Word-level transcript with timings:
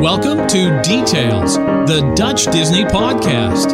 Welcome 0.00 0.46
to 0.46 0.80
Details, 0.80 1.52
the 1.84 2.10
Dutch 2.14 2.44
Disney 2.44 2.86
podcast. 2.86 3.72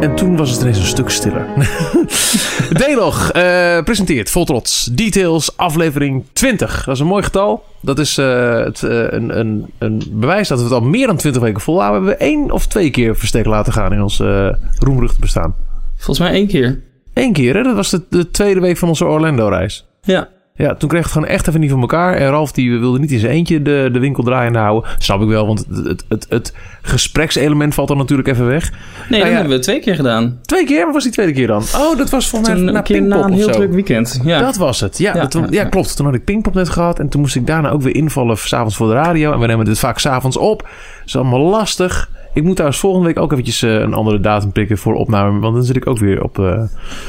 En 0.00 0.14
toen 0.14 0.36
was 0.36 0.50
het 0.50 0.60
ineens 0.60 0.78
een 0.78 0.84
stuk 0.84 1.10
stiller. 1.10 1.46
Delog 2.86 3.30
eh, 3.30 3.82
presenteert 3.82 4.30
vol 4.30 4.44
trots 4.44 4.84
Details 4.84 5.56
aflevering 5.56 6.24
20. 6.32 6.84
Dat 6.84 6.94
is 6.94 7.00
een 7.00 7.06
mooi 7.06 7.22
getal. 7.22 7.64
Dat 7.80 7.98
is 7.98 8.18
eh, 8.18 8.64
het, 8.64 8.82
eh, 8.82 8.90
een, 8.90 9.38
een, 9.38 9.70
een 9.78 10.02
bewijs 10.10 10.48
dat 10.48 10.58
we 10.58 10.64
het 10.64 10.72
al 10.72 10.80
meer 10.80 11.06
dan 11.06 11.16
20 11.16 11.42
weken 11.42 11.60
volhouden. 11.60 12.02
We 12.02 12.08
hebben 12.08 12.26
één 12.26 12.50
of 12.50 12.66
twee 12.66 12.90
keer 12.90 13.16
verstek 13.16 13.46
laten 13.46 13.72
gaan 13.72 13.92
in 13.92 14.02
ons 14.02 14.18
uh, 14.18 14.52
roemrucht 14.78 15.18
bestaan. 15.18 15.54
Volgens 15.96 16.18
mij 16.18 16.30
één 16.30 16.46
keer. 16.46 16.82
Eén 17.14 17.32
keer, 17.32 17.54
hè? 17.54 17.62
Dat 17.62 17.74
was 17.74 17.90
de, 17.90 18.02
de 18.10 18.30
tweede 18.30 18.60
week 18.60 18.76
van 18.76 18.88
onze 18.88 19.04
Orlando-reis. 19.04 19.86
Ja. 20.02 20.28
Ja, 20.62 20.74
toen 20.74 20.88
kreeg 20.88 21.02
het 21.02 21.12
gewoon 21.12 21.28
echt 21.28 21.48
even 21.48 21.60
niet 21.60 21.70
van 21.70 21.80
elkaar. 21.80 22.14
En 22.14 22.28
Ralf 22.30 22.52
die 22.52 22.78
wilde 22.78 22.98
niet 22.98 23.10
in 23.10 23.18
zijn 23.18 23.32
eentje 23.32 23.62
de, 23.62 23.88
de 23.92 23.98
winkel 23.98 24.22
draaiende 24.22 24.58
houden. 24.58 24.90
Snap 24.98 25.20
ik 25.22 25.28
wel, 25.28 25.46
want 25.46 25.64
het, 25.70 25.86
het, 25.86 26.04
het, 26.08 26.26
het 26.28 26.54
gesprekselement 26.82 27.74
valt 27.74 27.88
dan 27.88 27.96
natuurlijk 27.96 28.28
even 28.28 28.46
weg. 28.46 28.70
Nee, 28.70 28.78
Nou 29.08 29.20
dat 29.22 29.30
ja. 29.30 29.36
hebben 29.38 29.56
we 29.56 29.62
twee 29.62 29.80
keer 29.80 29.94
gedaan. 29.94 30.38
Twee 30.42 30.64
keer? 30.64 30.84
Wat 30.84 30.94
was 30.94 31.02
die 31.02 31.12
tweede 31.12 31.32
keer 31.32 31.46
dan? 31.46 31.62
Oh, 31.76 31.96
dat 31.98 32.10
was 32.10 32.28
volgens 32.28 32.50
mij 32.62 32.72
na 32.72 32.82
Pinkpop 32.82 33.18
na 33.18 33.24
een 33.26 33.32
heel 33.32 33.48
druk 33.50 33.72
weekend. 33.72 34.20
Ja. 34.24 34.40
Dat 34.40 34.56
was 34.56 34.80
het. 34.80 34.98
Ja, 34.98 35.14
Ja, 35.14 35.26
dat- 35.26 35.46
ja, 35.50 35.64
klopt. 35.64 35.96
Toen 35.96 36.06
had 36.06 36.14
ik 36.14 36.24
Pinkpop 36.24 36.54
net 36.54 36.68
gehad. 36.68 36.98
En 36.98 37.08
toen 37.08 37.20
moest 37.20 37.36
ik 37.36 37.46
daarna 37.46 37.70
ook 37.70 37.82
weer 37.82 37.94
invallen 37.94 38.36
s'avonds 38.38 38.76
voor 38.76 38.88
de 38.88 38.94
radio. 38.94 39.32
En 39.32 39.38
we 39.38 39.46
nemen 39.46 39.64
dit 39.64 39.78
vaak 39.78 39.98
s'avonds 39.98 40.36
op. 40.36 40.58
Dat 40.62 40.70
is 41.06 41.16
allemaal 41.16 41.40
lastig. 41.40 42.10
Ik 42.34 42.42
moet 42.42 42.52
trouwens 42.54 42.80
volgende 42.80 43.06
week 43.06 43.18
ook 43.18 43.32
eventjes 43.32 43.62
eh, 43.62 43.70
een 43.74 43.94
andere 43.94 44.20
datum 44.20 44.52
pikken 44.52 44.78
voor 44.78 44.94
opname. 44.94 45.40
Want 45.40 45.54
dan 45.54 45.64
zit 45.64 45.76
ik 45.76 45.86
ook 45.86 45.98
weer 45.98 46.22
op 46.22 46.38
eh, 46.38 46.62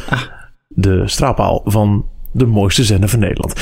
Ah. 0.09 0.21
de 0.67 1.01
straatpaal 1.05 1.61
van 1.65 2.05
de 2.33 2.45
mooiste 2.45 2.83
zender 2.83 3.09
van 3.09 3.19
Nederland. 3.19 3.53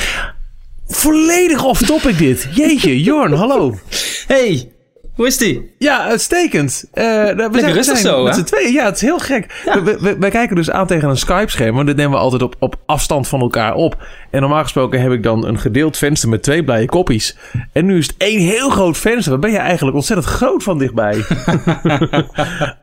Volledig 0.86 1.64
off 1.64 1.82
topic 1.86 2.18
dit. 2.18 2.48
Jeetje, 2.54 3.02
Jorn, 3.02 3.32
hallo. 3.32 3.78
Hey, 4.26 4.72
hoe 5.14 5.26
is 5.26 5.38
die? 5.38 5.74
Ja, 5.78 6.04
uitstekend. 6.04 6.84
Eh, 6.92 7.04
we 7.04 7.48
zijn, 7.52 7.72
rustig 7.72 7.84
zijn 7.98 8.14
zo, 8.14 8.22
met 8.22 8.34
z'n 8.34 8.42
tweeën. 8.42 8.72
Ja, 8.72 8.84
het 8.84 8.94
is 8.94 9.00
heel 9.00 9.18
gek. 9.18 9.62
Ja. 9.64 9.82
We, 9.82 9.98
we- 10.00 10.18
wij 10.18 10.30
kijken 10.30 10.56
dus 10.56 10.70
aan 10.70 10.86
tegen 10.86 11.08
een 11.08 11.16
Skype-scherm. 11.16 11.74
Want 11.74 11.86
dit 11.86 11.96
nemen 11.96 12.12
we 12.12 12.18
altijd 12.18 12.42
op, 12.42 12.54
op 12.58 12.76
afstand 12.86 13.28
van 13.28 13.40
elkaar 13.40 13.74
op. 13.74 14.06
En 14.32 14.40
normaal 14.40 14.62
gesproken 14.62 15.00
heb 15.00 15.12
ik 15.12 15.22
dan 15.22 15.46
een 15.46 15.58
gedeeld 15.58 15.96
venster 15.96 16.28
met 16.28 16.42
twee 16.42 16.64
blije 16.64 16.86
koppies. 16.86 17.36
En 17.72 17.86
nu 17.86 17.98
is 17.98 18.06
het 18.06 18.16
één 18.16 18.40
heel 18.40 18.70
groot 18.70 18.98
venster. 18.98 19.30
Waar 19.30 19.40
ben 19.40 19.50
je 19.50 19.58
eigenlijk 19.58 19.96
ontzettend 19.96 20.28
groot 20.28 20.62
van 20.62 20.78
dichtbij? 20.78 21.16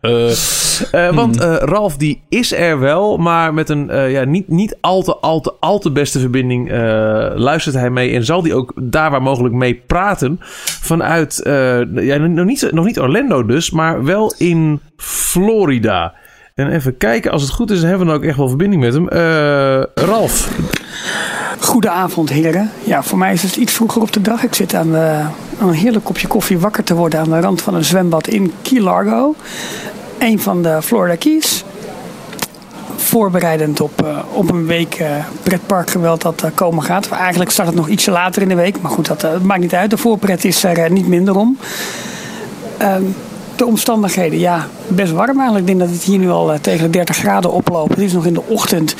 Eh, 0.01 1.07
eh, 1.07 1.15
want 1.15 1.39
eh, 1.39 1.55
Ralf, 1.55 1.97
die 1.97 2.21
is 2.29 2.53
er 2.53 2.79
wel. 2.79 3.17
Maar 3.17 3.53
met 3.53 3.69
een 3.69 4.09
ja, 4.09 4.23
niet, 4.23 4.47
niet 4.47 4.77
al 4.81 5.01
te, 5.01 5.15
al 5.15 5.41
te, 5.41 5.53
al 5.59 5.79
te 5.79 5.91
beste 5.91 6.19
verbinding 6.19 6.71
luistert 7.35 7.75
hij 7.75 7.89
mee. 7.89 8.15
En 8.15 8.25
zal 8.25 8.41
die 8.41 8.53
ook 8.53 8.73
daar 8.81 9.11
waar 9.11 9.21
mogelijk 9.21 9.55
mee 9.55 9.83
praten. 9.87 10.37
Vanuit, 10.81 11.41
ja, 11.93 12.17
nog, 12.17 12.45
niet, 12.45 12.71
nog 12.71 12.85
niet 12.85 12.99
Orlando 12.99 13.45
dus, 13.45 13.71
maar 13.71 14.03
wel 14.03 14.33
in 14.37 14.79
Florida. 14.97 16.13
En 16.55 16.71
even 16.71 16.97
kijken, 16.97 17.31
als 17.31 17.41
het 17.41 17.51
goed 17.51 17.71
is, 17.71 17.81
hebben 17.81 17.99
we 17.99 18.05
dan 18.05 18.15
ook 18.15 18.23
echt 18.23 18.37
wel 18.37 18.47
verbinding 18.47 18.81
met 18.81 18.93
hem. 18.93 19.07
Ralf, 19.93 20.49
Goedenavond, 21.59 22.29
heren. 22.29 22.71
Ja, 22.83 23.03
voor 23.03 23.17
mij 23.17 23.33
is 23.33 23.43
het 23.43 23.55
iets 23.55 23.73
vroeger 23.73 24.01
op 24.01 24.13
de 24.13 24.21
dag. 24.21 24.43
Ik 24.43 24.55
zit 24.55 24.73
aan, 24.73 24.95
eh, 24.95 25.19
aan 25.59 25.67
een 25.67 25.73
heerlijk 25.73 26.05
kopje 26.05 26.27
koffie 26.27 26.59
wakker 26.59 26.83
te 26.83 26.95
worden 26.95 27.19
aan 27.19 27.29
de 27.29 27.39
rand 27.39 27.61
van 27.61 27.73
een 27.73 27.83
zwembad 27.83 28.27
in 28.27 28.53
Key 28.61 28.79
Largo. 28.79 29.35
Een 30.17 30.39
van 30.39 30.61
de 30.61 30.81
Florida 30.81 31.15
Keys. 31.15 31.63
Voorbereidend 32.95 33.81
op, 33.81 34.03
eh, 34.05 34.17
op 34.33 34.51
een 34.51 34.65
week 34.65 34.95
eh 34.95 35.11
pretparkgeweld 35.43 36.21
dat 36.21 36.43
komen 36.55 36.83
gaat. 36.83 37.09
Eigenlijk 37.09 37.51
start 37.51 37.67
het 37.67 37.77
nog 37.77 37.89
ietsje 37.89 38.11
later 38.11 38.41
in 38.41 38.49
de 38.49 38.55
week. 38.55 38.81
Maar 38.81 38.91
goed, 38.91 39.07
dat 39.07 39.41
maakt 39.41 39.61
niet 39.61 39.73
uit. 39.73 39.89
De 39.89 39.97
voorpret 39.97 40.45
is 40.45 40.63
er 40.63 40.91
niet 40.91 41.07
minder 41.07 41.35
om. 41.35 41.57
Ehm, 42.77 43.03
de 43.59 43.65
omstandigheden, 43.65 44.39
ja, 44.39 44.67
best 44.87 45.11
warm 45.11 45.37
eigenlijk. 45.37 45.59
Ik 45.59 45.65
denk 45.65 45.79
dat 45.79 45.89
het 45.89 46.03
hier 46.03 46.17
nu 46.19 46.29
al 46.29 46.53
eh, 46.53 46.59
tegen 46.59 46.83
de 46.83 46.89
30 46.89 47.15
graden 47.15 47.51
oploopt. 47.51 47.89
Het 47.89 47.99
is 47.99 48.13
nog 48.13 48.25
in 48.25 48.33
de 48.33 48.43
ochtend. 48.47 48.95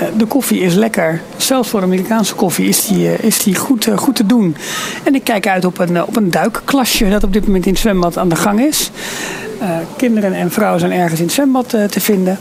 Eh, 0.00 0.06
de 0.16 0.26
koffie 0.26 0.60
is 0.60 0.74
lekker. 0.74 1.22
Zelfs 1.36 1.68
voor 1.68 1.82
Amerikaanse 1.82 2.34
koffie 2.34 2.68
is 2.68 2.86
die, 2.86 3.08
eh, 3.08 3.24
is 3.24 3.42
die 3.42 3.54
goed, 3.54 3.88
goed 3.94 4.14
te 4.14 4.26
doen. 4.26 4.56
En 5.04 5.14
ik 5.14 5.24
kijk 5.24 5.48
uit 5.48 5.64
op 5.64 5.78
een, 5.78 6.02
op 6.02 6.16
een 6.16 6.30
duikklasje 6.30 7.08
dat 7.08 7.24
op 7.24 7.32
dit 7.32 7.46
moment 7.46 7.66
in 7.66 7.72
het 7.72 7.80
zwembad 7.80 8.18
aan 8.18 8.28
de 8.28 8.36
gang 8.36 8.60
is. 8.60 8.90
Kinderen 9.96 10.34
en 10.34 10.50
vrouwen 10.50 10.80
zijn 10.80 10.92
ergens 10.92 11.20
in 11.20 11.26
het 11.26 11.34
zwembad 11.34 11.68
te 11.68 12.00
vinden. 12.00 12.38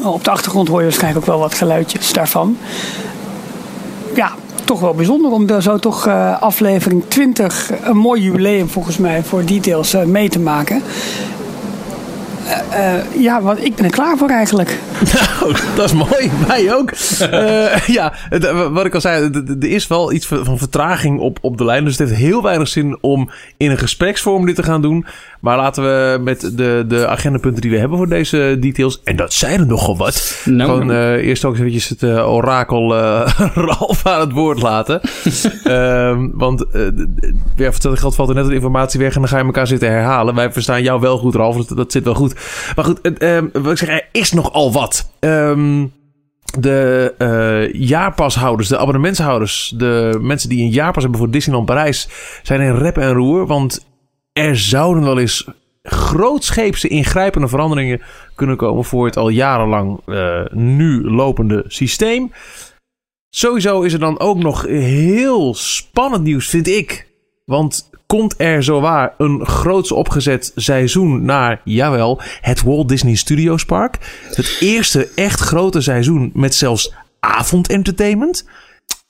Oh, 0.00 0.12
op 0.12 0.24
de 0.24 0.30
achtergrond 0.30 0.68
hoor 0.68 0.78
je 0.78 0.84
waarschijnlijk 0.84 1.20
ook 1.20 1.32
wel 1.32 1.40
wat 1.40 1.54
geluidjes 1.54 2.12
daarvan. 2.12 2.56
Ja, 4.14 4.32
toch 4.70 4.80
wel 4.80 4.94
bijzonder 4.94 5.30
om 5.30 5.48
er 5.48 5.62
zo 5.62 5.78
toch 5.78 6.06
eh, 6.06 6.42
aflevering 6.42 7.04
20, 7.08 7.70
een 7.82 7.96
mooi 7.96 8.22
jubileum 8.22 8.68
volgens 8.68 8.98
mij 8.98 9.22
voor 9.22 9.44
Details 9.44 9.94
eh, 9.94 10.04
mee 10.04 10.28
te 10.28 10.38
maken. 10.38 10.82
Eh, 12.70 13.22
ja, 13.22 13.42
want 13.42 13.64
ik 13.64 13.74
ben 13.74 13.84
er 13.84 13.90
klaar 13.90 14.16
voor 14.16 14.28
eigenlijk. 14.28 14.78
Nou, 15.40 15.56
dat 15.76 15.84
is 15.84 15.92
mooi. 15.92 16.30
Wij 16.46 16.74
ook. 16.74 16.92
Eh, 17.30 17.78
ja, 17.86 18.12
wat 18.70 18.86
ik 18.86 18.94
al 18.94 19.00
zei, 19.00 19.30
er 19.60 19.70
is 19.70 19.86
wel 19.86 20.12
iets 20.12 20.26
van 20.26 20.44
van 20.44 20.58
vertraging 20.58 21.20
op, 21.20 21.38
op 21.40 21.58
de 21.58 21.64
lijn. 21.64 21.84
Dus 21.84 21.98
het 21.98 22.08
heeft 22.08 22.20
heel 22.20 22.42
weinig 22.42 22.68
zin 22.68 22.98
om 23.00 23.30
in 23.56 23.70
een 23.70 23.78
gespreksvorm 23.78 24.46
dit 24.46 24.54
te 24.54 24.62
gaan 24.62 24.82
doen. 24.82 25.06
Maar 25.40 25.56
laten 25.56 25.82
we 25.82 26.18
met 26.22 26.40
de, 26.56 26.84
de 26.88 27.06
agendapunten 27.06 27.60
die 27.60 27.70
we 27.70 27.78
hebben 27.78 27.98
voor 27.98 28.08
deze 28.08 28.56
details... 28.60 29.00
en 29.04 29.16
dat 29.16 29.32
zijn 29.32 29.60
er 29.60 29.66
nogal 29.66 29.96
wat... 29.96 30.42
Nou. 30.44 30.70
gewoon 30.70 30.90
eh, 30.90 31.12
eerst 31.12 31.44
ook 31.44 31.54
eventjes 31.54 31.88
het 31.88 32.02
eh, 32.02 32.32
orakel 32.32 32.96
eh 32.96 33.38
Ralf 33.54 34.06
aan 34.06 34.20
het 34.20 34.32
woord 34.32 34.62
laten. 34.62 35.00
Ehm, 35.64 36.28
want 36.32 36.64
ja, 36.72 36.92
voor 37.56 37.64
hetzelfde 37.64 38.00
geld 38.00 38.14
valt 38.14 38.28
er 38.28 38.34
net 38.34 38.46
de 38.46 38.54
informatie 38.54 39.00
weg... 39.00 39.14
en 39.14 39.20
dan 39.20 39.28
ga 39.28 39.38
je 39.38 39.44
elkaar 39.44 39.66
zitten 39.66 39.90
herhalen. 39.90 40.34
Wij 40.34 40.52
verstaan 40.52 40.82
jou 40.82 41.00
wel 41.00 41.18
goed, 41.18 41.34
Ralf. 41.34 41.56
Dat, 41.56 41.76
dat 41.76 41.92
zit 41.92 42.04
wel 42.04 42.14
goed. 42.14 42.34
Maar 42.76 42.84
goed, 42.84 42.98
het, 43.02 43.18
ehm, 43.18 43.46
wat 43.52 43.72
ik 43.72 43.78
zeg, 43.78 43.88
er 43.88 44.08
is 44.12 44.32
nogal 44.32 44.72
wat. 44.72 45.10
Ehm, 45.18 45.86
de 46.58 47.70
jaarpashouders, 47.72 48.68
de 48.68 48.78
abonnementshouders, 48.78 49.72
de 49.76 50.18
mensen 50.20 50.48
die 50.48 50.62
een 50.62 50.70
jaarpas 50.70 51.02
hebben 51.02 51.20
voor 51.20 51.30
Disneyland 51.30 51.66
Parijs, 51.66 52.08
zijn 52.42 52.60
in 52.60 52.74
rep 52.74 52.98
en 52.98 53.12
roer. 53.12 53.46
Want 53.46 53.88
er 54.40 54.58
zouden 54.58 55.02
wel 55.02 55.18
eens 55.18 55.48
grootscheepse 55.82 56.88
ingrijpende 56.88 57.48
veranderingen 57.48 58.00
kunnen 58.34 58.56
komen 58.56 58.84
voor 58.84 59.06
het 59.06 59.16
al 59.16 59.28
jarenlang 59.28 60.00
eh, 60.06 60.40
nu 60.50 61.10
lopende 61.10 61.64
systeem. 61.66 62.32
Sowieso 63.34 63.82
is 63.82 63.92
er 63.92 63.98
dan 63.98 64.20
ook 64.20 64.38
nog 64.38 64.66
heel 64.66 65.54
spannend 65.54 66.22
nieuws, 66.22 66.48
vind 66.48 66.66
ik. 66.68 67.08
Want 67.44 67.90
komt 68.06 68.34
er 68.38 68.62
zowaar 68.62 69.14
een 69.18 69.46
groots 69.46 69.92
opgezet 69.92 70.52
seizoen 70.54 71.24
naar, 71.24 71.60
jawel, 71.64 72.20
het 72.40 72.62
Walt 72.62 72.88
Disney 72.88 73.14
Studios 73.14 73.64
Park. 73.64 73.98
Het 74.34 74.56
eerste 74.60 75.08
echt 75.14 75.40
grote 75.40 75.80
seizoen 75.80 76.30
met 76.34 76.54
zelfs 76.54 76.94
avondentertainment. 77.20 78.48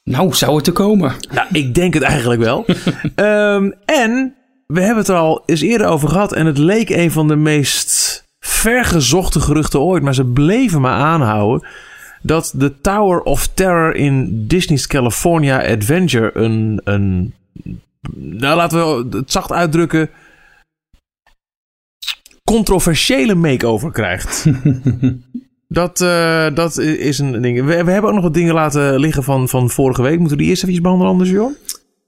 Nou, 0.05 0.35
zou 0.35 0.55
het 0.55 0.65
te 0.65 0.73
komen. 0.73 1.15
Nou, 1.31 1.49
ik 1.53 1.75
denk 1.75 1.95
het 1.95 2.03
eigenlijk 2.03 2.41
wel. 2.41 2.65
Ehm, 3.15 3.71
en 3.85 4.35
we 4.71 4.81
hebben 4.81 4.97
het 4.97 5.09
er 5.09 5.17
al 5.17 5.43
eens 5.47 5.61
eerder 5.61 5.87
over 5.87 6.09
gehad. 6.09 6.33
En 6.33 6.47
het 6.47 6.59
leek 6.59 6.91
een 6.91 7.11
van 7.11 7.29
de 7.29 7.37
meest 7.37 8.25
vergezochte 8.39 9.41
geruchten 9.41 9.81
ooit. 9.81 10.03
Maar 10.03 10.15
ze 10.15 10.25
bleven 10.25 10.81
maar 10.81 11.01
aanhouden. 11.01 11.69
Dat 12.23 12.53
de 12.57 12.81
Tower 12.81 13.21
of 13.21 13.47
Terror 13.47 13.95
in 13.95 14.47
Disney's 14.47 14.87
California 14.87 15.67
Adventure 15.73 16.31
een. 16.35 16.81
een 16.85 17.35
nou, 18.17 18.57
laten 18.57 18.79
we 18.79 19.17
het 19.17 19.33
zacht 19.33 19.53
uitdrukken. 19.53 20.11
Controversiële 22.45 23.35
makeover 23.35 23.91
krijgt. 23.91 24.45
Dat, 25.73 26.01
eh, 26.01 26.55
dat 26.55 26.79
is 26.79 27.19
een 27.19 27.43
ding. 27.43 27.65
We, 27.65 27.85
we 27.85 27.91
hebben 27.91 28.11
ook 28.11 28.15
nog 28.15 28.25
wat 28.25 28.35
dingen 28.35 28.55
laten 28.55 28.99
liggen 28.99 29.23
van, 29.23 29.49
van 29.49 29.71
vorige 29.71 30.03
week. 30.03 30.19
Moeten 30.19 30.37
we 30.37 30.43
die 30.43 30.51
eerst 30.51 30.65
even 30.65 30.83
behandelen 30.83 31.13
anders, 31.13 31.31
joh? 31.31 31.53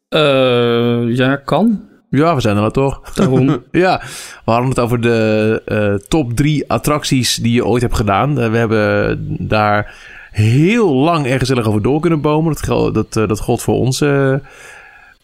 Eh, 0.09 1.17
ja, 1.17 1.37
kan. 1.37 1.92
Ja, 2.13 2.35
we 2.35 2.41
zijn 2.41 2.55
er 2.55 2.61
nou 2.61 2.73
toch. 2.73 3.01
Daarom. 3.15 3.49
ja, 3.71 4.01
we 4.45 4.51
hadden 4.51 4.69
het 4.69 4.81
over 4.81 5.01
de 5.01 5.63
eh, 5.65 5.95
top 6.09 6.33
drie 6.33 6.71
attracties 6.71 7.37
die 7.37 7.53
je 7.53 7.67
ooit 7.67 7.83
hebt 7.83 7.97
gedaan. 7.97 8.41
Eh, 8.41 8.51
we 8.51 8.57
hebben 8.57 9.27
daar 9.49 9.95
heel 10.31 10.95
lang 10.95 11.27
en 11.27 11.39
gezellig 11.39 11.67
over 11.67 11.83
door 11.83 12.01
kunnen 12.01 12.21
bomen. 12.21 12.57
Dat, 12.61 12.95
dat, 12.95 13.17
eh, 13.17 13.29
dat 13.29 13.41
gold 13.41 13.63
voor 13.63 13.75
onze 13.75 14.43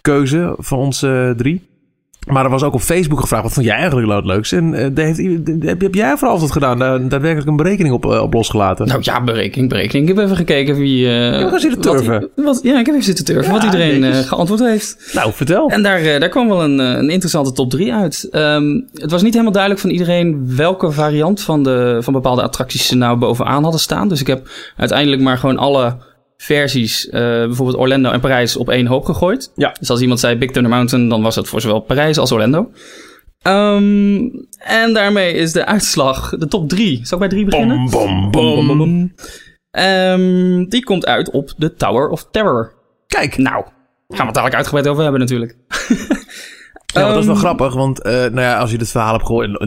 keuze 0.00 0.54
van 0.58 0.78
ons 0.78 1.02
eh, 1.02 1.30
drie. 1.30 1.67
Maar 2.28 2.44
er 2.44 2.50
was 2.50 2.62
ook 2.62 2.74
op 2.74 2.80
Facebook 2.80 3.20
gevraagd, 3.20 3.42
wat 3.42 3.52
vond 3.52 3.66
jij 3.66 3.74
eigenlijk 3.76 4.12
het 4.12 4.24
leukste? 4.24 4.56
En 4.56 4.94
daar 4.94 5.04
heeft, 5.04 5.18
heb, 5.64 5.80
heb 5.80 5.94
jij 5.94 6.16
vooral 6.16 6.32
altijd 6.32 6.52
gedaan? 6.52 6.78
Daar 6.78 7.08
daadwerkelijk 7.08 7.48
een 7.48 7.56
berekening 7.56 7.94
op, 7.94 8.04
eh, 8.12 8.22
op 8.22 8.32
losgelaten? 8.32 8.86
Nou 8.86 9.00
ja, 9.02 9.20
berekening, 9.24 9.68
berekening. 9.68 10.08
Ik 10.08 10.14
heb 10.16 10.24
even 10.24 10.36
gekeken 10.36 10.76
wie... 10.76 11.06
zitten 11.60 11.70
wat- 11.70 11.82
turven. 11.82 12.28
Wat, 12.34 12.60
ja, 12.62 12.78
ik 12.78 12.86
heb 12.86 12.94
even 12.94 13.02
zitten 13.06 13.24
turven. 13.24 13.44
Ja, 13.44 13.52
wat 13.52 13.62
iedereen 13.64 14.04
eh, 14.04 14.18
geantwoord 14.18 14.60
heeft. 14.60 15.10
nou, 15.12 15.32
vertel. 15.32 15.68
En 15.68 15.82
daar, 15.82 16.20
daar 16.20 16.28
kwam 16.28 16.48
wel 16.48 16.62
een, 16.62 16.78
een 16.78 17.10
interessante 17.10 17.52
top 17.52 17.70
3 17.70 17.92
uit. 17.94 18.28
Ehm, 18.30 18.80
het 18.94 19.10
was 19.10 19.22
niet 19.22 19.32
helemaal 19.32 19.52
duidelijk 19.52 19.82
van 19.82 19.90
iedereen 19.90 20.56
welke 20.56 20.90
variant 20.90 21.40
van, 21.40 21.62
de, 21.62 21.98
van 22.00 22.12
bepaalde 22.12 22.42
attracties 22.42 22.86
ze 22.86 22.96
nou 22.96 23.16
bovenaan 23.16 23.62
hadden 23.62 23.80
staan. 23.80 24.08
Dus 24.08 24.20
ik 24.20 24.26
heb 24.26 24.48
uiteindelijk 24.76 25.22
maar 25.22 25.38
gewoon 25.38 25.58
alle 25.58 25.96
versies, 26.42 27.08
eh, 27.08 27.20
bijvoorbeeld 27.20 27.78
Orlando 27.78 28.10
en 28.10 28.20
Parijs, 28.20 28.56
op 28.56 28.68
één 28.68 28.86
hoop 28.86 29.04
gegooid. 29.04 29.52
Ja. 29.54 29.76
Dus 29.78 29.90
als 29.90 30.00
iemand 30.00 30.20
zei 30.20 30.36
Big 30.36 30.50
Thunder 30.50 30.70
Mountain, 30.72 31.08
dan 31.08 31.22
was 31.22 31.36
het 31.36 31.48
voor 31.48 31.60
zowel 31.60 31.80
Parijs 31.80 32.18
als 32.18 32.32
Orlando. 32.32 32.70
Ehm, 33.42 34.28
en 34.58 34.92
daarmee 34.92 35.32
is 35.32 35.52
de 35.52 35.64
uitslag 35.66 36.30
de 36.38 36.48
top 36.48 36.68
drie. 36.68 37.00
Zal 37.02 37.22
ik 37.22 37.28
bij 37.28 37.38
drie 37.38 37.44
beginnen? 37.44 37.76
Bom, 37.76 37.90
bom, 37.90 38.30
Bom, 38.30 38.54
bom, 38.54 38.66
bom. 38.66 38.78
bom. 38.78 39.14
Ehm, 39.70 40.64
die 40.68 40.84
komt 40.84 41.06
uit 41.06 41.30
op 41.30 41.52
de 41.56 41.74
Tower 41.74 42.08
of 42.08 42.26
Terror. 42.30 42.72
Kijk, 43.06 43.36
Nou, 43.38 43.64
gaan 43.64 43.72
we 44.08 44.16
het 44.16 44.26
dadelijk 44.34 44.54
uitgebreid 44.54 44.88
over 44.88 45.02
hebben 45.02 45.20
natuurlijk. 45.20 45.56
Ja, 46.98 47.04
want 47.04 47.14
dat 47.14 47.22
is 47.22 47.26
wel 47.26 47.34
Ehm, 47.34 47.44
grappig, 47.44 47.74
want 47.74 48.02
eh, 48.02 48.12
nou 48.12 48.40
ja, 48.40 48.58
als 48.58 48.70
je 48.70 48.78
dit 48.78 48.90
verhaal 48.90 49.12
hebt 49.12 49.26
gehoord... 49.26 49.66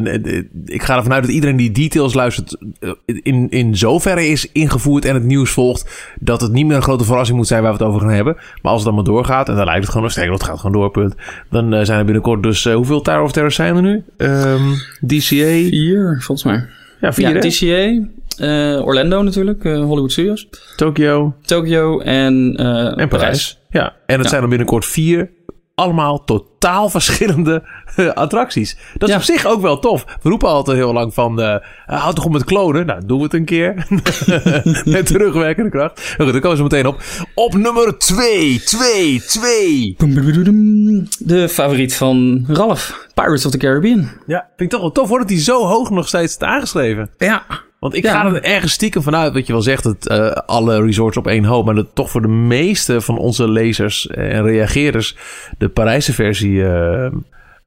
ik 0.66 0.84
ga 0.84 0.96
ervan 0.96 1.14
uit 1.14 1.24
dat 1.24 1.32
iedereen 1.32 1.56
die 1.56 1.72
details 1.72 2.14
luistert... 2.14 2.58
eh, 2.80 2.92
in, 3.06 3.50
in 3.50 3.78
zoverre 3.78 4.28
is 4.28 4.52
ingevoerd 4.52 5.06
en 5.06 5.14
het 5.14 5.24
nieuws 5.24 5.52
volgt... 5.52 6.14
dat 6.20 6.42
het 6.42 6.52
niet 6.52 6.66
meer 6.66 6.76
een 6.76 6.82
grote 6.82 7.04
verrassing 7.04 7.38
moet 7.38 7.48
zijn 7.48 7.62
waar 7.62 7.72
we 7.72 7.78
het 7.78 7.88
over 7.88 8.02
gaan 8.02 8.10
hebben. 8.10 8.36
Maar 8.36 8.72
als 8.72 8.76
het 8.76 8.86
dan 8.86 8.96
maar 8.96 9.14
doorgaat, 9.14 9.50
en 9.50 9.56
dan 9.56 9.66
lijkt 9.66 9.80
het 9.82 9.88
gewoon 9.90 10.04
nog 10.04 10.12
sterker... 10.12 10.34
het 10.34 10.44
gaat 10.44 10.60
gewoon 10.60 10.72
door, 10.82 10.92
punt. 10.92 11.16
Dan 11.50 11.74
eh, 11.74 11.86
zijn 11.86 12.00
er 12.00 12.06
binnenkort 12.06 12.44
dus... 12.44 12.66
hoeveel 12.66 13.02
Tower 13.02 13.22
of 13.24 13.32
Terror 13.32 13.52
zijn 13.52 13.76
er 13.76 13.82
nu? 13.82 14.04
Ehm, 14.18 14.64
DCA? 15.06 15.68
Vier, 15.70 16.16
volgens 16.22 16.44
mij. 16.44 16.66
Ja, 17.02 17.14
vier, 17.14 17.66
Ja, 17.66 18.02
eh, 18.38 18.86
Orlando 18.86 19.22
natuurlijk, 19.22 19.66
eh, 19.66 19.84
Hollywood 19.84 20.12
Studios. 20.12 20.48
Tokyo 20.76 21.36
Tokyo 21.42 22.00
en, 22.00 22.54
eh, 22.58 22.98
en 23.00 23.08
Parijs. 23.08 23.60
Ja, 23.70 23.94
en 24.06 24.16
het 24.16 24.24
Ja. 24.24 24.30
zijn 24.30 24.42
er 24.44 24.50
binnenkort 24.50 24.86
vier... 24.86 25.30
allemaal 25.76 26.24
totaal 26.24 26.90
verschillende 26.90 27.64
eh, 27.96 28.08
attracties. 28.10 28.78
Dat 28.94 29.10
is 29.10 29.16
Ja. 29.16 29.20
op 29.22 29.26
zich 29.26 29.46
ook 29.46 29.62
wel 29.62 29.80
tof. 29.80 30.06
We 30.22 30.30
roepen 30.30 30.48
altijd 30.50 30.78
heel 30.78 30.94
lang 30.94 31.14
van... 31.14 31.42
eh 31.42 31.56
houd 31.86 32.16
toch 32.16 32.26
op 32.26 32.32
met 32.32 32.44
klonen? 32.44 32.86
Nou, 32.86 33.02
doen 33.06 33.18
we 33.18 33.24
het 33.24 33.34
een 33.34 33.46
keer. 33.46 33.86
met 34.94 35.06
terugwerkende 35.06 35.70
kracht. 35.70 36.14
Goed, 36.18 36.32
dan 36.32 36.42
komen 36.42 36.58
ze 36.58 36.64
meteen 36.64 36.86
op. 36.88 37.02
Op 37.36 37.54
nummer 37.54 37.98
2, 37.98 38.60
2, 38.62 39.22
2. 39.22 39.96
Boem, 39.98 40.14
boem, 40.14 40.32
boem, 40.34 40.44
boem. 40.44 41.08
De 41.20 41.50
favoriet 41.50 41.96
van 41.96 42.46
Ralph, 42.48 43.08
Pirates 43.14 43.46
of 43.46 43.52
the 43.52 43.58
Caribbean. 43.58 44.10
Ja, 44.28 44.40
vind 44.48 44.60
ik 44.60 44.70
toch 44.70 44.82
wel 44.82 44.92
tof 44.92 45.10
hoor 45.10 45.20
dat 45.20 45.30
hij 45.30 45.40
zo 45.40 45.66
hoog 45.66 45.90
nog 45.90 46.08
steeds 46.08 46.34
staat 46.34 46.50
aangeschreven. 46.50 47.10
Ja. 47.18 47.44
Want 47.82 47.96
ik 47.96 48.04
Ja. 48.04 48.12
ga 48.12 48.26
er 48.26 48.44
ergens 48.44 48.72
stiekem 48.74 49.02
vanuit, 49.02 49.34
wat 49.34 49.48
je 49.48 49.54
wel 49.54 49.62
zegt, 49.62 49.84
dat 49.84 50.08
eh, 50.08 50.32
alle 50.32 50.82
resorts 50.86 51.18
op 51.18 51.28
één 51.28 51.44
hoop, 51.44 51.66
maar 51.66 51.76
dat 51.76 51.88
toch 51.96 52.10
voor 52.10 52.22
de 52.22 52.28
meeste 52.28 53.02
van 53.02 53.18
onze 53.18 53.50
lezers 53.50 54.08
en 54.08 54.44
reageerders 54.44 55.16
de 55.58 55.70
Parijse 55.70 56.14
versie 56.14 56.66
eh, 56.66 57.12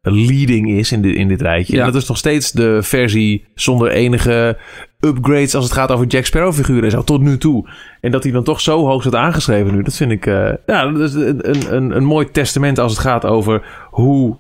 leading 0.03 0.71
is 0.71 0.93
in, 0.93 1.03
dit 1.03 1.15
in 1.17 1.29
dit 1.29 1.41
rijtje. 1.43 1.77
Ja. 1.77 1.85
En 1.87 1.93
dat 1.93 2.03
is 2.03 2.09
nog 2.09 2.17
steeds 2.17 2.53
de 2.53 2.83
versie 2.83 3.45
zonder 3.55 3.91
enige 3.91 4.59
upgrades 5.01 5.55
als 5.55 5.65
het 5.65 5.73
gaat 5.73 5.91
over 5.91 6.07
Jack 6.07 6.25
Sparrow 6.25 6.53
figuren 6.53 6.85
en 6.85 6.91
zo, 6.91 7.03
tot 7.05 7.21
nu 7.21 7.39
toe. 7.39 7.69
En 8.01 8.11
dat 8.11 8.23
hij 8.23 8.33
dan 8.33 8.45
toch 8.45 8.61
zo 8.61 8.87
hoog 8.87 9.01
staat 9.01 9.15
aangeschreven 9.15 9.75
nu, 9.75 9.83
dat 9.83 9.97
vind 9.97 10.11
ik 10.11 10.27
eh, 10.27 10.51
ja, 10.67 10.91
dat 10.91 11.01
is 11.09 11.15
een, 11.15 11.75
een, 11.75 11.97
een 11.97 12.05
mooi 12.05 12.31
testament 12.31 12.79
als 12.79 12.93
het 12.93 13.01
gaat 13.01 13.25
over 13.25 13.63
hoe 13.91 14.37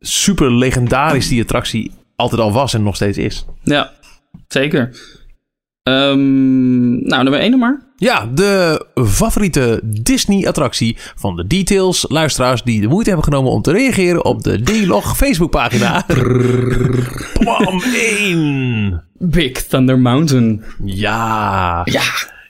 super 0.00 0.52
legendarisch 0.52 1.28
die 1.28 1.42
attractie 1.42 1.92
altijd 2.16 2.40
al 2.40 2.52
was 2.52 2.74
en 2.74 2.82
nog 2.82 2.94
steeds 2.96 3.18
is. 3.18 3.46
Ja, 3.62 3.90
zeker. 4.48 4.90
Ehm, 5.82 7.06
nou, 7.06 7.22
nummer 7.22 7.40
1 7.40 7.50
nog 7.50 7.60
maar. 7.60 7.92
Ja, 7.96 8.26
de 8.34 8.86
favoriete 8.94 9.80
Disney-attractie 9.84 10.96
van 11.16 11.36
de 11.36 11.46
Details. 11.46 12.04
Luisteraars 12.08 12.62
die 12.62 12.80
de 12.80 12.86
moeite 12.86 13.10
hebben 13.10 13.28
genomen 13.28 13.52
om 13.52 13.62
te 13.62 13.72
reageren 13.72 14.24
op 14.24 14.42
de 14.42 14.62
D-Log 14.62 15.16
Facebookpagina. 15.16 16.06
Pam 17.44 17.82
1. 17.94 19.02
Big 19.18 19.62
Thunder 19.62 19.98
Mountain. 19.98 20.64
Ja. 20.84 21.82
Ja. 21.84 22.02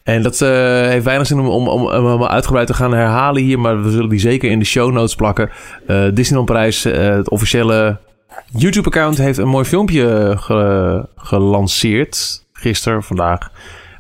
En 0.03 0.23
dat 0.23 0.41
eh, 0.41 0.49
heeft 0.87 1.05
weinig 1.05 1.27
zin 1.27 1.39
om, 1.39 1.47
om, 1.69 1.87
om, 1.87 2.25
uitgebreid 2.25 2.67
te 2.67 2.75
gaan 2.75 2.93
herhalen 2.93 3.43
hier. 3.43 3.59
Maar 3.61 3.83
we 3.83 3.91
zullen 3.91 4.09
die 4.09 4.21
zeker 4.21 4.51
in 4.51 4.59
de 4.59 4.65
show 4.65 4.93
notes 4.93 5.15
plakken. 5.15 5.51
Eh 5.87 6.05
Disneyland 6.15 6.49
Parijs, 6.49 6.85
eh, 6.85 7.09
het 7.09 7.31
officiële 7.31 7.99
YouTube-account, 8.53 9.19
heeft 9.19 9.39
een 9.39 9.49
mooi 9.49 9.65
filmpje 9.65 10.35
ge- 10.37 11.09
gelanceerd. 11.17 12.45
Gisteren, 12.53 13.03
vandaag. 13.03 13.51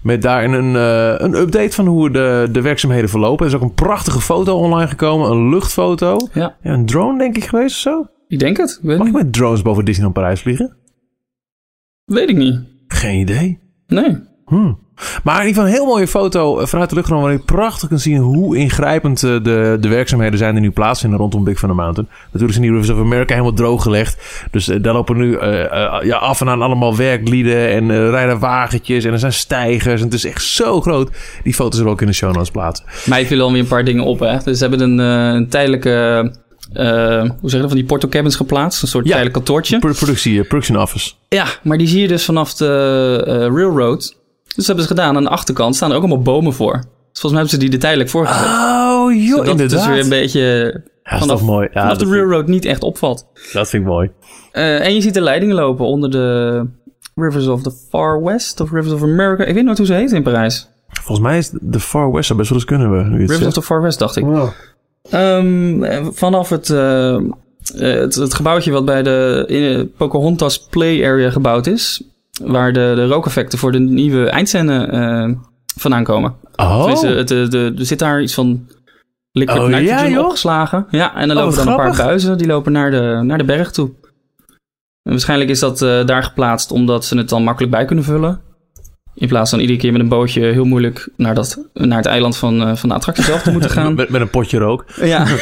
Met 0.02 0.22
daarin 0.22 0.52
een, 0.52 0.76
eh, 0.76 1.26
een 1.26 1.34
update 1.34 1.72
van 1.72 1.86
hoe 1.86 2.10
de, 2.10 2.48
de 2.52 2.60
werkzaamheden 2.60 3.08
verlopen. 3.10 3.46
Er 3.46 3.52
is 3.52 3.56
ook 3.58 3.64
een 3.64 3.74
prachtige 3.74 4.20
foto 4.20 4.56
online 4.56 4.88
gekomen. 4.88 5.30
Een 5.30 5.48
luchtfoto. 5.48 6.16
Ja, 6.32 6.56
Ja, 6.62 6.72
een 6.72 6.86
drone 6.86 7.18
denk 7.18 7.36
ik 7.36 7.44
geweest 7.44 7.74
of 7.74 7.80
zo. 7.80 8.06
ik 8.28 8.38
denk 8.38 8.56
het. 8.56 8.78
Weet, 8.82 8.98
Mag 8.98 9.06
ik 9.06 9.12
met 9.12 9.32
drones 9.32 9.62
boven 9.62 9.84
Disneyland 9.84 10.14
Parijs 10.16 10.40
vliegen? 10.40 10.76
Weet 12.04 12.28
ik 12.28 12.36
niet. 12.36 12.60
Geen 12.86 13.18
idee. 13.20 13.58
Nee. 13.86 14.16
Hmm. 14.46 14.82
Maar 15.24 15.40
in 15.40 15.46
ieder 15.48 15.62
geval 15.62 15.66
een 15.66 15.84
heel 15.84 15.94
mooie 15.94 16.08
foto 16.08 16.58
eh, 16.58 16.66
vanuit 16.66 16.88
de 16.88 16.94
lucht 16.94 17.06
genomen... 17.06 17.28
waarin 17.28 17.44
je 17.46 17.52
prachtig 17.54 17.88
kunt 17.88 18.00
zien 18.00 18.16
hoe 18.16 18.56
ingrijpend 18.56 19.22
eh, 19.22 19.30
de, 19.30 19.76
de 19.80 19.88
werkzaamheden 19.88 20.38
zijn... 20.38 20.52
die 20.54 20.62
nu 20.62 20.70
plaatsvinden 20.70 21.18
rondom 21.18 21.44
Big 21.44 21.58
Thunder 21.58 21.76
Mountain. 21.76 22.10
Natuurlijk 22.24 22.52
zijn 22.52 22.62
die 22.64 22.70
Rivers 22.70 22.90
of 22.90 22.98
America 22.98 23.32
helemaal 23.32 23.52
drooggelegd. 23.56 24.46
Dus 24.50 24.68
eh, 24.68 24.82
daar 24.82 24.92
lopen 24.94 25.16
nu 25.16 25.38
ja, 26.02 26.16
af 26.16 26.40
en 26.40 26.48
aan 26.48 26.62
allemaal 26.62 26.96
werklieden... 26.96 27.68
en 27.68 27.90
eh, 27.90 28.08
rijden 28.10 28.38
wagentjes 28.38 29.04
en 29.04 29.12
er 29.12 29.18
zijn 29.18 29.32
stijgers. 29.32 30.00
En 30.00 30.06
het 30.06 30.14
is 30.14 30.24
echt 30.24 30.42
zo 30.42 30.80
groot. 30.80 31.10
Die 31.42 31.54
foto's 31.54 31.72
zullen 31.74 31.86
we 31.86 31.92
ook 31.92 32.00
in 32.00 32.06
de 32.06 32.12
show 32.12 32.32
notes 32.34 32.50
plaatsen. 32.50 32.86
Mij 33.06 33.26
vielen 33.26 33.44
alweer 33.44 33.60
een 33.60 33.66
paar 33.66 33.84
dingen 33.84 34.04
op, 34.04 34.20
hè. 34.20 34.36
Dus 34.44 34.58
ze 34.58 34.66
hebben 34.68 34.80
een, 34.90 34.98
een 34.98 35.48
tijdelijke... 35.48 36.30
eh, 36.72 37.20
hoe 37.20 37.50
zeg 37.50 37.52
je 37.52 37.58
dat? 37.58 37.66
Van 37.68 37.76
die 37.76 37.84
porto 37.84 38.08
cabins 38.08 38.36
geplaatst. 38.36 38.82
Een 38.82 38.88
soort 38.88 39.04
Ja. 39.04 39.10
tijdelijk 39.10 39.36
kantoortje. 39.36 39.78
Pro- 39.78 39.92
productie, 39.92 40.42
production 40.44 40.78
office. 40.80 41.12
Ja, 41.28 41.46
maar 41.62 41.78
die 41.78 41.86
zie 41.88 42.00
je 42.00 42.08
dus 42.08 42.24
vanaf 42.24 42.54
de 42.54 43.16
railroad. 43.54 44.22
Dus 44.54 44.66
dat 44.66 44.66
hebben 44.66 44.84
ze 44.84 44.90
gedaan. 44.90 45.16
Aan 45.16 45.22
de 45.22 45.28
achterkant 45.28 45.76
staan 45.76 45.90
er 45.90 45.96
ook 45.96 46.02
allemaal 46.02 46.22
bomen 46.22 46.52
voor. 46.52 46.72
Dus 46.72 47.20
volgens 47.20 47.32
mij 47.32 47.40
hebben 47.40 47.50
ze 47.50 47.58
die 47.58 47.72
er 47.72 47.78
tijdelijk 47.78 48.10
voor 48.10 48.26
gezet. 48.26 48.46
Oh, 48.46 49.12
joh, 49.12 49.28
zodat 49.28 49.38
het 49.38 49.48
inderdaad. 49.48 49.78
dus 49.78 49.86
weer 49.86 50.02
een 50.02 50.08
beetje 50.08 50.40
ja, 51.04 51.10
dat 51.10 51.12
is 51.12 51.18
vanaf, 51.18 51.38
toch 51.38 51.46
mooi. 51.46 51.68
Ja, 51.72 51.80
vanaf 51.80 51.92
de 51.92 52.04
dat, 52.04 52.08
vind, 52.08 52.20
railroad 52.20 52.46
niet 52.46 52.64
echt 52.64 52.82
opvalt. 52.82 53.26
dat 53.52 53.68
vind 53.68 53.82
ik 53.82 53.88
mooi. 53.88 54.10
Eh, 54.52 54.84
en 54.84 54.94
je 54.94 55.00
ziet 55.00 55.14
de 55.14 55.20
leidingen 55.20 55.54
lopen 55.54 55.86
onder 55.86 56.10
de 56.10 56.66
Rivers 57.14 57.46
of 57.46 57.62
the 57.62 57.72
Far 57.88 58.22
West 58.22 58.60
of 58.60 58.70
Rivers 58.70 58.92
of 58.92 59.02
America. 59.02 59.44
Ik 59.44 59.54
weet 59.54 59.64
nooit 59.64 59.78
hoe 59.78 59.86
ze 59.86 59.94
heet 59.94 60.12
in 60.12 60.22
Parijs. 60.22 60.68
Volgens 60.88 61.26
mij 61.26 61.38
is 61.38 61.50
de 61.60 61.80
Far 61.80 62.12
West 62.12 62.26
zou 62.26 62.38
best 62.38 62.50
wel 62.50 62.58
eens 62.58 62.68
kunnen 62.68 62.92
we. 62.92 63.16
Nu 63.16 63.18
Rivers 63.18 63.46
of 63.46 63.52
the 63.52 63.62
Far 63.62 63.82
West, 63.82 63.98
dacht 63.98 64.16
ik. 64.16 64.24
Wow. 64.24 64.48
Ehm, 65.10 65.82
eh, 65.82 66.06
vanaf 66.12 66.48
het, 66.48 66.70
eh, 66.70 67.18
het, 67.76 68.14
het 68.14 68.34
gebouwtje 68.34 68.70
wat 68.70 68.84
bij 68.84 69.02
de 69.02 69.88
Pocahontas 69.96 70.66
Play 70.66 71.06
Area 71.06 71.30
gebouwd 71.30 71.66
is, 71.66 72.02
waar 72.42 72.72
de, 72.72 72.92
de 72.94 73.06
rookeffecten 73.06 73.58
voor 73.58 73.72
de 73.72 73.78
nieuwe 73.78 74.28
eindscène 74.28 74.86
eh, 74.86 75.30
vandaan 75.76 76.04
komen. 76.04 76.34
Oh, 76.56 76.90
eh, 76.90 77.26
de, 77.26 77.72
er 77.78 77.86
zit 77.86 77.98
daar 77.98 78.22
iets 78.22 78.34
van 78.34 78.66
liquid 79.32 79.58
Oh, 79.58 79.70
ja, 79.70 79.78
nitrogen 79.78 80.10
joh? 80.10 80.24
opgeslagen. 80.24 80.86
Ja, 80.90 81.14
en 81.16 81.28
dan 81.28 81.36
Oh, 81.36 81.42
lopen 81.44 81.56
dan 81.58 81.68
een 81.68 81.76
paar 81.76 81.96
buizen, 81.96 82.38
die 82.38 82.46
lopen 82.46 82.72
naar 82.72 82.90
de, 82.90 83.20
naar 83.22 83.38
de 83.38 83.44
berg 83.44 83.70
toe. 83.70 83.90
En 85.02 85.10
waarschijnlijk 85.10 85.50
is 85.50 85.58
dat 85.58 85.82
eh, 85.82 86.04
daar 86.06 86.22
geplaatst 86.22 86.70
omdat 86.70 87.04
ze 87.04 87.16
het 87.16 87.28
dan 87.28 87.42
makkelijk 87.44 87.72
bij 87.72 87.84
kunnen 87.84 88.04
vullen. 88.04 88.40
In 89.14 89.28
plaats 89.28 89.50
van 89.50 89.58
iedere 89.60 89.78
keer 89.78 89.92
met 89.92 90.00
een 90.00 90.08
bootje 90.08 90.40
heel 90.44 90.64
moeilijk 90.64 91.08
naar, 91.16 91.34
dat, 91.34 91.58
naar 91.74 91.96
het 91.98 92.06
eiland 92.06 92.36
van, 92.36 92.76
van 92.78 92.88
de 92.88 92.94
attractie 92.94 93.24
zelf 93.24 93.42
te 93.42 93.50
moeten 93.52 93.70
gaan. 93.80 93.94
met, 93.94 94.08
met 94.08 94.20
een 94.20 94.30
potje 94.30 94.58
rook. 94.58 94.84
ja. 95.02 95.26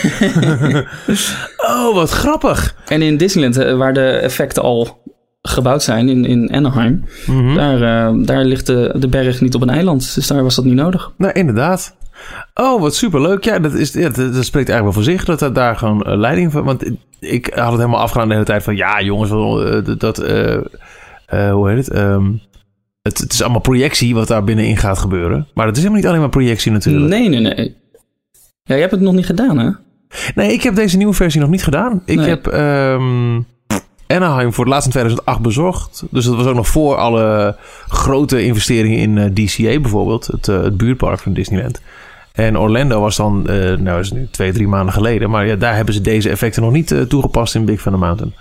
Oh, 1.56 1.94
wat 1.94 2.10
grappig. 2.10 2.74
En 2.86 3.02
in 3.02 3.16
Disneyland, 3.16 3.76
waar 3.78 3.94
de 3.94 4.06
effecten 4.08 4.62
al 4.62 5.02
gebouwd 5.42 5.82
zijn, 5.82 6.08
in, 6.08 6.24
in 6.24 6.52
Anaheim, 6.52 7.04
Mhm. 7.26 7.54
daar, 7.54 7.82
eh, 8.08 8.14
daar 8.24 8.44
ligt 8.44 8.66
de, 8.66 8.94
de 8.98 9.08
berg 9.08 9.40
niet 9.40 9.54
op 9.54 9.62
een 9.62 9.70
eiland. 9.70 10.14
Dus 10.14 10.26
daar 10.26 10.42
was 10.42 10.54
dat 10.54 10.64
niet 10.64 10.74
nodig. 10.74 11.12
Nou, 11.16 11.32
inderdaad. 11.32 11.96
Oh, 12.54 12.80
wat 12.80 12.94
superleuk. 12.94 13.44
Ja, 13.44 13.58
dat, 13.58 13.74
is, 13.74 13.92
ja, 13.92 14.08
dat, 14.08 14.34
dat 14.34 14.44
spreekt 14.44 14.68
eigenlijk 14.68 14.82
wel 14.82 14.92
voor 14.92 15.02
zich 15.02 15.24
dat 15.24 15.40
er 15.42 15.52
daar 15.52 15.76
gewoon 15.76 16.02
eh, 16.02 16.16
leiding 16.18 16.52
van... 16.52 16.64
Want 16.64 16.90
ik 17.20 17.52
had 17.54 17.70
het 17.70 17.80
helemaal 17.80 18.00
afgedaan 18.00 18.28
de 18.28 18.34
hele 18.34 18.46
tijd 18.46 18.62
van... 18.62 18.76
Ja, 18.76 19.02
jongens, 19.02 19.30
eh, 19.30 19.84
dat... 19.84 20.00
dat 20.00 20.16
hoe 21.52 21.68
heet 21.70 21.86
het? 21.86 21.90
Ehm, 21.90 22.30
het? 23.02 23.18
Het 23.18 23.32
is 23.32 23.42
allemaal 23.42 23.60
projectie 23.60 24.14
wat 24.14 24.28
daar 24.28 24.44
binnenin 24.44 24.76
gaat 24.76 24.98
gebeuren. 24.98 25.46
Maar 25.54 25.66
het 25.66 25.76
is 25.76 25.82
helemaal 25.82 26.00
niet 26.02 26.10
alleen 26.10 26.20
maar 26.22 26.30
projectie 26.30 26.72
natuurlijk. 26.72 27.06
Nee, 27.08 27.28
nee, 27.28 27.40
nee. 27.40 27.76
Ja, 28.62 28.74
je 28.74 28.80
hebt 28.80 28.92
het 28.92 29.00
nog 29.00 29.14
niet 29.14 29.26
gedaan, 29.26 29.58
hè? 29.58 29.70
Nee, 30.34 30.52
ik 30.52 30.62
heb 30.62 30.74
deze 30.74 30.96
nieuwe 30.96 31.12
versie 31.14 31.40
nog 31.40 31.50
niet 31.50 31.64
gedaan. 31.64 32.02
Ik 32.04 32.16
Nee. 32.16 32.28
heb 32.28 32.46
ehm, 32.46 33.40
Anaheim 34.12 34.52
voor 34.52 34.64
het 34.64 34.72
laatst 34.72 34.86
in 34.86 34.92
2008 34.92 35.40
bezorgd. 35.40 36.02
Dus 36.10 36.24
dat 36.24 36.36
was 36.36 36.46
ook 36.46 36.54
nog 36.54 36.68
voor 36.68 36.96
alle 36.96 37.56
grote 37.88 38.44
investeringen 38.44 38.98
in 38.98 39.18
eh, 39.18 39.24
DCA 39.46 39.80
bijvoorbeeld. 39.80 40.26
Het, 40.26 40.48
eh, 40.48 40.62
het 40.62 40.76
buurtpark 40.76 41.18
van 41.20 41.32
Disneyland. 41.32 41.80
En 42.32 42.58
Orlando 42.58 43.00
was 43.00 43.16
dan, 43.16 43.48
eh 43.48 43.76
nou 43.78 44.00
is 44.00 44.08
het 44.08 44.18
nu 44.18 44.28
twee, 44.30 44.52
drie 44.52 44.68
maanden 44.68 44.94
geleden. 44.94 45.30
Maar 45.30 45.46
ja, 45.46 45.56
daar 45.56 45.76
hebben 45.76 45.94
ze 45.94 46.00
deze 46.00 46.30
effecten 46.30 46.62
nog 46.62 46.72
niet 46.72 46.94
toegepast 47.08 47.54
in 47.54 47.64
Big 47.64 47.82
Thunder 47.82 48.00
Mountain. 48.00 48.34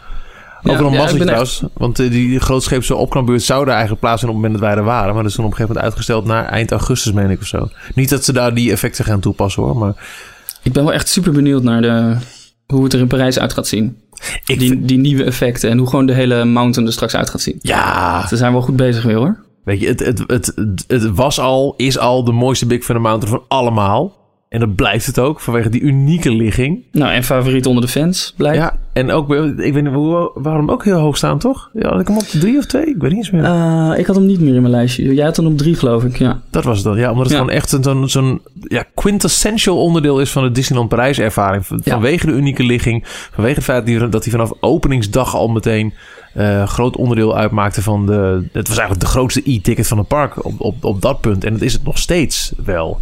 Ook 0.64 0.80
Ja, 0.80 0.86
een 0.86 0.92
ja, 0.92 1.04
echt- 1.04 1.20
trouwens. 1.22 1.64
Want 1.74 1.96
die 1.96 2.40
grootscheepse 2.40 2.96
opknapbeurt 2.96 3.42
zou 3.44 3.64
daar 3.66 3.72
eigenlijk 3.74 4.02
plaatsvinden 4.02 4.38
op 4.38 4.44
het 4.44 4.52
moment 4.52 4.70
dat 4.72 4.78
wij 4.84 4.86
er 4.86 4.98
waren. 5.00 5.14
Maar 5.14 5.22
dat 5.24 5.32
is 5.32 5.38
toen 5.38 5.46
op 5.46 5.52
een 5.52 5.58
gegeven 5.58 5.76
moment 5.76 5.94
uitgesteld 5.94 6.26
naar 6.26 6.46
eind 6.46 6.72
augustus, 6.72 7.12
meen 7.14 7.30
ik 7.30 7.40
of 7.42 7.48
zo. 7.48 7.70
Niet 7.96 8.10
dat 8.10 8.24
ze 8.26 8.34
daar 8.34 8.54
die 8.54 8.72
effecten 8.72 9.06
gaan 9.06 9.20
toepassen 9.20 9.64
hoor. 9.64 9.78
Maar 9.78 9.94
Ik 10.64 10.72
ben 10.74 10.84
wel 10.84 10.94
echt 10.94 11.08
super 11.10 11.32
benieuwd 11.32 11.64
naar 11.64 11.82
de, 11.82 12.16
hoe 12.72 12.84
het 12.84 12.94
er 12.94 13.00
in 13.00 13.08
Parijs 13.08 13.40
uit 13.40 13.54
gaat 13.54 13.68
zien. 13.68 13.98
ik 14.46 14.60
Die, 14.60 14.70
vind- 14.70 14.88
die 14.88 14.98
nieuwe 14.98 15.24
effecten 15.24 15.70
en 15.70 15.78
hoe 15.78 15.88
gewoon 15.90 16.06
de 16.06 16.14
hele 16.14 16.46
mountain 16.46 16.88
er 16.88 16.94
straks 16.94 17.16
uit 17.16 17.30
gaat 17.30 17.42
zien. 17.42 17.60
Ja, 17.62 18.28
Ze 18.28 18.38
zijn 18.38 18.52
wel 18.52 18.62
goed 18.62 18.76
bezig 18.76 19.04
weer, 19.04 19.16
hoor. 19.16 19.40
Weet 19.64 19.80
je, 19.80 19.88
het, 19.88 20.00
het, 20.00 20.24
het, 20.28 20.54
het 20.88 21.10
was 21.16 21.40
al, 21.40 21.74
is 21.78 21.98
al 21.98 22.24
de 22.24 22.32
mooiste 22.32 22.66
Big 22.66 22.80
Thunder 22.86 23.04
Mountain 23.04 23.36
van 23.38 23.46
allemaal. 23.48 24.20
En 24.52 24.60
dat 24.60 24.76
blijft 24.76 25.06
het 25.06 25.20
ook, 25.20 25.40
vanwege 25.40 25.70
die 25.70 25.82
unieke 25.82 26.32
ligging. 26.32 26.80
Nou, 26.92 27.12
en 27.14 27.24
favoriet 27.24 27.66
onder 27.66 27.84
de 27.84 27.90
fans, 27.90 28.34
blijkt. 28.38 28.58
Ja, 28.58 28.76
en 28.94 29.12
ook, 29.12 29.34
ik 29.34 29.74
weet 29.74 29.84
niet, 29.84 29.94
waarom 30.34 30.70
ook 30.72 30.84
heel 30.84 30.98
hoog 31.00 31.18
staan, 31.18 31.40
toch? 31.40 31.70
Ja, 31.74 31.90
had 31.90 32.00
ik 32.00 32.08
hem 32.08 32.18
op 32.18 32.24
drie 32.24 32.58
of 32.58 32.66
twee? 32.66 32.86
Ik 32.86 32.96
weet 32.98 33.10
niet 33.10 33.18
eens 33.20 33.32
meer. 33.32 33.44
Eh, 33.44 33.94
ik 33.98 34.06
had 34.06 34.16
hem 34.16 34.26
niet 34.26 34.40
meer 34.40 34.54
in 34.56 34.62
mijn 34.62 34.74
lijstje. 34.74 35.14
Jij 35.14 35.26
had 35.26 35.36
hem 35.38 35.46
op 35.46 35.58
drie, 35.58 35.76
geloof 35.76 36.04
ik, 36.04 36.18
ja. 36.18 36.42
Dat 36.50 36.64
was 36.64 36.76
het 36.78 36.86
dan, 36.86 36.98
ja. 36.98 37.10
Omdat 37.12 37.24
het 37.24 37.32
Ja. 37.34 37.40
gewoon 37.40 37.54
echt 37.56 37.70
zo'n 37.70 38.10
zo'n 38.10 38.42
ja, 38.68 38.84
quintessential 38.96 39.82
onderdeel 39.82 40.20
is 40.22 40.32
van 40.32 40.44
de 40.44 40.52
Disneyland 40.52 40.90
Parijs 40.90 41.20
ervaring. 41.20 41.66
Ja. 41.70 41.78
Vanwege 41.84 42.26
de 42.26 42.32
unieke 42.32 42.64
ligging. 42.64 43.04
Vanwege 43.32 43.56
het 43.56 43.64
feit 43.64 43.86
dat 43.88 43.96
hij- 44.00 44.10
dat 44.10 44.24
hij 44.24 44.32
vanaf 44.32 44.52
openingsdag 44.60 45.36
al 45.36 45.48
meteen 45.48 45.94
eh 46.34 46.68
groot 46.68 46.96
onderdeel 46.96 47.38
uitmaakte 47.38 47.82
van 47.82 48.06
de... 48.06 48.48
Het 48.52 48.68
was 48.68 48.78
eigenlijk 48.78 49.00
de 49.00 49.06
grootste 49.12 49.42
e-ticket 49.46 49.88
van 49.88 49.98
het 49.98 50.08
park 50.08 50.46
op, 50.46 50.54
op, 50.62 50.84
op 50.84 51.02
dat 51.02 51.22
punt. 51.22 51.44
En 51.44 51.54
dat 51.54 51.62
is 51.62 51.74
het 51.74 51.84
nog 51.84 51.98
steeds 51.98 52.54
wel. 52.66 53.00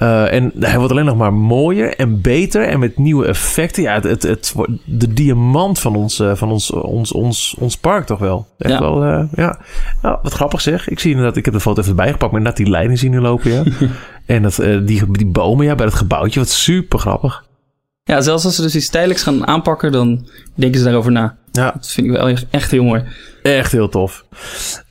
Eh, 0.00 0.32
en 0.32 0.52
hij 0.58 0.76
wordt 0.76 0.92
alleen 0.92 1.04
nog 1.04 1.16
maar 1.16 1.32
mooier 1.32 1.94
en 1.96 2.20
beter 2.20 2.62
en 2.68 2.78
met 2.78 2.98
nieuwe 2.98 3.26
effecten. 3.26 3.82
Ja, 3.82 4.00
het, 4.00 4.22
het, 4.22 4.54
de 4.84 5.12
diamant 5.12 5.78
van 5.78 5.96
ons, 5.96 6.20
eh, 6.20 6.34
van 6.34 6.50
ons, 6.50 6.70
ons, 6.70 7.12
ons, 7.12 7.56
ons 7.58 7.76
park 7.76 8.06
toch 8.06 8.18
wel. 8.18 8.46
Echt 8.58 8.72
Ja. 8.72 8.80
wel, 8.80 9.04
eh, 9.04 9.24
ja. 9.34 9.58
Nou, 10.02 10.18
wat 10.22 10.32
grappig 10.32 10.60
zeg. 10.60 10.88
Ik 10.88 10.98
zie 11.00 11.10
inderdaad, 11.10 11.36
ik 11.36 11.44
heb 11.44 11.54
de 11.54 11.60
foto 11.60 11.80
even 11.80 11.90
erbij 11.92 12.10
gepakt, 12.12 12.32
maar 12.32 12.40
net 12.40 12.56
die 12.56 12.70
lijnen 12.70 12.96
zien 12.98 13.10
nu 13.10 13.20
lopen, 13.20 13.50
ja. 13.52 13.62
en 14.26 14.42
dat, 14.42 14.54
die, 14.84 15.10
die 15.10 15.26
bomen, 15.26 15.66
ja, 15.66 15.74
bij 15.74 15.86
het 15.86 15.94
gebouwtje, 15.94 16.40
wat 16.40 16.48
super 16.48 16.98
grappig. 16.98 17.44
Ja, 18.10 18.20
zelfs 18.20 18.44
als 18.44 18.54
ze 18.54 18.62
dus 18.62 18.74
iets 18.74 18.88
tijdelijks 18.88 19.22
gaan 19.22 19.46
aanpakken, 19.46 19.92
dan 19.92 20.28
denken 20.54 20.78
ze 20.78 20.84
daarover 20.84 21.12
na. 21.12 21.36
Ja, 21.52 21.70
Dat 21.76 21.88
vind 21.90 22.06
ik 22.06 22.12
wel 22.12 22.28
echt- 22.50 22.70
heel 22.70 22.84
mooi. 22.84 23.02
echt 23.42 23.72
heel 23.72 23.88
tof. 23.88 24.24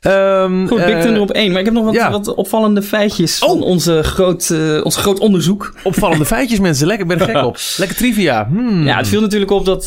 Ehm, 0.00 0.66
Goed, 0.66 0.78
eh, 0.78 0.86
Big 0.86 1.02
Thunder 1.02 1.20
op 1.22 1.30
één. 1.30 1.50
Maar 1.50 1.58
ik 1.58 1.64
heb 1.64 1.74
nog 1.74 1.84
wat, 1.84 1.94
ja. 1.94 2.10
wat 2.10 2.34
opvallende 2.34 2.82
feitjes 2.82 3.38
van 3.38 3.48
Oh. 3.48 3.60
onze 3.60 4.02
groot, 4.02 4.50
eh, 4.50 4.80
ons 4.84 4.96
groot 4.96 5.18
onderzoek. 5.18 5.74
Opvallende 5.82 6.24
feitjes, 6.34 6.58
mensen. 6.60 6.86
Lekker, 6.86 7.06
ik 7.10 7.18
ben 7.18 7.28
er 7.28 7.34
gek 7.34 7.44
op. 7.44 7.56
Lekker 7.76 7.96
trivia. 7.96 8.46
Hmm. 8.48 8.86
Ja, 8.86 8.96
het 8.96 9.08
viel 9.08 9.20
natuurlijk 9.20 9.50
op 9.50 9.64
dat 9.64 9.80
eh, 9.80 9.86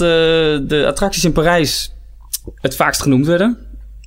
de 0.67 0.83
attracties 0.87 1.23
in 1.23 1.31
Parijs 1.31 1.93
het 2.55 2.75
vaakst 2.75 3.01
genoemd 3.01 3.25
werden. 3.25 3.57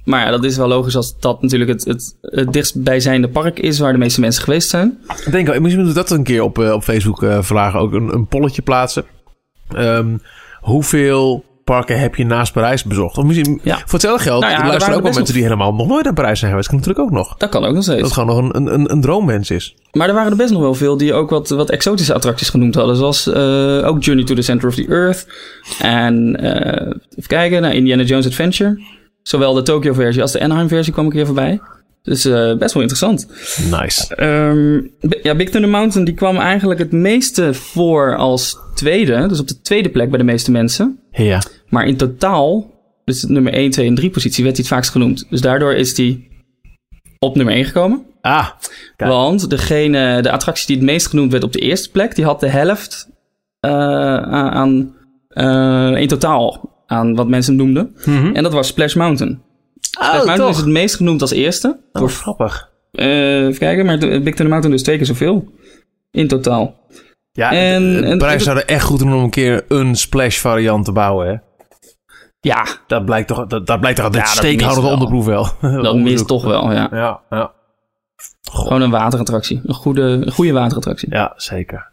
Maar 0.05 0.25
ja, 0.25 0.31
dat 0.31 0.45
is 0.45 0.57
wel 0.57 0.69
logisch 0.69 0.97
als 0.97 1.19
dat 1.21 1.43
natuurlijk 1.43 1.71
het, 1.71 1.85
het, 1.85 2.17
het 2.21 2.53
dichtstbijzijnde 2.53 3.29
park 3.29 3.59
is 3.59 3.79
waar 3.79 3.93
de 3.93 3.99
meeste 3.99 4.21
mensen 4.21 4.43
geweest 4.43 4.69
zijn. 4.69 4.99
Ik 5.27 5.33
denk, 5.33 5.47
wel, 5.47 5.61
misschien 5.61 5.85
moeten 5.85 6.03
we 6.03 6.09
dat 6.09 6.19
een 6.19 6.25
keer 6.25 6.43
op, 6.43 6.59
eh, 6.59 6.73
op 6.73 6.83
Facebook 6.83 7.23
eh 7.23 7.39
vragen. 7.43 7.81
Ook 7.81 7.93
een, 7.93 8.15
een 8.15 8.27
polletje 8.27 8.63
plaatsen. 8.63 9.05
Ehm, 9.75 10.17
hoeveel 10.61 11.45
parken 11.65 12.01
heb 12.01 12.15
je 12.15 12.25
naast 12.27 12.53
Parijs 12.53 12.85
bezocht? 12.85 13.19
Of 13.19 13.25
misschien, 13.25 13.61
Ja. 13.63 13.75
voor 13.77 13.85
hetzelfde 13.91 14.23
geld, 14.23 14.41
Nou 14.41 14.53
ja, 14.53 14.59
er 14.59 14.65
er 14.65 14.69
luisteren 14.71 14.97
ook 14.99 15.05
wel 15.05 15.13
mensen 15.13 15.35
die 15.35 15.43
helemaal 15.43 15.75
nog 15.75 15.87
nooit 15.87 16.05
naar 16.05 16.13
Parijs 16.13 16.39
zijn 16.39 16.51
geweest. 16.51 16.71
Dat 16.71 16.81
kan 16.81 16.89
natuurlijk 16.89 17.15
ook 17.15 17.25
nog. 17.27 17.37
Dat 17.37 17.49
kan 17.49 17.61
ook 17.65 17.75
nog 17.75 17.85
Dat 17.85 17.85
steeds. 17.85 18.03
het 18.03 18.13
gewoon 18.13 18.45
nog 18.45 18.55
een, 18.55 18.73
een, 18.75 18.91
een 18.93 19.01
droomwens 19.01 19.51
is. 19.51 19.75
Maar 19.93 20.09
er 20.09 20.15
waren 20.15 20.31
er 20.31 20.37
best 20.37 20.53
nog 20.53 20.61
wel 20.61 20.75
veel 20.75 20.97
die 20.97 21.15
ook 21.15 21.31
wat, 21.31 21.49
wat 21.49 21.71
exotische 21.71 22.15
attracties 22.15 22.49
genoemd 22.49 22.75
hadden. 22.75 22.97
Zoals 22.97 23.27
eh, 23.27 23.87
ook 23.87 24.03
Journey 24.05 24.25
to 24.25 24.35
the 24.35 24.43
Center 24.43 24.69
of 24.69 24.75
the 24.75 24.87
Earth. 24.89 25.27
En 25.81 26.37
eh, 26.37 26.87
even 27.11 27.29
kijken, 27.29 27.63
naar 27.63 27.75
Indiana 27.75 28.03
Jones 28.03 28.27
Adventure. 28.27 28.81
Zowel 29.23 29.55
de 29.55 29.63
Tokyo 29.63 29.93
versie 29.93 30.23
als 30.23 30.33
de 30.33 30.41
Anaheim 30.41 30.69
versie 30.69 30.93
kwam 30.93 31.05
een 31.05 31.13
keer 31.13 31.27
voorbij. 31.27 31.61
Dus 32.03 32.25
eh, 32.25 32.57
best 32.57 32.73
wel 32.75 32.83
interessant. 32.83 33.27
Nice. 33.81 34.15
Ehm, 34.15 34.81
ja, 35.23 35.35
Big 35.35 35.51
Thunder 35.51 35.71
Mountain 35.71 36.05
die 36.05 36.15
kwam 36.15 36.37
eigenlijk 36.37 36.81
het 36.81 36.93
meeste 36.93 37.55
voor 37.55 38.17
als 38.17 38.59
tweede. 38.77 39.27
Dus 39.27 39.41
op 39.41 39.49
de 39.49 39.61
tweede 39.61 39.89
plek 39.89 40.09
bij 40.09 40.19
de 40.19 40.25
meeste 40.25 40.51
mensen. 40.51 40.99
Ja. 41.11 41.43
Maar 41.69 41.87
in 41.87 41.97
totaal, 41.97 42.71
dus 43.05 43.25
nummer 43.25 43.53
1, 43.53 43.71
2 43.71 43.87
en 43.87 43.95
3 43.95 44.11
positie, 44.11 44.45
werd 44.45 44.57
hij 44.57 44.65
het 44.65 44.75
vaakst 44.75 44.91
genoemd. 44.91 45.27
Dus 45.31 45.41
daardoor 45.41 45.75
is 45.75 45.97
hij 45.97 46.29
op 47.19 47.37
nummer 47.37 47.55
1 47.55 47.65
gekomen. 47.65 48.05
Ah, 48.21 48.49
Kijk. 48.97 49.11
Want 49.11 49.51
degene, 49.51 50.23
de 50.23 50.31
attractie 50.31 50.67
die 50.67 50.77
het 50.77 50.85
meest 50.85 51.07
genoemd 51.07 51.33
werd 51.33 51.45
op 51.45 51.53
de 51.53 51.59
eerste 51.59 51.91
plek, 51.91 52.15
die 52.15 52.25
had 52.25 52.41
de 52.41 52.49
helft 52.49 53.09
eh, 53.61 53.71
aan, 54.23 54.95
eh, 55.29 55.93
in 55.97 56.09
totaal 56.09 56.75
aan 56.87 57.15
wat 57.15 57.29
mensen 57.29 57.57
noemden. 57.57 57.95
Mhm. 58.05 58.35
En 58.35 58.43
dat 58.43 58.53
was 58.53 58.67
Splash 58.67 58.95
Mountain. 58.95 59.43
Splash 59.81 60.09
oh, 60.09 60.15
Mountain 60.15 60.41
toch. 60.41 60.51
is 60.51 60.57
het 60.57 60.67
meest 60.67 60.95
genoemd 60.95 61.21
als 61.21 61.31
eerste. 61.33 61.69
Oh, 61.93 62.01
Door, 62.01 62.11
grappig. 62.11 62.71
eh, 62.93 63.41
even 63.47 63.59
kijken, 63.59 63.87
maar 63.87 63.99
Big 63.99 64.09
Thunder 64.09 64.49
Mountain 64.49 64.71
dus 64.71 64.83
twee 64.83 64.97
keer 64.97 65.07
zoveel. 65.07 65.49
In 66.11 66.29
totaal. 66.29 66.75
Ja, 67.37 67.53
En- 67.53 68.05
en- 68.05 68.19
Parijs 68.19 68.43
zou 68.45 68.57
er 68.59 68.65
echt 68.65 68.85
goed 68.85 68.99
doen 68.99 69.15
om 69.15 69.23
een 69.23 69.31
keer 69.31 69.65
een 69.69 69.95
splash 69.97 70.39
variant 70.39 70.85
te 70.85 70.93
bouwen, 70.93 71.27
hè? 71.29 71.35
Ja, 72.41 72.67
Dat 72.87 73.05
blijkt 73.05 73.29
toch, 73.29 73.47
dat, 73.47 73.67
dat 73.67 73.81
blijkt 73.81 73.99
toch 73.99 74.15
Ja, 74.15 74.21
het 74.21 74.29
steekhoudende 74.29 74.83
wel. 74.89 74.93
onderproef 74.93 75.25
wel. 75.25 75.49
dat 75.83 75.97
mist 75.97 76.27
toch 76.27 76.45
wel, 76.45 76.73
ja. 76.73 76.89
Ja, 76.91 77.21
ja. 77.31 77.53
Gewoon 78.51 78.83
een 78.83 78.91
waterattractie. 78.91 79.61
Een 79.65 79.75
goede, 79.75 80.03
een 80.03 80.33
goede 80.33 80.53
waterattractie. 80.53 81.09
Ja, 81.11 81.33
zeker. 81.37 81.91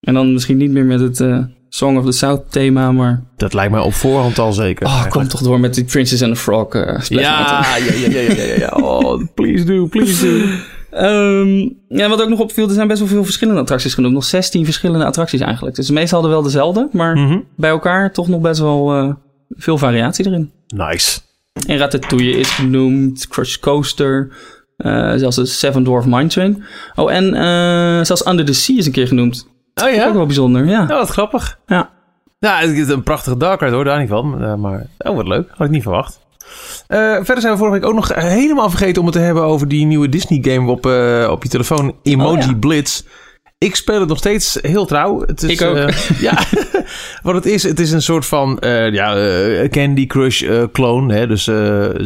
En 0.00 0.14
dan 0.14 0.32
misschien 0.32 0.56
niet 0.56 0.70
meer 0.70 0.84
met 0.84 1.00
het 1.00 1.20
eh, 1.20 1.38
Song 1.68 1.96
of 1.96 2.04
the 2.04 2.12
South 2.12 2.52
thema, 2.52 2.92
maar... 2.92 3.22
Dat 3.36 3.54
lijkt 3.54 3.72
mij 3.72 3.80
op 3.80 3.94
voorhand 3.94 4.38
al 4.38 4.52
zeker. 4.52 4.86
Oh, 4.86 5.06
kom 5.08 5.28
toch 5.28 5.40
door 5.42 5.60
met 5.60 5.74
die 5.74 5.84
Princess 5.84 6.22
and 6.22 6.34
the 6.34 6.40
Frog. 6.40 6.72
Ja, 6.74 6.98
ja, 7.08 7.64
ja, 7.76 7.94
ja, 7.94 8.20
ja, 8.20 8.32
ja, 8.32 8.54
ja. 8.54 8.68
Oh, 8.68 9.22
please 9.34 9.64
do, 9.64 9.86
please 9.86 10.26
do. 10.26 10.44
Ehm, 10.94 11.68
ja, 11.88 12.08
wat 12.08 12.22
ook 12.22 12.28
nog 12.28 12.40
opviel, 12.40 12.68
er 12.68 12.74
zijn 12.74 12.88
best 12.88 12.98
wel 12.98 13.08
veel 13.08 13.24
verschillende 13.24 13.60
attracties 13.60 13.94
genoemd. 13.94 14.14
Nog 14.14 14.24
16 14.24 14.64
verschillende 14.64 15.04
attracties 15.04 15.40
eigenlijk. 15.40 15.76
Dus 15.76 15.86
de 15.86 15.92
meeste 15.92 16.14
hadden 16.14 16.32
wel 16.32 16.42
dezelfde, 16.42 16.88
maar 16.92 17.16
Mhm. 17.16 17.38
bij 17.56 17.70
elkaar 17.70 18.12
toch 18.12 18.28
nog 18.28 18.40
best 18.40 18.60
wel 18.60 18.92
eh, 18.94 19.12
veel 19.50 19.78
variatie 19.78 20.26
erin. 20.26 20.52
Nice. 20.74 21.20
En 21.66 21.76
Ratatouille 21.78 22.36
is 22.38 22.50
genoemd, 22.50 23.28
Crush 23.28 23.56
Coaster, 23.56 24.32
eh, 24.76 25.12
zelfs 25.16 25.36
de 25.36 25.46
Seven 25.46 25.84
Dwarf 25.84 26.04
Mine 26.06 26.26
Train. 26.26 26.62
Oh, 26.94 27.12
en 27.12 27.34
eh, 27.34 28.04
zelfs 28.04 28.26
Under 28.26 28.44
the 28.44 28.52
Sea 28.52 28.76
is 28.76 28.86
een 28.86 28.92
keer 28.92 29.06
genoemd. 29.08 29.48
Oh 29.74 29.84
Ook 29.88 29.94
ja? 29.94 30.12
wel 30.14 30.26
bijzonder, 30.26 30.64
ja. 30.66 30.84
Ja, 30.88 30.94
wat 30.98 31.08
grappig. 31.10 31.58
Ja. 31.66 31.90
Ja, 32.38 32.58
het 32.58 32.70
is 32.70 32.88
een 32.88 33.02
prachtige 33.02 33.36
dark 33.36 33.60
ride 33.60 33.74
hoor, 33.74 33.84
daar 33.84 33.98
niet 34.00 34.08
van. 34.08 34.60
Maar, 34.60 34.86
oh 34.98 35.16
wat 35.16 35.26
leuk. 35.28 35.48
Had 35.50 35.66
ik 35.66 35.72
niet 35.72 35.82
verwacht. 35.82 36.20
Eh, 36.86 37.14
verder 37.14 37.40
zijn 37.40 37.52
we 37.52 37.58
vorige 37.58 37.78
week 37.80 37.88
ook 37.88 37.94
nog 37.94 38.14
helemaal 38.14 38.68
vergeten 38.70 39.00
om 39.00 39.06
het 39.06 39.16
te 39.16 39.22
hebben 39.22 39.42
over 39.42 39.68
die 39.68 39.86
nieuwe 39.86 40.08
Disney 40.08 40.38
game 40.42 40.70
op, 40.70 40.86
eh, 40.86 41.28
op 41.30 41.42
je 41.42 41.48
telefoon. 41.48 41.94
Emoji 42.02 42.36
Oh, 42.42 42.46
ja. 42.46 42.54
Blitz. 42.54 43.02
Ik 43.58 43.76
speel 43.76 44.00
het 44.00 44.08
nog 44.08 44.18
steeds 44.18 44.58
heel 44.62 44.86
trouw. 44.86 45.20
Het 45.26 45.42
is, 45.42 45.50
Ik 45.50 45.62
ook. 45.68 45.76
eh, 45.76 45.96
ja, 46.20 46.38
wat 47.22 47.34
het 47.34 47.46
is, 47.46 47.62
het 47.62 47.80
is 47.80 47.92
een 47.92 48.02
soort 48.02 48.26
van 48.26 48.58
ja, 48.92 49.16
Candy 49.68 50.06
Crush 50.06 50.44
clone. 50.72 51.14
Hè? 51.14 51.26
Dus 51.26 51.44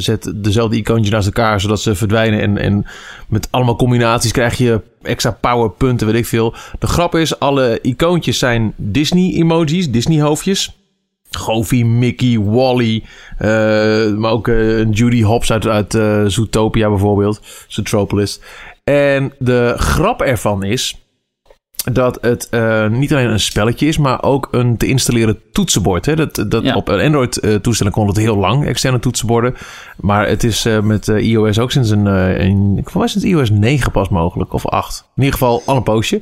zet 0.05 0.33
dezelfde 0.37 0.77
icoontje 0.77 1.11
naast 1.13 1.27
elkaar, 1.27 1.61
zodat 1.61 1.81
ze 1.81 1.95
verdwijnen. 1.95 2.41
En, 2.41 2.59
en 2.59 2.87
met 3.29 3.49
allemaal 3.51 3.77
combinaties 3.77 4.33
krijg 4.33 4.59
je 4.59 4.81
extra 5.03 5.31
powerpunten, 5.31 6.07
weet 6.07 6.17
ik 6.17 6.27
veel. 6.27 6.55
De 6.79 6.87
grap 6.87 7.15
is, 7.15 7.39
alle 7.39 7.79
icoontjes 7.83 8.39
zijn 8.39 8.73
Disney-emojis, 8.77 9.91
Disney-hoofdjes. 9.91 10.78
Goofy, 11.31 11.83
Mickey, 11.83 12.39
Wally, 12.39 13.05
eh, 13.39 13.49
maar 14.17 14.31
ook 14.31 14.49
eh, 14.49 14.91
Judy 14.91 15.23
Hopps 15.23 15.53
uit, 15.53 15.67
uit 15.67 15.95
eh, 15.95 16.25
Zootopia 16.27 16.89
bijvoorbeeld, 16.89 17.41
Zootropolis. 17.67 18.41
En 18.85 19.33
de 19.39 19.75
grap 19.77 20.23
ervan 20.23 20.63
is 20.63 21.03
dat 21.93 22.19
het 22.21 22.49
niet 22.91 23.13
alleen 23.13 23.31
een 23.31 23.41
spelletje 23.41 23.87
is, 23.87 23.99
maar 23.99 24.23
ook 24.23 24.49
een 24.51 24.77
te 24.77 24.87
installeren 24.87 25.39
toetsenbord. 25.53 26.07
Hè? 26.07 26.17
Dat, 26.17 26.45
dat 26.49 26.63
Ja. 26.63 26.75
Op 26.75 26.89
een 26.89 27.01
Android-toestellen 27.01 27.93
kon 27.93 28.07
het 28.07 28.17
heel 28.17 28.37
lang, 28.37 28.67
externe 28.67 28.99
toetsenborden. 28.99 29.55
Maar 29.97 30.29
het 30.29 30.45
is 30.45 30.67
met 30.83 31.07
iOS 31.07 31.59
ook 31.59 31.71
sinds 31.71 31.91
een, 31.91 32.07
een 32.07 32.75
ik 32.79 32.91
vond 32.91 33.11
sinds 33.11 33.27
iOS 33.27 33.51
9 33.51 33.93
pas 33.93 34.09
mogelijk, 34.09 34.53
of 34.53 34.67
8. 34.67 35.05
In 35.17 35.23
ieder 35.23 35.39
geval 35.39 35.63
al 35.67 35.77
een 35.77 35.83
poosje. 35.83 36.21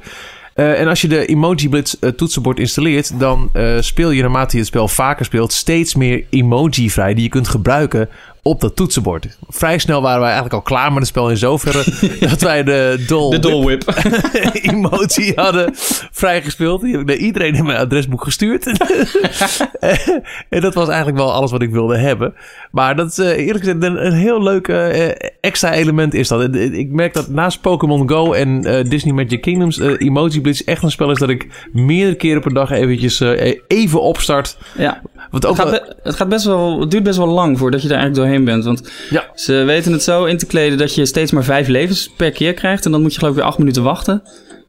Eh, 0.57 0.81
en 0.81 0.89
als 0.89 1.01
je 1.01 1.09
de 1.09 1.27
Emoji 1.27 1.69
Blitz 1.69 1.95
eh, 2.01 2.11
toetsenbord 2.11 2.59
installeert, 2.59 3.21
dan 3.21 3.51
eh, 3.53 3.77
speel 3.81 4.11
je 4.11 4.23
naarmate 4.23 4.53
je 4.53 4.59
het 4.59 4.67
spel 4.67 4.89
vaker 4.89 5.25
speelt 5.25 5.53
steeds 5.53 5.95
meer 5.95 6.25
emoji 6.31 6.91
vrij 6.91 7.15
die 7.15 7.23
je 7.23 7.29
kunt 7.29 7.49
gebruiken 7.49 8.09
op 8.47 8.61
dat 8.61 8.77
toetsenbord. 8.77 9.39
Vrij 9.49 9.79
snel 9.79 10.03
waren 10.03 10.21
wij 10.21 10.31
eigenlijk 10.31 10.55
al 10.55 10.63
klaar 10.63 10.89
met 10.89 10.99
het 10.99 11.07
spel 11.07 11.31
in 11.31 11.37
zoverre 11.37 11.85
dat 12.31 12.41
wij 12.41 12.63
de 12.65 13.05
Dol 13.07 13.31
De 13.31 13.39
Dole 13.39 13.65
Whip. 13.65 13.83
emoji 14.71 15.33
hadden 15.35 15.71
vrijgespeeld. 16.13 16.81
Die 16.81 16.91
heb 16.93 17.01
ik 17.01 17.07
naar 17.07 17.17
iedereen 17.17 17.55
in 17.55 17.65
mijn 17.67 17.79
adresboek 17.79 18.25
gestuurd. 18.25 18.67
en 20.49 20.61
dat 20.61 20.75
was 20.75 20.89
eigenlijk 20.89 21.19
wel 21.19 21.33
alles 21.33 21.51
wat 21.51 21.63
ik 21.63 21.71
wilde 21.71 21.97
hebben. 21.97 22.35
Maar 22.71 22.97
dat 22.97 23.11
is 23.11 23.19
eh, 23.19 23.47
eerlijk 23.47 23.65
gezegd 23.65 23.83
een, 23.83 24.13
heel 24.13 24.43
leuk 24.43 24.69
eh, 24.69 25.11
extra 25.41 25.73
element 25.73 26.15
is 26.15 26.29
dat. 26.29 26.55
Eh, 26.55 26.73
Ik 26.79 26.91
merk 26.91 27.15
dat 27.15 27.29
naast 27.29 27.61
Pokémon 27.61 28.09
Go 28.09 28.33
en 28.33 28.61
Disney 28.89 29.15
Magic 29.15 29.41
Kingdoms 29.41 29.79
Emoji 29.79 30.41
Blitz 30.41 30.61
echt 30.61 30.83
een 30.83 30.91
spel 30.91 31.11
is 31.11 31.19
dat 31.19 31.29
ik 31.29 31.69
meerdere 31.73 32.17
keren 32.17 32.41
per 32.41 32.55
dag 32.55 32.71
eventjes 32.71 33.21
even 33.67 34.01
opstart. 34.03 34.57
ja. 34.77 35.03
Ook 35.31 35.43
Het 35.43 35.57
gaat, 35.57 35.71
wel- 35.71 35.81
be- 35.81 35.97
het, 36.03 36.15
gaat 36.15 36.29
best 36.29 36.45
wel, 36.45 36.81
het 36.81 36.91
duurt 36.91 37.03
best 37.03 37.17
wel 37.19 37.27
lang 37.29 37.59
voordat 37.59 37.83
je 37.83 37.89
daar 37.89 37.99
eigenlijk 37.99 38.27
doorheen 38.29 38.45
bent. 38.45 38.65
Want 38.65 38.91
Ja. 39.11 39.25
ze 39.35 39.53
weten 39.53 39.93
het 39.93 40.03
zo 40.03 40.25
in 40.25 40.39
te 40.39 40.47
kleden 40.47 40.79
dat 40.79 40.95
je 40.95 41.07
steeds 41.07 41.31
maar 41.33 41.45
vijf 41.45 41.69
levens 41.69 42.11
per 42.17 42.31
keer 42.31 42.55
krijgt. 42.55 42.85
En 42.85 42.91
dan 42.91 43.03
moet 43.03 43.13
je 43.13 43.19
geloof 43.19 43.33
ik 43.35 43.39
weer 43.41 43.49
acht 43.49 43.59
minuten 43.59 43.83
wachten. 43.83 44.23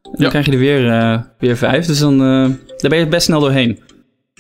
En 0.03 0.11
dan 0.23 0.29
krijg 0.29 0.45
je 0.45 0.51
er 0.51 0.57
weer, 0.57 0.89
eh, 0.91 1.19
weer 1.39 1.57
vijf. 1.57 1.85
Dus 1.85 1.99
dan 1.99 2.13
eh, 2.13 2.49
daar 2.77 2.89
ben 2.89 2.99
je 2.99 3.07
best 3.07 3.25
snel 3.25 3.39
doorheen. 3.39 3.79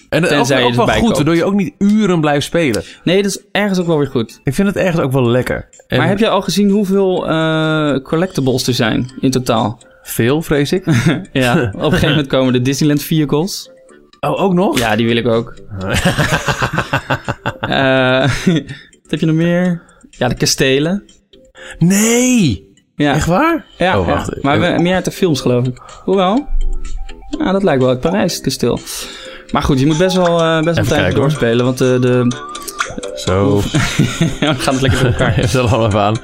En 0.09 0.23
Tenzij 0.23 0.59
je 0.59 0.65
ook 0.65 0.73
wel 0.73 0.87
goed, 0.87 1.01
koopt. 1.01 1.15
waardoor 1.15 1.35
je 1.35 1.43
ook 1.45 1.53
niet 1.53 1.73
uren 1.77 2.19
blijft 2.21 2.45
spelen. 2.45 2.83
Nee, 3.03 3.21
dat 3.21 3.31
is 3.31 3.39
ergens 3.51 3.79
ook 3.79 3.87
wel 3.87 3.97
weer 3.97 4.07
goed. 4.07 4.39
Ik 4.43 4.53
vind 4.53 4.67
het 4.67 4.77
ergens 4.77 5.01
ook 5.01 5.11
wel 5.11 5.27
lekker. 5.29 5.69
En 5.87 5.97
Maar 5.97 6.07
heb 6.07 6.19
je 6.19 6.29
al 6.29 6.41
gezien 6.41 6.69
hoeveel 6.69 7.27
eh, 7.27 7.95
collectibles 8.03 8.67
er 8.67 8.73
zijn 8.73 9.11
in 9.19 9.31
totaal? 9.31 9.79
Veel, 10.03 10.41
vrees 10.41 10.71
ik. 10.71 10.83
Ja, 11.33 11.53
op 11.75 11.81
een 11.81 11.89
gegeven 11.89 12.09
moment 12.09 12.27
komen 12.27 12.53
de 12.53 12.61
Disneyland 12.61 13.01
vehicles. 13.03 13.69
Oh, 14.19 14.41
ook 14.41 14.53
nog? 14.53 14.79
Ja, 14.79 14.95
die 14.95 15.07
wil 15.07 15.15
ik 15.15 15.27
ook. 15.27 15.53
Eh, 17.59 18.19
wat 19.01 19.11
heb 19.11 19.19
je 19.19 19.25
nog 19.25 19.35
meer? 19.35 19.81
Ja, 20.09 20.27
de 20.27 20.35
kastelen. 20.35 21.03
Nee! 21.79 22.65
Ja, 22.95 23.13
Echt 23.13 23.25
waar? 23.27 23.65
ja, 23.77 23.99
Oh, 23.99 24.07
ja. 24.07 24.13
wacht. 24.13 24.41
maar 24.43 24.59
we- 24.59 24.81
meer 24.81 24.95
uit 24.95 25.05
de 25.05 25.11
films 25.11 25.41
geloof 25.41 25.65
ik. 25.67 25.81
Hoewel, 26.03 26.47
ja, 27.39 27.51
dat 27.51 27.63
lijkt 27.63 27.81
wel 27.81 27.89
uit 27.91 27.99
Parijs, 28.01 28.33
het 28.33 28.43
kasteel. 28.43 28.79
Maar 29.51 29.61
goed, 29.63 29.79
je 29.79 29.85
moet 29.85 29.97
best 29.97 30.15
wel, 30.15 30.39
eh, 30.41 30.61
best 30.63 30.75
wel 30.75 30.85
tijd 30.85 31.15
doorspelen, 31.15 31.65
want 31.65 31.77
de, 31.77 31.97
de 32.01 32.31
Zo. 33.15 33.61
ja, 34.39 34.53
we 34.55 34.59
gaan 34.59 34.73
het 34.73 34.81
lekker 34.81 34.99
door 35.03 35.11
elkaar. 35.11 35.37
Er 35.37 35.59
allemaal 35.59 35.85
even 35.87 35.99
aan. 35.99 36.15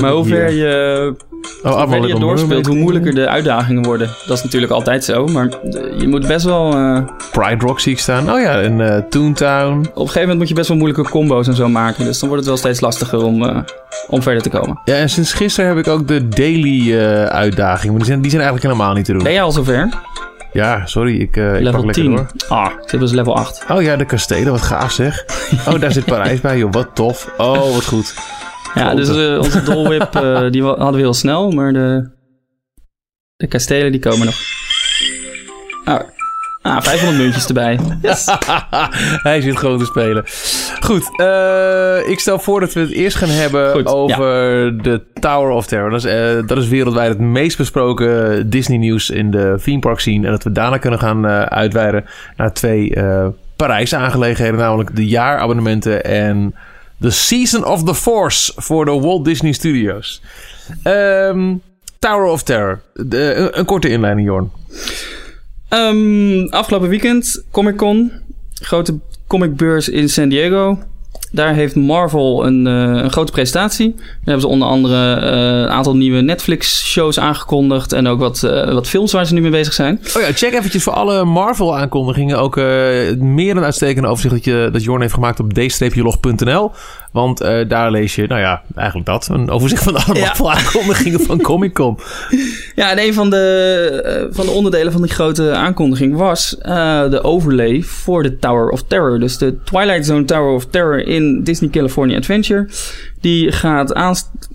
Maar 0.00 0.12
hoe 0.12 0.24
ver 0.24 0.50
je, 0.52 1.14
Oh, 1.62 1.72
hoe 1.78 1.88
verder 1.88 2.08
je 2.08 2.18
doorspeelt, 2.18 2.66
hoe 2.66 2.76
moeilijker 2.76 3.14
de 3.14 3.28
uitdagingen 3.28 3.82
worden. 3.82 4.10
Dat 4.26 4.36
is 4.36 4.42
natuurlijk 4.44 4.72
altijd 4.72 5.04
zo, 5.04 5.26
maar 5.26 5.48
je 5.98 6.08
moet 6.08 6.26
best 6.26 6.44
wel... 6.44 6.72
eh, 6.72 6.98
Pride 7.32 7.64
Rock 7.66 7.80
zie 7.80 7.92
ik 7.92 7.98
staan. 7.98 8.32
Oh 8.32 8.40
ja, 8.40 8.60
en 8.60 8.80
eh 8.94 9.02
Toontown. 9.10 9.78
op 9.78 9.84
een 9.84 9.92
gegeven 9.96 10.20
moment 10.20 10.38
moet 10.38 10.48
je 10.48 10.54
best 10.54 10.68
wel 10.68 10.76
moeilijke 10.76 11.10
combo's 11.10 11.46
en 11.46 11.54
zo 11.54 11.68
maken. 11.68 12.04
Dus 12.04 12.18
dan 12.18 12.28
wordt 12.28 12.44
het 12.44 12.52
wel 12.54 12.62
steeds 12.62 12.80
lastiger 12.80 13.24
om, 13.24 13.42
eh, 13.44 13.56
om 14.08 14.22
verder 14.22 14.42
te 14.42 14.48
komen. 14.50 14.80
Ja, 14.84 14.94
en 14.94 15.08
sinds 15.10 15.32
gisteren 15.32 15.68
heb 15.76 15.86
ik 15.86 15.92
ook 15.92 16.08
de 16.08 16.28
daily 16.28 16.98
uitdaging. 17.28 17.88
Maar 17.90 17.98
die 17.98 18.06
zijn, 18.06 18.20
die 18.20 18.30
zijn 18.30 18.42
eigenlijk 18.42 18.72
helemaal 18.72 18.94
niet 18.94 19.04
te 19.04 19.12
doen. 19.12 19.22
Ben 19.22 19.32
jij 19.32 19.42
al 19.42 19.52
zover? 19.52 19.88
Ja, 20.52 20.86
sorry. 20.86 21.20
Ik, 21.20 21.36
eh 21.36 21.58
ik 21.60 21.64
pak 21.64 21.84
lekker 21.84 21.92
10. 21.92 22.10
door. 22.14 22.26
Ah, 22.48 22.70
ik 22.82 22.88
zit 22.90 23.00
dus 23.00 23.12
level 23.12 23.36
8. 23.36 23.64
Oh 23.70 23.82
ja, 23.82 23.96
de 23.96 24.04
kastelen. 24.04 24.52
Wat 24.52 24.62
gaaf 24.62 24.92
zeg. 24.92 25.24
Oh, 25.68 25.80
daar 25.80 25.92
zit 25.92 26.04
Parijs 26.04 26.40
bij, 26.40 26.58
joh. 26.58 26.72
Wat 26.72 26.88
tof. 26.94 27.30
Oh, 27.36 27.74
wat 27.74 27.84
goed. 27.84 28.14
Ja, 28.76 28.94
dus 28.94 29.08
eh, 29.08 29.38
onze 29.38 29.62
dolwhip 29.62 30.14
eh, 30.14 30.50
die 30.50 30.62
hadden 30.62 30.92
we 30.92 30.98
heel 30.98 31.14
snel, 31.14 31.50
maar 31.50 31.72
de, 31.72 32.10
de 33.36 33.46
kastelen 33.46 33.92
die 33.92 34.00
komen 34.00 34.26
nog. 34.26 34.34
Ah, 35.84 36.00
ah 36.62 36.82
500 36.82 37.18
muntjes 37.18 37.46
erbij. 37.46 37.78
Yes. 38.02 38.26
Hij 39.28 39.40
zit 39.40 39.56
gewoon 39.56 39.78
te 39.78 39.84
spelen. 39.84 40.24
Goed, 40.80 41.20
eh, 41.20 42.08
ik 42.10 42.20
stel 42.20 42.38
voor 42.38 42.60
dat 42.60 42.72
we 42.72 42.80
het 42.80 42.90
eerst 42.90 43.16
gaan 43.16 43.28
hebben 43.28 43.70
Goed, 43.70 43.86
over 43.86 44.26
de 44.82 45.02
Tower 45.20 45.50
of 45.50 45.66
Terror. 45.66 45.90
Dat 45.90 46.04
is, 46.04 46.46
dat 46.46 46.58
is 46.58 46.68
wereldwijd 46.68 47.08
het 47.08 47.18
meest 47.18 47.56
besproken 47.56 48.50
Disney-nieuws 48.50 49.10
in 49.10 49.30
de 49.30 49.58
theme 49.62 49.78
park 49.78 50.00
scene. 50.00 50.26
En 50.26 50.32
dat 50.32 50.42
we 50.42 50.52
daarna 50.52 50.78
kunnen 50.78 50.98
gaan 50.98 51.26
eh, 51.26 51.42
uitweiden 51.42 52.04
naar 52.36 52.52
twee 52.52 52.92
Parijs-aangelegenheden, 53.56 54.58
namelijk 54.60 54.96
de 54.96 55.06
jaarabonnementen 55.06 56.04
en 56.04 56.54
de 56.96 57.10
Season 57.10 57.64
of 57.64 57.84
the 57.84 57.94
Force 57.94 58.52
voor 58.56 58.84
de 58.84 59.00
Walt 59.00 59.24
Disney 59.24 59.52
Studios. 59.52 60.22
Ehm, 60.82 61.54
Tower 61.98 62.26
of 62.26 62.42
Terror. 62.42 62.82
Een 62.94 63.64
korte 63.64 63.88
inleiding, 63.88 64.26
Jorn. 64.26 64.50
Ehm, 65.68 66.46
afgelopen 66.46 66.88
weekend, 66.88 67.44
Comic 67.50 67.76
Con, 67.76 68.12
grote 68.54 68.98
comicbeurs 69.26 69.88
in 69.88 70.08
San 70.08 70.28
Diego. 70.28 70.78
Daar 71.32 71.54
heeft 71.54 71.74
Marvel 71.74 72.46
een, 72.46 72.66
eh, 72.66 73.02
een 73.02 73.10
grote 73.10 73.32
presentatie. 73.32 73.94
Daar 73.96 74.04
hebben 74.24 74.40
ze 74.40 74.46
onder 74.46 74.68
andere 74.68 75.14
eh, 75.14 75.60
een 75.60 75.68
aantal 75.68 75.96
nieuwe 75.96 76.20
Netflix-shows 76.20 77.18
aangekondigd. 77.18 77.92
En 77.92 78.06
ook 78.06 78.18
wat, 78.18 78.42
eh, 78.42 78.72
wat 78.72 78.88
films 78.88 79.12
waar 79.12 79.26
ze 79.26 79.34
nu 79.34 79.40
mee 79.40 79.50
bezig 79.50 79.72
zijn. 79.72 80.00
Oh 80.16 80.22
ja, 80.22 80.32
check 80.32 80.52
eventjes 80.52 80.82
voor 80.82 80.92
alle 80.92 81.24
Marvel-aankondigingen 81.24 82.38
ook 82.38 82.56
meer 83.18 83.56
een 83.56 83.64
uitstekende 83.64 84.08
overzicht 84.08 84.34
dat, 84.34 84.44
je, 84.44 84.68
dat 84.72 84.84
Jorn 84.84 85.00
heeft 85.00 85.14
gemaakt 85.14 85.40
op 85.40 85.52
d-log.nl. 85.52 86.72
Want 87.16 87.40
eh, 87.40 87.68
daar 87.68 87.90
lees 87.90 88.14
je, 88.14 88.26
nou 88.26 88.40
ja, 88.40 88.62
eigenlijk 88.74 89.06
dat. 89.08 89.28
Een 89.30 89.50
overzicht 89.50 89.82
van 89.82 89.94
alle 89.96 90.14
Ja. 90.14 90.24
Marvel-aankondigingen 90.26 91.20
van 91.20 91.40
Comic-Con. 91.50 91.98
Ja, 92.74 92.90
en 92.90 92.98
een 92.98 93.14
van 93.14 93.30
de, 93.30 94.00
eh, 94.04 94.34
van 94.36 94.46
de 94.46 94.52
onderdelen 94.52 94.92
van 94.92 95.02
die 95.02 95.10
grote 95.10 95.52
aankondiging 95.52 96.16
was 96.16 96.58
eh, 96.58 97.10
de 97.10 97.22
overlay 97.22 97.82
voor 97.82 98.22
de 98.22 98.38
Tower 98.38 98.68
of 98.68 98.82
Terror. 98.82 99.18
Dus 99.18 99.38
de 99.38 99.62
Twilight 99.64 100.06
Zone 100.06 100.24
Tower 100.24 100.54
of 100.54 100.66
Terror 100.66 100.98
in 101.06 101.44
Disney 101.44 101.70
California 101.70 102.16
Adventure. 102.16 102.68
Die 103.20 103.52
gaat 103.52 103.94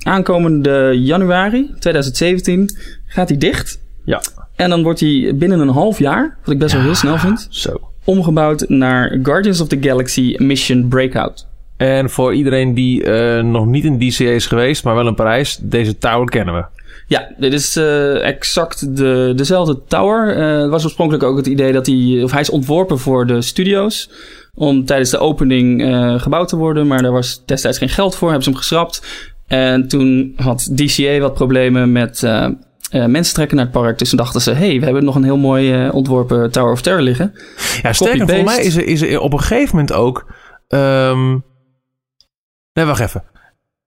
aankomende 0.04 0.91
januari 1.00 1.74
2017 1.80 2.69
gaat 3.06 3.28
die 3.28 3.38
dicht. 3.38 3.80
Ja. 4.06 4.21
En 4.56 4.69
dan 4.69 4.84
wordt 4.84 5.00
die 5.00 5.34
binnen 5.34 5.60
een 5.60 5.69
half 5.69 6.00
jaar, 6.00 6.38
wat 6.43 6.54
ik 6.54 6.60
best 6.60 6.74
wel 6.74 6.82
heel 6.82 6.95
snel 6.95 7.17
vind, 7.17 7.47
Zo. 7.50 7.80
omgebouwd 8.04 8.65
naar 8.67 9.19
Guardians 9.24 9.62
of 9.62 9.67
the 9.67 9.78
Galaxy 9.82 10.36
Mission 10.38 10.88
Breakout. 10.88 11.50
En 11.82 12.10
voor 12.10 12.34
iedereen 12.34 12.74
die 12.74 13.04
eh, 13.04 13.44
nog 13.44 13.65
niet 13.65 13.84
in 13.84 14.00
DCA 14.00 14.30
is 14.30 14.48
geweest, 14.48 14.84
maar 14.84 14.96
wel 14.96 15.08
in 15.08 15.15
Parijs, 15.15 15.58
deze 15.62 15.98
tower 15.98 16.30
kennen 16.30 16.54
we. 16.54 16.63
Ja, 17.08 17.30
dit 17.38 17.54
is 17.54 17.76
eh, 17.76 18.28
exact 18.28 18.96
de, 18.98 19.34
dezelfde 19.36 19.82
tower. 19.88 20.36
Eh, 20.36 20.62
Het 20.62 20.70
was 20.70 20.84
oorspronkelijk 20.84 21.24
ook 21.24 21.38
het 21.38 21.48
idee 21.48 21.72
dat 21.72 21.86
hij... 21.86 22.22
Of 22.24 22.32
hij 22.32 22.41
is 22.41 22.50
ontworpen 22.50 23.00
voor 23.00 23.28
de 23.28 23.41
studio's. 23.41 24.10
Om 24.54 24.86
tijdens 24.86 25.10
de 25.10 25.17
opening 25.17 25.84
gebouwd 26.22 26.48
te 26.48 26.56
worden. 26.56 26.88
Maar 26.88 27.02
daar 27.02 27.12
was 27.12 27.44
destijds 27.46 27.78
geen 27.78 27.89
geld 27.89 28.15
voor. 28.15 28.28
Hebben 28.28 28.44
ze 28.44 28.50
hem 28.50 28.60
geschrapt. 28.60 29.28
En 29.48 29.88
toen 29.88 30.34
had 30.36 30.72
DCA 30.76 31.20
wat 31.20 31.34
problemen 31.34 31.91
met... 31.91 32.22
mensen 32.91 33.34
trekken 33.34 33.56
naar 33.56 33.65
het 33.65 33.74
park. 33.74 33.98
Dus 33.98 34.10
toen 34.10 34.17
dachten 34.17 34.41
ze... 34.41 34.52
hey, 34.52 34.80
we 34.80 34.86
hebben 34.86 35.04
nog 35.04 35.15
een 35.15 35.24
heel 35.24 35.38
mooi 35.38 35.89
ontworpen 35.89 36.52
Tower 36.52 36.72
of 36.72 36.82
Terror 36.82 37.02
liggen. 37.02 37.34
Ja, 37.82 37.94
sterker, 37.94 38.28
voor 38.28 38.44
mij 38.44 38.63
is 38.63 38.76
er, 38.76 38.86
is 38.86 39.02
er 39.02 39.20
op 39.20 39.34
een 39.34 39.39
gegeven 39.39 39.76
moment 39.76 39.94
ook... 39.94 40.34
ehm, 40.67 41.38
Nee, 42.73 42.86
wacht 42.86 42.99
even. 42.99 43.23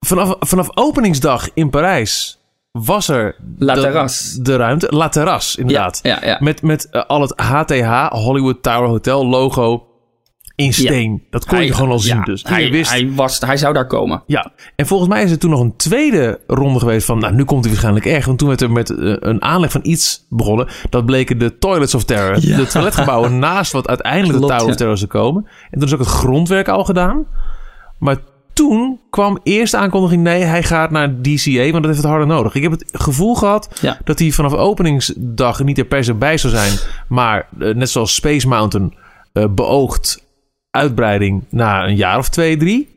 Vanaf, 0.06 0.34
vanaf 0.40 0.68
openingsdag 0.76 1.48
in 1.54 1.70
Parijs 1.70 2.38
was 2.72 3.08
er... 3.08 3.36
La 3.58 3.74
de- 3.74 3.80
Terrasse. 3.80 4.42
De 4.42 4.56
ruimte. 4.56 4.86
La 4.90 5.08
Terrasse, 5.08 5.60
inderdaad. 5.60 6.00
Ja, 6.02 6.18
ja, 6.22 6.26
ja. 6.28 6.36
Met, 6.40 6.62
met 6.62 6.88
eh, 6.90 7.02
al 7.06 7.20
het 7.20 7.32
HTH, 7.40 8.06
Hollywood 8.08 8.62
Tower 8.62 8.88
Hotel 8.88 9.26
logo 9.26 9.86
in 10.56 10.72
steen. 10.72 11.22
Dat 11.30 11.44
kon 11.46 11.64
je 11.64 11.72
gewoon 11.74 11.90
al 11.90 11.98
zien 11.98 12.22
dus. 12.22 12.42
Hij, 12.42 12.70
wist, 12.70 12.90
hij, 12.90 13.12
was, 13.12 13.40
hij 13.40 13.56
zou 13.56 13.74
daar 13.74 13.86
komen. 13.86 14.22
ja. 14.26 14.52
En 14.76 14.86
volgens 14.86 15.08
mij 15.08 15.22
is 15.22 15.30
er 15.30 15.38
toen 15.38 15.50
nog 15.50 15.60
een 15.60 15.76
tweede 15.76 16.40
ronde 16.46 16.78
geweest 16.78 17.06
van... 17.06 17.18
Nou, 17.18 17.34
nu 17.34 17.44
komt 17.44 17.60
hij 17.60 17.68
waarschijnlijk 17.72 18.06
echt. 18.06 18.26
Want 18.26 18.38
toen 18.38 18.48
werd 18.48 18.60
er 18.60 18.70
met 18.70 18.90
eh, 18.90 19.14
een 19.18 19.42
aanleg 19.42 19.70
van 19.70 19.80
iets 19.84 20.26
begonnen. 20.28 20.68
Dat 20.90 21.06
bleken 21.06 21.38
de 21.38 21.58
Toilets 21.58 21.94
of 21.94 22.04
Terror. 22.04 22.40
De 22.40 22.66
toiletgebouwen 22.66 23.38
naast 23.48 23.72
wat 23.72 23.88
uiteindelijk 23.88 24.38
Klopt, 24.38 24.48
de 24.52 24.56
Tower 24.58 24.70
of 24.72 24.76
Terror 24.76 24.98
zou 24.98 25.10
komen. 25.10 25.46
En 25.70 25.78
toen 25.78 25.88
is 25.88 25.92
ook 25.94 25.98
het 26.00 26.08
grondwerk 26.08 26.68
al 26.68 26.84
gedaan. 26.84 27.26
Maar 27.98 28.16
toen 28.54 29.00
kwam 29.10 29.38
eerst 29.42 29.72
de 29.72 29.78
aankondiging... 29.78 30.22
Nee, 30.22 30.42
hij 30.42 30.62
gaat 30.62 30.90
naar 30.90 31.20
DCA, 31.22 31.60
want 31.60 31.72
dat 31.72 31.84
heeft 31.84 31.96
het 31.96 32.04
harder 32.06 32.26
nodig. 32.26 32.54
Ik 32.54 32.62
heb 32.62 32.70
het 32.72 32.84
gevoel 32.92 33.34
gehad 33.34 33.78
Ja. 33.80 33.98
dat 34.04 34.18
hij 34.18 34.30
vanaf 34.30 34.52
openingsdag 34.52 35.62
niet 35.64 35.78
er 35.78 35.84
per 35.84 36.04
se 36.04 36.14
bij 36.14 36.36
zou 36.38 36.52
zijn. 36.54 36.72
Maar 37.08 37.48
eh, 37.58 37.74
net 37.74 37.90
zoals 37.90 38.14
Space 38.14 38.48
Mountain 38.48 38.94
eh, 39.32 39.44
beoogt 39.50 40.24
uitbreiding 40.70 41.44
na 41.50 41.86
een 41.86 41.96
jaar 41.96 42.18
of 42.18 42.28
twee, 42.28 42.56
drie. 42.56 42.88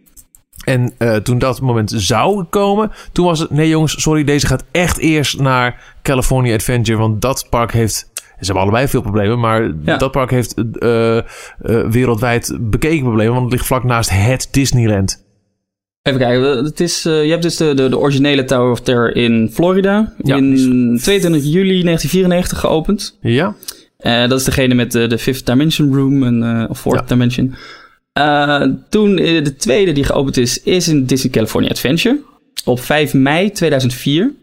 En 0.65 0.93
eh, 0.97 1.15
toen 1.15 1.37
dat 1.37 1.61
moment 1.61 1.91
zou 1.95 2.43
komen, 2.43 2.91
toen 3.11 3.25
was 3.25 3.39
het... 3.39 3.49
Nee 3.49 3.69
jongens, 3.69 4.01
sorry, 4.01 4.23
deze 4.23 4.47
gaat 4.47 4.63
echt 4.71 4.97
eerst 4.97 5.39
naar 5.39 5.95
California 6.01 6.53
Adventure. 6.53 6.97
Want 6.97 7.21
dat 7.21 7.47
park 7.49 7.71
heeft... 7.71 8.11
Ze 8.15 8.45
hebben 8.45 8.63
allebei 8.63 8.87
veel 8.87 9.01
problemen, 9.01 9.39
maar 9.39 9.71
Ja. 9.83 9.97
dat 9.97 10.11
park 10.11 10.31
heeft 10.31 10.53
wereldwijd 11.89 12.57
bekeken 12.61 13.03
problemen. 13.03 13.31
Want 13.33 13.43
het 13.45 13.53
ligt 13.53 13.65
vlak 13.65 13.83
naast 13.83 14.09
het 14.09 14.47
Disneyland. 14.51 15.25
Even 16.07 16.19
kijken, 16.19 16.63
het 16.63 16.79
is, 16.79 17.05
eh, 17.05 17.23
je 17.23 17.29
hebt 17.29 17.41
dus 17.41 17.57
de, 17.57 17.73
de, 17.73 17.89
de 17.89 17.97
originele 17.97 18.43
Tower 18.43 18.71
of 18.71 18.81
Terror 18.81 19.15
in 19.15 19.49
Florida. 19.53 20.13
Ja, 20.23 20.35
in 20.35 20.49
die 20.55 20.99
22 20.99 21.43
juli 21.43 21.83
1994 21.83 22.59
geopend. 22.59 23.17
Ja? 23.21 23.55
Eh, 23.97 24.27
dat 24.27 24.39
is 24.39 24.45
degene 24.45 24.73
met 24.73 24.91
de, 24.91 25.07
de 25.07 25.17
Fifth 25.17 25.45
Dimension 25.45 25.95
Room, 25.95 26.23
en, 26.23 26.43
eh, 26.43 26.69
of 26.69 26.79
Fourth 26.79 26.99
Ja. 26.99 27.05
Dimension. 27.07 27.55
Toen, 28.89 29.15
de 29.15 29.55
tweede 29.57 29.91
die 29.91 30.03
geopend 30.03 30.37
is, 30.37 30.63
is 30.63 30.87
in 30.87 31.05
Disney 31.05 31.31
California 31.31 31.69
Adventure. 31.69 32.19
Op 32.65 32.79
5 32.79 33.13
mei 33.13 33.51
2004. 33.51 34.33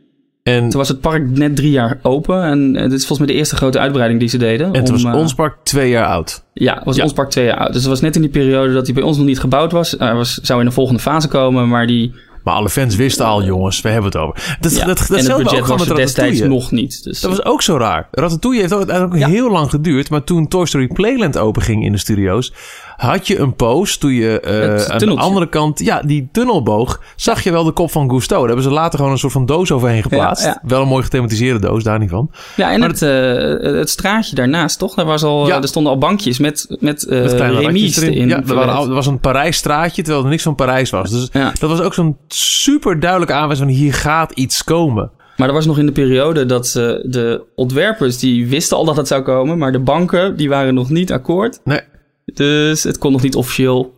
En, 0.45 0.69
Toen 0.69 0.79
was 0.79 0.89
het 0.89 1.01
park 1.01 1.31
net 1.31 1.57
drie 1.57 1.71
jaar 1.71 1.99
open. 2.03 2.43
En 2.43 2.77
eh, 2.77 2.83
dit 2.83 2.93
is 2.93 3.07
volgens 3.07 3.19
mij 3.19 3.27
de 3.29 3.35
eerste 3.35 3.57
grote 3.57 3.79
uitbreiding 3.79 4.21
die 4.21 4.29
ze 4.29 4.37
deden. 4.39 4.73
en 4.73 4.85
toen 4.85 4.97
om, 4.97 5.03
was 5.03 5.13
eh, 5.13 5.19
ons 5.21 5.35
park 5.35 5.57
twee 5.63 5.91
jaar 5.91 6.07
oud. 6.07 6.45
Ja, 6.53 6.83
was 6.85 6.97
Ja. 6.97 7.03
ons 7.03 7.13
park 7.13 7.31
twee 7.31 7.45
jaar 7.45 7.57
oud. 7.57 7.67
Dus 7.73 7.77
het 7.81 7.91
was 7.91 8.01
net 8.01 8.15
in 8.17 8.21
die 8.23 8.31
periode 8.31 8.73
dat 8.73 8.85
hij 8.87 8.95
bij 8.95 9.03
ons 9.03 9.17
nog 9.17 9.27
niet 9.27 9.41
gebouwd 9.41 9.73
was. 9.73 9.95
Hij 9.99 10.15
was, 10.15 10.35
zou 10.35 10.61
in 10.61 10.67
de 10.67 10.73
volgende 10.73 11.01
fase 11.01 11.29
komen, 11.29 11.69
maar 11.69 11.87
die... 11.87 12.15
Maar 12.43 12.55
alle 12.55 12.69
fans 12.71 12.97
wisten 12.97 13.25
al, 13.27 13.45
jongens, 13.45 13.81
we 13.81 13.89
hebben 13.89 14.11
het 14.11 14.21
over. 14.21 14.57
Dat, 14.61 14.77
Ja, 14.77 14.87
dat, 14.87 14.99
dat, 15.09 15.19
en 15.19 15.31
het 15.31 15.37
budget 15.43 15.67
was 15.67 15.89
er 15.89 15.95
destijds 15.97 16.41
nog 16.41 16.71
niet. 16.71 17.05
Dus, 17.05 17.21
Dat 17.21 17.31
was 17.31 17.45
ook 17.45 17.63
zo 17.63 17.77
raar. 17.77 18.09
Ratatouille 18.11 18.61
heeft 18.61 18.73
ook, 18.73 18.91
heeft 18.91 19.03
ook 19.03 19.17
Ja. 19.17 19.29
heel 19.29 19.51
lang 19.51 19.71
geduurd. 19.71 20.11
Maar 20.11 20.25
toen 20.25 20.49
Toy 20.49 20.67
Story 20.67 20.87
Playland 20.87 21.39
openging 21.39 21.85
in 21.85 21.93
de 21.93 21.99
studio's... 21.99 22.53
had 22.97 23.27
je 23.27 23.39
een 23.39 23.55
post 23.57 24.01
toen 24.01 24.13
je 24.13 24.43
uh, 24.45 24.51
Het 24.73 24.91
aan 24.91 24.99
de 24.99 25.15
andere 25.15 25.49
kant, 25.49 25.79
ja, 25.81 26.03
die 26.03 26.29
tunnelboog, 26.33 27.01
zag 27.17 27.43
je 27.45 27.51
wel 27.53 27.65
de 27.65 27.73
kop 27.73 27.91
van 27.91 28.11
Gusto. 28.11 28.37
Daar 28.39 28.47
hebben 28.47 28.65
ze 28.65 28.71
later 28.71 28.97
gewoon 28.99 29.13
een 29.13 29.19
soort 29.19 29.33
van 29.33 29.47
doos 29.47 29.73
overheen 29.73 30.03
geplaatst. 30.03 30.45
Ja, 30.45 30.51
ja. 30.63 30.69
Wel 30.69 30.83
een 30.83 30.89
mooi 30.89 31.03
gethematiseerde 31.03 31.59
doos, 31.61 31.83
daar 31.85 31.99
niet 31.99 32.11
van. 32.11 32.31
Ja, 32.57 32.73
en 32.73 32.81
Maar 32.81 32.89
het, 32.89 33.03
eh, 33.03 33.73
het 33.79 33.91
straatje 33.91 34.35
daarnaast, 34.37 34.79
toch? 34.79 34.95
Daar 34.95 35.05
was 35.05 35.23
al, 35.23 35.47
Ja. 35.47 35.63
er 35.63 35.69
stonden 35.69 35.93
al 35.93 35.99
bankjes 35.99 36.39
met, 36.39 36.77
met, 36.81 37.07
eh 37.07 37.21
Met 37.23 37.33
erin. 37.33 37.93
erin. 38.03 38.29
Ja, 38.29 38.37
er, 38.47 38.55
waren, 38.55 38.75
al- 38.75 38.89
er 38.89 38.95
was 38.95 39.07
een 39.07 39.21
Parijs 39.21 39.57
straatje, 39.57 40.03
terwijl 40.03 40.25
er 40.25 40.31
niks 40.31 40.43
van 40.43 40.55
Parijs 40.55 40.91
was. 40.91 41.11
Dus 41.11 41.31
dat 41.61 41.71
was 41.71 41.81
ook 41.81 41.95
zo'n 41.95 42.17
super 42.29 43.01
duidelijke 43.01 43.35
aanwijzing 43.35 43.69
van 43.69 43.79
hier 43.79 43.95
gaat 43.95 44.33
iets 44.33 44.65
komen. 44.65 45.11
Maar 45.37 45.47
dat 45.47 45.57
was 45.57 45.67
nog 45.67 45.79
in 45.79 45.87
de 45.87 45.93
periode 45.93 46.47
dat 46.47 46.67
ze 46.67 47.07
de 47.09 47.43
ontwerpers, 47.55 48.19
die 48.19 48.47
wisten 48.49 48.77
al 48.77 48.85
dat 48.85 48.97
het 48.97 49.09
zou 49.09 49.23
komen. 49.23 49.59
Maar 49.59 49.73
de 49.73 49.79
banken, 49.81 50.37
die 50.37 50.49
waren 50.49 50.75
nog 50.75 50.91
niet 50.91 51.13
akkoord. 51.13 51.61
Nee, 51.65 51.81
Dus 52.25 52.83
het 52.83 52.99
kon 52.99 53.13
nog 53.13 53.23
niet 53.23 53.35
officieel 53.35 53.93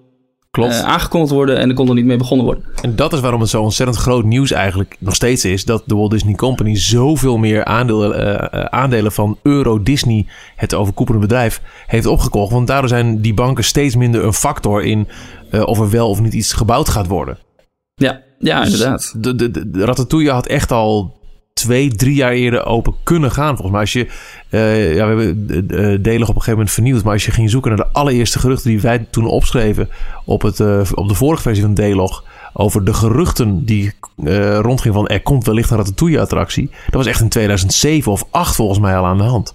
klopt. 0.50 0.74
eh, 0.74 0.80
aangekondigd 0.80 1.32
worden 1.32 1.58
en 1.58 1.68
er 1.68 1.74
kon 1.74 1.88
er 1.88 1.94
niet 1.94 2.04
mee 2.04 2.16
begonnen 2.16 2.46
worden. 2.46 2.64
En 2.82 2.96
dat 2.96 3.12
is 3.12 3.20
waarom 3.20 3.40
het 3.40 3.50
zo 3.50 3.62
ontzettend 3.62 3.98
groot 3.98 4.24
nieuws 4.24 4.50
eigenlijk 4.50 4.96
nog 4.98 5.14
steeds 5.14 5.44
is. 5.44 5.64
Dat 5.64 5.82
de 5.86 5.94
Walt 5.94 6.10
Disney 6.10 6.34
Company 6.34 6.76
zoveel 6.76 7.36
meer 7.36 7.64
aandelen, 7.64 8.14
eh, 8.14 8.60
eh, 8.60 8.64
aandelen 8.64 9.12
van 9.12 9.38
Euro 9.42 9.82
Disney, 9.82 10.26
het 10.56 10.74
overkoepelende 10.74 11.26
bedrijf, 11.26 11.60
heeft 11.86 12.06
opgekocht. 12.06 12.52
Want 12.52 12.66
daardoor 12.66 12.88
zijn 12.88 13.20
die 13.20 13.34
banken 13.34 13.64
steeds 13.64 13.96
minder 13.96 14.24
een 14.24 14.32
factor 14.32 14.84
in 14.84 15.08
of 15.50 15.78
er 15.78 15.90
wel 15.90 16.08
of 16.08 16.20
niet 16.20 16.32
iets 16.32 16.52
gebouwd 16.52 16.88
gaat 16.88 17.06
worden. 17.06 17.38
Ja, 17.94 18.22
ja 18.38 18.62
Dus 18.64 18.72
inderdaad. 18.72 19.14
De, 19.16 19.34
de, 19.34 19.50
de, 19.50 19.70
de 19.70 19.84
Ratatouille 19.84 20.30
had 20.30 20.46
echt 20.46 20.72
al 20.72 21.16
twee, 21.56 21.94
drie 21.94 22.14
jaar 22.14 22.32
eerder 22.32 22.64
open 22.66 22.94
kunnen 23.02 23.30
gaan. 23.30 23.56
Volgens 23.56 23.70
mij 23.70 23.80
als 23.80 23.92
je... 23.92 24.06
eh, 24.48 24.94
ja, 24.94 25.06
we 25.06 25.22
hebben 25.22 25.68
eh, 25.68 25.92
eh, 25.92 26.02
Delig 26.02 26.28
op 26.28 26.34
een 26.34 26.40
gegeven 26.42 26.50
moment 26.52 26.70
vernieuwd. 26.70 27.02
Maar 27.02 27.12
als 27.12 27.24
je 27.24 27.30
ging 27.30 27.50
zoeken 27.50 27.70
naar 27.76 27.86
de 27.86 27.92
allereerste 27.92 28.38
geruchten 28.38 28.70
die 28.70 28.80
wij 28.80 29.06
toen 29.10 29.26
opschreven... 29.26 29.88
op, 30.24 30.42
het, 30.42 30.60
op 30.94 31.08
de 31.08 31.14
vorige 31.14 31.42
versie 31.42 31.64
van 31.64 31.74
Delog... 31.74 32.24
over 32.52 32.84
de 32.84 32.94
geruchten 32.94 33.64
die 33.64 33.92
rondgingen 34.60 34.96
van... 34.96 35.06
er 35.06 35.22
komt 35.22 35.46
wellicht 35.46 35.70
een 35.70 35.76
Ratatouille-attractie. 35.76 36.70
Dat 36.70 36.94
was 36.94 37.06
echt 37.06 37.20
in 37.20 37.28
2007 37.28 38.12
of 38.12 38.24
8 38.30 38.54
volgens 38.54 38.78
mij 38.78 38.96
al 38.96 39.06
aan 39.06 39.18
de 39.18 39.24
hand. 39.24 39.54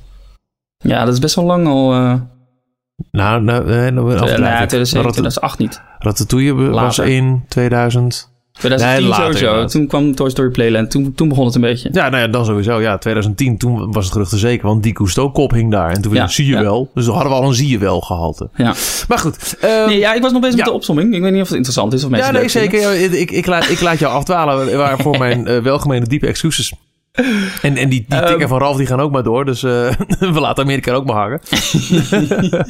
Ja, 0.78 1.06
dat 1.06 1.14
is 1.14 1.20
best 1.20 1.36
wel 1.36 1.46
lang 1.46 1.68
al. 1.68 1.90
Nou, 1.92 3.42
nou, 3.42 3.44
nou, 3.44 3.66
nee, 3.66 4.16
afblijven. 4.16 4.68
2007, 4.68 5.02
Rat- 5.02 5.14
2008 5.14 5.58
niet. 5.60 5.82
Ratatouille 6.00 6.54
was 6.70 7.00
in 7.00 7.44
2000... 7.48 8.31
2010 8.52 9.08
later 9.08 9.24
sowieso. 9.24 9.46
inderdaad. 9.46 9.72
Toen 9.72 9.88
kwam 9.88 10.16
Toy 10.16 10.30
Story 10.30 10.50
Playland. 10.50 10.92
Toen, 10.92 11.14
toen 11.16 11.30
begon 11.30 11.46
het 11.46 11.56
een 11.56 11.62
beetje. 11.62 11.90
Ja, 11.92 12.10
nou 12.10 12.22
ja, 12.24 12.28
dan 12.28 12.46
sowieso. 12.46 12.82
Ja, 12.82 12.98
2010, 12.98 13.58
toen 13.58 13.92
was 13.92 14.04
het 14.04 14.14
gerucht 14.14 14.32
er 14.32 14.38
zeker. 14.40 14.68
Want 14.68 14.84
die 14.84 14.94
Cousteau-kop 14.94 15.52
hing 15.52 15.72
daar. 15.72 15.90
En 15.92 16.02
toen 16.02 16.14
Ja, 16.14 16.28
zie 16.28 16.46
je 16.46 16.52
ja. 16.52 16.62
wel. 16.62 16.92
Dus 16.94 17.06
dan 17.06 17.14
hadden 17.14 17.32
we 17.34 17.38
al 17.40 17.48
een 17.48 17.54
zie 17.54 17.68
je 17.70 17.78
wel 17.78 18.02
gehalte. 18.02 18.50
Ja. 18.56 18.74
Maar 19.08 19.18
goed. 19.20 19.56
ehm, 19.60 19.86
Nee, 19.88 19.98
ja, 20.00 20.14
ik 20.14 20.22
was 20.22 20.32
nog 20.32 20.42
bezig 20.42 20.56
ja. 20.58 20.62
met 20.64 20.72
de 20.72 20.78
opsomming. 20.78 21.16
Ik 21.16 21.22
weet 21.22 21.32
niet 21.32 21.42
of 21.42 21.48
het 21.48 21.56
interessant 21.56 21.94
is 21.94 22.04
of 22.04 22.10
mensen 22.10 22.34
ja, 22.34 22.40
nee, 22.40 22.50
zeker. 22.50 22.80
Ja, 22.80 22.90
Ik, 22.92 23.32
ik, 23.32 23.46
laat, 23.46 23.70
ik 23.70 23.82
laat 23.82 24.00
jou 24.00 24.14
afdwalen. 24.14 24.78
Waarvoor 24.78 25.18
mijn 25.18 25.48
eh 25.48 25.58
welgemeende 25.64 26.08
diepe 26.08 26.28
excuses. 26.28 26.74
En, 27.12 27.78
en 27.78 27.90
die, 27.90 28.06
die 28.08 28.18
Ehm. 28.20 28.28
tikken 28.28 28.48
van 28.48 28.60
Ralf 28.60 28.78
die 28.78 28.86
gaan 28.86 29.00
ook 29.00 29.12
maar 29.12 29.24
door. 29.24 29.46
Dus 29.46 29.64
eh, 29.64 29.72
we 30.36 30.40
laten 30.40 30.64
Amerika 30.64 30.94
ook 30.94 31.06
maar 31.06 31.16
hangen. 31.16 31.40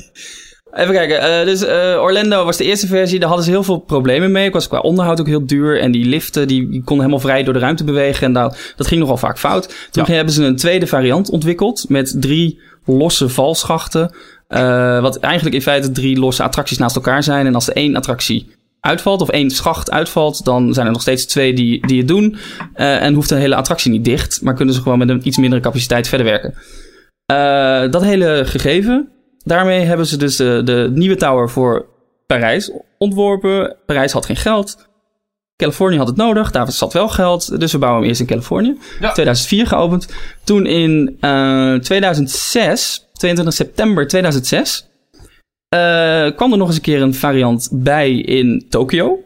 Even 0.74 0.94
kijken. 0.94 1.20
eh, 1.40 1.46
dus 1.46 1.64
eh, 1.64 1.98
Orlando 2.02 2.46
was 2.46 2.58
de 2.58 2.64
eerste 2.64 2.88
versie. 2.88 3.20
Daar 3.20 3.28
hadden 3.28 3.46
ze 3.46 3.52
heel 3.52 3.64
veel 3.64 3.78
problemen 3.80 4.32
mee. 4.32 4.48
Ik 4.48 4.54
was 4.54 4.68
qua 4.68 4.80
onderhoud 4.80 5.20
ook 5.20 5.28
heel 5.28 5.46
duur. 5.46 5.80
En 5.80 5.92
die 5.92 6.06
liften 6.06 6.48
die, 6.48 6.70
die 6.70 6.84
konden 6.84 7.06
helemaal 7.06 7.26
vrij 7.30 7.44
door 7.44 7.54
de 7.54 7.60
ruimte 7.60 7.84
bewegen. 7.84 8.28
En 8.28 8.34
dat, 8.34 8.74
dat 8.76 8.88
ging 8.88 9.00
nogal 9.00 9.18
vaak 9.18 9.40
fout. 9.40 9.68
Toen 9.92 10.04
Ja. 10.08 10.14
hebben 10.14 10.34
ze 10.34 10.44
een 10.44 10.56
tweede 10.56 10.88
variant 10.88 11.30
ontwikkeld. 11.30 11.86
Met 11.90 12.16
drie 12.20 12.60
losse 12.86 13.30
valschachten. 13.30 14.16
eh, 14.48 15.02
wat 15.02 15.18
eigenlijk 15.20 15.56
in 15.56 15.62
feite 15.62 15.92
drie 15.92 16.20
losse 16.20 16.44
attracties 16.44 16.78
naast 16.78 16.96
elkaar 16.96 17.24
zijn. 17.24 17.46
En 17.46 17.56
als 17.56 17.68
er 17.68 17.76
één 17.76 17.96
attractie 17.96 18.52
uitvalt 18.80 19.22
of 19.22 19.30
één 19.30 19.50
schacht 19.50 19.92
uitvalt, 19.92 20.46
dan 20.46 20.74
zijn 20.74 20.86
er 20.86 20.92
nog 20.92 21.02
steeds 21.02 21.26
twee 21.26 21.54
die, 21.54 21.88
die 21.88 21.98
het 21.98 22.08
doen. 22.08 22.36
En 22.74 23.14
hoeft 23.14 23.30
de 23.30 23.36
hele 23.36 23.56
attractie 23.56 23.92
niet 23.92 24.06
dicht, 24.06 24.42
maar 24.42 24.54
kunnen 24.54 24.76
ze 24.76 24.82
gewoon 24.82 24.98
met 24.98 25.10
een 25.10 25.28
iets 25.28 25.38
mindere 25.38 25.62
capaciteit 25.62 26.08
verder 26.08 26.28
werken. 26.28 26.54
Dat 27.92 28.04
hele 28.04 28.42
gegeven, 28.46 29.10
daarmee 29.44 29.86
hebben 29.86 30.06
ze 30.06 30.18
dus 30.18 30.36
de, 30.36 30.62
de 30.64 30.92
nieuwe 30.94 31.16
tower 31.16 31.50
voor 31.50 31.86
Parijs 32.26 32.72
ontworpen. 32.98 33.76
Parijs 33.86 34.12
had 34.12 34.26
geen 34.26 34.36
geld. 34.36 34.90
Californië 35.56 35.98
had 35.98 36.08
het 36.08 36.16
nodig, 36.16 36.52
daar 36.52 36.72
zat 36.72 36.94
wel 36.94 37.10
geld. 37.10 37.60
Dus 37.60 37.72
we 37.72 37.78
bouwen 37.78 38.00
hem 38.00 38.10
eerst 38.10 38.22
in 38.22 38.28
Californië. 38.28 38.78
Ja. 39.00 39.12
2004 39.12 39.68
geopend. 39.68 40.08
Toen 40.44 40.66
in 40.66 41.18
eh 41.20 41.74
2006, 41.74 43.08
22 43.14 43.54
september 43.54 44.08
2006, 44.08 44.90
eh, 45.70 46.36
kwam 46.36 46.52
er 46.52 46.58
nog 46.58 46.68
eens 46.68 46.76
een 46.76 46.82
keer 46.82 47.02
een 47.02 47.14
variant 47.14 47.70
bij 47.72 48.12
in 48.12 48.66
Tokio. 48.70 49.20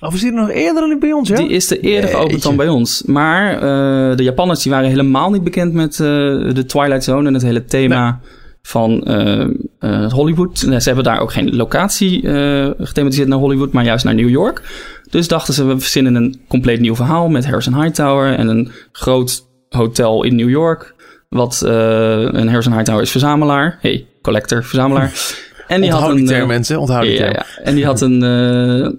Of 0.00 0.14
is 0.14 0.20
die 0.20 0.28
er 0.30 0.36
nog 0.36 0.50
eerder 0.50 0.88
dan 0.88 0.98
bij 0.98 1.12
ons, 1.12 1.28
ja? 1.28 1.36
Die 1.36 1.48
is 1.48 1.70
er 1.70 1.80
eerder 1.80 2.10
geopend 2.10 2.30
Jeetje. 2.30 2.48
dan 2.48 2.56
bij 2.56 2.68
ons. 2.68 3.02
Maar 3.02 3.54
eh, 3.54 4.16
de 4.16 4.22
Japanners 4.22 4.62
die 4.62 4.72
waren 4.72 4.88
helemaal 4.88 5.30
niet 5.30 5.44
bekend 5.44 5.72
met 5.72 5.92
eh, 5.92 6.06
de 6.54 6.64
Twilight 6.66 7.04
Zone 7.04 7.28
en 7.28 7.34
het 7.34 7.42
hele 7.42 7.64
thema 7.64 8.20
van 8.62 9.02
eh, 9.04 9.46
eh, 9.78 10.12
Hollywood. 10.12 10.58
Ze 10.58 10.80
hebben 10.84 11.04
daar 11.04 11.20
ook 11.20 11.32
geen 11.32 11.56
locatie 11.56 12.28
eh 12.28 12.70
gethematiseerd 12.78 13.28
naar 13.28 13.38
Hollywood, 13.38 13.72
maar 13.72 13.84
juist 13.84 14.04
naar 14.04 14.14
New 14.14 14.28
York. 14.28 14.62
Dus 15.10 15.28
dachten 15.28 15.54
ze, 15.54 15.64
we 15.64 15.78
verzinnen 15.78 16.14
een 16.14 16.40
compleet 16.48 16.80
nieuw 16.80 16.94
verhaal 16.94 17.28
met 17.28 17.44
Harrison 17.44 17.82
Hightower 17.82 18.34
en 18.34 18.48
een 18.48 18.70
groot 18.92 19.46
hotel 19.68 20.22
in 20.24 20.36
New 20.36 20.48
York. 20.48 20.94
Wat 21.28 21.62
een 21.64 22.48
Harrison 22.48 22.72
Hightower 22.72 23.02
is 23.02 23.10
verzamelaar. 23.10 23.78
Hey, 23.80 24.06
collector, 24.22 24.64
verzamelaar. 24.64 25.12
En 25.66 25.80
die 25.80 25.90
had 25.90 26.10
een, 26.10 26.26
term, 26.26 26.48
mensen. 26.48 26.80
Onthoud 26.80 27.02
die 27.02 27.12
ja, 27.12 27.18
term. 27.18 27.32
ja. 27.32 27.62
En 27.62 27.74
die 27.74 27.84
had 27.84 28.00
een, 28.00 28.22
een, 28.22 28.98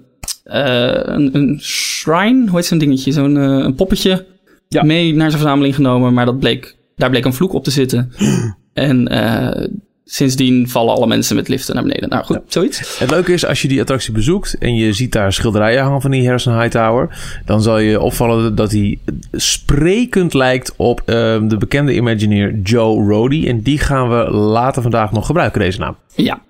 een 1.32 1.58
shrine, 1.60 2.48
hoe 2.48 2.56
heet 2.56 2.66
zo'n 2.66 2.78
dingetje? 2.78 3.12
Zo'n 3.12 3.34
een 3.34 3.74
poppetje 3.74 4.26
Ja. 4.68 4.82
mee 4.82 5.14
naar 5.14 5.30
zijn 5.30 5.40
verzameling 5.42 5.74
genomen. 5.74 6.12
Maar 6.12 6.24
dat 6.26 6.38
bleek, 6.38 6.76
daar 6.96 7.10
bleek 7.10 7.24
een 7.24 7.32
vloek 7.34 7.52
op 7.52 7.64
te 7.64 7.70
zitten. 7.70 8.12
en 8.72 9.08
eh, 9.08 9.68
sindsdien 10.04 10.68
vallen 10.68 10.94
alle 10.94 11.06
mensen 11.06 11.36
met 11.36 11.48
liften 11.48 11.74
naar 11.74 11.84
beneden. 11.84 12.08
Nou 12.08 12.24
goed, 12.24 12.40
zoiets. 12.46 12.98
Het 12.98 13.10
leuke 13.10 13.32
is, 13.32 13.46
als 13.46 13.62
je 13.62 13.68
die 13.68 13.80
attractie 13.80 14.12
bezoekt 14.12 14.58
en 14.58 14.74
je 14.74 14.92
ziet 14.92 15.12
daar 15.12 15.32
schilderijen 15.32 15.82
hangen 15.82 16.00
van 16.00 16.10
die 16.10 16.24
Harrison 16.24 16.60
Hightower, 16.60 17.18
dan 17.44 17.62
zal 17.62 17.78
je 17.78 18.00
opvallen 18.00 18.54
dat 18.54 18.72
hij 18.72 18.98
sprekend 19.32 20.34
lijkt 20.34 20.74
op 20.76 21.02
ehm, 21.04 21.48
de 21.48 21.56
bekende 21.56 21.94
Imagineer 21.94 22.58
Joe 22.62 23.08
Rody. 23.08 23.46
En 23.46 23.62
die 23.62 23.78
gaan 23.78 24.08
we 24.08 24.30
later 24.30 24.82
vandaag 24.82 25.12
nog 25.12 25.26
gebruiken, 25.26 25.60
deze 25.60 25.78
naam. 25.78 25.96
Ja. 26.14 26.40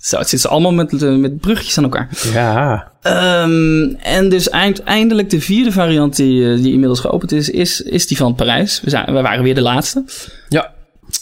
Zo, 0.00 0.18
het 0.18 0.28
zit 0.28 0.40
ze 0.40 0.48
allemaal 0.48 0.72
met, 0.72 1.02
eh, 1.02 1.14
met 1.14 1.40
bruggetjes 1.40 1.78
aan 1.78 1.84
elkaar. 1.84 2.08
Ja. 2.32 2.92
Ehm, 3.02 3.82
en 4.02 4.28
dus 4.28 4.48
eind, 4.48 4.82
eindelijk 4.82 5.30
de 5.30 5.40
vierde 5.40 5.72
variant 5.72 6.16
die, 6.16 6.50
eh, 6.50 6.62
die 6.62 6.72
inmiddels 6.72 7.00
geopend 7.00 7.32
is, 7.32 7.50
is, 7.50 7.80
is 7.80 8.06
die 8.06 8.16
van 8.16 8.34
Parijs. 8.34 8.80
We, 8.80 8.90
zijn, 8.90 9.14
we 9.14 9.20
waren 9.20 9.42
weer 9.42 9.54
de 9.54 9.60
laatste. 9.60 10.04
Ja. 10.48 10.72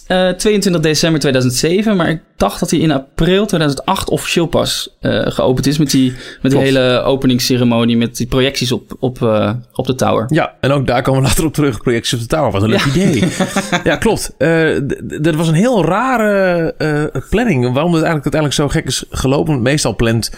Eh, 0.07 0.29
22 0.29 0.83
december 0.83 1.20
2007, 1.20 1.96
maar 1.96 2.09
ik 2.09 2.20
dacht 2.37 2.61
dat 2.61 2.70
hij 2.70 2.79
in 2.79 2.90
april 2.90 3.46
2008 3.46 4.09
officieel 4.09 4.46
pas 4.46 4.96
eh, 5.01 5.27
geopend 5.27 5.66
is 5.66 5.79
met 5.79 5.90
die, 5.90 6.14
met 6.42 6.53
die 6.53 6.61
hele 6.61 7.03
openingsceremonie 7.03 7.96
met 7.96 8.16
die 8.16 8.27
projecties 8.27 8.72
op, 8.72 8.96
op, 9.01 9.22
eh, 9.22 9.53
op 9.72 9.87
de 9.87 9.94
tower. 9.94 10.24
Ja, 10.29 10.55
en 10.61 10.70
ook 10.70 10.87
daar 10.87 11.03
komen 11.03 11.22
we 11.22 11.27
later 11.27 11.44
op 11.44 11.53
terug. 11.55 11.83
Projecties 11.83 12.12
op 12.12 12.20
de 12.20 12.27
Tower. 12.27 12.51
Wat 12.51 12.62
een 12.62 12.68
leuk 12.68 12.85
idee. 12.85 13.24
ja, 13.85 13.96
klopt. 13.96 14.35
Dat 15.22 15.35
was 15.35 15.48
een 15.48 15.55
heel 15.55 15.85
rare 15.85 16.74
planning. 17.31 17.72
Waarom 17.72 17.94
het 17.94 18.03
eigenlijk 18.03 18.35
uiteindelijk 18.35 18.55
zo 18.55 18.68
gek 18.68 18.87
is 18.87 19.05
gelopen. 19.11 19.62
Meestal 19.62 19.96
plant 19.96 20.31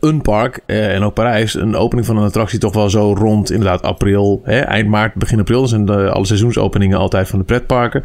een 0.00 0.22
park 0.22 0.60
en 0.66 1.02
ook 1.02 1.14
Parijs 1.14 1.54
een 1.54 1.76
opening 1.76 2.06
van 2.06 2.16
een 2.16 2.24
attractie 2.24 2.58
toch 2.58 2.74
wel 2.74 2.90
zo 2.90 3.14
rond 3.14 3.50
inderdaad 3.50 3.82
april, 3.82 4.40
hè, 4.44 4.58
eind 4.58 4.88
maart, 4.88 5.14
begin 5.14 5.40
april. 5.40 5.60
Dat 5.60 5.68
zijn 5.68 5.84
de, 5.84 6.10
alle 6.10 6.26
seizoensopeningen 6.26 6.98
altijd 6.98 7.28
van 7.28 7.38
de 7.38 7.44
pretparken. 7.44 8.04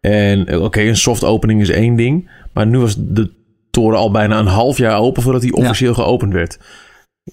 En 0.00 0.46
eh, 0.46 0.62
oké, 0.62 0.80
een 0.80 0.96
soft 0.96 1.24
opening 1.24 1.60
is 1.60 1.70
één 1.70 1.96
ding. 1.96 2.30
Maar 2.52 2.66
nu 2.66 2.78
was 2.78 2.96
de 2.98 3.30
toren 3.70 3.98
al 3.98 4.10
bijna 4.10 4.38
een 4.38 4.46
half 4.46 4.78
jaar 4.78 4.98
open 4.98 5.22
voordat 5.22 5.42
hij 5.42 5.52
officieel 5.52 5.94
geopend 5.94 6.32
werd. 6.32 6.58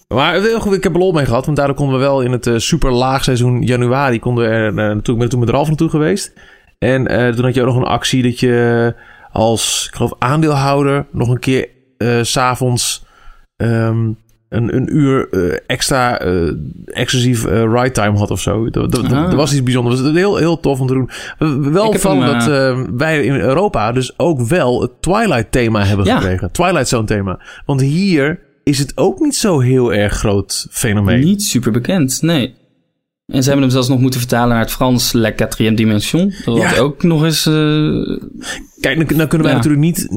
Maar 0.08 0.42
heel 0.42 0.60
goed, 0.60 0.74
ik 0.74 0.84
heb 0.84 0.94
er 0.94 1.00
lol 1.00 1.12
mee 1.12 1.26
gehad. 1.26 1.46
Want 1.46 1.58
daardoor 1.58 1.76
konden 1.76 1.96
we 1.96 2.02
wel 2.02 2.22
in 2.22 2.32
het 2.32 2.48
eh, 2.48 2.58
super 2.58 2.92
laag 2.92 3.24
seizoen 3.24 3.62
januari... 3.62 4.20
konden 4.20 4.44
we 4.44 4.50
er 4.50 4.68
eh, 4.68 4.74
naartoe. 4.74 5.14
Ik 5.14 5.20
ben 5.20 5.22
er 5.22 5.30
toen 5.30 5.40
met 5.40 5.50
Ralf 5.50 5.68
naartoe 5.68 5.90
geweest. 5.90 6.34
En 6.80 7.08
eh, 7.08 7.30
toen 7.30 7.46
had 7.46 7.54
je 7.54 7.62
ook 7.62 7.68
nog 7.68 7.76
een 7.76 7.84
actie 7.84 8.24
dat 8.24 8.40
je 8.40 8.96
als, 9.32 9.88
ik 9.90 9.96
geloof, 9.96 10.14
aandeelhouder... 10.20 11.06
nog 11.12 11.30
een 11.30 11.40
keer 11.40 11.70
eh, 11.98 12.20
s 12.22 12.32
s'avonds 12.32 13.06
ehm, 13.56 14.12
een, 14.56 14.76
een 14.76 14.96
uur 14.98 15.28
eh, 15.30 15.58
extra 15.68 16.20
eh, 16.20 16.52
exclusief 16.86 17.46
eh, 17.46 17.62
ride 17.74 17.92
time 17.92 18.18
had 18.18 18.32
of 18.32 18.40
zo. 18.42 18.70
Dat, 18.70 18.92
dat, 18.92 19.04
Ah. 19.04 19.10
dat 19.24 19.34
was 19.34 19.52
iets 19.52 19.64
bijzonders. 19.64 19.96
Het 19.98 20.06
was 20.08 20.16
heel, 20.16 20.36
heel 20.38 20.60
tof 20.60 20.80
om 20.80 20.88
te 20.88 20.94
doen. 20.94 21.10
Wel 21.72 21.92
hem, 22.02 22.20
dat 22.20 22.78
wij 22.96 23.24
in 23.24 23.36
Europa 23.36 23.92
dus 23.92 24.14
ook 24.20 24.42
wel 24.42 24.82
het 24.82 24.92
Twilight 25.02 25.52
thema 25.52 25.84
hebben 25.84 26.06
Ja. 26.06 26.20
gekregen. 26.20 26.52
Twilight 26.52 26.88
Zone 26.88 27.06
thema. 27.06 27.40
Want 27.66 27.82
hier 27.82 28.40
is 28.64 28.80
het 28.80 28.98
ook 28.98 29.20
niet 29.20 29.36
zo 29.36 29.60
heel 29.60 29.94
erg 29.94 30.14
groot 30.14 30.68
fenomeen. 30.72 31.20
Niet 31.20 31.44
super 31.44 31.72
bekend, 31.72 32.22
nee. 32.22 32.56
En 33.26 33.40
ze 33.44 33.46
hebben 33.50 33.62
hem 33.62 33.72
zelfs 33.74 33.88
nog 33.88 34.00
moeten 34.00 34.20
vertalen 34.20 34.50
naar 34.50 34.60
het 34.60 34.72
Frans 34.72 35.14
La 35.14 35.32
Quatrième 35.32 35.76
Dimension. 35.76 36.34
Dat 36.46 36.58
Ja. 36.58 36.78
ook 36.78 37.04
nog 37.04 37.24
eens... 37.24 37.46
eh, 37.46 37.54
Kijk, 38.80 39.08
dan, 39.10 39.18
dan 39.18 39.28
kunnen 39.28 39.48
wij 39.48 39.56
Ja. 39.56 39.62
natuurlijk 39.62 39.82
niet 39.84 40.08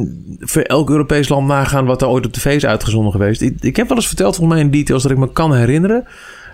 voor 0.41 0.63
elk 0.63 0.91
Europees 0.91 1.29
land 1.29 1.47
nagaan 1.47 1.85
wat 1.85 2.03
er 2.03 2.09
ooit 2.09 2.27
op 2.27 2.33
tv 2.33 2.55
is 2.57 2.67
uitgezonden 2.67 3.13
geweest. 3.13 3.41
Ik, 3.41 3.57
ik 3.61 3.77
heb 3.77 3.89
wel 3.89 3.97
eens 3.97 4.07
verteld, 4.07 4.37
volgens 4.37 4.57
mij 4.57 4.65
in 4.67 4.71
details, 4.73 5.03
dat 5.03 5.13
ik 5.13 5.19
me 5.19 5.33
kan 5.33 5.55
herinneren 5.55 6.05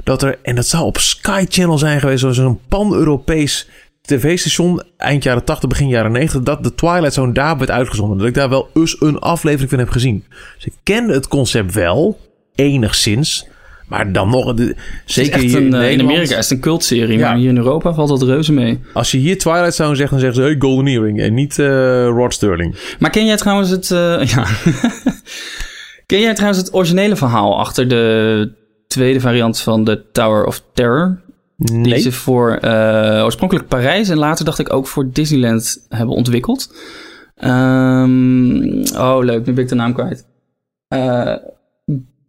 dat 0.04 0.22
er, 0.22 0.38
en 0.42 0.54
dat 0.54 0.66
zou 0.66 0.84
op 0.84 0.98
Sky 0.98 1.44
Channel 1.48 1.78
zijn 1.78 2.00
geweest, 2.00 2.20
zoals 2.20 2.38
een 2.38 2.58
pan-Europees 2.68 3.68
tv-station 4.02 4.82
eind 4.96 5.22
jaren 5.22 5.44
80, 5.44 5.68
begin 5.68 5.88
jaren 5.88 6.12
90, 6.12 6.42
dat 6.42 6.64
de 6.64 6.74
Twilight 6.74 7.12
Zone 7.14 7.32
daar 7.32 7.58
werd 7.58 7.70
uitgezonden. 7.70 8.18
Dat 8.18 8.26
ik 8.26 8.34
daar 8.34 8.48
wel 8.48 8.68
eens 8.74 8.96
een 9.00 9.18
aflevering 9.18 9.70
van 9.70 9.78
heb 9.78 9.88
gezien. 9.90 10.24
Dus 10.56 10.64
ik 10.64 10.72
kende 10.82 11.12
het 11.12 11.28
concept 11.28 11.74
wel, 11.74 12.18
enigszins. 12.54 13.46
Maar 13.86 14.12
dan 14.12 14.28
nog, 14.30 14.54
de, 14.54 14.76
zeker 15.04 15.40
hier 15.40 15.56
een, 15.56 15.66
in 15.66 15.74
eh, 15.74 15.90
in. 15.92 16.00
Amerika 16.00 16.36
is 16.36 16.48
het 16.48 16.50
een 16.50 16.60
cultserie, 16.60 17.18
Ja. 17.18 17.28
maar 17.28 17.36
hier 17.38 17.48
in 17.48 17.56
Europa 17.56 17.94
valt 17.94 18.08
dat 18.08 18.22
reuze 18.22 18.52
mee. 18.52 18.80
Als 18.92 19.10
je 19.10 19.18
hier 19.18 19.38
Twilight 19.38 19.74
Zone 19.74 19.94
zegt, 19.94 20.10
dan 20.10 20.18
zeggen 20.18 20.42
ze 20.42 20.48
hey, 20.48 20.56
Golden 20.58 20.86
Earring 20.86 21.20
en 21.20 21.34
niet 21.34 21.58
eh, 21.58 22.06
Rod 22.06 22.34
Sterling. 22.34 22.76
Maar 22.98 23.10
ken 23.10 23.26
jij 23.26 23.36
trouwens 23.36 23.70
het... 23.70 23.90
eh, 23.90 24.24
ja. 24.34 24.46
ken 26.06 26.20
jij 26.20 26.34
trouwens 26.34 26.62
het 26.62 26.74
originele 26.74 27.16
verhaal 27.16 27.58
achter 27.58 27.88
de 27.88 28.52
tweede 28.86 29.20
variant 29.20 29.60
van 29.60 29.84
de 29.84 30.04
Tower 30.12 30.44
of 30.46 30.62
Terror? 30.74 31.20
Die 31.56 31.76
Nee. 31.76 32.00
ze 32.00 32.12
voor 32.12 32.58
oorspronkelijk 33.24 33.68
Parijs 33.68 34.08
en 34.08 34.18
later 34.18 34.44
dacht 34.44 34.58
ik 34.58 34.72
ook 34.72 34.86
voor 34.86 35.10
Disneyland 35.12 35.86
hebben 35.88 36.14
ontwikkeld. 36.14 36.74
Ehm, 37.34 38.82
oh, 38.96 39.18
leuk. 39.20 39.46
Nu 39.46 39.52
ben 39.52 39.62
ik 39.62 39.68
de 39.68 39.74
naam 39.74 39.92
kwijt. 39.94 40.26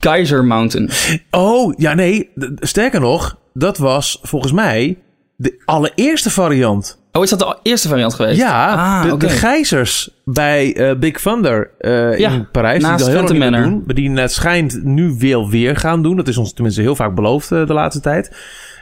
Geyser 0.04 0.46
Mountain. 0.46 0.90
Oh, 1.32 1.74
ja, 1.78 1.94
nee. 1.94 2.30
Sterker 2.60 3.00
nog, 3.00 3.38
dat 3.54 3.78
was 3.78 4.20
volgens 4.22 4.52
mij 4.52 4.98
de 5.36 5.62
allereerste 5.66 6.30
variant. 6.30 7.03
Oh, 7.16 7.24
is 7.24 7.30
dat 7.30 7.40
de 7.40 7.58
eerste 7.64 7.88
variant 7.88 8.14
geweest? 8.14 8.38
Ja, 8.38 8.74
ah, 8.74 9.12
de, 9.12 9.18
de 9.18 9.30
gijzers 9.30 10.10
bij 10.26 10.76
eh, 10.76 10.96
Big 10.96 11.20
Thunder 11.22 11.70
eh, 11.78 12.18
Ja, 12.18 12.32
in 12.32 12.48
Parijs. 12.52 12.84
die 12.84 12.98
dat 12.98 13.08
heel 13.08 13.38
lang 13.38 13.56
doen. 13.56 13.84
Maar 13.86 13.96
die 13.96 14.12
het 14.12 14.32
schijnt 14.32 14.84
nu 14.84 15.16
weer 15.18 15.48
weer 15.48 15.76
gaan 15.76 16.04
doen. 16.04 16.16
Dat 16.16 16.28
is 16.28 16.38
ons 16.38 16.54
tenminste 16.54 16.82
heel 16.82 16.96
vaak 16.96 17.16
beloofd 17.16 17.52
eh, 17.52 17.68
de 17.68 17.74
laatste 17.74 18.02
tijd. 18.02 18.36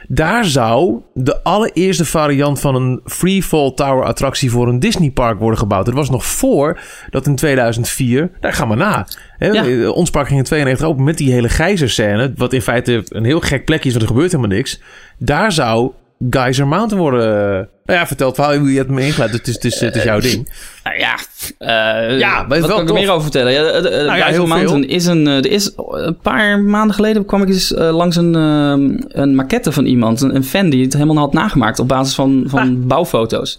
Daar 0.08 0.44
zou 0.44 1.00
de 1.14 1.42
allereerste 1.42 2.04
variant 2.04 2.60
van 2.60 2.74
een 2.74 3.00
Freefall 3.04 3.72
Tower 3.74 4.04
attractie 4.04 4.50
voor 4.50 4.68
een 4.68 4.78
Disney 4.78 5.10
park 5.10 5.38
worden 5.38 5.58
gebouwd. 5.58 5.86
Dat 5.86 5.94
was 5.94 6.10
nog 6.10 6.24
voor 6.26 6.80
dat 7.10 7.26
in 7.26 7.36
2004, 7.36 8.30
daar 8.40 8.52
gaan 8.52 8.68
we 8.68 8.74
na. 8.74 9.06
Hè, 9.38 9.46
Ja. 9.48 9.90
Ons 9.90 10.10
park 10.10 10.26
ging 10.26 10.38
in 10.38 10.44
92 10.44 10.86
open 10.86 11.04
met 11.04 11.18
die 11.18 11.32
hele 11.32 11.48
gijzerscène. 11.48 12.32
Wat 12.36 12.52
in 12.52 12.62
feite 12.62 13.04
een 13.08 13.24
heel 13.24 13.40
gek 13.40 13.64
plekje 13.64 13.88
is, 13.88 13.94
want 13.94 14.04
er 14.04 14.12
gebeurt 14.12 14.32
helemaal 14.32 14.56
niks. 14.56 14.80
Daar 15.18 15.52
zou 15.52 15.92
Geyser 16.30 16.66
Mountain 16.66 17.02
worden... 17.02 17.26
eh, 17.26 17.66
Nou 17.84 17.98
ja, 17.98 18.06
vertel 18.06 18.26
het 18.26 18.36
verhaal 18.36 18.56
hoe 18.56 18.72
je 18.72 18.78
het 18.78 18.88
me 18.88 19.06
ingeleid. 19.06 19.32
Het 19.32 19.48
is, 19.48 19.54
het 19.54 19.64
is, 19.64 19.80
het 19.80 19.96
is 19.96 20.02
jouw 20.02 20.20
ding. 20.20 20.52
Nou 20.84 20.96
ja, 20.98 21.14
eh, 21.58 22.18
Ja, 22.18 22.46
wat 22.46 22.58
wel 22.58 22.68
kan 22.68 22.80
ik 22.82 22.88
er 22.88 22.94
meer 22.94 23.10
over 23.10 23.22
vertellen? 23.22 23.52
Ja, 23.52 23.62
de, 23.72 23.80
de, 23.82 23.88
Nou 23.90 24.04
ja, 24.04 24.12
Geyser 24.12 24.30
heel 24.32 24.46
Mountain 24.46 24.82
veel. 24.82 24.90
is 24.92 25.06
een... 25.06 25.26
eh, 25.26 25.36
er 25.36 25.50
is 25.50 25.72
een 25.76 26.18
paar 26.22 26.60
maanden 26.60 26.94
geleden 26.94 27.24
kwam 27.24 27.42
ik 27.42 27.48
eens 27.48 27.74
eh, 27.74 27.94
langs 27.96 28.16
een, 28.16 28.34
eh, 28.34 29.20
een 29.22 29.34
maquette 29.34 29.72
van 29.72 29.84
iemand. 29.84 30.20
Een, 30.20 30.34
een 30.34 30.44
fan 30.44 30.70
die 30.70 30.84
het 30.84 30.92
helemaal 30.92 31.16
had 31.18 31.32
nagemaakt 31.32 31.78
op 31.78 31.88
basis 31.88 32.14
van, 32.14 32.44
van 32.46 32.86
bouwfoto's. 32.86 33.58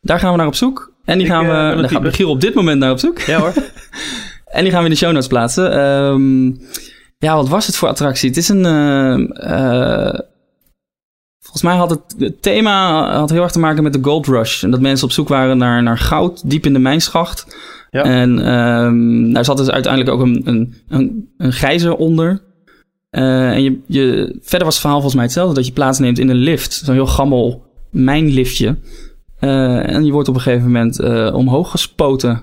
Daar 0.00 0.18
gaan 0.18 0.30
we 0.32 0.36
naar 0.38 0.46
op 0.46 0.54
zoek. 0.54 0.92
En 1.04 1.18
die 1.18 1.26
Ik, 1.26 1.32
gaan 1.32 1.44
we... 1.46 1.50
eh, 1.52 1.80
daar 1.80 1.88
gaat. 1.90 2.02
Michiel 2.02 2.30
op 2.30 2.40
dit 2.40 2.54
moment 2.54 2.78
naar 2.80 2.90
op 2.90 2.98
zoek. 2.98 3.18
Ja 3.20 3.38
hoor. 3.38 3.52
En 4.48 4.62
die 4.62 4.72
gaan 4.72 4.80
we 4.82 4.86
in 4.86 4.92
de 4.92 4.98
show 4.98 5.10
notes 5.12 5.26
plaatsen. 5.28 5.72
Ehm, 5.72 6.46
ja, 7.18 7.34
wat 7.34 7.48
was 7.48 7.66
het 7.66 7.76
voor 7.76 7.88
attractie? 7.88 8.28
Het 8.28 8.38
is 8.38 8.48
een... 8.48 8.64
volgens 11.40 11.62
mij 11.62 11.76
had 11.76 11.90
het, 11.90 12.00
het 12.18 12.42
thema 12.42 13.02
had 13.18 13.30
heel 13.30 13.42
erg 13.42 13.52
te 13.52 13.58
maken 13.58 13.82
met 13.82 13.92
de 13.92 13.98
Gold 14.02 14.26
Rush. 14.26 14.62
En 14.64 14.70
dat 14.70 14.80
mensen 14.80 15.06
op 15.06 15.12
zoek 15.12 15.28
waren 15.28 15.58
naar, 15.58 15.82
naar 15.82 15.98
goud 15.98 16.50
diep 16.50 16.66
in 16.66 16.72
de 16.72 16.78
mijnschacht. 16.78 17.56
Ja. 17.90 18.02
En 18.02 18.38
ehm, 18.46 19.32
daar 19.32 19.44
zat 19.44 19.56
dus 19.56 19.70
uiteindelijk 19.70 20.12
ook 20.14 20.20
een, 20.20 20.42
een, 20.44 20.74
een, 20.88 21.32
een 21.36 21.52
gijzer 21.52 21.96
onder. 21.96 22.42
Eh, 23.10 23.50
en 23.50 23.62
je, 23.62 23.80
je, 23.86 24.36
verder 24.42 24.64
was 24.64 24.74
het 24.74 24.80
verhaal 24.82 25.00
volgens 25.00 25.14
mij 25.14 25.24
hetzelfde. 25.24 25.54
Dat 25.54 25.66
je 25.66 25.72
plaatsneemt 25.72 26.18
in 26.18 26.28
een 26.28 26.36
lift. 26.36 26.72
Zo'n 26.84 26.94
heel 26.94 27.06
gammel 27.06 27.66
mijnliftje. 27.90 28.76
Eh, 29.38 29.94
en 29.94 30.04
je 30.04 30.12
wordt 30.12 30.28
op 30.28 30.34
een 30.34 30.40
gegeven 30.40 30.66
moment 30.66 31.00
eh, 31.00 31.34
omhoog 31.34 31.70
gespoten. 31.70 32.42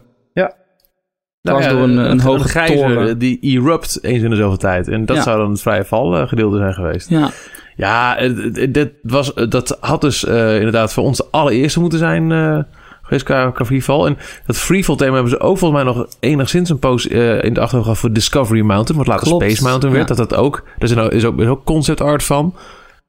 Dwars 1.41 1.67
door 1.67 1.81
een- 1.81 1.97
een 1.97 2.19
hoge 2.21 2.47
gijzer, 2.47 2.87
toren. 2.87 3.17
Die 3.17 3.39
erupt 3.41 4.03
eens 4.03 4.23
in 4.23 4.29
de 4.29 4.35
zoveel 4.35 4.57
tijd. 4.57 4.87
En 4.87 5.05
dat 5.05 5.15
Ja. 5.15 5.21
zou 5.23 5.37
dan 5.37 5.49
het 5.51 5.61
vrije 5.61 5.85
val 5.85 6.27
gedeelte 6.27 6.57
zijn 6.57 6.73
geweest. 6.73 7.09
Ja, 7.09 7.31
Ja, 7.75 8.15
het- 8.17 8.73
dit 8.73 8.89
was, 9.01 9.33
dat 9.33 9.77
had 9.79 10.01
dus 10.01 10.25
eh, 10.25 10.55
inderdaad 10.55 10.93
voor 10.93 11.03
ons 11.03 11.17
de 11.17 11.25
allereerste 11.31 11.79
moeten 11.79 11.99
zijn 11.99 12.31
eh, 12.31 12.59
geweest 13.01 13.23
qua, 13.25 13.51
qua 13.51 13.65
freefall. 13.65 14.05
En 14.05 14.17
dat 14.45 14.57
freefall 14.57 14.95
thema 14.95 15.13
hebben 15.13 15.31
ze 15.31 15.39
ook 15.39 15.57
volgens 15.57 15.83
mij 15.83 15.93
nog 15.93 16.07
enigszins 16.19 16.69
een 16.69 16.79
poos 16.79 17.07
eh, 17.07 17.43
in 17.43 17.53
de 17.53 17.59
achterhoofd 17.59 17.83
gehad 17.87 17.97
voor 17.97 18.11
Discovery 18.13 18.61
Mountain. 18.61 18.97
Wat 18.97 19.07
later 19.07 19.27
Klopt, 19.27 19.43
Space 19.43 19.63
Mountain 19.63 19.95
werd. 19.95 20.09
ja. 20.09 20.15
Dat 20.15 20.29
dat 20.29 20.39
ook, 20.39 20.63
daar 20.77 20.89
is, 20.89 20.95
nou, 20.95 21.09
is, 21.09 21.25
ook, 21.25 21.39
is 21.39 21.47
ook 21.47 21.63
concept 21.63 22.01
art 22.01 22.23
van. 22.23 22.53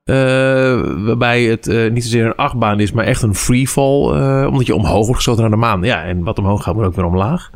Eh, 0.04 0.14
waarbij 1.04 1.42
het 1.44 1.68
eh, 1.68 1.90
niet 1.90 2.02
zozeer 2.04 2.24
een 2.26 2.34
achtbaan 2.36 2.80
is, 2.80 2.92
maar 2.92 3.04
echt 3.04 3.22
een 3.22 3.34
freefall. 3.34 4.10
eh 4.12 4.46
omdat 4.48 4.66
je 4.66 4.74
omhoog 4.74 5.00
wordt 5.06 5.14
geschoten 5.16 5.40
naar 5.42 5.50
de 5.50 5.56
maan. 5.56 5.82
Ja, 5.82 6.02
en 6.02 6.24
wat 6.24 6.38
omhoog 6.38 6.62
gaat, 6.62 6.74
moet 6.74 6.84
ook 6.84 6.94
weer 6.96 7.04
omlaag. 7.04 7.50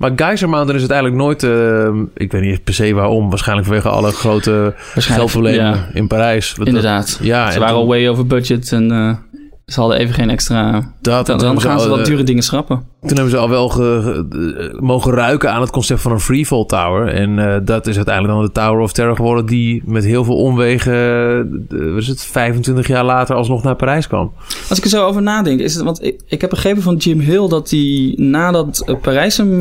Maar 0.00 0.10
Geyser 0.16 0.48
Mountain 0.48 0.80
is 0.80 0.90
uiteindelijk 0.90 1.18
nooit... 1.22 1.42
eh, 1.42 2.02
ik 2.14 2.32
weet 2.32 2.42
niet 2.42 2.64
per 2.64 2.74
se 2.74 2.94
waarom. 2.94 3.28
Waarschijnlijk 3.28 3.66
vanwege 3.68 3.88
alle 3.88 4.10
grote 4.12 4.74
geldproblemen 4.94 5.64
Ja, 5.64 5.88
in 5.92 6.06
Parijs. 6.06 6.56
Inderdaad. 6.64 7.06
dat- 7.18 7.26
ja, 7.26 7.46
Ze 7.48 7.54
en 7.54 7.60
waren 7.60 7.76
al 7.76 7.86
way 7.86 8.08
over 8.08 8.26
budget 8.26 8.72
en 8.72 8.90
eh, 8.90 9.39
ze 9.72 9.80
hadden 9.80 9.98
even 9.98 10.14
geen 10.14 10.30
extra... 10.30 10.92
dat, 11.00 11.26
Dan, 11.26 11.38
dan 11.38 11.60
gaan 11.60 11.78
ze 11.80 11.84
al, 11.84 11.90
wat 11.90 11.98
eh, 11.98 12.04
dure 12.04 12.22
dingen 12.22 12.42
schrappen. 12.42 12.82
Toen 13.00 13.08
hebben 13.16 13.30
ze 13.30 13.36
al 13.36 13.48
wel 13.48 13.68
ge- 13.68 14.00
ge- 14.30 14.70
eh, 14.74 14.80
mogen 14.80 15.12
ruiken 15.12 15.52
aan 15.52 15.60
het 15.60 15.70
concept 15.70 16.00
van 16.00 16.12
een 16.12 16.20
freefall 16.20 16.64
tower. 16.66 17.08
En 17.08 17.38
eh, 17.38 17.60
dat 17.64 17.86
is 17.86 17.96
uiteindelijk 17.96 18.34
dan 18.34 18.44
de 18.44 18.52
Tower 18.52 18.80
of 18.82 18.92
Terror 18.92 19.16
geworden... 19.16 19.46
die 19.46 19.82
met 19.86 20.04
heel 20.04 20.24
veel 20.24 20.36
omwegen, 20.36 21.66
wat 21.68 22.02
is 22.02 22.08
het, 22.08 22.22
25 22.24 22.86
jaar 22.86 23.04
later 23.04 23.34
alsnog 23.36 23.62
naar 23.62 23.76
Parijs 23.76 24.06
kwam. 24.06 24.32
Als 24.68 24.78
ik 24.78 24.84
er 24.84 24.90
zo 24.90 25.06
over 25.06 25.22
nadenk, 25.22 25.60
is 25.60 25.74
het, 25.74 25.84
want 25.84 26.04
ik, 26.04 26.20
ik 26.26 26.40
heb 26.40 26.50
begrepen 26.50 26.82
van 26.82 26.96
Jim 26.96 27.20
Hill 27.20 27.48
dat 27.48 27.70
hij 27.70 28.14
nadat 28.16 28.96
Parijs 29.02 29.36
hem 29.36 29.56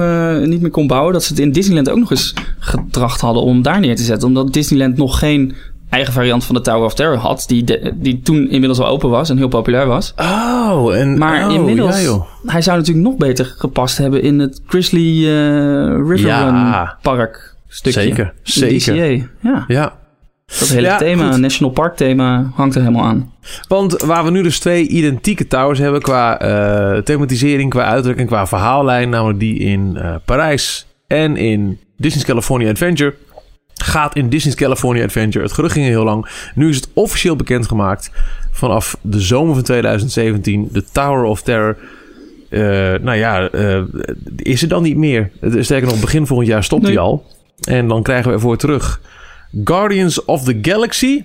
niet 0.49 0.61
meer 0.61 0.71
kon 0.71 0.87
bouwen, 0.87 1.13
dat 1.13 1.23
ze 1.23 1.33
het 1.33 1.41
in 1.41 1.51
Disneyland 1.51 1.89
ook 1.89 1.97
nog 1.99 2.11
eens 2.11 2.33
getracht 2.59 3.21
hadden 3.21 3.43
om 3.43 3.61
daar 3.61 3.79
neer 3.79 3.95
te 3.95 4.03
zetten. 4.03 4.27
Omdat 4.27 4.53
Disneyland 4.53 4.97
nog 4.97 5.19
geen 5.19 5.53
eigen 5.89 6.13
variant 6.13 6.45
van 6.45 6.55
de 6.55 6.61
Tower 6.61 6.85
of 6.85 6.93
Terror 6.93 7.17
had, 7.17 7.43
die, 7.47 7.63
de- 7.63 7.91
die 7.95 8.21
toen 8.21 8.37
inmiddels 8.49 8.79
al 8.79 8.87
open 8.87 9.09
was 9.09 9.29
en 9.29 9.37
heel 9.37 9.47
populair 9.47 9.87
was. 9.87 10.13
Oh, 10.17 10.95
en... 10.95 11.17
Maar 11.17 11.47
oh, 11.47 11.53
inmiddels, 11.53 11.95
Ja, 11.97 12.01
joh. 12.03 12.25
hij 12.45 12.61
zou 12.61 12.77
natuurlijk 12.77 13.07
nog 13.07 13.17
beter 13.17 13.45
gepast 13.57 13.97
hebben 13.97 14.21
in 14.21 14.39
het 14.39 14.61
Grizzly 14.67 15.27
eh 15.27 15.85
River 16.07 16.19
Ja. 16.27 16.43
Run 16.83 16.89
Park 17.01 17.55
stukje. 17.67 18.01
Zeker, 18.01 18.33
zeker. 18.43 18.93
DCA. 18.93 19.25
Ja, 19.41 19.65
Ja, 19.67 19.97
dat 20.59 20.67
hele 20.69 20.87
Ja, 20.87 20.97
thema, 20.97 21.31
goed. 21.31 21.39
National 21.41 21.73
Park 21.73 21.95
thema, 21.95 22.51
hangt 22.55 22.75
er 22.75 22.81
helemaal 22.81 23.03
aan. 23.05 23.33
want 23.67 24.01
waar 24.01 24.23
we 24.23 24.31
nu 24.31 24.43
dus 24.43 24.59
twee 24.59 24.87
identieke 24.87 25.47
towers 25.47 25.79
hebben... 25.79 26.01
qua 26.01 26.39
eh, 26.39 27.01
thematisering, 27.01 27.69
qua 27.69 27.83
uitdrukking, 27.83 28.27
qua 28.27 28.47
verhaallijn... 28.47 29.09
namelijk 29.09 29.39
die 29.39 29.59
in 29.59 29.97
eh, 29.97 30.15
Parijs 30.25 30.87
en 31.07 31.37
in 31.37 31.79
Disney's 31.97 32.25
California 32.25 32.69
Adventure... 32.69 33.15
gaat 33.83 34.15
in 34.15 34.29
Disney's 34.29 34.55
California 34.55 35.03
Adventure. 35.03 35.43
Het 35.43 35.53
gerucht 35.53 35.73
ging 35.73 35.85
heel 35.85 36.03
lang. 36.03 36.27
Nu 36.55 36.69
is 36.69 36.75
het 36.75 36.89
officieel 36.93 37.35
bekendgemaakt. 37.35 38.11
Vanaf 38.51 38.97
de 39.01 39.19
zomer 39.19 39.53
van 39.53 39.63
2017. 39.63 40.69
De 40.71 40.83
Tower 40.91 41.23
of 41.23 41.41
Terror. 41.41 41.77
Eh, 42.49 42.59
nou 43.01 43.15
ja, 43.15 43.49
eh, 43.49 43.81
is 44.35 44.61
er 44.61 44.67
dan 44.67 44.83
niet 44.83 44.97
meer. 44.97 45.31
Sterker 45.59 45.87
nog, 45.87 45.99
begin 45.99 46.27
volgend 46.27 46.49
jaar 46.49 46.63
stopt 46.63 46.81
Nee. 46.83 46.91
hij 46.91 47.01
al. 47.01 47.25
En 47.63 47.87
dan 47.87 48.03
krijgen 48.03 48.27
we 48.27 48.33
ervoor 48.35 48.57
terug... 48.57 49.01
Guardians 49.63 50.25
of 50.25 50.43
the 50.43 50.59
Galaxy 50.61 51.23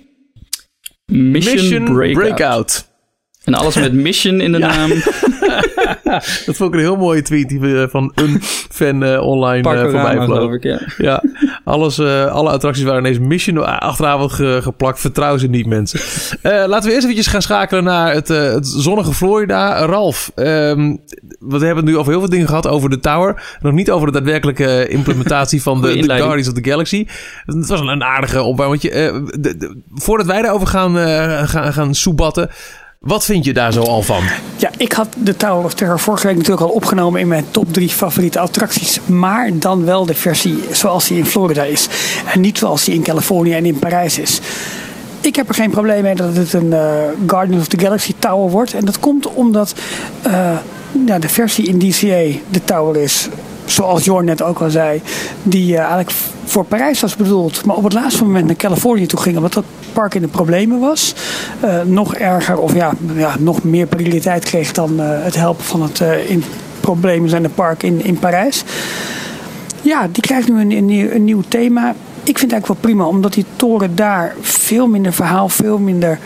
Mission, 1.07 1.55
Mission 1.55 1.85
Breakout. 1.85 2.15
Breakout. 2.15 2.89
En 3.45 3.55
alles 3.55 3.75
met 3.75 3.93
mission 3.93 4.41
in 4.41 4.53
de 4.53 4.59
Ja. 4.59 4.77
naam. 4.77 4.91
Dat 6.47 6.57
vond 6.57 6.61
ik 6.61 6.75
een 6.75 6.85
heel 6.85 6.97
mooie 6.97 7.23
tweet 7.23 7.49
die 7.49 7.61
we 7.61 7.89
van 7.91 8.13
een 8.15 8.39
fan 8.71 9.03
eh, 9.03 9.21
online 9.23 9.75
eh, 9.75 9.81
voorbij 9.81 10.15
vloog. 10.15 10.25
geloof 10.25 10.53
ik, 10.53 10.63
ja. 10.63 10.81
Ja, 10.97 11.23
alles, 11.65 11.99
eh, 11.99 12.27
alle 12.27 12.51
attracties 12.51 12.85
waren 12.85 13.01
ineens 13.01 13.19
mission 13.19 13.81
achteraan 13.81 14.31
ge- 14.31 14.59
geplakt. 14.63 15.01
Vertrouw 15.01 15.37
ze 15.39 15.47
niet, 15.47 15.67
mensen. 15.67 16.01
Eh, 16.43 16.65
laten 16.67 16.89
we 16.89 16.93
eerst 16.95 17.03
eventjes 17.05 17.27
gaan 17.27 17.43
schakelen 17.43 17.85
naar 17.85 18.13
het, 18.15 18.31
eh, 18.31 18.53
het 18.53 18.67
zonnige 18.67 19.13
Florida. 19.13 19.85
Ralf, 19.85 20.33
ehm, 20.35 20.97
we 21.39 21.57
hebben 21.59 21.77
het 21.77 21.85
nu 21.85 21.97
over 21.97 22.11
heel 22.13 22.21
veel 22.21 22.31
dingen 22.31 22.47
gehad 22.49 22.67
over 22.69 22.91
de 22.91 22.99
tower. 23.01 23.57
Nog 23.61 23.73
niet 23.73 23.91
over 23.91 24.07
de 24.07 24.13
daadwerkelijke 24.13 24.89
implementatie 24.89 25.63
van 25.63 25.81
de. 25.81 26.03
Guardians 26.03 26.49
of 26.49 26.55
the 26.55 26.71
Galaxy. 26.71 27.07
Het 27.45 27.67
was 27.67 27.81
een, 27.81 28.03
aardige. 28.05 28.39
Eh, 28.39 29.15
de- 29.41 29.57
de- 29.57 29.83
voordat 29.95 30.27
wij 30.27 30.43
daarover 30.43 30.67
gaan, 30.67 30.99
eh, 30.99 31.43
gaan, 31.49 31.73
gaan 31.73 31.95
soebatten... 31.95 32.51
Wat 33.05 33.25
vind 33.25 33.45
je 33.45 33.53
daar 33.53 33.73
zo 33.73 33.83
al 33.83 34.03
van? 34.03 34.23
Ja, 34.57 34.71
ik 34.77 34.93
had 34.93 35.09
de 35.19 35.37
Tower 35.37 35.65
of 35.65 35.75
Terror 35.75 36.01
vorige 36.01 36.27
week 36.27 36.37
natuurlijk 36.37 36.63
al 36.63 36.75
opgenomen 36.75 37.21
in 37.21 37.29
mijn 37.29 37.45
top 37.51 37.73
3 37.73 37.89
favoriete 37.89 38.39
attracties. 38.39 39.01
Maar 39.07 39.51
dan 39.59 39.85
wel 39.85 40.07
de 40.07 40.15
versie 40.15 40.59
zoals 40.73 41.09
die 41.09 41.19
in 41.19 41.27
Florida 41.27 41.63
is. 41.63 41.89
En 42.33 42.41
niet 42.41 42.59
zoals 42.59 42.85
die 42.85 42.95
in 42.95 43.03
Californië 43.03 43.53
en 43.53 43.67
in 43.67 43.79
Parijs 43.79 44.19
is. 44.19 44.41
Ik 45.21 45.37
heb 45.37 45.49
er 45.49 45.55
geen 45.55 45.71
probleem 45.71 46.03
mee 46.03 46.15
dat 46.15 46.37
het 46.37 46.53
een 46.53 46.67
uh, 46.67 46.95
Guardians 47.27 47.63
of 47.63 47.69
the 47.69 47.79
Galaxy 47.79 48.15
Tower 48.19 48.51
wordt. 48.51 48.75
En 48.75 48.85
dat 48.85 49.01
komt 49.01 49.27
omdat 49.27 49.75
uh, 50.27 50.51
ja, 51.07 51.19
de 51.19 51.29
versie 51.29 51.67
in 51.67 51.79
DCA 51.79 52.39
de 52.51 52.65
Tower 52.65 53.03
is 53.03 53.29
zoals 53.65 54.05
Jorn 54.05 54.25
net 54.25 54.43
ook 54.43 54.61
al 54.61 54.71
zei, 54.71 55.03
die 55.43 55.73
uh, 55.73 55.79
eigenlijk 55.79 56.11
voor 56.45 56.65
Parijs 56.65 57.01
was 57.01 57.17
bedoeld. 57.17 57.65
Maar 57.65 57.77
op 57.77 57.85
het 57.85 57.93
laatste 57.93 58.25
moment 58.25 58.47
naar 58.47 58.57
Californië 58.57 59.07
toe 59.07 59.21
ging, 59.21 59.37
omdat 59.37 59.53
dat 59.53 59.65
park 59.93 60.15
in 60.15 60.23
de 60.23 60.29
problemen 60.29 60.81
was. 60.81 61.15
Uh, 61.65 61.81
nog 61.83 62.15
erger, 62.15 62.59
of 62.59 62.75
ja, 62.75 62.93
ja, 63.15 63.37
nog 63.39 63.63
meer 63.63 63.87
prioriteit 63.87 64.45
kreeg 64.45 64.73
dan 64.73 64.93
uh, 64.93 65.05
het 65.07 65.35
helpen 65.35 65.65
van 65.65 65.83
het 65.83 66.03
in 66.27 66.45
problemen 66.81 67.29
zijnde 67.29 67.49
park 67.49 67.83
in, 67.83 68.05
in 68.05 68.19
Parijs. 68.19 68.65
Ja, 69.83 70.09
die 70.13 70.23
krijgt 70.23 70.49
nu 70.49 70.61
een, 70.61 70.71
een, 70.71 70.85
nieuw, 70.85 71.11
een 71.11 71.25
nieuw 71.25 71.43
thema. 71.49 71.95
Ik 72.23 72.39
vind 72.39 72.51
het 72.51 72.53
eigenlijk 72.53 72.67
wel 72.67 72.93
prima, 72.93 73.07
omdat 73.07 73.33
die 73.33 73.45
toren 73.57 73.97
daar 73.97 74.35
veel 74.41 74.87
minder 74.87 75.13
verhaal, 75.13 75.49
veel 75.49 75.79
minder 75.79 76.19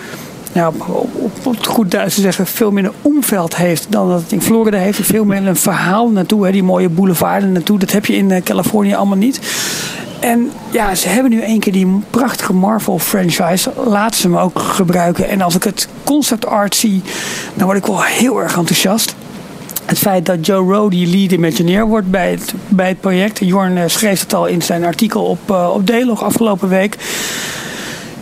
nou, 0.53 0.75
op, 1.13 1.57
het 1.57 1.67
goed 1.67 1.91
Duits 1.91 2.15
te 2.15 2.21
zeggen, 2.21 2.47
veel 2.47 2.71
minder 2.71 2.93
omveld 3.03 3.57
heeft 3.57 3.87
dan 3.89 4.09
dat 4.09 4.21
het 4.21 4.33
in 4.33 4.43
Florida 4.43 4.79
heeft. 4.79 4.99
Veel 5.03 5.25
meer 5.25 5.47
een 5.47 5.57
verhaal 5.57 6.11
naartoe, 6.11 6.47
hè, 6.47 6.53
die 6.53 6.63
mooie 6.63 6.89
boulevarden 6.89 7.53
naartoe. 7.53 7.79
Dat 7.79 7.93
heb 7.93 8.07
je 8.07 8.17
in 8.17 8.43
Californië 8.43 8.95
allemaal 8.95 9.17
niet. 9.17 9.41
En 10.21 10.51
ja, 10.71 10.95
ze 10.95 11.09
hebben 11.09 11.31
nu 11.31 11.41
één 11.41 11.61
keer 11.61 11.73
die 11.73 12.01
prachtige 12.11 12.53
Marvel 12.53 12.99
franchise. 12.99 13.73
Laat 13.87 14.15
ze 14.15 14.27
hem 14.27 14.37
ook 14.37 14.59
gebruiken. 14.59 15.29
En 15.29 15.41
als 15.41 15.55
ik 15.55 15.65
het 15.65 15.89
concept 16.05 16.47
art 16.47 16.77
zie, 16.77 17.03
dan 17.55 17.67
word 17.67 17.79
ik 17.79 17.87
wel 17.87 18.03
heel 18.03 18.41
erg 18.43 18.57
enthousiast. 18.57 19.15
Het 19.85 19.99
feit 19.99 20.27
dat 20.27 20.47
Joe 20.47 20.73
Rody 20.75 21.07
lead 21.07 21.33
Imagineer 21.33 21.87
wordt 21.87 22.11
bij 22.11 22.31
het, 22.31 22.53
bij 22.69 22.89
het 22.89 23.01
project. 23.01 23.39
Jorn 23.39 23.91
schreef 23.91 24.21
het 24.21 24.35
al 24.35 24.47
in 24.47 24.63
zijn 24.63 24.85
artikel 24.85 25.25
op, 25.25 25.51
uh, 25.51 25.71
op 25.75 25.87
Delog 25.87 26.23
afgelopen 26.23 26.69
week 26.69 26.97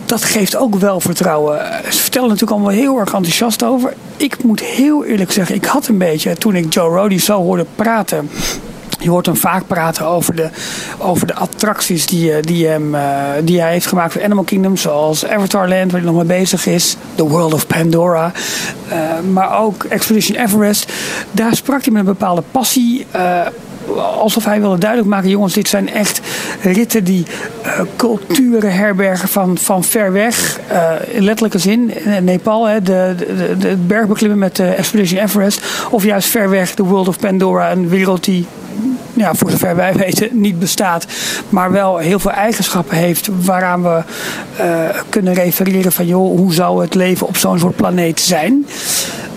dat 0.07 0.23
geeft 0.23 0.55
ook 0.55 0.75
wel 0.75 0.99
vertrouwen. 0.99 1.59
Ze 1.89 2.01
vertellen 2.01 2.29
natuurlijk 2.29 2.57
allemaal 2.57 2.77
heel 2.77 2.99
erg 2.99 3.13
enthousiast 3.13 3.63
over. 3.63 3.93
Ik 4.17 4.43
moet 4.43 4.59
heel 4.59 5.05
eerlijk 5.05 5.31
zeggen, 5.31 5.55
ik 5.55 5.65
had 5.65 5.87
een 5.87 5.97
beetje, 5.97 6.35
toen 6.35 6.55
ik 6.55 6.73
Joe 6.73 6.97
Rody 6.97 7.19
zo 7.19 7.41
hoorde 7.41 7.65
praten. 7.75 8.29
Je 8.99 9.09
hoort 9.09 9.25
hem 9.25 9.35
vaak 9.35 9.67
praten 9.67 10.05
over 10.05 10.35
de, 10.35 10.49
over 10.97 11.27
de 11.27 11.33
attracties 11.33 12.05
die, 12.05 12.33
eh, 12.33 12.41
die, 12.41 12.67
hem, 12.67 12.95
uh, 12.95 13.01
die 13.43 13.61
hij 13.61 13.71
heeft 13.71 13.85
gemaakt 13.85 14.13
voor 14.13 14.23
Animal 14.23 14.43
Kingdom. 14.43 14.77
Zoals 14.77 15.25
Avatar 15.25 15.67
Land, 15.67 15.91
waar 15.91 16.01
hij 16.01 16.09
nog 16.11 16.25
mee 16.25 16.37
bezig 16.39 16.65
is. 16.65 16.97
The 17.15 17.27
World 17.27 17.53
of 17.53 17.67
Pandora. 17.67 18.31
Uh, 18.89 18.95
maar 19.31 19.59
ook 19.59 19.83
Expedition 19.83 20.37
Everest. 20.37 20.91
Daar 21.31 21.55
sprak 21.55 21.83
hij 21.83 21.91
met 21.91 22.01
een 22.01 22.07
bepaalde 22.07 22.43
passie 22.51 23.05
alsof 23.95 24.45
hij 24.45 24.59
wilde 24.59 24.77
duidelijk 24.77 25.09
maken: 25.09 25.29
jongens, 25.29 25.53
dit 25.53 25.67
zijn 25.67 25.93
echt 25.93 26.21
ritten 26.61 27.03
die 27.03 27.25
uh, 27.65 27.79
culturen 27.95 28.73
herbergen 28.73 29.27
van, 29.27 29.57
van 29.57 29.83
ver 29.83 30.11
weg. 30.11 30.59
Uh, 30.71 30.93
in 31.05 31.23
letterlijke 31.23 31.59
zin, 31.59 31.91
Nepal, 32.21 32.67
hè, 32.67 32.81
de, 32.81 33.15
de, 33.59 33.75
bergbeklimmen 33.75 34.39
met 34.39 34.55
de 34.55 34.67
Expedition 34.67 35.21
Everest. 35.21 35.61
Of 35.89 36.03
juist 36.03 36.29
ver 36.29 36.49
weg, 36.49 36.75
de 36.75 36.83
World 36.83 37.07
of 37.07 37.19
Pandora, 37.19 37.71
een 37.71 37.89
wereld 37.89 38.23
die 38.23 38.45
ja, 39.17 39.33
voor 39.33 39.51
zover 39.51 39.75
wij 39.75 39.93
weten 40.05 40.29
niet 40.31 40.59
bestaat, 40.59 41.05
maar 41.49 41.71
wel 41.71 41.97
heel 41.97 42.19
veel 42.19 42.31
eigenschappen 42.31 42.97
heeft 42.97 43.29
waaraan 43.41 43.83
we 43.83 44.01
uh, 44.59 44.99
kunnen 45.09 45.33
refereren 45.33 45.91
van 45.91 46.05
joh, 46.05 46.37
hoe 46.37 46.53
zou 46.53 46.81
het 46.81 46.95
leven 46.95 47.27
op 47.27 47.37
zo'n 47.37 47.59
soort 47.59 47.75
planeet 47.75 48.19
zijn. 48.19 48.65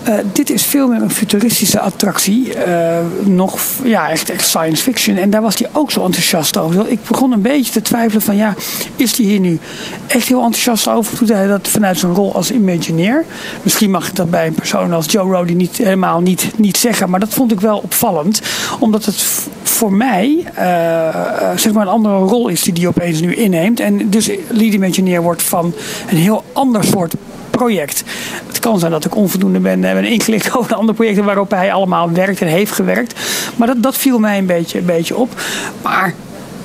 Uh, 0.07 0.13
dit 0.33 0.49
is 0.49 0.63
veel 0.63 0.87
meer 0.87 1.01
een 1.01 1.11
futuristische 1.11 1.79
attractie. 1.79 2.55
Uh, 2.67 2.97
nog 3.23 3.59
ja, 3.83 4.09
echt, 4.09 4.29
echt 4.29 4.47
science 4.47 4.83
fiction. 4.83 5.17
En 5.17 5.29
daar 5.29 5.41
was 5.41 5.57
hij 5.57 5.69
ook 5.71 5.91
zo 5.91 6.05
enthousiast 6.05 6.57
over. 6.57 6.87
Ik 6.87 6.99
begon 7.07 7.31
een 7.31 7.41
beetje 7.41 7.71
te 7.71 7.81
twijfelen 7.81 8.21
van 8.21 8.35
ja, 8.35 8.55
is 8.95 9.17
hij 9.17 9.25
hier 9.25 9.39
nu 9.39 9.59
echt 10.07 10.27
heel 10.27 10.43
enthousiast 10.43 10.87
over? 10.87 11.17
Doet 11.17 11.29
hij 11.29 11.47
dat 11.47 11.67
vanuit 11.67 11.97
zijn 11.97 12.13
rol 12.13 12.35
als 12.35 12.51
Imagineer? 12.51 13.25
Misschien 13.61 13.91
mag 13.91 14.07
ik 14.07 14.15
dat 14.15 14.29
bij 14.29 14.47
een 14.47 14.53
persoon 14.53 14.93
als 14.93 15.11
Joe 15.11 15.31
Rody 15.31 15.53
niet 15.53 15.77
helemaal 15.77 16.21
niet, 16.21 16.51
niet 16.55 16.77
zeggen. 16.77 17.09
Maar 17.09 17.19
dat 17.19 17.33
vond 17.33 17.51
ik 17.51 17.59
wel 17.59 17.77
opvallend. 17.77 18.41
Omdat 18.79 19.05
het 19.05 19.47
voor 19.71 19.93
mij 19.93 20.45
uh, 20.59 21.49
zeg 21.55 21.73
maar 21.73 21.81
een 21.81 21.93
andere 21.93 22.17
rol 22.17 22.47
is 22.47 22.61
die 22.61 22.73
hij 22.73 22.87
opeens 22.87 23.21
nu 23.21 23.35
inneemt. 23.35 23.79
En 23.79 24.09
dus 24.09 24.29
lead 24.47 24.73
Imagineer 24.73 25.21
wordt 25.21 25.43
van 25.43 25.73
een 26.09 26.17
heel 26.17 26.43
ander 26.53 26.83
soort 26.83 27.13
project. 27.49 28.03
Het 28.47 28.59
kan 28.59 28.79
zijn 28.79 28.91
dat 28.91 29.05
ik 29.05 29.15
onvoldoende 29.15 29.59
ben, 29.59 29.81
ben 29.81 30.05
ingelicht 30.05 30.51
over 30.57 30.69
de 30.69 30.75
andere 30.75 30.93
projecten 30.93 31.25
waarop 31.25 31.51
hij 31.51 31.73
allemaal 31.73 32.11
werkt 32.11 32.41
en 32.41 32.47
heeft 32.47 32.71
gewerkt. 32.71 33.19
Maar 33.55 33.67
dat, 33.67 33.83
dat 33.83 33.97
viel 33.97 34.19
mij 34.19 34.37
een 34.37 34.45
beetje, 34.45 34.79
een 34.79 34.85
beetje 34.85 35.15
op. 35.15 35.41
Maar 35.81 36.13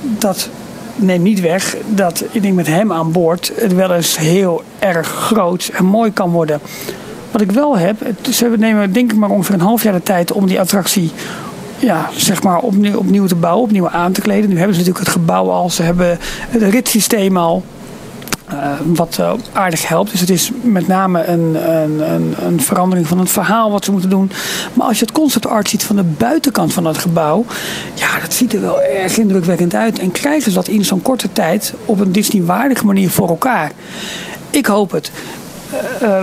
dat 0.01 0.49
neemt 0.95 1.23
niet 1.23 1.41
weg 1.41 1.77
dat 1.87 2.23
ik 2.31 2.41
denk 2.41 2.55
met 2.55 2.67
hem 2.67 2.93
aan 2.93 3.11
boord 3.11 3.51
het 3.55 3.73
wel 3.73 3.93
eens 3.93 4.17
heel 4.17 4.63
erg 4.79 5.07
groot 5.07 5.69
en 5.73 5.85
mooi 5.85 6.11
kan 6.13 6.29
worden. 6.29 6.59
Wat 7.31 7.41
ik 7.41 7.51
wel 7.51 7.77
heb, 7.77 7.97
ze 8.31 8.53
nemen 8.57 8.93
denk 8.93 9.11
ik 9.11 9.17
maar 9.17 9.29
ongeveer 9.29 9.55
een 9.55 9.61
half 9.61 9.83
jaar 9.83 9.93
de 9.93 10.03
tijd 10.03 10.31
om 10.31 10.47
die 10.47 10.59
attractie 10.59 11.11
ja, 11.79 12.09
zeg 12.15 12.43
maar 12.43 12.59
opnieuw, 12.59 12.97
opnieuw 12.97 13.25
te 13.25 13.35
bouwen, 13.35 13.63
opnieuw 13.63 13.89
aan 13.89 14.11
te 14.11 14.21
kleden. 14.21 14.49
Nu 14.49 14.57
hebben 14.57 14.75
ze 14.75 14.79
natuurlijk 14.79 15.05
het 15.05 15.15
gebouw 15.15 15.49
al, 15.49 15.69
ze 15.69 15.83
hebben 15.83 16.17
het 16.49 16.61
ritssysteem 16.61 17.37
al. 17.37 17.63
Uh, 18.53 18.71
wat 18.85 19.17
uh, 19.19 19.31
aardig 19.53 19.87
helpt. 19.87 20.11
Dus 20.11 20.19
het 20.19 20.29
is 20.29 20.51
met 20.61 20.87
name 20.87 21.25
een, 21.25 21.71
een, 21.71 22.13
een, 22.13 22.35
een, 22.45 22.61
verandering 22.61 23.07
van 23.07 23.19
het 23.19 23.29
verhaal 23.29 23.71
wat 23.71 23.85
ze 23.85 23.91
moeten 23.91 24.09
doen. 24.09 24.31
Maar 24.73 24.87
als 24.87 24.99
je 24.99 25.05
het 25.05 25.13
concept 25.13 25.47
art 25.47 25.69
ziet 25.69 25.83
van 25.83 25.95
de 25.95 26.03
buitenkant 26.03 26.73
van 26.73 26.85
het 26.85 26.97
gebouw. 26.97 27.45
Ja, 27.93 28.19
dat 28.19 28.33
ziet 28.33 28.53
er 28.53 28.61
wel 28.61 28.81
erg 28.81 29.17
indrukwekkend 29.17 29.75
uit. 29.75 29.99
En 29.99 30.11
krijgen 30.11 30.51
ze 30.51 30.57
dat 30.57 30.67
in 30.67 30.85
zo'n 30.85 31.01
korte 31.01 31.31
tijd 31.33 31.73
op 31.85 31.99
een 31.99 32.11
Disney-waardige 32.11 32.85
manier 32.85 33.09
voor 33.09 33.29
elkaar. 33.29 33.71
Ik 34.49 34.65
hoop 34.65 34.91
het. 34.91 35.11
Uh, 36.03 36.21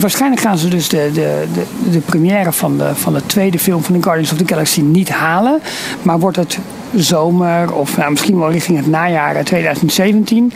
waarschijnlijk 0.00 0.42
gaan 0.42 0.58
ze 0.58 0.68
dus 0.68 0.88
de, 0.88 1.10
de, 1.12 1.44
de, 1.90 1.98
première 1.98 2.52
van 2.52 2.78
de, 2.78 2.94
van 2.94 3.12
de 3.12 3.26
tweede 3.26 3.58
film 3.58 3.82
van 3.82 3.94
de 3.94 4.02
Guardians 4.02 4.32
of 4.32 4.38
the 4.38 4.46
Galaxy 4.46 4.80
niet 4.80 5.08
halen. 5.08 5.60
Maar 6.02 6.18
wordt 6.18 6.36
het 6.36 6.58
zomer 6.94 7.74
of 7.74 7.96
nou, 7.96 8.10
misschien 8.10 8.38
wel 8.38 8.50
richting 8.50 8.78
het 8.78 8.86
najaar 8.86 9.44
2017. 9.44 10.52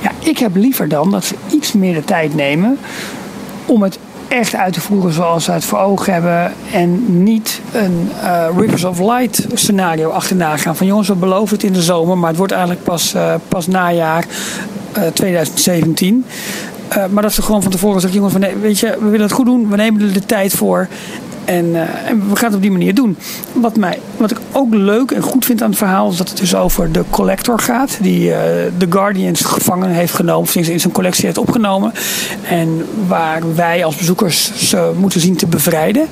Ja, 0.00 0.10
ik 0.18 0.38
heb 0.38 0.56
liever 0.56 0.88
dan 0.88 1.10
dat 1.10 1.24
ze 1.24 1.34
iets 1.50 1.72
meer 1.72 1.94
de 1.94 2.04
tijd 2.04 2.34
nemen 2.34 2.78
om 3.66 3.82
het 3.82 3.98
echt 4.28 4.54
uit 4.54 4.72
te 4.72 4.80
voeren 4.80 5.12
zoals 5.12 5.44
ze 5.44 5.52
het 5.52 5.64
voor 5.64 5.78
ogen 5.78 6.12
hebben. 6.12 6.52
En 6.72 7.22
niet 7.22 7.60
een 7.72 8.10
uh, 8.22 8.46
Rivers 8.56 8.84
of 8.84 8.98
Light 8.98 9.46
scenario 9.54 10.10
achterna 10.10 10.56
gaan. 10.56 10.76
Van 10.76 10.86
jongens, 10.86 11.08
we 11.08 11.14
beloven 11.14 11.56
het 11.56 11.64
in 11.64 11.72
de 11.72 11.82
zomer, 11.82 12.18
maar 12.18 12.28
het 12.28 12.38
wordt 12.38 12.52
eigenlijk 12.52 12.84
pas, 12.84 13.14
pas 13.48 13.66
najaar 13.66 14.24
uh, 14.98 15.06
2017. 15.06 16.24
Uh, 16.96 17.04
maar 17.10 17.22
dat 17.22 17.32
ze 17.32 17.42
gewoon 17.42 17.62
van 17.62 17.70
tevoren 17.70 18.10
jongens, 18.10 18.34
nee, 18.34 18.56
weet 18.56 18.78
je, 18.78 18.96
we 19.00 19.08
willen 19.08 19.26
het 19.26 19.32
goed 19.32 19.46
doen, 19.46 19.68
we 19.68 19.76
nemen 19.76 20.02
er 20.02 20.12
de 20.12 20.26
tijd 20.26 20.52
voor. 20.52 20.88
En, 21.44 21.64
uh, 21.64 21.80
en, 21.80 22.28
we 22.28 22.36
gaan 22.36 22.46
het 22.46 22.54
op 22.54 22.62
die 22.62 22.70
manier 22.70 22.94
doen. 22.94 23.16
Wat, 23.52 23.76
mij, 23.76 24.00
wat 24.16 24.30
ik 24.30 24.38
ook 24.52 24.74
leuk 24.74 25.10
en 25.10 25.22
goed 25.22 25.44
vind 25.44 25.62
aan 25.62 25.68
het 25.68 25.78
verhaal 25.78 26.10
is 26.10 26.16
dat 26.16 26.28
het 26.28 26.38
dus 26.38 26.54
over 26.54 26.92
de 26.92 27.04
collector 27.10 27.58
gaat. 27.58 27.98
Die 28.00 28.28
uh, 28.28 28.36
de 28.78 28.86
Guardians 28.90 29.40
gevangen 29.40 29.90
heeft 29.90 30.14
genomen, 30.14 30.42
of 30.42 30.54
in 30.54 30.80
zijn 30.80 30.92
collectie 30.92 31.24
heeft 31.24 31.38
opgenomen. 31.38 31.92
En 32.48 32.86
waar 33.06 33.54
wij 33.54 33.84
als 33.84 33.96
bezoekers 33.96 34.68
ze 34.68 34.92
moeten 34.96 35.20
zien 35.20 35.36
te 35.36 35.46
bevrijden 35.46 36.08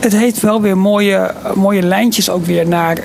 het 0.00 0.12
heeft 0.12 0.40
wel 0.40 0.60
weer 0.60 0.78
mooie, 0.78 1.34
mooie 1.54 1.82
lijntjes 1.82 2.30
ook 2.30 2.46
weer 2.46 2.68
naar 2.68 2.98
uh, 2.98 3.04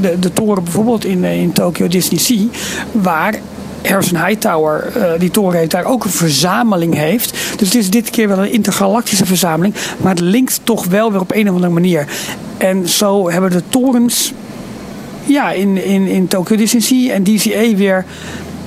de, 0.00 0.18
de 0.18 0.32
toren 0.32 0.64
bijvoorbeeld 0.64 1.04
in, 1.04 1.24
in 1.24 1.52
Tokyo 1.52 1.88
Disney 1.88 2.18
Sea. 2.18 2.46
Waar 2.92 3.34
Harrison 3.82 4.24
Hightower, 4.26 4.92
uh, 4.96 5.02
die 5.18 5.30
toren 5.30 5.58
heeft, 5.58 5.70
daar 5.70 5.84
ook 5.84 6.04
een 6.04 6.10
verzameling 6.10 6.94
heeft. 6.94 7.30
Dus 7.56 7.68
het 7.68 7.74
is 7.74 7.90
dit 7.90 8.10
keer 8.10 8.28
wel 8.28 8.38
een 8.38 8.52
intergalactische 8.52 9.26
verzameling. 9.26 9.74
Maar 9.96 10.10
het 10.10 10.20
linkt 10.20 10.60
toch 10.64 10.84
wel 10.86 11.12
weer 11.12 11.20
op 11.20 11.34
een 11.34 11.48
of 11.48 11.54
andere 11.54 11.72
manier. 11.72 12.06
En 12.56 12.88
zo 12.88 13.30
hebben 13.30 13.50
de 13.50 13.62
torens 13.68 14.32
ja, 15.24 15.50
in, 15.50 15.84
in, 15.84 16.06
in 16.06 16.28
Tokyo 16.28 16.56
Disney 16.56 17.10
en 17.10 17.22
DCA 17.22 17.74
weer, 17.76 18.04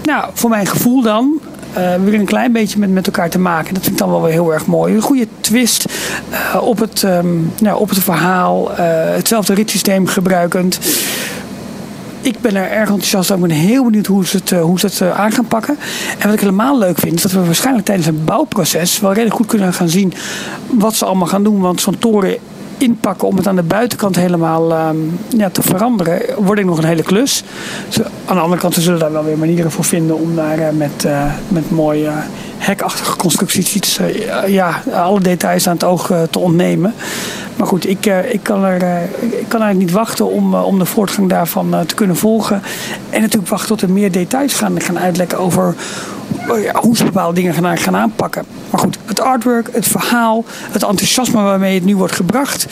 nou, 0.04 0.30
voor 0.34 0.50
mijn 0.50 0.68
gevoel 0.68 1.02
dan, 1.02 1.40
uh, 1.78 1.96
weer 2.04 2.14
een 2.14 2.26
klein 2.26 2.52
beetje 2.52 2.80
met, 2.80 2.92
met 2.92 3.06
elkaar 3.06 3.30
te 3.30 3.40
maken. 3.40 3.74
Dat 3.74 3.84
vind 3.84 3.96
ik 3.96 4.02
dan 4.02 4.10
wel 4.10 4.22
weer 4.22 4.32
heel 4.32 4.54
erg 4.54 4.66
mooi. 4.66 4.96
Een 4.96 5.02
goede 5.02 5.28
twist 5.40 5.86
uh, 6.32 6.62
op, 6.62 6.80
het, 6.80 7.04
um, 7.04 7.52
nou, 7.62 7.80
op 7.80 7.90
het 7.90 8.00
verhaal. 8.00 8.72
Hetzelfde 8.76 9.54
ritssysteem 9.54 10.08
gebruikend 10.08 10.80
ik 12.22 12.42
ben 12.42 12.56
er 12.56 12.72
erg 12.72 12.90
enthousiast 12.90 13.32
over. 13.32 13.44
Ik 13.44 13.50
ben 13.50 13.60
heel 13.60 13.84
benieuwd 13.84 14.06
hoe 14.06 14.28
ze 14.28 14.38
het, 14.38 14.50
hoe 14.50 14.80
ze 14.80 14.86
het 14.86 15.02
aan 15.02 15.32
gaan 15.32 15.48
pakken. 15.48 15.78
En 16.18 16.26
wat 16.26 16.34
ik 16.34 16.40
helemaal 16.40 16.78
leuk 16.78 16.98
vind, 16.98 17.14
is 17.14 17.22
dat 17.22 17.32
we 17.32 17.46
waarschijnlijk 17.46 17.86
tijdens 17.86 18.08
het 18.08 18.26
bouwproces 18.26 19.00
wel 19.00 19.12
redelijk 19.12 19.36
goed 19.36 19.48
kunnen 19.48 19.74
gaan 19.74 19.90
zien 19.90 20.14
wat 20.70 20.96
ze 20.96 21.06
allemaal 21.06 21.28
gaan 21.28 21.44
doen. 21.44 21.60
Want 21.60 21.82
zo'n 21.82 21.98
toren 21.98 22.38
inpakken 22.78 23.28
om 23.28 23.38
het 23.38 23.48
aan 23.48 23.56
de 23.56 23.64
buitenkant 23.64 24.16
helemaal 24.16 24.72
uh, 24.72 24.90
ja, 25.38 25.50
te 25.50 25.62
veranderen, 25.62 26.22
wordt 26.38 26.60
ik 26.60 26.68
nog 26.68 26.78
een 26.78 26.84
hele 26.84 27.04
klus. 27.04 27.44
Aan 28.26 28.36
de 28.36 28.42
andere 28.42 28.62
kant, 28.62 28.74
ze 28.74 28.82
zullen 28.82 29.00
daar 29.00 29.12
wel 29.12 29.24
weer 29.24 29.38
manieren 29.38 29.72
voor 29.72 29.84
vinden 29.84 30.20
om 30.20 30.36
daar 30.36 30.60
uh, 30.60 30.70
met, 30.70 31.04
uh, 31.06 31.26
met 31.48 31.72
mooie 31.72 32.12
hekachtige 32.62 33.16
constructies 33.16 33.76
iets, 33.76 34.00
ja, 34.48 34.82
alle 34.94 35.22
details 35.22 35.68
aan 35.68 35.74
het 35.74 35.84
oog 35.84 36.12
te 36.30 36.40
ontnemen. 36.40 36.94
Maar 37.56 37.68
goed, 37.68 37.90
ik, 37.90 38.06
ik, 38.06 38.40
kan, 38.44 38.64
er, 38.64 39.02
ik 39.20 39.46
kan 39.48 39.62
eigenlijk 39.62 39.78
niet 39.78 39.92
wachten 39.92 40.32
om, 40.32 40.56
om 40.56 40.80
de 40.80 40.86
voortgang 40.86 41.30
daarvan 41.30 41.76
te 41.86 41.96
kunnen 41.96 42.16
volgen. 42.16 42.62
En 43.10 43.22
natuurlijk 43.22 43.52
wachten 43.52 43.68
tot 43.68 43.82
er 43.82 43.90
meer 43.90 44.12
details 44.12 44.54
gaan, 44.54 44.82
gaan 44.82 45.00
uitlekken 45.00 45.38
over 45.38 45.76
hoe 46.74 46.98
ze 46.98 47.04
bepaalde 47.04 47.36
dingen 47.36 47.54
gaan, 47.54 47.78
gaan 47.78 47.96
aanpakken. 47.96 48.46
Maar 48.70 48.80
goed, 48.80 48.98
het 49.06 49.20
artwork, 49.20 49.70
het 49.72 49.88
verhaal, 49.88 50.44
het 50.72 50.84
enthousiasme 50.84 51.42
waarmee 51.42 51.74
het 51.74 51.86
nu 51.86 51.96
wordt 51.96 52.16
gebracht, 52.16 52.66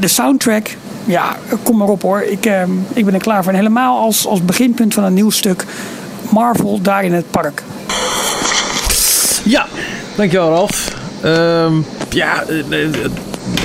de 0.00 0.08
soundtrack. 0.08 0.68
Ja, 1.04 1.36
kom 1.62 1.76
maar 1.76 1.88
op 1.88 2.02
hoor. 2.02 2.20
Ik, 2.20 2.50
ik 2.92 3.04
ben 3.04 3.14
er 3.14 3.20
klaar 3.20 3.44
voor. 3.44 3.52
Helemaal 3.52 3.98
als, 3.98 4.26
als 4.26 4.44
beginpunt 4.44 4.94
van 4.94 5.04
een 5.04 5.14
nieuw 5.14 5.30
stuk 5.30 5.64
Marvel 6.30 6.80
daar 6.82 7.04
in 7.04 7.12
het 7.12 7.30
park. 7.30 7.62
Ja, 9.46 9.66
dankjewel 10.16 10.48
Ralf. 10.48 10.96
Um, 11.24 11.84
ja, 12.10 12.42
eh, 12.42 12.84
eh, 12.84 12.90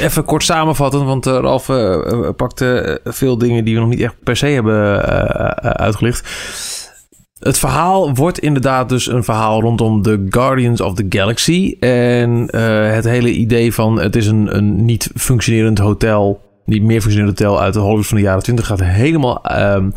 even 0.01 0.25
kort 0.25 0.43
samenvatten, 0.43 1.05
want 1.05 1.27
uh, 1.27 1.34
Ralf 1.34 1.69
uh, 1.69 2.29
pakte 2.36 2.99
veel 3.03 3.38
dingen 3.38 3.65
die 3.65 3.73
we 3.73 3.79
nog 3.79 3.89
niet 3.89 4.01
echt 4.01 4.15
per 4.23 4.38
se 4.38 4.45
hebben 4.45 5.05
uitgelicht. 5.61 6.29
Het 7.39 7.57
verhaal 7.57 8.13
wordt 8.13 8.39
inderdaad 8.39 8.89
dus 8.89 9.07
een 9.07 9.23
verhaal 9.23 9.61
rondom 9.61 10.01
de 10.01 10.25
Guardians 10.29 10.82
of 10.82 10.93
the 10.93 11.05
Galaxy. 11.09 11.75
En 11.79 12.55
het 12.95 13.05
hele 13.05 13.32
idee 13.32 13.73
van 13.73 13.99
het 13.99 14.15
is 14.15 14.27
een, 14.27 14.55
een 14.55 14.86
niet 14.86 15.09
functionerend 15.15 15.77
hotel, 15.77 16.41
niet 16.65 16.84
meer 16.84 17.01
functionerend 17.01 17.39
hotel 17.39 17.61
uit 17.61 17.73
de 17.73 17.79
Hollywood 17.79 18.07
van 18.07 18.17
de 18.17 18.23
jaren 18.23 18.43
20 18.43 18.65
gaat 18.65 18.84
helemaal 18.84 19.41
um, 19.75 19.93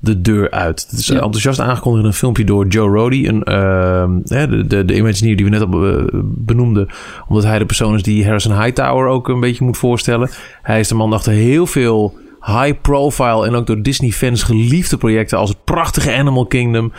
de 0.00 0.20
deur 0.20 0.50
uit. 0.50 0.86
Het 0.90 0.98
is 0.98 1.10
enthousiast 1.10 1.60
aangekondigd 1.60 2.02
in 2.02 2.10
een 2.10 2.16
filmpje 2.16 2.44
door 2.44 2.66
Joe 2.66 2.88
Rody, 2.88 3.26
een, 3.26 3.42
uh, 3.48 4.04
de, 4.24 4.66
de, 4.66 4.84
de 4.84 4.96
Imagineer 4.96 5.36
die 5.36 5.44
we 5.44 5.50
net 5.50 5.60
al 5.60 5.88
uh, 5.88 6.04
benoemden, 6.22 6.88
omdat 7.28 7.44
hij 7.44 7.58
de 7.58 7.66
persoon 7.66 7.94
is 7.94 8.02
die 8.02 8.24
Harrison 8.24 8.62
Hightower 8.62 9.08
ook 9.08 9.28
een 9.28 9.40
beetje 9.40 9.64
moet 9.64 9.76
voorstellen. 9.78 10.30
Hij 10.62 10.80
is 10.80 10.88
de 10.88 10.94
man 10.94 11.12
achter 11.12 11.32
heel 11.32 11.66
veel 11.66 12.18
high 12.40 12.80
profile 12.82 13.46
en 13.46 13.54
ook 13.54 13.66
door 13.66 13.82
Disney 13.82 14.10
fans 14.10 14.42
geliefde 14.42 14.96
projecten 14.96 15.38
als 15.38 15.48
het 15.48 15.64
prachtige 15.64 16.14
Animal 16.14 16.46
Kingdom. 16.46 16.92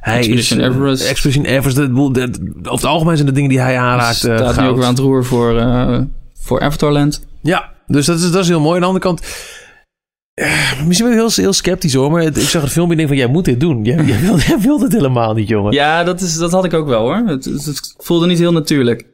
Hij 0.00 0.16
Expedition 0.16 0.60
is, 0.60 0.66
uh, 0.66 0.74
Everest. 0.74 1.08
Expedition 1.08 1.44
Everest. 1.44 1.76
De, 1.76 1.92
de, 1.92 2.30
over 2.58 2.70
het 2.70 2.84
algemeen 2.84 3.16
zijn 3.16 3.28
de 3.28 3.34
dingen 3.34 3.50
die 3.50 3.60
hij 3.60 3.78
aanraakt. 3.78 4.26
Uh, 4.26 4.36
staat 4.36 4.60
nu 4.60 4.66
ook 4.66 4.76
weer 4.76 4.84
aan 4.84 4.94
het 4.94 5.02
roer 5.02 5.24
voor, 5.24 5.54
uh, 5.54 5.98
voor 6.40 6.60
Avatarland. 6.60 7.26
Ja, 7.42 7.68
dus 7.86 8.06
dat 8.06 8.18
is, 8.18 8.30
dat 8.30 8.42
is 8.42 8.48
heel 8.48 8.60
mooi. 8.60 8.74
Aan 8.74 8.80
de 8.80 8.86
andere 8.86 9.04
kant 9.04 9.22
misschien 10.86 11.08
ben 11.08 11.18
ik 11.18 11.20
heel, 11.20 11.30
heel 11.34 11.52
sceptisch 11.52 11.94
hoor, 11.94 12.10
maar 12.10 12.22
ik 12.22 12.36
zag 12.36 12.62
het 12.62 12.72
filmpje 12.72 12.92
en 12.92 12.96
denk 12.96 13.08
van, 13.08 13.18
jij 13.18 13.26
moet 13.26 13.44
dit 13.44 13.60
doen. 13.60 13.84
Jij, 13.84 14.04
jij, 14.04 14.20
wil, 14.20 14.38
jij 14.38 14.58
wilt 14.58 14.82
het 14.82 14.92
helemaal 14.92 15.34
niet, 15.34 15.48
jongen. 15.48 15.72
Ja, 15.72 16.04
dat, 16.04 16.20
is, 16.20 16.36
dat 16.36 16.52
had 16.52 16.64
ik 16.64 16.74
ook 16.74 16.86
wel 16.86 17.00
hoor. 17.00 17.16
Het, 17.26 17.44
het 17.44 17.94
voelde 17.98 18.26
niet 18.26 18.38
heel 18.38 18.52
natuurlijk. 18.52 19.06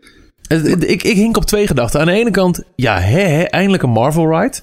Ik, 0.78 1.02
ik 1.02 1.16
hink 1.16 1.36
op 1.36 1.44
twee 1.44 1.66
gedachten. 1.66 2.00
Aan 2.00 2.06
de 2.06 2.12
ene 2.12 2.30
kant, 2.30 2.62
ja, 2.76 2.98
hè, 3.00 3.20
hè 3.20 3.42
eindelijk 3.42 3.82
een 3.82 3.90
Marvel 3.90 4.40
ride. 4.40 4.56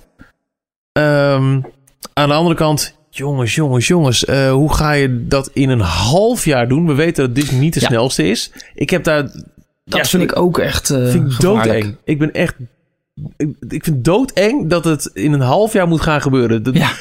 Um, 0.99 1.65
aan 2.13 2.29
de 2.29 2.33
andere 2.33 2.55
kant, 2.55 2.95
jongens, 3.09 3.55
jongens, 3.55 3.87
jongens, 3.87 4.25
uh, 4.25 4.51
hoe 4.51 4.73
ga 4.73 4.91
je 4.91 5.27
dat 5.27 5.49
in 5.53 5.69
een 5.69 5.79
half 5.79 6.45
jaar 6.45 6.67
doen? 6.67 6.87
We 6.87 6.93
weten 6.93 7.25
dat 7.25 7.35
dit 7.35 7.51
niet 7.51 7.73
de 7.73 7.79
snelste 7.79 8.29
is. 8.29 8.51
Ik 8.73 8.89
heb 8.89 9.03
daar... 9.03 9.23
Dat 9.85 9.99
ja, 9.99 10.05
vind 10.05 10.23
ik 10.23 10.37
ook 10.37 10.59
echt 10.59 10.89
uh, 10.89 11.09
vind 11.09 11.31
ik 11.31 11.39
doodeng. 11.39 11.95
Ik 12.03 12.19
ben 12.19 12.33
echt 12.33 12.55
ik 13.69 13.83
vind 13.83 14.03
doodeng 14.03 14.69
dat 14.69 14.85
het 14.85 15.09
in 15.13 15.33
een 15.33 15.41
half 15.41 15.73
jaar 15.73 15.87
moet 15.87 16.01
gaan 16.01 16.21
gebeuren. 16.21 16.69
ja. 16.73 16.91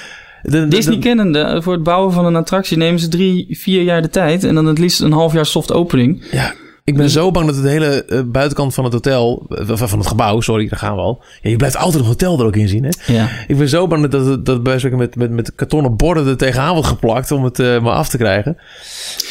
De, 0.43 0.69
Disney 0.69 0.99
kennende, 0.99 1.63
voor 1.63 1.73
het 1.73 1.83
bouwen 1.83 2.13
van 2.13 2.25
een 2.25 2.37
attractie 2.37 2.77
nemen 2.77 3.01
ze 3.01 3.09
drie, 3.09 3.47
vier 3.51 3.83
jaar 3.83 4.03
de 4.03 4.09
tijd. 4.09 4.45
En 4.45 4.55
dan 4.55 4.67
het 4.67 4.79
liefst 4.79 5.01
een 5.01 5.13
half 5.13 5.33
jaar 5.33 5.47
soft 5.47 5.73
opening. 5.73 6.25
Ja. 6.31 6.55
Ik 6.85 6.95
ben 6.95 7.03
dus- 7.03 7.13
zo 7.13 7.31
bang 7.31 7.47
dat 7.47 7.57
het 7.57 7.65
hele 7.65 8.05
uh, 8.09 8.21
buitenkant 8.27 8.75
van 8.75 8.85
het 8.85 8.93
hotel, 8.93 9.47
uh, 9.49 9.77
van 9.77 9.99
het 9.99 10.09
gebouw, 10.09 10.41
sorry, 10.41 10.69
daar 10.69 10.79
gaan 10.79 10.95
we 10.95 11.01
al. 11.01 11.23
Ja, 11.43 11.51
je 11.51 11.57
blijft 11.57 11.77
altijd 11.77 12.03
een 12.03 12.09
hotel 12.09 12.39
er 12.41 12.47
ook 12.47 12.57
in 12.57 12.69
zien, 12.69 12.85
hè? 12.85 13.13
Ja. 13.13 13.29
Ik 13.47 13.59
ben 13.59 13.69
zo 13.69 13.87
bang 13.87 14.09
dat 14.09 14.27
het, 14.27 14.47
dat 14.47 14.63
bij 14.63 14.91
met, 14.91 15.17
met, 15.17 15.31
met 15.31 15.55
kartonnen 15.55 15.97
borden 15.97 16.27
er 16.27 16.37
tegenaan 16.37 16.73
wordt 16.73 16.89
geplakt 16.89 17.31
om 17.31 17.45
het 17.45 17.59
uh, 17.59 17.81
maar 17.81 17.93
af 17.93 18.09
te 18.09 18.17
krijgen. 18.17 18.57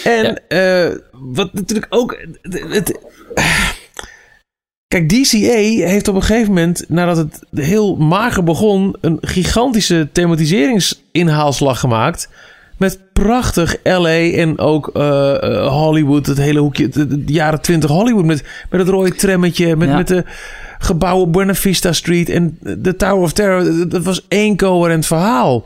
En 0.03 0.41
ja. 0.47 0.91
wat 1.11 1.53
natuurlijk 1.53 1.87
ook... 1.89 2.17
Het, 2.41 2.99
Kijk, 4.91 5.09
DCA 5.09 5.87
heeft 5.87 6.07
op 6.07 6.15
een 6.15 6.23
gegeven 6.23 6.47
moment, 6.47 6.85
nadat 6.87 7.17
het 7.17 7.39
heel 7.55 7.95
mager 7.95 8.43
begon, 8.43 8.95
een 9.01 9.17
gigantische 9.21 10.09
thematiseringsinhaalslag 10.11 11.79
gemaakt. 11.79 12.29
Met 12.77 12.99
prachtig 13.13 13.75
LA 13.83 14.19
en 14.31 14.59
ook 14.59 14.91
uh, 14.93 15.67
Hollywood, 15.67 16.25
het 16.25 16.37
hele 16.37 16.59
hoekje, 16.59 16.89
de, 16.89 17.23
jaren 17.25 17.61
20 17.61 17.89
Hollywood. 17.89 18.25
Met, 18.25 18.43
met 18.69 18.79
het 18.79 18.89
rode 18.89 19.15
trammetje, 19.15 19.75
met, 19.75 19.89
met 19.89 20.07
de 20.07 20.23
gebouwen 20.79 21.31
Buena 21.31 21.53
Vista 21.53 21.91
Street 21.91 22.29
en 22.29 22.57
de 22.61 22.95
Tower 22.95 23.23
of 23.23 23.33
Terror. 23.33 23.89
Dat 23.89 24.03
was 24.03 24.25
één 24.27 24.57
coherent 24.57 25.05
verhaal. 25.05 25.65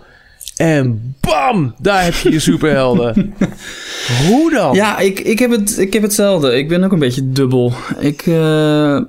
En 0.56 1.16
bam, 1.20 1.76
daar 1.78 2.04
heb 2.04 2.14
je 2.14 2.32
je 2.32 2.40
superhelden. 2.40 3.34
Hoe 4.28 4.52
dan? 4.52 4.76
Ja, 4.76 5.00
ik, 5.00 5.20
ik, 5.20 5.40
heb 5.40 5.52
het, 5.52 5.78
ik 5.78 5.94
heb 5.94 6.02
hetzelfde. 6.02 6.58
Ik 6.58 6.68
ben 6.68 6.84
ook 6.84 6.92
een 6.92 7.00
beetje 7.00 7.32
dubbel. 7.32 7.74
Ik, 8.00 8.26
uh, 8.26 9.00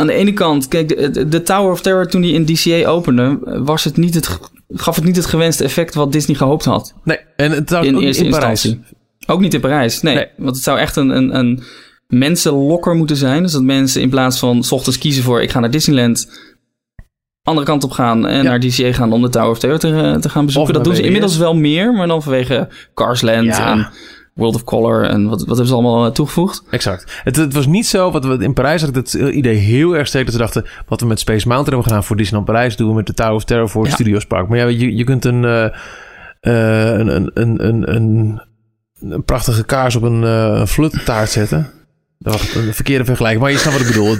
aan 0.00 0.06
de 0.06 0.12
ene 0.12 0.32
kant, 0.32 0.68
kijk, 0.68 0.88
de, 0.88 1.28
de, 1.28 1.42
Tower 1.42 1.72
of 1.72 1.80
Terror 1.80 2.06
toen 2.06 2.20
die 2.20 2.34
in 2.34 2.44
DCA 2.44 2.88
opende, 2.88 3.38
was 3.64 3.84
het 3.84 3.96
niet 3.96 4.14
het, 4.14 4.38
gaf 4.68 4.96
het 4.96 5.04
niet 5.04 5.16
het 5.16 5.26
gewenste 5.26 5.64
effect 5.64 5.94
wat 5.94 6.12
Disney 6.12 6.36
gehoopt 6.36 6.64
had. 6.64 6.94
Nee, 7.04 7.18
en 7.36 7.50
het 7.50 7.68
zou 7.68 7.86
in 7.86 7.96
ook 7.96 8.02
eerste 8.02 8.24
in 8.24 8.30
Parijs. 8.30 8.64
Instantie. 8.64 8.96
Ook 9.26 9.40
niet 9.40 9.54
in 9.54 9.60
Parijs, 9.60 10.02
nee, 10.02 10.14
nee. 10.14 10.26
Want 10.36 10.54
het 10.54 10.64
zou 10.64 10.78
echt 10.78 10.96
een, 10.96 11.08
een, 11.08 11.36
een 11.36 11.62
mensenlokker 12.06 12.94
moeten 12.94 13.16
zijn. 13.16 13.42
Dus 13.42 13.52
dat 13.52 13.62
mensen 13.62 14.00
in 14.00 14.10
plaats 14.10 14.38
van 14.38 14.64
s 14.64 14.72
ochtends 14.72 14.98
kiezen 14.98 15.22
voor 15.22 15.42
ik 15.42 15.50
ga 15.50 15.60
naar 15.60 15.70
Disneyland 15.70 16.28
andere 17.42 17.66
kant 17.66 17.84
op 17.84 17.90
gaan 17.90 18.26
en 18.26 18.44
naar 18.44 18.60
DCA 18.60 18.92
gaan 18.92 19.12
om 19.12 19.22
de 19.22 19.28
Tower 19.28 19.50
of 19.50 19.58
Terror 19.58 19.78
te, 19.78 20.16
te 20.20 20.28
gaan 20.28 20.46
bezoeken. 20.46 20.74
dat 20.74 20.84
doen 20.84 20.94
ze 20.94 21.02
inmiddels 21.02 21.36
wel 21.36 21.54
meer, 21.54 21.92
maar 21.92 22.06
dan 22.06 22.22
vanwege 22.22 22.68
Carsland 22.94 23.44
ja. 23.44 23.72
en 23.72 23.90
World 24.40 24.54
of 24.54 24.64
Color 24.64 25.04
en 25.04 25.28
wat, 25.28 25.38
wat 25.38 25.48
hebben 25.48 25.66
ze 25.66 25.72
allemaal 25.72 26.06
eh, 26.06 26.12
toegevoegd? 26.12 26.62
Exact. 26.70 27.20
Het, 27.24 27.36
het 27.36 27.54
was 27.54 27.66
niet 27.66 27.86
zo, 27.86 28.10
wat 28.10 28.24
we 28.24 28.36
in 28.38 28.52
Parijs 28.52 28.80
had 28.80 28.90
ik 28.90 28.96
het 28.96 29.12
idee 29.12 29.56
heel 29.56 29.96
erg 29.96 30.06
sterk 30.06 30.24
dat 30.24 30.34
ze 30.34 30.40
dachten, 30.40 30.66
wat 30.86 31.00
we 31.00 31.06
met 31.06 31.20
Space 31.20 31.48
Mountain 31.48 31.74
hebben 31.74 31.88
gedaan 31.88 32.04
voor 32.04 32.16
Disneyland 32.16 32.50
Parijs, 32.50 32.76
doen 32.76 32.88
we 32.88 32.94
met 32.94 33.06
de 33.06 33.14
Tower 33.14 33.34
of 33.34 33.44
Terror 33.44 33.68
voor 33.68 33.86
ja. 33.86 33.92
Studios 33.92 34.26
Park. 34.26 34.48
Maar 34.48 34.58
ja, 34.58 34.66
je, 34.66 34.96
je 34.96 35.04
kunt 35.04 35.24
een, 35.24 35.42
uh, 35.42 35.66
een, 36.40 37.16
een, 37.16 37.30
een, 37.34 37.94
een, 37.94 38.42
een, 39.00 39.24
prachtige 39.24 39.64
kaars 39.64 39.96
op 39.96 40.02
een 40.02 40.22
uh, 40.22 40.66
fluttaart 40.66 41.30
zetten. 41.30 41.79
Dat 42.22 42.32
was 42.32 42.54
een 42.54 42.74
verkeerde 42.74 43.04
vergelijking, 43.04 43.42
maar 43.42 43.52
je 43.52 43.58
snapt 43.58 43.76
wat 43.76 43.86
ik 43.86 43.92
bedoel. 43.92 44.16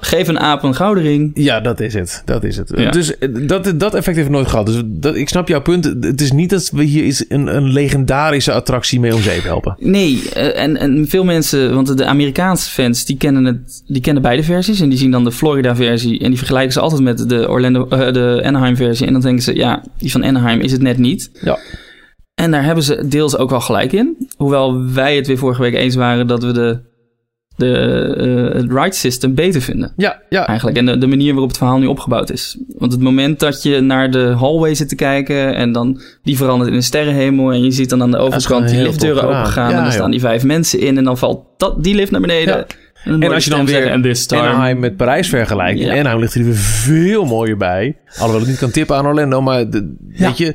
Geef 0.00 0.28
een 0.28 0.38
aap 0.40 0.62
een 0.62 0.74
gouden 0.74 1.02
ring. 1.02 1.30
Ja, 1.34 1.60
dat 1.60 1.80
is 1.80 1.94
het. 1.94 2.22
Dat 2.24 2.44
is 2.44 2.56
het. 2.56 2.92
Dus 2.92 3.18
eh, 3.18 3.28
dat, 3.40 3.72
dat 3.76 3.94
effect 3.94 4.16
heeft 4.16 4.28
nooit 4.28 4.46
gehad. 4.46 4.66
Dus 4.66 4.82
dat, 4.84 5.16
ik 5.16 5.28
snap 5.28 5.48
jouw 5.48 5.60
punt. 5.60 5.84
Het 5.84 6.20
is 6.20 6.32
niet 6.32 6.50
dat 6.50 6.70
we 6.70 6.82
hier 6.82 7.04
is 7.04 7.24
een, 7.28 7.56
een 7.56 7.72
legendarische 7.72 8.52
attractie 8.52 9.00
mee 9.00 9.14
om 9.14 9.20
zeep 9.20 9.42
helpen. 9.42 9.76
Nee, 9.78 10.30
eh, 10.34 10.62
en, 10.62 10.76
en 10.76 11.08
veel 11.08 11.24
mensen, 11.24 11.74
want 11.74 11.96
de 11.96 12.04
Amerikaanse 12.04 12.70
fans, 12.70 13.04
die 13.04 13.16
kennen, 13.16 13.44
het, 13.44 13.82
die 13.86 14.02
kennen 14.02 14.22
beide 14.22 14.42
versies. 14.42 14.80
En 14.80 14.88
die 14.88 14.98
zien 14.98 15.10
dan 15.10 15.24
de 15.24 15.32
Florida-versie 15.32 16.20
en 16.20 16.28
die 16.28 16.38
vergelijken 16.38 16.72
ze 16.72 16.80
altijd 16.80 17.02
met 17.02 17.28
de, 17.28 17.48
Orlando, 17.48 17.86
uh, 17.90 18.12
de 18.12 18.42
Anaheim-versie. 18.44 19.06
En 19.06 19.12
dan 19.12 19.22
denken 19.22 19.42
ze, 19.42 19.54
ja, 19.54 19.82
die 19.98 20.10
van 20.10 20.24
Anaheim 20.24 20.60
is 20.60 20.72
het 20.72 20.82
net 20.82 20.98
niet. 20.98 21.30
Ja. 21.40 21.58
En 22.34 22.50
daar 22.50 22.64
hebben 22.64 22.84
ze 22.84 23.08
deels 23.08 23.36
ook 23.36 23.50
wel 23.50 23.60
gelijk 23.60 23.92
in. 23.92 24.28
Hoewel 24.36 24.92
wij 24.92 25.16
het 25.16 25.26
weer 25.26 25.38
vorige 25.38 25.62
week 25.62 25.74
eens 25.74 25.94
waren 25.94 26.26
dat 26.26 26.42
we 26.42 26.52
de 26.52 26.87
de, 27.58 28.50
uh, 28.52 28.60
het 28.60 28.72
ride 28.72 28.94
system 28.94 29.34
beter 29.34 29.60
vinden. 29.60 29.92
Ja, 29.96 30.20
ja. 30.28 30.46
Eigenlijk. 30.46 30.78
En 30.78 30.86
de, 30.86 30.98
de, 30.98 31.06
manier 31.06 31.30
waarop 31.30 31.48
het 31.48 31.58
verhaal 31.58 31.78
nu 31.78 31.86
opgebouwd 31.86 32.30
is. 32.30 32.56
Want 32.76 32.92
het 32.92 33.00
moment 33.00 33.40
dat 33.40 33.62
je 33.62 33.80
naar 33.80 34.10
de 34.10 34.34
hallway 34.38 34.74
zit 34.74 34.88
te 34.88 34.94
kijken 34.94 35.54
en 35.54 35.72
dan 35.72 36.00
die 36.22 36.36
verandert 36.36 36.70
in 36.70 36.76
een 36.76 36.82
sterrenhemel 36.82 37.52
en 37.52 37.62
je 37.62 37.70
ziet 37.70 37.90
dan 37.90 38.02
aan 38.02 38.10
de 38.10 38.16
overkant 38.16 38.68
die 38.68 38.82
liftdeuren 38.82 39.22
opengaan 39.22 39.72
en 39.72 39.82
dan 39.82 39.92
staan 39.92 40.10
die 40.10 40.20
vijf 40.20 40.44
mensen 40.44 40.80
in 40.80 40.98
en 40.98 41.04
dan 41.04 41.18
valt 41.18 41.44
dat, 41.56 41.84
die 41.84 41.94
lift 41.94 42.10
naar 42.10 42.20
beneden. 42.20 42.56
Ja. 42.56 42.66
En, 43.04 43.22
en 43.22 43.32
als 43.32 43.44
je 43.44 43.50
dan 43.50 43.66
weer 43.66 43.92
Anaheim 44.28 44.78
met 44.78 44.96
Parijs 44.96 45.28
vergelijkt. 45.28 45.80
Ja. 45.80 45.92
Anaheim 45.92 46.20
ligt 46.20 46.34
er 46.34 46.44
weer 46.44 46.54
veel 46.54 47.24
mooier 47.24 47.56
bij. 47.56 47.96
Alhoewel 48.16 48.40
ik 48.40 48.46
niet 48.48 48.58
kan 48.58 48.70
tippen 48.70 48.96
aan 48.96 49.06
Orlando. 49.06 49.40
Maar 49.40 49.70
de, 49.70 49.94
weet 50.08 50.38
je, 50.38 50.54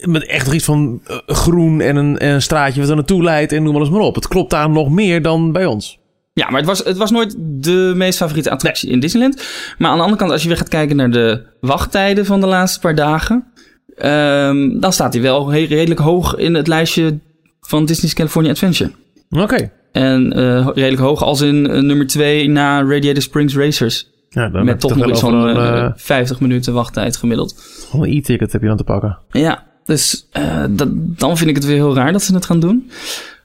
met 0.00 0.26
echt 0.26 0.52
iets 0.52 0.64
van 0.64 1.00
uh, 1.10 1.16
groen 1.26 1.80
en 1.80 1.96
een, 1.96 2.18
en 2.18 2.34
een 2.34 2.42
straatje 2.42 2.80
wat 2.80 2.88
er 2.88 2.96
naartoe 2.96 3.22
leidt 3.22 3.52
en 3.52 3.62
noem 3.62 3.76
alles 3.76 3.90
maar 3.90 4.00
op. 4.00 4.14
Het 4.14 4.28
klopt 4.28 4.50
daar 4.50 4.70
nog 4.70 4.90
meer 4.90 5.22
dan 5.22 5.52
bij 5.52 5.66
ons. 5.66 5.98
Ja, 6.32 6.50
maar 6.50 6.60
het 6.60 6.68
was, 6.68 6.84
het 6.84 6.96
was 6.96 7.10
nooit 7.10 7.34
de 7.38 7.92
meest 7.96 8.18
favoriete 8.18 8.50
attractie 8.50 8.90
in 8.90 9.00
Disneyland. 9.00 9.42
Maar 9.78 9.90
aan 9.90 9.96
de 9.96 10.02
andere 10.02 10.18
kant, 10.18 10.30
als 10.30 10.42
je 10.42 10.48
weer 10.48 10.56
gaat 10.56 10.68
kijken 10.68 10.96
naar 10.96 11.10
de 11.10 11.42
wachttijden 11.60 12.26
van 12.26 12.40
de 12.40 12.46
laatste 12.46 12.80
paar 12.80 12.94
dagen... 12.94 13.52
Um, 13.98 14.80
dan 14.80 14.92
staat 14.92 15.12
hij 15.12 15.22
wel 15.22 15.52
redelijk 15.52 16.00
hoog 16.00 16.34
in 16.34 16.54
het 16.54 16.66
lijstje 16.66 17.18
van 17.60 17.84
Disney's 17.84 18.14
California 18.14 18.50
Adventure. 18.50 18.90
Oké. 19.30 19.70
En 19.92 20.38
uh, 20.38 20.68
redelijk 20.74 21.02
hoog 21.02 21.22
als 21.22 21.40
in 21.40 21.70
uh, 21.70 21.80
nummer 21.80 22.06
2 22.06 22.48
na 22.48 22.82
Radiator 22.82 23.22
Springs 23.22 23.56
Racers. 23.56 24.10
Ja, 24.34 24.48
dan 24.48 24.64
Met 24.64 24.80
toch 24.80 24.96
nog 24.96 25.08
iets 25.08 25.20
van 25.20 25.48
uh, 25.48 25.90
50 25.94 26.40
minuten 26.40 26.72
wachttijd 26.72 27.16
gemiddeld. 27.16 27.56
Een 27.92 28.16
e-ticket 28.16 28.52
heb 28.52 28.60
je 28.60 28.68
dan 28.68 28.76
te 28.76 28.84
pakken. 28.84 29.18
Ja, 29.30 29.64
dus 29.84 30.28
uh, 30.38 30.64
dat, 30.70 30.88
dan 30.92 31.36
vind 31.36 31.50
ik 31.50 31.56
het 31.56 31.64
weer 31.64 31.74
heel 31.74 31.94
raar 31.94 32.12
dat 32.12 32.22
ze 32.22 32.34
het 32.34 32.46
gaan 32.46 32.60
doen. 32.60 32.90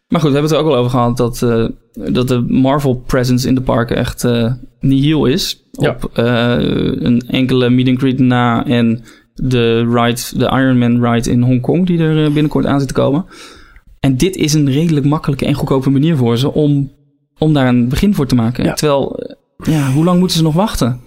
Maar 0.07 0.21
goed, 0.21 0.29
we 0.29 0.37
hebben 0.37 0.41
het 0.41 0.51
er 0.51 0.65
ook 0.65 0.71
al 0.73 0.77
over 0.77 0.91
gehad 0.91 1.17
dat, 1.17 1.41
uh, 1.41 1.67
dat 2.13 2.27
de 2.27 2.45
Marvel 2.47 2.95
presence 2.95 3.47
in 3.47 3.55
de 3.55 3.61
parken 3.61 3.97
echt 3.97 4.27
nihil 4.79 5.25
is. 5.25 5.63
Ja. 5.71 5.89
Op 5.89 6.09
een 6.13 7.21
enkele 7.27 7.69
meet 7.69 7.87
and 7.87 7.99
greet 7.99 8.19
na 8.19 8.65
en 8.65 9.03
de 9.33 9.79
ride, 9.79 10.21
de 10.37 10.45
Iron 10.45 10.77
Man 10.77 11.05
ride 11.05 11.31
in 11.31 11.41
Hongkong 11.41 11.87
die 11.87 11.99
er 11.99 12.31
binnenkort 12.31 12.65
aan 12.65 12.79
zit 12.79 12.87
te 12.87 12.93
komen. 12.93 13.25
En 13.99 14.17
dit 14.17 14.35
is 14.35 14.53
een 14.53 14.71
redelijk 14.71 15.05
makkelijke 15.05 15.45
en 15.45 15.53
goedkope 15.53 15.89
manier 15.89 16.15
voor 16.15 16.37
ze 16.37 16.53
om, 16.53 16.91
om 17.37 17.53
daar 17.53 17.67
een 17.67 17.89
begin 17.89 18.13
voor 18.13 18.27
te 18.27 18.35
maken. 18.35 18.63
Ja. 18.63 18.73
Terwijl, 18.73 19.37
ja, 19.63 19.91
hoe 19.91 20.03
lang 20.03 20.19
moeten 20.19 20.37
ze 20.37 20.43
nog 20.43 20.53
wachten? 20.53 20.99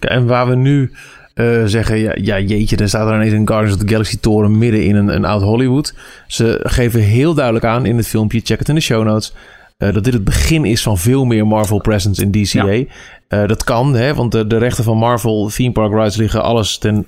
En 0.00 0.26
waar 0.26 0.48
we 0.48 0.54
nu 0.54 0.92
uh, 1.34 1.62
zeggen, 1.64 2.24
ja, 2.24 2.40
jeetje, 2.40 2.76
er 2.76 2.88
staat 2.88 3.08
er 3.08 3.14
ineens 3.14 3.32
een 3.32 3.48
Guardians 3.48 3.76
of 3.76 3.82
the 3.82 3.88
Galaxy 3.88 4.16
toren 4.20 4.58
midden 4.58 4.84
in 4.84 4.96
een, 4.96 5.08
een 5.08 5.24
oud 5.24 5.42
Hollywood. 5.42 5.94
Ze 6.26 6.60
geven 6.62 7.00
heel 7.00 7.34
duidelijk 7.34 7.64
aan 7.64 7.86
in 7.86 7.96
het 7.96 8.06
filmpje, 8.06 8.40
check 8.44 8.58
het 8.58 8.68
in 8.68 8.74
de 8.74 8.80
show 8.80 9.04
notes, 9.04 9.34
uh, 9.80 9.92
dat 9.92 10.04
dit 10.04 10.12
het 10.12 10.24
begin 10.24 10.64
is 10.64 10.82
van 10.82 10.98
veel 10.98 11.24
meer 11.24 11.46
Marvel 11.46 11.78
presence 11.78 12.22
in 12.22 12.30
DCA. 12.30 12.70
Ja. 12.70 12.84
Uh, 13.28 13.46
dat 13.46 13.64
kan, 13.64 13.94
hè, 13.94 14.14
want 14.14 14.32
de, 14.32 14.46
de, 14.46 14.58
rechten 14.58 14.84
van 14.84 14.96
Marvel 14.96 15.50
Theme 15.54 15.72
Park 15.72 15.92
Rides 15.92 16.16
liggen 16.16 16.42
alles 16.42 16.78
ten 16.78 17.06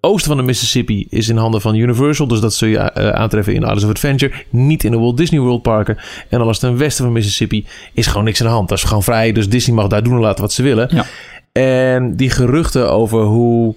oosten 0.00 0.28
van 0.28 0.36
de 0.36 0.42
Mississippi 0.42 1.06
is 1.10 1.28
in 1.28 1.36
handen 1.36 1.60
van 1.60 1.74
Universal. 1.74 2.26
Dus 2.26 2.40
dat 2.40 2.54
zul 2.54 2.68
je 2.68 2.94
aantreffen 3.14 3.54
in 3.54 3.60
Islands 3.60 3.84
of 3.84 3.90
Adventure, 3.90 4.32
niet 4.50 4.84
in 4.84 4.90
de 4.90 4.98
Walt 4.98 5.16
Disney 5.16 5.40
World 5.40 5.62
parken. 5.62 5.96
En 6.28 6.40
alles 6.40 6.58
ten 6.58 6.76
westen 6.76 7.04
van 7.04 7.12
Mississippi 7.12 7.66
is 7.92 8.06
gewoon 8.06 8.24
niks 8.24 8.40
aan 8.40 8.46
de 8.46 8.52
hand. 8.52 8.68
Dat 8.68 8.78
is 8.78 8.84
gewoon 8.84 9.02
vrij, 9.02 9.32
dus 9.32 9.48
Disney 9.48 9.76
mag 9.76 9.86
daar 9.86 10.02
doen 10.02 10.14
en 10.14 10.20
laten 10.20 10.40
wat 10.40 10.52
ze 10.52 10.62
willen. 10.62 10.88
Ja. 10.90 11.04
En 11.52 12.16
die 12.16 12.30
geruchten 12.30 12.90
over 12.92 13.22
hoe 13.22 13.74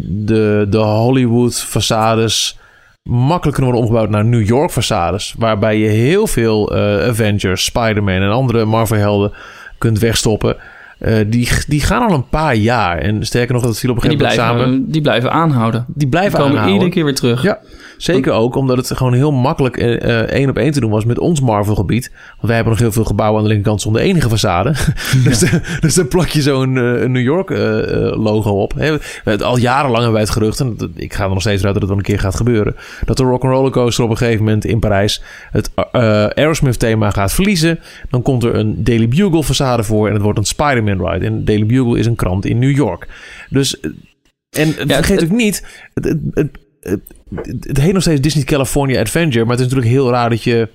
de, 0.00 0.66
de 0.70 0.78
Hollywood 0.78 1.66
façades 1.66 2.58
makkelijk 3.08 3.56
kunnen 3.56 3.64
worden 3.64 3.80
omgebouwd 3.80 4.10
naar 4.10 4.24
New 4.24 4.46
York 4.46 4.70
façades. 4.70 5.34
Waarbij 5.38 5.78
je 5.78 5.88
heel 5.88 6.26
veel 6.26 6.76
uh, 6.76 7.08
Avengers, 7.08 7.64
Spider-Man 7.64 8.22
en 8.22 8.30
andere 8.30 8.64
Marvel-helden 8.64 9.32
kunt 9.78 9.98
wegstoppen. 9.98 10.56
Uh, 11.00 11.18
die, 11.26 11.48
die 11.68 11.80
gaan 11.80 12.08
al 12.08 12.14
een 12.14 12.28
paar 12.28 12.54
jaar. 12.54 12.98
En 12.98 13.26
sterker 13.26 13.54
nog, 13.54 13.62
dat 13.62 13.78
viel 13.78 13.90
op 13.90 13.96
een 13.96 14.02
gegeven 14.02 14.24
moment 14.24 14.40
samen. 14.40 14.90
Die 14.90 15.00
blijven 15.00 15.32
aanhouden. 15.32 15.84
Die 15.88 16.08
blijven 16.08 16.30
die 16.30 16.40
komen 16.40 16.58
aanhouden. 16.58 16.74
iedere 16.74 16.92
keer 16.92 17.04
weer 17.04 17.14
terug. 17.14 17.42
Ja, 17.42 17.58
zeker 17.96 18.32
ook 18.32 18.54
omdat 18.54 18.76
het 18.76 18.96
gewoon 18.96 19.12
heel 19.12 19.32
makkelijk 19.32 19.76
uh, 19.76 20.18
één 20.20 20.48
op 20.48 20.56
één 20.56 20.72
te 20.72 20.80
doen 20.80 20.90
was 20.90 21.04
met 21.04 21.18
ons 21.18 21.40
Marvel-gebied. 21.40 22.10
Want 22.10 22.40
wij 22.40 22.54
hebben 22.54 22.72
nog 22.72 22.82
heel 22.82 22.92
veel 22.92 23.04
gebouwen 23.04 23.38
aan 23.38 23.42
de 23.42 23.52
linkerkant 23.52 23.82
zonder 23.82 24.02
enige 24.02 24.28
façade. 24.28 24.94
dus, 25.24 25.44
dus 25.80 25.94
dan 25.94 26.08
plak 26.08 26.28
je 26.28 26.42
zo'n 26.42 26.72
New 27.12 27.22
York-logo 27.22 28.50
op. 28.50 28.74
He, 28.76 28.98
al 29.44 29.58
jarenlang 29.58 30.02
hebben 30.02 30.12
wij 30.12 30.22
het 30.22 30.30
gerucht, 30.30 30.60
en 30.60 30.76
ik 30.94 31.14
ga 31.14 31.24
er 31.24 31.30
nog 31.30 31.40
steeds 31.40 31.64
uit 31.64 31.72
dat 31.72 31.82
het 31.82 31.90
wel 31.90 31.98
een 31.98 32.04
keer 32.04 32.20
gaat 32.20 32.36
gebeuren, 32.36 32.76
dat 33.04 33.16
de 33.16 33.22
Rock'n'Roller 33.22 33.70
Coaster 33.70 34.04
op 34.04 34.10
een 34.10 34.16
gegeven 34.16 34.44
moment 34.44 34.64
in 34.64 34.78
Parijs 34.78 35.22
het 35.50 35.70
Aerosmith-thema 36.34 37.10
gaat 37.10 37.32
verliezen. 37.32 37.78
Dan 38.10 38.22
komt 38.22 38.44
er 38.44 38.54
een 38.54 38.84
Daily 38.84 39.08
Bugle-façade 39.08 39.84
voor 39.84 40.06
en 40.06 40.12
het 40.12 40.22
wordt 40.22 40.38
een 40.38 40.44
Spider-Man 40.44 40.87
Ride. 40.96 41.26
En 41.26 41.44
Daily 41.44 41.66
Bugle 41.66 41.98
is 41.98 42.06
een 42.06 42.16
krant 42.16 42.44
in 42.44 42.58
New 42.58 42.76
York. 42.76 43.08
Dus, 43.50 43.80
en 44.50 44.74
ja, 44.86 45.02
vergeet 45.02 45.24
ook 45.24 45.30
niet, 45.30 45.66
het, 45.94 46.04
het, 46.04 46.50
het, 46.80 47.00
het, 47.60 47.80
heet 47.80 47.92
nog 47.92 48.02
steeds 48.02 48.20
Disney 48.20 48.44
California 48.44 49.00
Adventure, 49.00 49.44
maar 49.44 49.56
het 49.56 49.66
is 49.66 49.72
natuurlijk 49.72 49.94
heel 49.94 50.10
raar 50.10 50.30
dat 50.30 50.42
je 50.42 50.68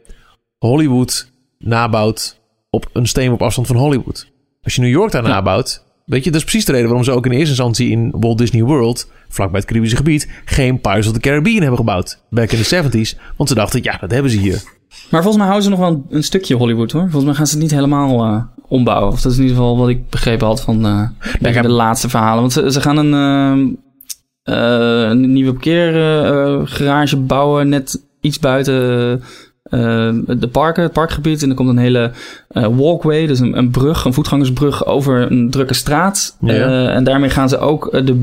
Hollywood 0.57 1.31
nabouwt 1.57 2.41
op 2.69 2.89
een 2.93 3.07
steen 3.07 3.31
op 3.31 3.41
afstand 3.41 3.67
van 3.67 3.75
Hollywood. 3.75 4.31
Als 4.61 4.75
je 4.75 4.81
New 4.81 4.91
York 4.91 5.11
daar 5.11 5.23
nabouwt, 5.23 5.83
weet 6.05 6.23
je, 6.23 6.31
dat 6.31 6.39
is 6.39 6.45
precies 6.45 6.65
de 6.65 6.71
reden 6.71 6.87
waarom 6.87 7.05
ze 7.05 7.11
ook 7.11 7.25
in 7.25 7.31
eerste 7.31 7.47
instantie 7.47 7.89
in 7.89 8.13
Walt 8.19 8.37
Disney 8.37 8.63
World, 8.63 9.11
vlakbij 9.29 9.59
het 9.59 9.67
Caribische 9.67 9.97
gebied, 9.97 10.29
geen 10.45 10.81
Pirates 10.81 11.07
of 11.07 11.13
the 11.13 11.19
Caribbean 11.19 11.59
hebben 11.59 11.77
gebouwd. 11.77 12.23
Back 12.29 12.51
in 12.51 12.57
de 12.57 12.65
70s, 12.65 13.19
want 13.37 13.49
ze 13.49 13.55
dachten, 13.55 13.83
ja, 13.83 13.97
dat 13.97 14.11
hebben 14.11 14.31
ze 14.31 14.37
hier. 14.37 14.61
Maar 15.09 15.21
volgens 15.21 15.37
mij 15.37 15.45
houden 15.45 15.63
ze 15.63 15.69
nog 15.69 15.79
wel 15.79 15.89
een, 15.89 16.05
een 16.09 16.23
stukje 16.23 16.55
Hollywood 16.55 16.91
hoor. 16.91 17.01
Volgens 17.01 17.23
mij 17.23 17.33
gaan 17.33 17.47
ze 17.47 17.53
het 17.53 17.61
niet 17.61 17.71
helemaal 17.71 18.25
uh, 18.25 18.43
ombouwen. 18.73 19.11
Of 19.11 19.21
dat 19.21 19.31
is 19.31 19.37
in 19.37 19.43
ieder 19.43 19.57
geval 19.57 19.77
wat 19.77 19.89
ik 19.89 20.09
begrepen 20.09 20.47
had 20.47 20.61
van 20.61 20.85
uh, 20.85 21.07
ja, 21.53 21.61
de 21.61 21.69
laatste 21.69 22.09
verhalen. 22.09 22.39
Want 22.39 22.53
ze, 22.53 22.71
ze 22.71 22.81
gaan 22.81 22.97
een, 22.97 23.77
uh, 24.43 25.09
een 25.09 25.33
nieuwe 25.33 25.51
parkeergarage 25.51 27.17
bouwen, 27.17 27.69
net 27.69 28.03
iets 28.21 28.39
buiten 28.39 28.73
de 30.27 30.49
parken, 30.51 30.83
het 30.83 30.91
parkgebied. 30.91 31.43
En 31.43 31.49
er 31.49 31.55
komt 31.55 31.69
een 31.69 31.77
hele 31.77 32.11
walkway, 32.49 33.25
dus 33.25 33.39
een, 33.39 33.57
een, 33.57 33.71
brug, 33.71 34.05
een 34.05 34.13
voetgangersbrug 34.13 34.85
over 34.85 35.31
een 35.31 35.49
drukke 35.49 35.73
straat. 35.73 36.37
Ja. 36.41 36.87
en 36.89 37.03
daarmee 37.03 37.29
gaan 37.29 37.49
ze 37.49 37.57
ook 37.57 38.05
de 38.05 38.13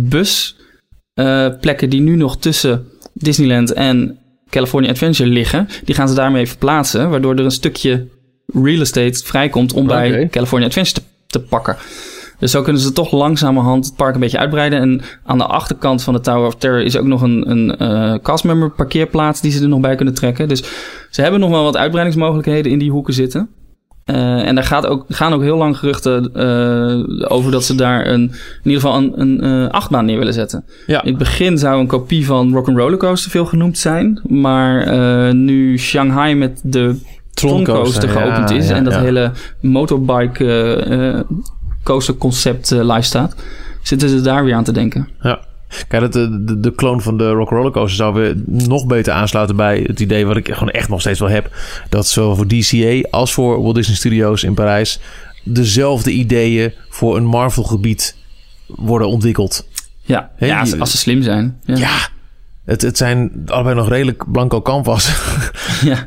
busplekken 1.15 1.91
die 1.91 2.01
nu 2.01 2.17
nog 2.17 2.37
tussen 2.37 2.87
Disneyland 3.13 3.73
en 3.73 4.19
California 4.51 4.91
Adventure 4.91 5.31
liggen, 5.31 5.69
die 5.85 5.95
gaan 5.95 6.09
ze 6.09 6.15
daarmee 6.15 6.47
verplaatsen, 6.47 7.11
waardoor 7.11 7.35
er 7.35 7.45
een 7.45 7.51
stukje 7.51 8.07
real 8.53 8.81
estate 8.81 9.25
vrijkomt 9.25 9.73
om 9.73 9.85
okay. 9.85 10.11
bij 10.11 10.29
California 10.29 10.69
Adventure 10.69 11.01
te, 11.01 11.03
te, 11.27 11.41
pakken. 11.41 11.77
Dus 12.39 12.51
zo 12.51 12.63
kunnen 12.63 12.83
ze 12.83 12.93
toch 12.93 13.13
langzamerhand 13.13 13.87
het 13.87 13.97
park 13.97 14.15
een 14.15 14.21
beetje 14.21 14.39
uitbreiden. 14.39 14.81
En 14.81 15.01
aan 15.25 15.39
de 15.39 15.45
achterkant 15.45 16.03
van 16.03 16.15
de 16.15 16.21
Tower 16.21 16.47
of 16.47 16.55
Terror 16.55 16.83
is 16.83 16.97
ook 16.97 17.07
nog 17.07 17.23
een, 17.23 17.51
een 17.51 17.75
uh, 17.83 18.15
castmember 18.23 18.71
parkeerplaats 18.71 19.41
die 19.41 19.51
ze 19.53 19.63
er 19.63 19.69
nog 19.69 19.81
bij 19.81 19.95
kunnen 19.95 20.15
trekken. 20.15 20.49
Dus 20.49 20.63
ze 21.11 21.23
hebben 21.23 21.41
nog 21.41 21.51
wel 21.51 21.63
wat 21.63 21.77
uitbreidingsmogelijkheden 21.77 22.73
in 22.73 22.79
die 22.79 22.91
hoeken 22.91 23.15
zitten. 23.15 23.49
Uh, 24.11 24.47
en 24.47 24.55
daar 24.55 24.65
gaat 24.65 24.87
ook, 24.87 25.05
gaan 25.09 25.33
ook 25.33 25.43
heel 25.43 25.57
lang 25.57 25.79
geruchten 25.79 26.31
uh, 26.35 27.31
over 27.33 27.51
dat 27.51 27.65
ze 27.65 27.75
daar 27.75 28.07
een, 28.07 28.23
in 28.23 28.71
ieder 28.71 28.81
geval 28.81 28.97
een, 28.97 29.21
een 29.21 29.45
uh, 29.45 29.69
achtbaan 29.69 30.05
neer 30.05 30.19
willen 30.19 30.33
zetten. 30.33 30.65
Ja. 30.87 31.03
In 31.03 31.09
het 31.09 31.19
begin 31.19 31.59
zou 31.59 31.81
een 31.81 31.87
kopie 31.87 32.27
van 32.27 32.53
Rock'n'Roller 32.53 32.99
Coaster 32.99 33.31
veel 33.31 33.47
genoemd 33.47 33.79
zijn. 33.79 34.21
Maar 34.29 35.35
nu 35.35 35.79
Shanghai 35.79 36.35
met 36.35 36.61
de 36.65 36.99
Tron 37.41 37.65
Coaster 37.65 38.09
geopend 38.09 38.51
is 38.51 38.71
en 38.71 38.85
dat 38.85 38.95
hele 38.95 39.33
motorbike 39.61 41.25
coaster 41.83 42.15
concept 42.17 42.71
live 42.71 43.03
staat, 43.03 43.35
zitten 43.83 44.09
ze 44.09 44.21
daar 44.21 44.45
weer 44.45 44.55
aan 44.55 44.65
te 44.65 44.73
denken. 44.73 45.09
Ja. 45.21 45.41
Kijk, 45.89 46.13
de, 46.13 46.45
de, 46.45 46.61
de 46.61 46.75
kloon 46.75 47.03
van 47.03 47.19
de 47.19 47.31
Rock 47.31 47.51
Roller 47.51 47.71
Coaster 47.71 47.97
zou 47.97 48.15
weer 48.15 48.35
nog 48.47 48.87
beter 48.87 49.13
aansluiten 49.13 49.57
bij 49.57 49.85
het 49.87 50.01
idee 50.01 50.27
wat 50.27 50.37
ik 50.37 50.53
gewoon 50.53 50.71
echt 50.71 50.89
nog 50.89 51.01
steeds 51.01 51.21
wel 51.21 51.29
heb. 51.29 51.51
Dat 51.89 52.07
zowel 52.07 52.37
voor 52.37 52.47
DCA 52.47 53.09
als 53.11 53.33
voor 53.33 53.63
Walt 53.63 53.75
Disney 53.75 53.97
Studios 53.97 54.45
in 54.45 54.55
Parijs 54.55 55.01
dezelfde 55.43 56.11
ideeën 56.11 56.73
voor 56.89 57.17
een 57.17 57.25
Marvel 57.25 57.63
gebied 57.63 58.17
worden 58.67 59.09
ontwikkeld. 59.09 59.69
Ja, 60.03 60.31
He, 60.37 60.47
ja 60.47 60.61
als, 60.61 60.79
als, 60.79 60.91
ze 60.91 60.97
slim 60.97 61.23
zijn. 61.23 61.61
Ja, 61.65 61.77
ja 61.77 62.09
het, 62.71 62.83
het 62.83 62.97
zijn 62.97 63.31
allebei 63.47 63.75
nog 63.75 63.89
redelijk 63.89 64.25
blanco 64.33 64.63
canvas. 64.63 65.13
ja. 65.91 66.05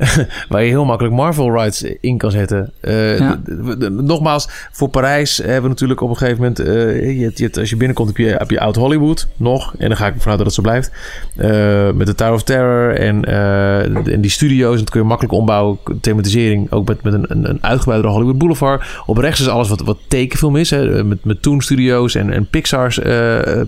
waar 0.49 0.63
je 0.63 0.69
heel 0.69 0.85
makkelijk 0.85 1.15
Marvel 1.15 1.59
rides 1.59 1.83
in 2.01 2.17
kan 2.17 2.31
zetten. 2.31 2.71
Uh, 2.81 3.19
Ja. 3.19 3.41
Nogmaals, 3.89 4.49
voor 4.71 4.89
Parijs 4.89 5.37
hebben 5.37 5.61
we 5.61 5.67
natuurlijk 5.67 6.01
op 6.01 6.09
een 6.09 6.17
gegeven 6.17 6.41
moment... 6.41 6.59
Uh, 6.59 7.19
je, 7.19 7.31
je, 7.35 7.49
als 7.59 7.69
je 7.69 7.75
binnenkomt 7.75 8.07
heb 8.07 8.17
je, 8.17 8.35
heb 8.37 8.49
je 8.49 8.59
Oud 8.59 8.75
Hollywood 8.75 9.27
nog. 9.35 9.73
En 9.77 9.87
dan 9.87 9.97
ga 9.97 10.07
ik 10.07 10.13
vanuit 10.17 10.37
dat 10.37 10.45
het 10.45 10.55
zo 10.55 10.61
blijft. 10.61 10.91
Uh, 11.37 11.91
met 11.91 12.07
de 12.07 12.15
Tower 12.15 12.33
of 12.33 12.43
Terror 12.43 12.95
en, 12.95 13.25
en 14.05 14.21
die 14.21 14.31
studio's. 14.31 14.73
En 14.73 14.79
dat 14.79 14.89
kun 14.89 15.01
je 15.01 15.07
makkelijk 15.07 15.33
ombouwen. 15.33 15.77
Thematisering 16.01 16.71
ook 16.71 16.87
met, 16.87 17.03
met 17.03 17.13
een, 17.13 17.25
een, 17.27 17.49
een 17.49 17.63
uitgebreidere 17.63 18.13
Hollywood 18.13 18.37
Boulevard. 18.37 18.85
Op 19.05 19.17
rechts 19.17 19.39
is 19.39 19.47
alles 19.47 19.69
wat, 19.69 19.81
wat 19.81 19.97
tekenfilm 20.07 20.55
is. 20.55 20.69
Hè, 20.69 21.03
met, 21.03 21.25
met 21.25 21.41
Toon 21.41 21.61
Studios 21.61 22.15
en, 22.15 22.33
en 22.33 22.47
Pixar's, 22.49 22.99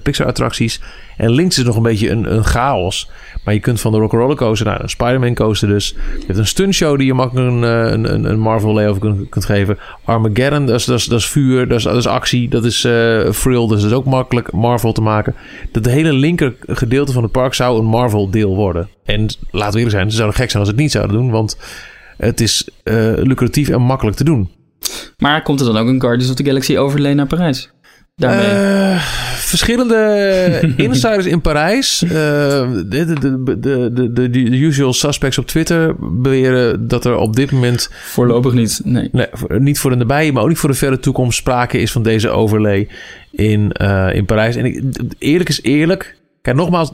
Pixar 0.03 0.27
attracties. 0.27 0.81
En 1.17 1.31
links 1.31 1.57
is 1.57 1.63
nog 1.63 1.75
een 1.75 1.83
beetje 1.83 2.09
een, 2.09 2.33
een 2.33 2.43
chaos. 2.43 3.09
Maar 3.43 3.53
je 3.53 3.59
kunt 3.59 3.81
van 3.81 3.91
de 3.91 3.97
Rock'n'Roller 3.97 4.35
Coaster 4.35 4.65
naar 4.65 4.81
een 4.81 4.89
Spider-Man 4.89 5.33
Coaster 5.33 5.67
dus. 5.67 5.95
Je 6.17 6.25
hebt 6.25 6.39
een 6.39 6.47
stuntshow 6.47 6.97
die 6.97 7.05
je 7.05 7.13
makkelijk 7.13 7.47
een, 7.47 7.63
een, 8.13 8.29
een 8.29 8.39
Marvel 8.39 8.73
layover 8.73 9.01
kunt, 9.01 9.29
kunt 9.29 9.45
geven. 9.45 9.77
Armageddon, 10.03 10.65
dat 10.65 10.79
is, 10.79 10.85
dat 10.85 11.19
is, 11.19 11.27
vuur, 11.27 11.67
dat 11.67 11.95
is, 11.95 12.07
actie, 12.07 12.49
dat 12.49 12.65
is 12.65 12.85
uh, 12.85 13.29
thrill. 13.29 13.67
Dus 13.67 13.81
dat 13.81 13.91
is 13.91 13.97
ook 13.97 14.05
makkelijk 14.05 14.51
Marvel 14.51 14.91
te 14.91 15.01
maken. 15.01 15.35
Dat 15.71 15.85
hele 15.85 16.13
linker 16.13 16.55
gedeelte 16.67 17.11
van 17.11 17.23
het 17.23 17.31
park 17.31 17.53
zou 17.53 17.79
een 17.79 17.85
Marvel 17.85 18.29
deel 18.29 18.55
worden. 18.55 18.89
En 19.05 19.27
laten 19.51 19.71
we 19.71 19.77
eerlijk 19.77 19.95
zijn, 19.95 20.09
ze 20.09 20.15
zouden 20.15 20.37
gek 20.37 20.49
zijn 20.49 20.63
als 20.63 20.69
ze 20.69 20.75
het 20.75 20.83
niet 20.83 20.93
zouden 20.93 21.15
doen. 21.15 21.31
Want 21.31 21.57
het 22.17 22.41
is 22.41 22.69
uh, 22.83 23.13
lucratief 23.15 23.69
en 23.69 23.81
makkelijk 23.81 24.17
te 24.17 24.23
doen. 24.23 24.49
Maar 25.17 25.43
komt 25.43 25.59
er 25.59 25.65
dan 25.65 25.77
ook 25.77 25.87
een 25.87 26.01
Guardians 26.01 26.29
of 26.29 26.35
the 26.35 26.43
Galaxy 26.43 26.77
overlay 26.77 27.13
naar 27.13 27.27
Parijs? 27.27 27.71
Daarmee. 28.15 28.93
Uh, 28.93 28.97
verschillende 29.35 30.73
insiders 30.77 31.25
in 31.25 31.41
Parijs, 31.41 32.03
uh, 32.03 32.11
de, 32.11 32.85
de, 32.85 33.43
de, 33.59 33.89
de, 34.13 34.29
de, 34.29 34.39
usual 34.39 34.93
suspects 34.93 35.37
op 35.37 35.47
Twitter, 35.47 35.95
beweren 35.99 36.87
dat 36.87 37.05
er 37.05 37.15
op 37.15 37.35
dit 37.35 37.51
moment. 37.51 37.89
Voorlopig 37.91 38.53
niet. 38.53 38.81
Nee. 38.83 39.09
nee 39.11 39.27
niet 39.47 39.79
voor 39.79 39.89
de 39.89 39.95
nabije, 39.95 40.31
maar 40.31 40.43
ook 40.43 40.49
niet 40.49 40.57
voor 40.57 40.69
de 40.69 40.75
verre 40.75 40.99
toekomst 40.99 41.37
sprake 41.37 41.77
is 41.77 41.91
van 41.91 42.03
deze 42.03 42.29
overlay 42.29 42.87
in, 43.31 43.75
uh, 43.81 44.13
in 44.13 44.25
Parijs. 44.25 44.55
En 44.55 44.65
ik, 44.65 44.83
eerlijk 45.17 45.49
is 45.49 45.61
eerlijk. 45.61 46.17
Kijk, 46.41 46.57
nogmaals. 46.57 46.91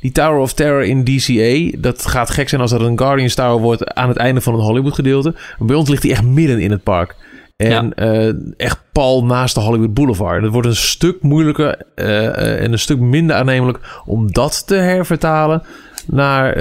Die 0.00 0.12
Tower 0.12 0.38
of 0.38 0.52
Terror 0.52 0.84
in 0.84 1.04
DCA, 1.04 1.78
dat 1.78 2.06
gaat 2.06 2.30
gek 2.30 2.48
zijn 2.48 2.60
als 2.60 2.70
dat 2.70 2.80
een 2.80 2.98
Guardians 2.98 3.34
Tower 3.34 3.60
wordt 3.60 3.94
aan 3.94 4.08
het 4.08 4.16
einde 4.16 4.40
van 4.40 4.54
het 4.54 4.62
Hollywood 4.62 4.94
gedeelte. 4.94 5.34
Maar 5.58 5.66
bij 5.66 5.76
ons 5.76 5.88
ligt 5.88 6.02
die 6.02 6.10
echt 6.10 6.24
midden 6.24 6.60
in 6.60 6.70
het 6.70 6.82
park. 6.82 7.14
En 7.56 7.92
ja. 7.96 8.24
uh, 8.26 8.34
echt 8.56 8.78
pal 8.92 9.24
naast 9.24 9.54
de 9.54 9.60
Hollywood 9.60 9.94
Boulevard. 9.94 10.42
Het 10.42 10.52
wordt 10.52 10.68
een 10.68 10.76
stuk 10.76 11.22
moeilijker 11.22 11.82
uh, 11.94 12.06
uh, 12.06 12.62
en 12.62 12.72
een 12.72 12.78
stuk 12.78 12.98
minder 12.98 13.36
aannemelijk 13.36 14.02
om 14.04 14.32
dat 14.32 14.66
te 14.66 14.74
hervertalen 14.74 15.62
naar 16.06 16.56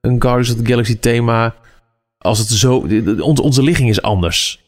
een 0.00 0.22
Guardians 0.22 0.50
of 0.50 0.56
the 0.56 0.66
Galaxy 0.66 0.98
thema 0.98 1.54
Als 2.18 2.38
het 2.38 2.48
zo... 2.48 2.86
Onze, 3.20 3.42
onze 3.42 3.62
ligging 3.62 3.88
is 3.88 4.02
anders. 4.02 4.66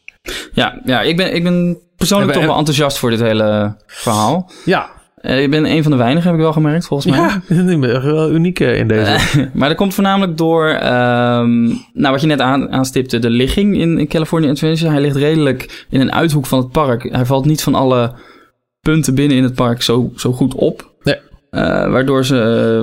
Ja, 0.53 0.81
ja 0.85 1.01
ik, 1.01 1.17
ben, 1.17 1.35
ik 1.35 1.43
ben 1.43 1.77
persoonlijk 1.97 2.29
En 2.31 2.35
we- 2.35 2.41
toch 2.41 2.49
wel 2.49 2.59
enthousiast 2.59 2.97
voor 2.97 3.09
dit 3.09 3.19
hele 3.19 3.75
verhaal. 3.87 4.51
Ja. 4.65 4.89
Eh, 5.21 5.41
ik 5.41 5.49
ben 5.49 5.65
een 5.65 5.83
van 5.83 5.91
de 5.91 5.97
weinigen, 5.97 6.29
heb 6.29 6.37
ik 6.37 6.43
wel 6.43 6.53
gemerkt, 6.53 6.87
volgens 6.87 7.11
mij. 7.11 7.19
Ja, 7.19 7.41
ik 7.71 7.79
ben 7.79 8.13
wel 8.13 8.31
uniek 8.31 8.59
eh, 8.59 8.77
in 8.77 8.87
deze. 8.87 9.19
maar 9.53 9.67
dat 9.67 9.77
komt 9.77 9.93
voornamelijk 9.93 10.37
door, 10.37 10.67
ehm, 10.67 11.65
nou 11.93 12.11
wat 12.11 12.21
je 12.21 12.27
net 12.27 12.41
aan, 12.41 12.71
aanstipte, 12.71 13.19
de 13.19 13.29
ligging 13.29 13.77
in, 13.77 13.97
in 13.99 14.07
California 14.07 14.49
Adventure. 14.49 14.91
Hij 14.91 15.01
ligt 15.01 15.15
redelijk 15.15 15.85
in 15.89 16.01
een 16.01 16.13
uithoek 16.13 16.45
van 16.45 16.59
het 16.59 16.71
park. 16.71 17.03
Hij 17.11 17.25
valt 17.25 17.45
niet 17.45 17.63
van 17.63 17.75
alle 17.75 18.13
punten 18.79 19.15
binnen 19.15 19.37
in 19.37 19.43
het 19.43 19.55
park 19.55 19.81
zo, 19.81 20.11
zo 20.15 20.31
goed 20.31 20.53
op. 20.53 20.91
Nee. 21.03 21.15
Eh, 21.51 21.61
waardoor 21.91 22.25
ze, 22.25 22.37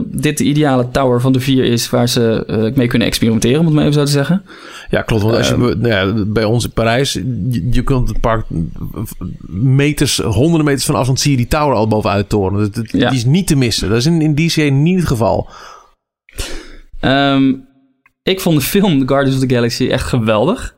eh, 0.05 0.19
dit 0.21 0.39
de 0.39 0.45
ideale 0.45 0.89
tower 0.91 1.21
van 1.21 1.33
de 1.33 1.41
vier 1.41 1.65
is 1.65 1.91
waar 1.91 2.09
ze 2.09 2.45
eh, 2.47 2.75
mee 2.77 2.87
kunnen 2.87 3.09
experimenteren, 3.09 3.59
om 3.61 3.65
het 3.67 3.75
maar 3.75 3.83
even 3.83 3.95
zo 3.95 4.05
te 4.05 4.11
zeggen. 4.11 4.43
Ja, 4.91 5.03
klopt. 5.03 5.23
Want 5.23 5.37
als 5.37 5.49
je 5.49 5.55
Ehm. 5.55 5.63
nou 5.81 5.89
ja, 5.89 6.25
bij 6.27 6.45
ons 6.45 6.65
in 6.65 6.71
Parijs, 6.73 7.13
je, 7.13 7.69
je 7.71 7.83
kunt 7.83 8.09
het 8.09 8.21
park 8.21 8.47
meters, 9.49 10.19
honderden 10.19 10.65
meters 10.65 10.85
van 10.85 10.95
afstand 10.95 11.21
zie 11.21 11.31
je 11.31 11.37
die 11.37 11.47
tower 11.47 11.75
al 11.75 11.89
bovenuit 11.89 12.29
toren. 12.29 12.59
Dat, 12.61 12.75
dat- 12.75 12.91
Ja. 12.93 13.09
Die 13.09 13.19
is 13.19 13.25
niet 13.25 13.47
te 13.47 13.57
missen. 13.57 13.89
Dat 13.89 13.99
is 13.99 14.07
in, 14.07 14.21
in 14.21 14.35
DCA 14.35 14.69
niet 14.71 14.99
het 14.99 15.07
geval. 15.09 15.49
Ehm, 17.01 17.55
ik 18.23 18.41
vond 18.41 18.57
de 18.57 18.63
film 18.65 18.99
The 19.01 19.07
Guardians 19.09 19.43
of 19.43 19.49
the 19.49 19.55
Galaxy 19.55 19.87
echt 19.89 20.07
geweldig. 20.07 20.77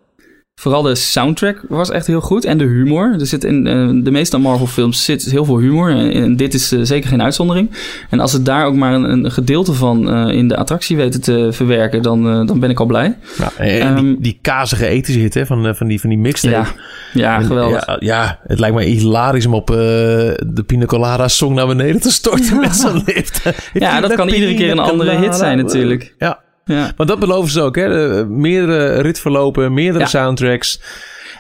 Vooral 0.61 0.83
de 0.83 0.95
soundtrack 0.95 1.63
was 1.69 1.91
echt 1.91 2.07
heel 2.07 2.21
goed. 2.21 2.45
En 2.45 2.59
de 2.59 2.65
humor. 2.65 3.17
Er 3.19 3.27
zit 3.27 3.45
in 3.45 3.67
eh, 3.67 3.91
de 4.05 4.11
meeste 4.11 4.39
Marvel 4.39 4.67
films 4.67 5.05
zit 5.05 5.25
heel 5.25 5.45
veel 5.45 5.59
humor. 5.59 5.91
En, 5.91 6.13
en 6.13 6.37
dit 6.37 6.55
is 6.55 6.73
eh, 6.73 6.81
zeker 6.83 7.09
geen 7.09 7.23
uitzondering. 7.23 7.71
En 8.11 8.21
als 8.21 8.33
het 8.33 8.45
daar 8.45 8.67
ook 8.67 8.75
maar 8.75 8.95
een, 8.95 9.05
een 9.05 9.31
gedeelte 9.31 9.73
van 9.73 10.11
eh, 10.11 10.37
in 10.37 10.49
de 10.49 10.57
attractie 10.57 10.97
weten 10.97 11.21
te 11.21 11.49
verwerken, 11.53 12.03
dan, 12.03 12.47
dan 12.47 12.61
ben 12.61 12.71
ik 12.71 12.81
al 12.81 12.87
blij. 12.87 13.17
Ja, 13.39 13.53
en 13.57 13.95
die, 13.95 14.11
Ehm. 14.11 14.15
die 14.19 14.39
kazige 14.43 14.87
ethische 14.87 15.21
hit 15.21 15.35
hè, 15.35 15.47
van, 15.47 15.75
van, 15.77 15.87
die, 15.87 16.01
van 16.01 16.11
die 16.11 16.19
mixtape. 16.19 16.55
Ja, 16.55 16.67
ja 17.13 17.39
En, 17.39 17.45
geweldig. 17.45 17.87
Ja, 17.87 17.97
ja, 18.01 18.41
het 18.47 18.59
lijkt 18.59 18.77
me 18.77 18.83
hilarisch 18.83 19.47
om 19.47 19.55
op 19.55 19.67
de 19.67 20.65
Pina 20.67 20.85
Colada 20.85 21.29
song 21.29 21.55
naar 21.55 21.67
beneden 21.67 22.01
te 22.01 22.11
storten 22.11 22.61
met 22.61 22.77
zo'n 22.77 23.03
lift. 23.07 23.43
Ja, 23.73 24.01
dat 24.01 24.15
kan 24.15 24.29
iedere 24.29 24.55
keer 24.55 24.71
een 24.71 24.79
andere 24.79 25.17
hit 25.17 25.35
zijn 25.35 25.57
natuurlijk. 25.57 26.15
Ja, 26.19 26.41
Ja. 26.71 26.93
want 26.97 27.09
dat 27.09 27.19
beloven 27.19 27.51
ze 27.51 27.61
ook. 27.61 27.77
Hè? 27.77 27.89
De, 27.89 28.27
meerdere 28.29 29.01
ritverlopen, 29.01 29.75
meerdere 29.75 30.05
Ja. 30.05 30.07
soundtracks. 30.11 30.81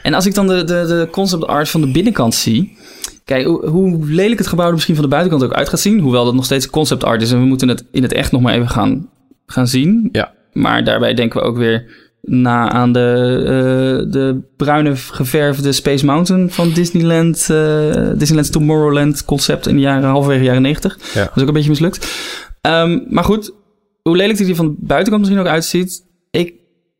En 0.03 0.15
als 0.15 0.27
ik 0.27 0.35
dan 0.35 0.47
de, 0.47 0.65
de, 0.65 0.65
de 0.87 1.09
concept 1.11 1.47
art 1.47 1.69
van 1.69 1.81
de 1.81 1.91
binnenkant 1.91 2.35
zie. 2.35 2.77
Kijk, 3.25 3.45
hoe, 3.47 4.05
lelijk 4.07 4.39
het 4.39 4.49
gebouw 4.49 4.67
er 4.67 4.73
misschien 4.73 4.95
van 4.95 5.05
de 5.05 5.11
buitenkant 5.11 5.45
ook 5.45 5.53
uit 5.57 5.69
gaat 5.69 5.81
zien. 5.81 6.01
Hoewel 6.01 6.25
dat 6.25 6.35
nog 6.35 6.45
steeds 6.45 6.71
concept 6.71 7.05
art 7.05 7.23
is. 7.23 7.33
En 7.33 7.41
we 7.41 7.47
moeten 7.47 7.69
het 7.69 7.85
in 7.93 8.03
het 8.03 8.13
echt 8.13 8.33
nog 8.33 8.41
maar 8.41 8.55
even 8.55 8.69
gaan, 8.69 9.09
gaan 9.47 9.67
zien. 9.67 10.09
Ja. 10.13 10.33
Maar 10.53 10.85
daarbij 10.85 11.15
denken 11.15 11.41
we 11.41 11.47
ook 11.47 11.57
weer 11.57 12.09
na 12.23 12.69
aan 12.71 12.93
de, 12.93 13.35
eh, 13.45 14.13
de 14.13 14.41
bruine 14.57 14.97
geverfde 14.97 15.73
Space 15.73 16.05
Mountain 16.05 16.51
van 16.51 16.71
Disneyland. 16.73 17.47
eh 17.51 18.09
Disneyland's 18.15 18.51
Tomorrowland 18.51 19.25
concept 19.25 19.67
in 19.67 19.75
de 19.75 19.81
jaren, 19.81 20.09
halverwege 20.09 20.45
jaren 20.45 20.63
90. 20.63 20.99
Ja. 21.15 21.21
Dat 21.25 21.37
is 21.37 21.43
ook 21.43 21.49
een 21.49 21.55
beetje 21.55 21.71
mislukt. 21.71 22.07
Ehm, 22.61 22.99
maar 23.09 23.25
goed, 23.25 23.53
hoe 24.11 24.19
lelijk 24.19 24.39
die 24.39 24.49
er 24.49 24.55
van 24.55 24.77
buitenkant 24.79 25.19
misschien 25.21 25.47
ook 25.47 25.53
uitziet. 25.53 26.07
Ik 26.31 26.55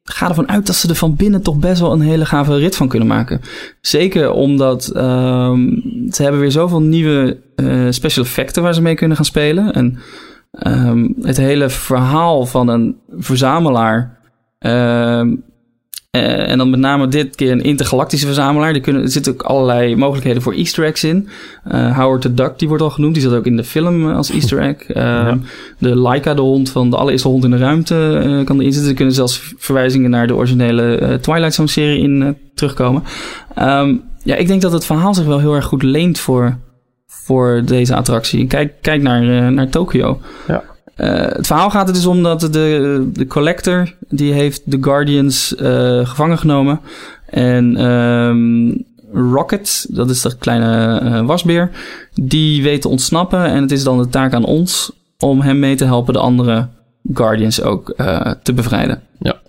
ga 0.05 0.29
ervan 0.29 0.49
uit 0.49 0.67
dat 0.67 0.77
ze 0.77 0.89
er 0.89 0.95
van 0.95 1.15
binnen 1.17 1.43
toch 1.43 1.57
best 1.57 1.81
wel 1.81 1.93
een 1.93 2.01
hele 2.01 2.27
gave 2.27 2.57
rit 2.57 2.77
van 2.77 2.89
kunnen 2.89 3.09
maken. 3.09 3.41
Zeker 3.81 4.31
omdat 4.33 4.89
ehm, 4.89 5.69
ze 6.11 6.23
hebben 6.23 6.41
weer 6.41 6.51
zoveel 6.51 6.83
nieuwe 6.83 7.41
eh, 7.55 7.87
special 7.91 8.25
effecten 8.25 8.63
waar 8.63 8.75
ze 8.75 8.83
mee 8.83 8.95
kunnen 8.95 9.17
gaan 9.17 9.25
spelen. 9.25 9.73
En 9.73 9.99
ehm, 10.51 11.09
het 11.21 11.37
hele 11.37 11.69
verhaal 11.69 12.47
van 12.47 12.69
een 12.69 12.97
verzamelaar. 13.09 14.19
ehm, 14.59 15.35
eh, 16.11 16.51
en 16.51 16.59
dan 16.59 16.71
met 16.71 16.81
name 16.81 17.09
dit 17.09 17.37
keer 17.37 17.51
een 17.51 17.63
intergalactische 17.63 18.27
verzamelaar. 18.27 18.73
Die 18.73 18.83
kunnen, 18.83 19.03
er 19.03 19.09
zitten 19.09 19.33
ook 19.33 19.43
allerlei 19.43 19.97
mogelijkheden 19.97 20.43
voor 20.43 20.53
easter 20.53 20.85
eggs 20.85 21.05
in. 21.05 21.29
Eh, 21.65 21.99
Howard 21.99 22.21
the 22.21 22.35
Duck, 22.35 22.59
die 22.59 22.69
wordt 22.69 22.83
al 22.83 22.91
genoemd. 22.91 23.15
Die 23.15 23.23
zat 23.23 23.33
ook 23.33 23.47
in 23.47 23.57
de 23.57 23.65
film 23.65 24.09
eh, 24.09 24.17
als 24.17 24.31
easter 24.31 24.59
egg. 24.69 24.83
Ehm, 24.83 25.39
De 25.79 25.97
Laika, 25.97 26.35
de 26.35 26.41
hond 26.41 26.71
van 26.71 26.91
de 26.91 26.97
allereerste 26.97 27.29
hond 27.29 27.45
in 27.45 27.51
de 27.51 27.57
ruimte, 27.57 28.43
kan 28.45 28.59
erin 28.59 28.73
zitten. 28.73 28.91
Er 28.91 28.97
kunnen 28.97 29.15
zelfs 29.15 29.55
verwijzingen 29.59 30.11
naar 30.11 30.27
de 30.27 30.35
originele 30.35 31.19
Twilight 31.21 31.55
Zone 31.55 31.69
serie 31.69 32.03
in 32.03 32.37
terugkomen. 32.55 33.03
Ehm, 33.55 33.95
ja, 34.23 34.37
ik 34.37 34.47
denk 34.47 34.63
dat 34.63 34.73
het 34.73 34.85
verhaal 34.85 35.15
zich 35.15 35.27
wel 35.27 35.39
heel 35.39 35.55
erg 35.55 35.65
goed 35.65 35.83
leent 35.83 36.19
voor, 36.19 36.59
voor 37.07 37.63
deze 37.65 37.95
attractie. 37.95 38.47
Kijk, 38.47 38.73
kijk 38.81 39.03
naar, 39.03 39.53
naar 39.53 39.69
Tokio. 39.69 40.21
Ja. 40.49 40.63
Eh, 41.01 41.37
het 41.37 41.47
verhaal 41.47 41.71
gaat 41.71 41.89
er 41.89 41.95
dus 41.95 42.07
om 42.07 42.23
dat 42.23 42.41
de, 42.41 43.11
de 43.13 43.27
collector... 43.27 43.95
die 44.09 44.33
heeft 44.33 44.71
de 44.71 44.79
Guardians 44.81 45.55
eh, 45.55 46.07
gevangen 46.07 46.39
genomen. 46.39 46.81
En 47.27 47.77
ehm, 47.77 48.73
Rocket, 49.33 49.87
dat 49.91 50.11
is 50.11 50.21
de 50.21 50.37
kleine 50.37 50.99
eh, 50.99 51.27
wasbeer... 51.27 51.71
die 52.15 52.63
weet 52.63 52.83
te 52.83 52.89
ontsnappen. 52.89 53.45
En 53.45 53.63
het 53.63 53.73
is 53.73 53.85
dan 53.85 53.99
de 53.99 54.09
taak 54.09 54.35
aan 54.35 54.45
ons... 54.45 54.93
om 55.19 55.41
hem 55.41 55.59
mee 55.59 55.75
te 55.75 55.85
helpen 55.85 56.13
de 56.13 56.21
andere 56.21 56.69
Guardians 57.15 57.63
ook 57.63 57.95
te 58.43 58.53
bevrijden. 58.55 59.03
Ja, 59.19 59.41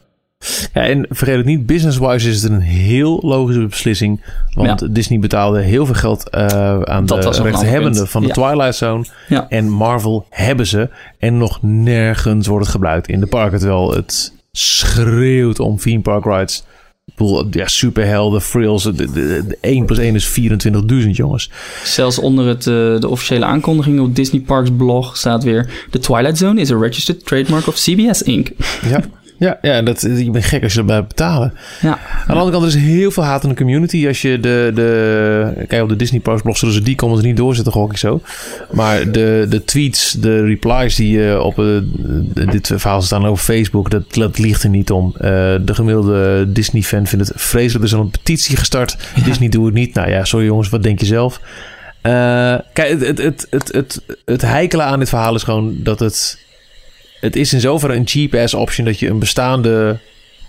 en 0.71 1.05
vergeet 1.09 1.35
het 1.35 1.45
niet, 1.45 1.65
business-wise 1.65 2.29
is 2.29 2.41
het 2.41 2.51
een 2.51 2.59
heel 2.59 3.19
logische 3.23 3.67
beslissing. 3.67 4.21
Want 4.53 4.95
Disney 4.95 5.19
betaalde 5.19 5.61
heel 5.61 5.85
veel 5.85 5.95
geld 5.95 6.29
eh, 6.29 6.81
aan 6.81 7.05
Dat 7.05 7.21
de 7.21 7.41
rechthebbenden 7.41 8.07
van 8.07 8.21
de 8.21 8.27
Ja. 8.27 8.33
Twilight 8.33 8.75
Zone. 8.75 9.05
Ja. 9.27 9.45
En 9.49 9.69
Marvel 9.69 10.25
hebben 10.29 10.67
ze. 10.67 10.89
En 11.19 11.37
nog 11.37 11.61
nergens 11.61 12.47
wordt 12.47 12.63
het 12.63 12.73
gebruikt 12.73 13.07
in 13.07 13.19
de 13.19 13.27
parken. 13.27 13.59
Terwijl 13.59 13.93
het 13.93 14.33
schreeuwt 14.51 15.59
om 15.59 15.77
theme 15.77 16.01
park 16.01 16.25
rides. 16.25 16.63
Ik 17.05 17.13
bedoel, 17.17 17.47
ja, 17.51 17.67
superhelden, 17.67 18.41
frills. 18.41 18.83
De, 18.83 18.93
de, 18.93 19.11
de 19.11 19.57
1 19.61 19.85
plus 19.85 19.97
1 19.97 20.15
is 20.15 20.39
24.000, 21.03 21.09
jongens. 21.09 21.51
Zelfs 21.83 22.19
onder 22.19 22.45
het, 22.47 22.67
eh, 22.67 22.99
de 22.99 23.07
officiële 23.07 23.45
aankondiging 23.45 23.99
op 23.99 24.15
Disney 24.15 24.41
Parks 24.41 24.69
blog 24.77 25.17
staat 25.17 25.43
weer... 25.43 25.69
The 25.89 25.99
Twilight 25.99 26.37
Zone 26.37 26.61
is 26.61 26.71
a 26.71 26.77
registered 26.77 27.25
trademark 27.25 27.67
of 27.67 27.75
CBS 27.75 28.21
Inc. 28.21 28.49
Ja, 28.89 29.01
ja, 29.41 29.57
ja 29.61 29.81
dat, 29.81 30.01
je 30.01 30.31
bent 30.31 30.45
gek 30.45 30.63
als 30.63 30.73
je 30.73 30.79
erbij 30.79 31.05
betalen. 31.05 31.53
Ja, 31.81 31.89
Aan 31.89 32.23
de 32.27 32.33
andere 32.33 32.51
kant, 32.51 32.63
er 32.63 32.79
is 32.79 32.85
heel 32.85 33.11
veel 33.11 33.23
haat 33.23 33.43
in 33.43 33.49
de 33.49 33.55
community. 33.55 34.07
Als 34.07 34.21
je 34.21 34.39
de, 34.39 34.71
de 34.73 35.65
kijk 35.67 35.81
op 35.81 35.89
de 35.89 35.95
Disney 35.95 36.19
Plus 36.19 36.41
blog, 36.41 36.57
zullen 36.57 36.73
ze 36.73 36.81
die 36.81 36.95
comments 36.95 37.25
niet 37.25 37.37
doorzetten, 37.37 37.73
gok 37.73 37.91
ik 37.91 37.97
zo. 37.97 38.21
Maar 38.71 39.11
de, 39.11 39.45
de 39.49 39.63
tweets, 39.63 40.11
de 40.11 40.45
replies 40.45 40.95
die 40.95 41.29
eh, 41.29 41.39
op 41.39 41.59
eh, 41.59 41.65
dit 42.51 42.67
verhaal 42.67 43.01
staan 43.01 43.25
over 43.25 43.43
Facebook, 43.43 43.89
dat, 43.89 44.13
dat 44.13 44.37
ligt 44.37 44.63
er 44.63 44.69
niet 44.69 44.91
om. 44.91 45.13
Eh, 45.13 45.29
de 45.61 45.73
gemiddelde 45.73 46.45
Disney-fan 46.51 47.07
vindt 47.07 47.27
het 47.27 47.41
vreselijk. 47.41 47.83
Er 47.83 47.91
is 47.91 47.95
al 47.95 48.01
een 48.01 48.11
petitie 48.11 48.57
gestart. 48.57 48.97
Disney 49.25 49.49
doet 49.49 49.65
het 49.65 49.73
niet. 49.73 49.93
Nou 49.93 50.09
ja, 50.09 50.23
sorry 50.23 50.45
jongens, 50.45 50.69
wat 50.69 50.83
denk 50.83 50.99
je 50.99 51.05
zelf? 51.05 51.41
Kijk, 52.01 52.89
het, 52.89 53.07
het, 53.07 53.17
het, 53.17 53.47
het, 53.49 53.71
het, 53.71 54.01
het 54.25 54.41
heikele 54.41 54.83
aan 54.83 54.99
dit 54.99 55.09
verhaal 55.09 55.35
is 55.35 55.43
gewoon 55.43 55.75
dat 55.83 55.99
het... 55.99 56.49
Het 57.21 57.35
is 57.35 57.53
in 57.53 57.59
zoverre 57.59 57.95
een 57.95 58.07
cheap-ass 58.07 58.53
option 58.53 58.85
dat 58.85 58.99
je 58.99 59.07
een 59.09 59.19
bestaande 59.19 59.99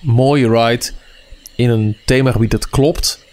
mooie 0.01 0.49
ride 0.49 0.91
in 1.57 1.71
een 1.71 1.97
themagebied 2.05 2.51
dat 2.51 2.69
klopt, 2.69 3.25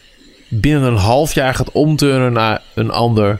binnen 0.47 0.83
een 0.83 0.95
half 0.97 1.33
jaar 1.33 1.53
gaat 1.55 1.71
omturnen 1.71 2.33
naar 2.33 2.61
een 2.75 2.91
ander 2.91 3.39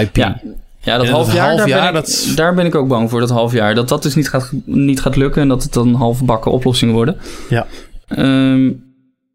IP. 0.00 0.16
ja. 0.16 0.40
ja 0.80 0.96
dat 0.98 1.08
half 1.08 1.34
jaar, 1.34 1.46
half 1.46 1.58
daar, 1.58 1.68
jaar, 1.68 1.92
ben 1.92 2.00
ik, 2.00 2.06
dat- 2.06 2.32
daar 2.36 2.54
ben 2.54 2.66
ik 2.66 2.74
ook 2.74 2.88
bang 2.88 3.10
voor, 3.10 3.20
dat 3.20 3.30
half 3.30 3.52
jaar. 3.52 3.74
Dat 3.74 3.88
dat 3.88 4.02
dus 4.02 4.14
niet 4.14 4.28
gaat, 4.28 4.50
niet 4.64 5.00
gaat 5.00 5.16
lukken 5.16 5.42
en 5.42 5.48
dat 5.48 5.62
het 5.62 5.72
dan 5.72 5.94
halfbakken 5.94 6.50
oplossingen 6.52 6.94
worden. 6.94 7.18
Ja. 7.48 7.66
Ehm, 8.08 8.70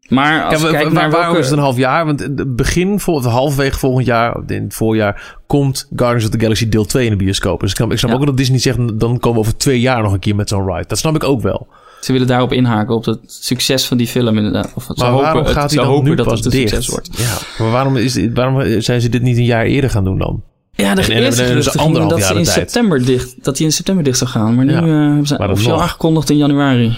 maar 0.08 0.44
als 0.44 0.62
Ja, 0.62 0.70
kijkt 0.70 0.92
naar 0.92 1.10
waarom 1.10 1.20
welke... 1.20 1.38
is 1.38 1.44
het 1.48 1.54
een 1.56 1.62
half 1.62 1.76
jaar? 1.76 2.06
Want 2.06 2.56
begin, 2.56 3.00
halverwege 3.22 3.78
volgend 3.78 4.06
jaar, 4.06 4.36
in 4.46 4.62
het 4.62 4.74
voorjaar, 4.74 5.36
komt 5.46 5.88
Guardians 5.96 6.24
of 6.24 6.30
the 6.30 6.40
Galaxy 6.40 6.68
deel 6.68 6.84
2 6.84 7.04
in 7.04 7.10
de 7.10 7.16
bioscoop. 7.16 7.60
Dus 7.60 7.70
ik 7.70 7.76
snap, 7.76 7.92
ik 7.92 7.98
snap 7.98 8.10
Ja. 8.10 8.16
ook 8.18 8.26
dat 8.26 8.36
Disney 8.36 8.58
zegt, 8.58 8.76
dan 8.98 9.18
komen 9.18 9.32
we 9.32 9.38
over 9.38 9.56
twee 9.56 9.80
jaar 9.80 10.02
nog 10.02 10.12
een 10.12 10.18
keer 10.18 10.34
met 10.34 10.48
zo'n 10.48 10.66
ride. 10.72 10.84
Dat 10.88 10.98
snap 10.98 11.14
ik 11.14 11.24
ook 11.24 11.40
wel. 11.42 11.66
Ze 12.00 12.12
willen 12.12 12.26
daarop 12.26 12.52
inhaken, 12.52 12.94
op 12.94 13.04
het 13.04 13.18
succes 13.26 13.86
van 13.86 13.96
die 13.96 14.06
film 14.06 14.36
inderdaad. 14.36 14.72
Of 14.74 14.88
Maar 14.96 15.08
hopen, 15.08 15.22
waarom 15.24 15.42
het- 15.44 15.52
gaat 15.52 15.70
hij 15.70 15.78
dan 15.82 15.88
hopen 15.92 16.08
nu 16.08 16.14
dat 16.14 16.26
pas 16.26 16.36
het 16.36 16.44
een 16.44 16.50
dicht? 16.60 16.68
succes 16.68 16.88
wordt. 16.88 17.08
Ja, 17.16 17.62
maar 17.64 17.72
waarom, 17.72 17.96
is, 17.96 18.18
waarom 18.34 18.80
zijn 18.80 19.00
ze 19.00 19.08
dit 19.08 19.22
niet 19.22 19.36
een 19.36 19.44
jaar 19.44 19.64
eerder 19.64 19.90
gaan 19.90 20.04
doen 20.04 20.18
dan? 20.18 20.42
Ja, 20.72 20.94
de 20.94 21.14
eerste 21.14 21.44
geruchten 21.44 22.08
dat 22.08 22.22
ze 22.22 22.34
in 22.34 22.46
september 22.46 23.04
dicht, 23.04 23.44
dat 23.44 23.56
hij 23.56 23.66
in 23.66 23.72
september 23.72 24.04
dicht 24.04 24.18
zou 24.18 24.30
gaan. 24.30 24.54
Maar 24.54 24.64
nu 24.64 24.72
Ja. 24.72 24.78
eh, 24.82 24.84
hebben 24.88 25.26
ze 25.26 25.38
officieel 25.38 25.82
aangekondigd 25.82 26.30
in 26.30 26.36
januari. 26.36 26.96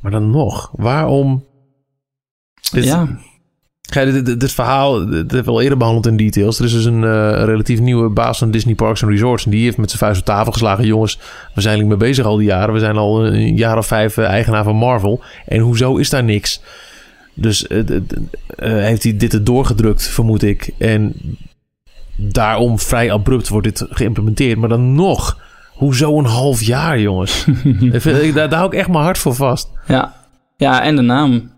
Maar 0.00 0.10
dan 0.12 0.30
nog, 0.30 0.70
waarom? 0.72 1.44
Dit, 2.72 2.84
ja, 2.84 3.08
dit, 4.04 4.26
dit, 4.26 4.40
dit 4.40 4.52
verhaal, 4.52 5.06
dit 5.06 5.14
hebben 5.14 5.44
we 5.44 5.50
al 5.50 5.60
eerder 5.60 5.78
behandeld 5.78 6.06
in 6.06 6.16
details. 6.16 6.58
Er 6.58 6.64
is 6.64 6.72
dus 6.72 6.84
een 6.84 7.04
eh, 7.04 7.44
relatief 7.44 7.80
nieuwe 7.80 8.08
baas 8.08 8.38
van 8.38 8.50
Disney 8.50 8.74
Parks 8.74 9.02
and 9.02 9.12
Resorts. 9.12 9.44
En 9.44 9.50
die 9.50 9.64
heeft 9.64 9.76
met 9.76 9.88
zijn 9.90 10.02
vuist 10.02 10.20
op 10.20 10.26
tafel 10.26 10.52
geslagen. 10.52 10.86
Jongens, 10.86 11.18
we 11.54 11.60
zijn 11.60 11.80
er 11.80 11.86
mee 11.86 11.96
bezig 11.96 12.24
al 12.24 12.36
die 12.36 12.46
jaren. 12.46 12.74
We 12.74 12.80
zijn 12.80 12.96
al 12.96 13.26
een 13.26 13.56
jaar 13.56 13.78
of 13.78 13.86
vijf 13.86 14.16
eh, 14.16 14.24
eigenaar 14.24 14.64
van 14.64 14.76
Marvel. 14.76 15.22
En 15.46 15.58
hoezo 15.60 15.96
is 15.96 16.10
daar 16.10 16.24
niks? 16.24 16.60
Dus 17.34 17.66
eh, 17.66 17.80
heeft 18.56 19.02
hij 19.02 19.16
dit 19.16 19.32
er 19.32 19.44
doorgedrukt, 19.44 20.02
vermoed 20.08 20.42
ik. 20.42 20.70
En 20.78 21.14
daarom 22.16 22.78
vrij 22.78 23.12
abrupt 23.12 23.48
wordt 23.48 23.66
dit 23.66 23.86
geïmplementeerd. 23.90 24.58
Maar 24.58 24.68
dan 24.68 24.94
nog, 24.94 25.38
hoezo 25.72 26.18
een 26.18 26.24
half 26.24 26.62
jaar, 26.62 27.00
jongens? 27.00 27.44
ik 27.92 28.00
vind, 28.00 28.22
ik, 28.22 28.34
daar, 28.34 28.48
daar 28.48 28.58
hou 28.58 28.72
ik 28.72 28.78
echt 28.78 28.88
mijn 28.88 29.04
hart 29.04 29.18
voor 29.18 29.34
vast. 29.34 29.70
ja. 29.86 30.22
Ja, 30.56 30.82
en 30.82 30.96
de 30.96 31.02
naam. 31.02 31.52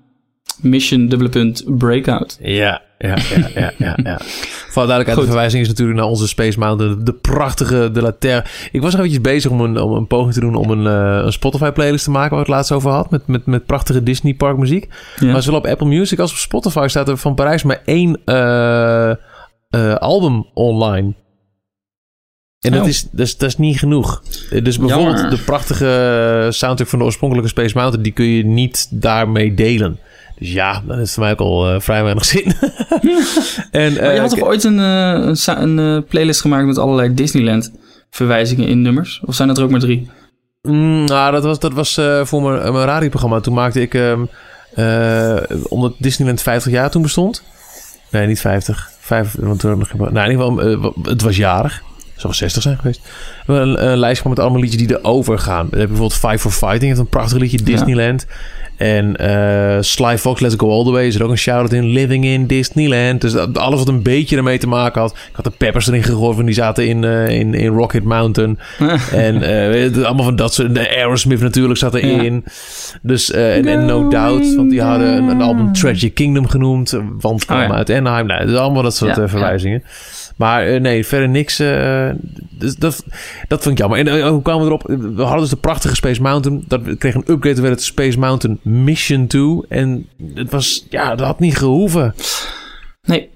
Mission 0.62 1.08
dubbele 1.08 1.30
punt 1.30 1.64
breakout. 1.78 2.38
Ja, 2.40 2.82
ja, 2.98 3.16
ja, 3.34 3.48
ja, 3.54 3.72
ja. 3.78 3.98
ja. 4.02 4.18
Voor 4.68 4.86
duidelijkheid, 4.86 5.18
de 5.18 5.24
verwijzing 5.24 5.62
is 5.62 5.68
natuurlijk 5.68 5.98
naar 5.98 6.08
onze 6.08 6.28
Space 6.28 6.58
Mountain. 6.58 7.04
De 7.04 7.12
prachtige 7.12 7.90
De 7.92 8.02
La 8.02 8.12
Terre. 8.18 8.44
Ik 8.72 8.80
was 8.80 8.90
nog 8.90 9.00
eventjes 9.00 9.20
bezig 9.32 9.50
om 9.50 9.60
een, 9.60 9.80
om 9.80 9.92
een 9.92 10.06
poging 10.06 10.34
te 10.34 10.40
doen 10.40 10.54
om 10.54 10.70
een, 10.70 10.86
eh, 10.86 11.24
een 11.24 11.32
Spotify 11.32 11.70
playlist 11.70 12.04
te 12.04 12.10
maken... 12.10 12.30
waar 12.30 12.38
we 12.38 12.44
het 12.44 12.54
laatst 12.54 12.72
over 12.72 12.90
had. 12.90 13.10
Met, 13.10 13.26
met, 13.26 13.46
met 13.46 13.66
prachtige 13.66 14.02
Disney 14.02 14.34
park 14.34 14.56
muziek. 14.56 14.88
Ja. 15.20 15.32
Maar 15.32 15.42
zowel 15.42 15.58
op 15.58 15.66
Apple 15.66 15.86
Music 15.86 16.18
als 16.18 16.30
op 16.30 16.36
Spotify 16.36 16.86
staat 16.88 17.08
er 17.08 17.16
van 17.16 17.34
Parijs 17.34 17.62
maar 17.62 17.82
één 17.84 18.20
eh, 18.24 19.10
eh, 19.10 19.16
album 19.94 20.46
online. 20.54 21.14
En 22.60 22.72
dat, 22.72 22.82
Oh. 22.82 22.88
is, 22.88 23.08
dat, 23.10 23.26
is, 23.26 23.36
dat 23.36 23.48
is 23.48 23.56
niet 23.56 23.78
genoeg. 23.78 24.22
Dus 24.62 24.78
bijvoorbeeld 24.78 25.16
Jammer. 25.16 25.36
de 25.36 25.42
prachtige 25.44 26.46
soundtrack 26.50 26.88
van 26.88 26.98
de 26.98 27.04
oorspronkelijke 27.04 27.50
Space 27.50 27.76
Mountain... 27.76 28.02
die 28.02 28.12
kun 28.12 28.24
je 28.26 28.44
niet 28.44 28.88
daarmee 28.90 29.54
delen. 29.54 29.98
Dus 30.38 30.52
ja, 30.52 30.82
dan 30.86 30.98
is 30.98 31.02
het 31.02 31.10
voor 31.10 31.22
mij 31.22 31.32
ook 31.32 31.40
al 31.40 31.68
eh, 31.68 31.80
vrij 31.80 32.02
weinig 32.02 32.24
zin. 32.24 32.44
en, 33.70 33.92
Maar 33.92 34.04
je 34.04 34.10
eh, 34.10 34.20
had 34.20 34.30
toch 34.30 34.42
ooit 34.42 34.64
een, 34.64 34.78
eh, 34.78 35.56
een, 35.60 36.04
playlist 36.04 36.40
gemaakt 36.40 36.66
met 36.66 36.78
allerlei 36.78 37.14
Disneyland 37.14 37.72
verwijzingen 38.10 38.68
in 38.68 38.82
nummers? 38.82 39.22
Of 39.24 39.34
zijn 39.34 39.48
dat 39.48 39.58
er 39.58 39.64
ook 39.64 39.70
maar 39.70 39.80
drie? 39.80 40.10
Mm, 40.62 41.04
nou, 41.04 41.32
dat 41.32 41.44
was, 41.44 41.58
dat 41.58 41.72
was 41.72 42.00
voor 42.22 42.42
mijn, 42.42 42.72
mijn 42.72 42.86
radioprogramma. 42.86 43.40
Toen 43.40 43.54
maakte 43.54 43.80
ik, 43.80 43.94
ehm, 43.94 44.24
eh, 44.76 45.36
omdat 45.68 45.94
Disneyland 45.98 46.42
50 46.42 46.72
jaar 46.72 46.90
toen 46.90 47.02
bestond. 47.02 47.42
Nee, 48.10 48.26
niet 48.26 48.40
50. 48.40 48.90
Vijf, 49.00 49.34
want 49.38 49.60
toen 49.60 49.78
nog 49.78 49.92
Nou, 49.94 50.30
in 50.30 50.30
ieder 50.30 50.46
geval, 50.46 50.92
het 51.02 51.22
was 51.22 51.36
jarig. 51.36 51.82
Wel 52.22 52.32
60 52.34 52.62
zijn 52.62 52.76
geweest. 52.76 53.00
We 53.46 53.52
hebben 53.52 53.68
een, 53.82 53.90
een 53.90 53.98
lijst 53.98 54.24
met 54.24 54.38
allemaal 54.38 54.60
liedjes 54.60 54.86
die 54.86 54.98
erover 54.98 55.38
gaan. 55.38 55.66
Dan 55.70 55.78
heb 55.80 55.88
je 55.88 55.94
bijvoorbeeld 55.94 56.14
Five 56.20 56.38
for 56.38 56.50
Fighting, 56.50 56.82
heeft 56.82 56.98
een 56.98 57.08
prachtig 57.08 57.38
liedje, 57.38 57.62
Disneyland. 57.62 58.26
En 58.76 59.16
eh, 59.16 59.82
Sly 59.82 60.18
Fox, 60.18 60.40
Let's 60.40 60.54
Go 60.56 60.70
All 60.70 60.84
The 60.84 60.90
Way, 60.90 61.06
is 61.06 61.14
er 61.14 61.22
ook 61.24 61.30
een 61.30 61.38
shout-out 61.38 61.72
in. 61.72 61.84
Living 61.86 62.24
in 62.24 62.46
Disneyland. 62.46 63.20
Dus 63.20 63.32
dat- 63.32 63.58
alles 63.58 63.78
wat 63.78 63.88
een 63.88 64.02
beetje 64.02 64.36
ermee 64.36 64.58
te 64.58 64.68
maken 64.68 65.00
had. 65.00 65.10
Ik 65.10 65.30
had 65.36 65.44
de 65.44 65.50
Peppers 65.50 65.86
erin 65.86 66.02
gegooid, 66.02 66.34
want 66.34 66.46
die 66.46 66.54
zaten 66.54 66.88
in, 66.88 67.04
eh, 67.04 67.28
in, 67.28 67.54
in 67.54 67.68
Rocket 67.74 68.04
Mountain. 68.04 68.58
en 69.12 69.42
eh, 69.42 70.04
allemaal 70.04 70.24
van 70.24 70.36
dat 70.36 70.54
soort... 70.54 70.74
De 70.74 70.88
Aerosmith 70.96 71.40
natuurlijk 71.40 71.78
zat 71.78 71.94
erin. 71.94 72.44
Dus, 73.02 73.30
en, 73.32 73.66
en 73.66 73.84
No 73.86 74.08
Doubt, 74.08 74.54
want 74.54 74.70
die 74.70 74.82
hadden 74.82 75.16
een, 75.16 75.28
een 75.28 75.42
album 75.42 75.72
Tragic 75.72 76.14
Kingdom 76.14 76.48
genoemd. 76.48 76.98
Want 77.18 77.44
kwam 77.44 77.60
Oh 77.60 77.66
ja. 77.68 77.74
uit 77.74 77.90
Anaheim. 77.90 78.26
Nou, 78.26 78.46
dus 78.46 78.56
allemaal 78.56 78.82
dat 78.82 78.96
soort 78.96 79.14
verwijzingen. 79.14 79.82
Maar 80.36 80.66
eh, 80.66 80.80
nee, 80.80 81.06
verder 81.06 81.28
niks. 81.28 81.58
eh, 81.58 82.10
dus 82.50 82.74
dat, 82.76 83.04
dat 83.48 83.62
vond 83.62 83.74
ik 83.74 83.78
jammer. 83.78 83.98
En 83.98 84.06
eh, 84.06 84.28
hoe 84.28 84.42
kwamen 84.42 84.60
we 84.62 84.66
erop? 84.66 84.82
We 85.16 85.22
hadden 85.22 85.40
dus 85.40 85.50
de 85.50 85.56
prachtige 85.56 85.94
Space 85.94 86.22
Mountain. 86.22 86.64
Dat 86.68 86.80
kreeg 86.98 87.14
een 87.14 87.24
upgrade, 87.26 87.54
toen 87.54 87.62
werd 87.64 87.74
het 87.74 87.84
Space 87.84 88.18
Mountain 88.18 88.58
Mission 88.62 89.26
2. 89.26 89.60
En 89.68 90.08
het 90.34 90.50
was, 90.50 90.86
ja, 90.90 91.14
dat 91.14 91.26
had 91.26 91.40
niet 91.40 91.56
gehoeven. 91.58 92.14
Nee. 93.02 93.28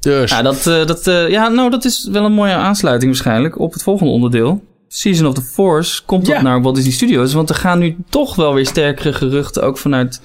Dus, 0.00 0.30
Ja, 0.30 0.42
dat, 0.42 0.62
dat, 0.64 1.04
ja, 1.30 1.48
nou, 1.48 1.70
dat 1.70 1.84
is 1.84 2.08
wel 2.12 2.24
een 2.24 2.32
mooie 2.32 2.52
aansluiting 2.52 3.10
waarschijnlijk 3.12 3.58
op 3.58 3.72
het 3.72 3.82
volgende 3.82 4.12
onderdeel. 4.12 4.62
Season 4.88 5.26
of 5.26 5.34
the 5.34 5.42
Force 5.42 6.02
komt 6.04 6.26
Ja. 6.26 6.36
op 6.36 6.42
naar 6.42 6.62
Walt 6.62 6.74
Disney 6.74 6.92
Studios. 6.92 7.32
Want 7.32 7.48
er 7.48 7.54
gaan 7.54 7.78
nu 7.78 7.96
toch 8.08 8.34
wel 8.34 8.54
weer 8.54 8.66
sterkere 8.66 9.12
geruchten, 9.12 9.62
ook 9.62 9.78
vanuit 9.78 10.20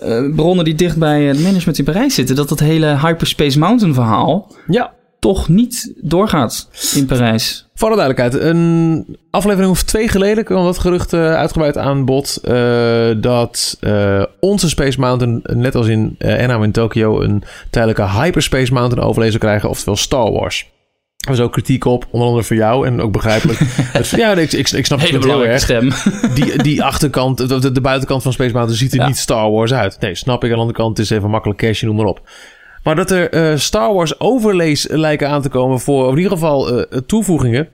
eh, 0.00 0.34
bronnen 0.34 0.64
die 0.64 0.74
dicht 0.74 0.96
bij 0.96 1.22
het 1.22 1.40
management 1.40 1.78
in 1.78 1.84
Parijs 1.84 2.14
zitten, 2.14 2.36
dat 2.36 2.48
dat 2.48 2.60
hele 2.60 2.98
Hyperspace 2.98 3.58
Mountain 3.58 3.94
verhaal 3.94 4.52
ja. 4.66 4.92
toch 5.18 5.48
niet 5.48 5.92
doorgaat 6.00 6.68
in 6.94 7.06
Parijs. 7.06 7.68
Voor 7.74 7.90
de 7.90 7.96
duidelijkheid, 7.96 8.42
een 8.44 9.16
aflevering 9.30 9.70
of 9.70 9.82
twee 9.82 10.08
geleden 10.08 10.44
kwam 10.44 10.64
dat 10.64 10.78
gerucht 10.78 11.12
eh, 11.12 11.34
uitgebreid 11.34 11.78
aan 11.78 12.04
bod. 12.04 12.38
eh, 12.42 13.10
dat 13.16 13.78
onze 14.40 14.68
Space 14.68 15.00
Mountain, 15.00 15.40
net 15.42 15.74
als 15.74 15.86
in 15.86 16.14
eh 16.18 16.32
Anaheim 16.32 16.62
in 16.62 16.72
Tokyo, 16.72 17.20
een 17.20 17.42
tijdelijke 17.70 18.10
Hyperspace 18.10 18.72
Mountain 18.72 19.06
overlay 19.06 19.28
zou 19.30 19.42
krijgen, 19.42 19.68
oftewel 19.68 19.96
Star 19.96 20.32
Wars. 20.32 20.74
Er 21.26 21.32
was 21.32 21.40
ook 21.40 21.52
kritiek 21.52 21.84
op, 21.84 22.06
onder 22.10 22.26
andere 22.28 22.46
voor 22.46 22.56
jou 22.56 22.86
en 22.86 23.00
ook 23.00 23.12
begrijpelijk. 23.12 23.58
Het- 23.92 24.08
ja, 24.10 24.32
ik, 24.32 24.52
ik, 24.52 24.70
ik 24.70 24.86
snap 24.86 24.98
het 25.00 25.08
Hele 25.10 25.26
heel 25.26 25.36
belangrijke 25.36 25.74
erg. 25.74 25.94
stem. 25.96 26.34
Die, 26.34 26.62
die 26.62 26.82
achterkant, 26.82 27.48
de, 27.74 27.80
buitenkant 27.80 28.22
van 28.22 28.32
Space 28.32 28.52
Mountain 28.52 28.78
ziet 28.78 28.92
er 28.92 28.98
Ja. 28.98 29.06
niet 29.06 29.16
Star 29.16 29.50
Wars 29.50 29.72
uit. 29.72 29.96
Nee, 30.00 30.14
snap 30.14 30.44
ik. 30.44 30.48
Aan 30.50 30.54
de 30.54 30.60
andere 30.60 30.78
kant, 30.78 30.96
het 30.96 31.06
is 31.10 31.16
even 31.16 31.30
makkelijk 31.30 31.58
cash, 31.58 31.82
noem 31.82 31.96
maar 31.96 32.04
op. 32.06 32.20
Maar 32.82 32.96
dat 32.96 33.10
er 33.10 33.30
eh, 33.30 33.56
Star 33.56 33.94
Wars 33.94 34.20
overlays 34.20 34.86
lijken 34.90 35.28
aan 35.28 35.42
te 35.42 35.48
komen 35.48 35.80
voor, 35.80 36.10
in 36.10 36.16
ieder 36.16 36.32
geval 36.32 36.70
eh, 36.84 36.98
toevoegingen, 37.06 37.68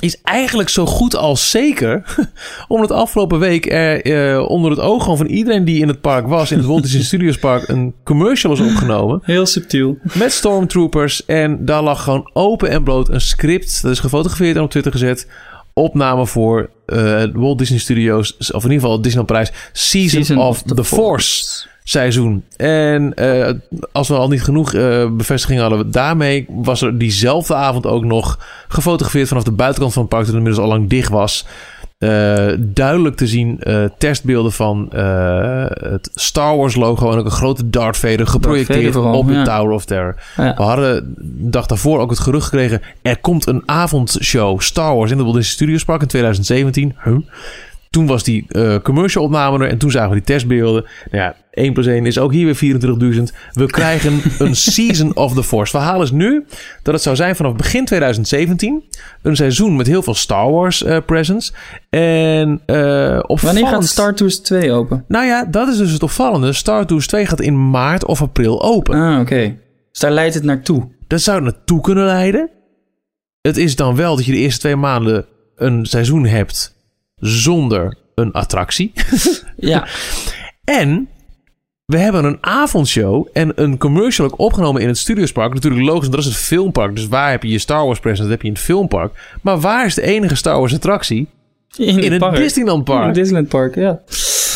is 0.00 0.20
eigenlijk 0.22 0.68
zo 0.68 0.86
goed 0.86 1.16
als 1.16 1.50
zeker. 1.50 2.16
Omdat 2.68 2.90
afgelopen 2.90 3.38
week 3.38 3.72
er 3.72 4.02
eh, 4.02 4.48
onder 4.48 4.70
het 4.70 4.80
oog 4.80 5.16
van 5.16 5.26
iedereen 5.26 5.64
die 5.64 5.80
in 5.80 5.88
het 5.88 6.00
park 6.00 6.26
was, 6.26 6.50
in 6.50 6.58
het 6.58 6.66
Walt 6.66 6.82
Disney 6.82 7.02
Studios 7.12 7.38
Park, 7.38 7.68
een 7.68 7.94
commercial 8.04 8.56
was 8.56 8.66
opgenomen. 8.66 9.20
Heel 9.22 9.46
subtiel. 9.46 9.98
Met 10.12 10.32
Stormtroopers. 10.32 11.24
En 11.24 11.64
daar 11.64 11.82
lag 11.82 12.02
gewoon 12.02 12.30
open 12.32 12.70
en 12.70 12.82
bloot 12.82 13.08
een 13.08 13.20
script. 13.20 13.82
Dat 13.82 13.90
is 13.90 13.98
gefotografeerd 13.98 14.56
en 14.56 14.62
op 14.62 14.70
Twitter 14.70 14.92
gezet. 14.92 15.26
Opname 15.72 16.26
voor 16.26 16.70
eh, 16.86 17.24
Walt 17.32 17.58
Disney 17.58 17.78
Studios. 17.78 18.36
Of 18.36 18.64
in 18.64 18.70
ieder 18.70 18.80
geval 18.80 18.96
Disneyland 18.96 19.26
Parijs. 19.26 19.52
Season, 19.72 20.38
of, 20.38 20.62
the, 20.62 20.84
Force. 20.84 21.66
Seizoen. 21.88 22.44
En 22.56 23.14
eh, 23.14 23.54
als 23.92 24.08
we 24.08 24.14
al 24.14 24.28
niet 24.28 24.42
genoeg 24.42 24.74
eh, 24.74 25.10
bevestiging 25.10 25.60
hadden, 25.60 25.90
daarmee 25.90 26.46
was 26.48 26.82
er 26.82 26.98
diezelfde 26.98 27.54
avond 27.54 27.86
ook 27.86 28.04
nog 28.04 28.38
gefotografeerd 28.68 29.28
vanaf 29.28 29.42
de 29.42 29.52
buitenkant 29.52 29.92
van 29.92 30.02
het 30.02 30.10
park, 30.10 30.26
dat 30.26 30.34
inmiddels 30.34 30.62
al 30.64 30.68
lang 30.68 30.88
dicht 30.88 31.10
was. 31.10 31.46
Eh, 31.98 32.48
duidelijk 32.58 33.16
te 33.16 33.26
zien 33.26 33.62
testbeelden 33.98 34.52
van 34.52 34.88
het 34.90 36.10
Star 36.14 36.56
Wars 36.56 36.74
logo 36.74 37.12
en 37.12 37.18
ook 37.18 37.24
een 37.24 37.30
grote 37.30 37.70
Darth 37.70 37.96
Vader 37.96 38.26
geprojecteerd 38.26 38.94
Vader 38.94 39.10
op 39.10 39.26
de. 39.26 39.42
Tower 39.42 39.70
of 39.70 39.84
Terror. 39.84 40.14
Ja. 40.36 40.54
We 40.56 40.62
hadden 40.62 41.14
de 41.16 41.50
dag 41.50 41.66
daarvoor 41.66 42.00
ook 42.00 42.10
het 42.10 42.18
gerucht 42.18 42.44
gekregen, 42.44 42.82
er 43.02 43.18
komt 43.18 43.46
een 43.46 43.62
avondshow 43.66 44.60
Star 44.60 44.96
Wars 44.96 45.10
in 45.10 45.16
de 45.16 45.22
Walt 45.22 45.34
Disney 45.34 45.54
Studios 45.54 45.84
Park 45.84 46.02
in 46.02 46.08
2017. 46.08 46.96
Huh? 47.04 47.16
Toen 47.90 48.06
was 48.06 48.22
die 48.22 48.46
commercial 48.82 49.24
opname 49.24 49.64
er 49.64 49.70
en 49.70 49.78
toen 49.78 49.90
zagen 49.90 50.08
we 50.08 50.14
die 50.14 50.24
testbeelden. 50.24 50.84
Nou 51.10 51.24
ja, 51.24 51.34
1 51.58 51.72
plus 51.72 51.86
1 51.86 52.06
is 52.06 52.18
ook 52.18 52.32
hier 52.32 52.44
weer 52.44 52.80
24.000. 53.14 53.22
We 53.52 53.66
krijgen 53.80 54.20
een 54.38 54.56
Season 54.56 55.16
of 55.16 55.34
the 55.34 55.42
Force. 55.42 55.70
Verhaal 55.70 56.02
is 56.02 56.10
nu 56.10 56.44
dat 56.82 56.94
het 56.94 57.02
zou 57.02 57.16
zijn 57.16 57.36
vanaf 57.36 57.56
begin 57.56 57.84
2017. 57.84 58.84
Een 59.22 59.36
seizoen 59.36 59.76
met 59.76 59.86
heel 59.86 60.02
veel 60.02 60.14
Star 60.14 60.50
Wars 60.50 60.82
eh 60.82 60.96
presence. 61.06 61.52
En 61.90 62.60
opvallend... 63.26 63.40
Wanneer 63.40 63.66
gaat 63.66 63.86
Star 63.86 64.14
Tours 64.14 64.40
2 64.40 64.72
open? 64.72 65.04
Nou 65.08 65.26
ja, 65.26 65.44
dat 65.44 65.68
is 65.68 65.76
dus 65.76 65.92
het 65.92 66.02
opvallende. 66.02 66.52
Star 66.52 66.86
Tours 66.86 67.06
2 67.06 67.26
gaat 67.26 67.40
in 67.40 67.70
maart 67.70 68.04
of 68.04 68.22
april 68.22 68.62
open. 68.62 68.94
Ah, 68.94 69.20
oké. 69.20 69.56
Dus 69.90 70.00
daar 70.00 70.10
leidt 70.10 70.34
het 70.34 70.44
naartoe. 70.44 70.88
Dat 71.06 71.20
zou 71.20 71.42
naartoe 71.42 71.80
kunnen 71.80 72.04
leiden. 72.04 72.50
Het 73.40 73.56
is 73.56 73.76
dan 73.76 73.96
wel 73.96 74.16
dat 74.16 74.24
je 74.24 74.32
de 74.32 74.38
eerste 74.38 74.60
twee 74.60 74.76
maanden 74.76 75.26
een 75.56 75.86
seizoen 75.86 76.24
hebt 76.24 76.76
zonder 77.16 77.96
een 78.14 78.32
attractie. 78.32 78.92
Ja. 79.60 79.86
En 80.64 81.08
we 81.92 81.98
hebben 81.98 82.24
een 82.24 82.38
avondshow 82.40 83.26
en 83.32 83.52
een 83.54 83.78
commercial 83.78 84.26
ook 84.26 84.38
opgenomen 84.38 84.82
in 84.82 84.88
het 84.88 84.98
Studiospark. 84.98 85.54
Natuurlijk 85.54 85.84
logisch, 85.84 86.08
dat 86.08 86.20
is 86.20 86.24
het 86.24 86.36
filmpark. 86.36 86.94
Dus 86.94 87.08
waar 87.08 87.30
heb 87.30 87.42
je 87.42 87.48
je 87.48 87.58
Star 87.58 87.84
Wars 87.84 87.98
presence? 87.98 88.22
Dat 88.22 88.30
heb 88.30 88.40
je 88.42 88.48
in 88.48 88.54
het 88.54 88.62
filmpark. 88.62 89.36
Maar 89.42 89.60
waar 89.60 89.86
is 89.86 89.94
de 89.94 90.02
enige 90.02 90.34
Star 90.34 90.58
Wars 90.58 90.74
attractie? 90.74 91.26
In, 91.76 91.98
In 91.98 92.12
het 92.12 92.20
park. 92.20 92.36
Disneyland 92.36 92.88
In 92.88 92.94
het 92.94 93.02
Park. 93.02 93.14
Disneyland 93.14 93.48
Park, 93.48 93.74
ja. 93.74 94.00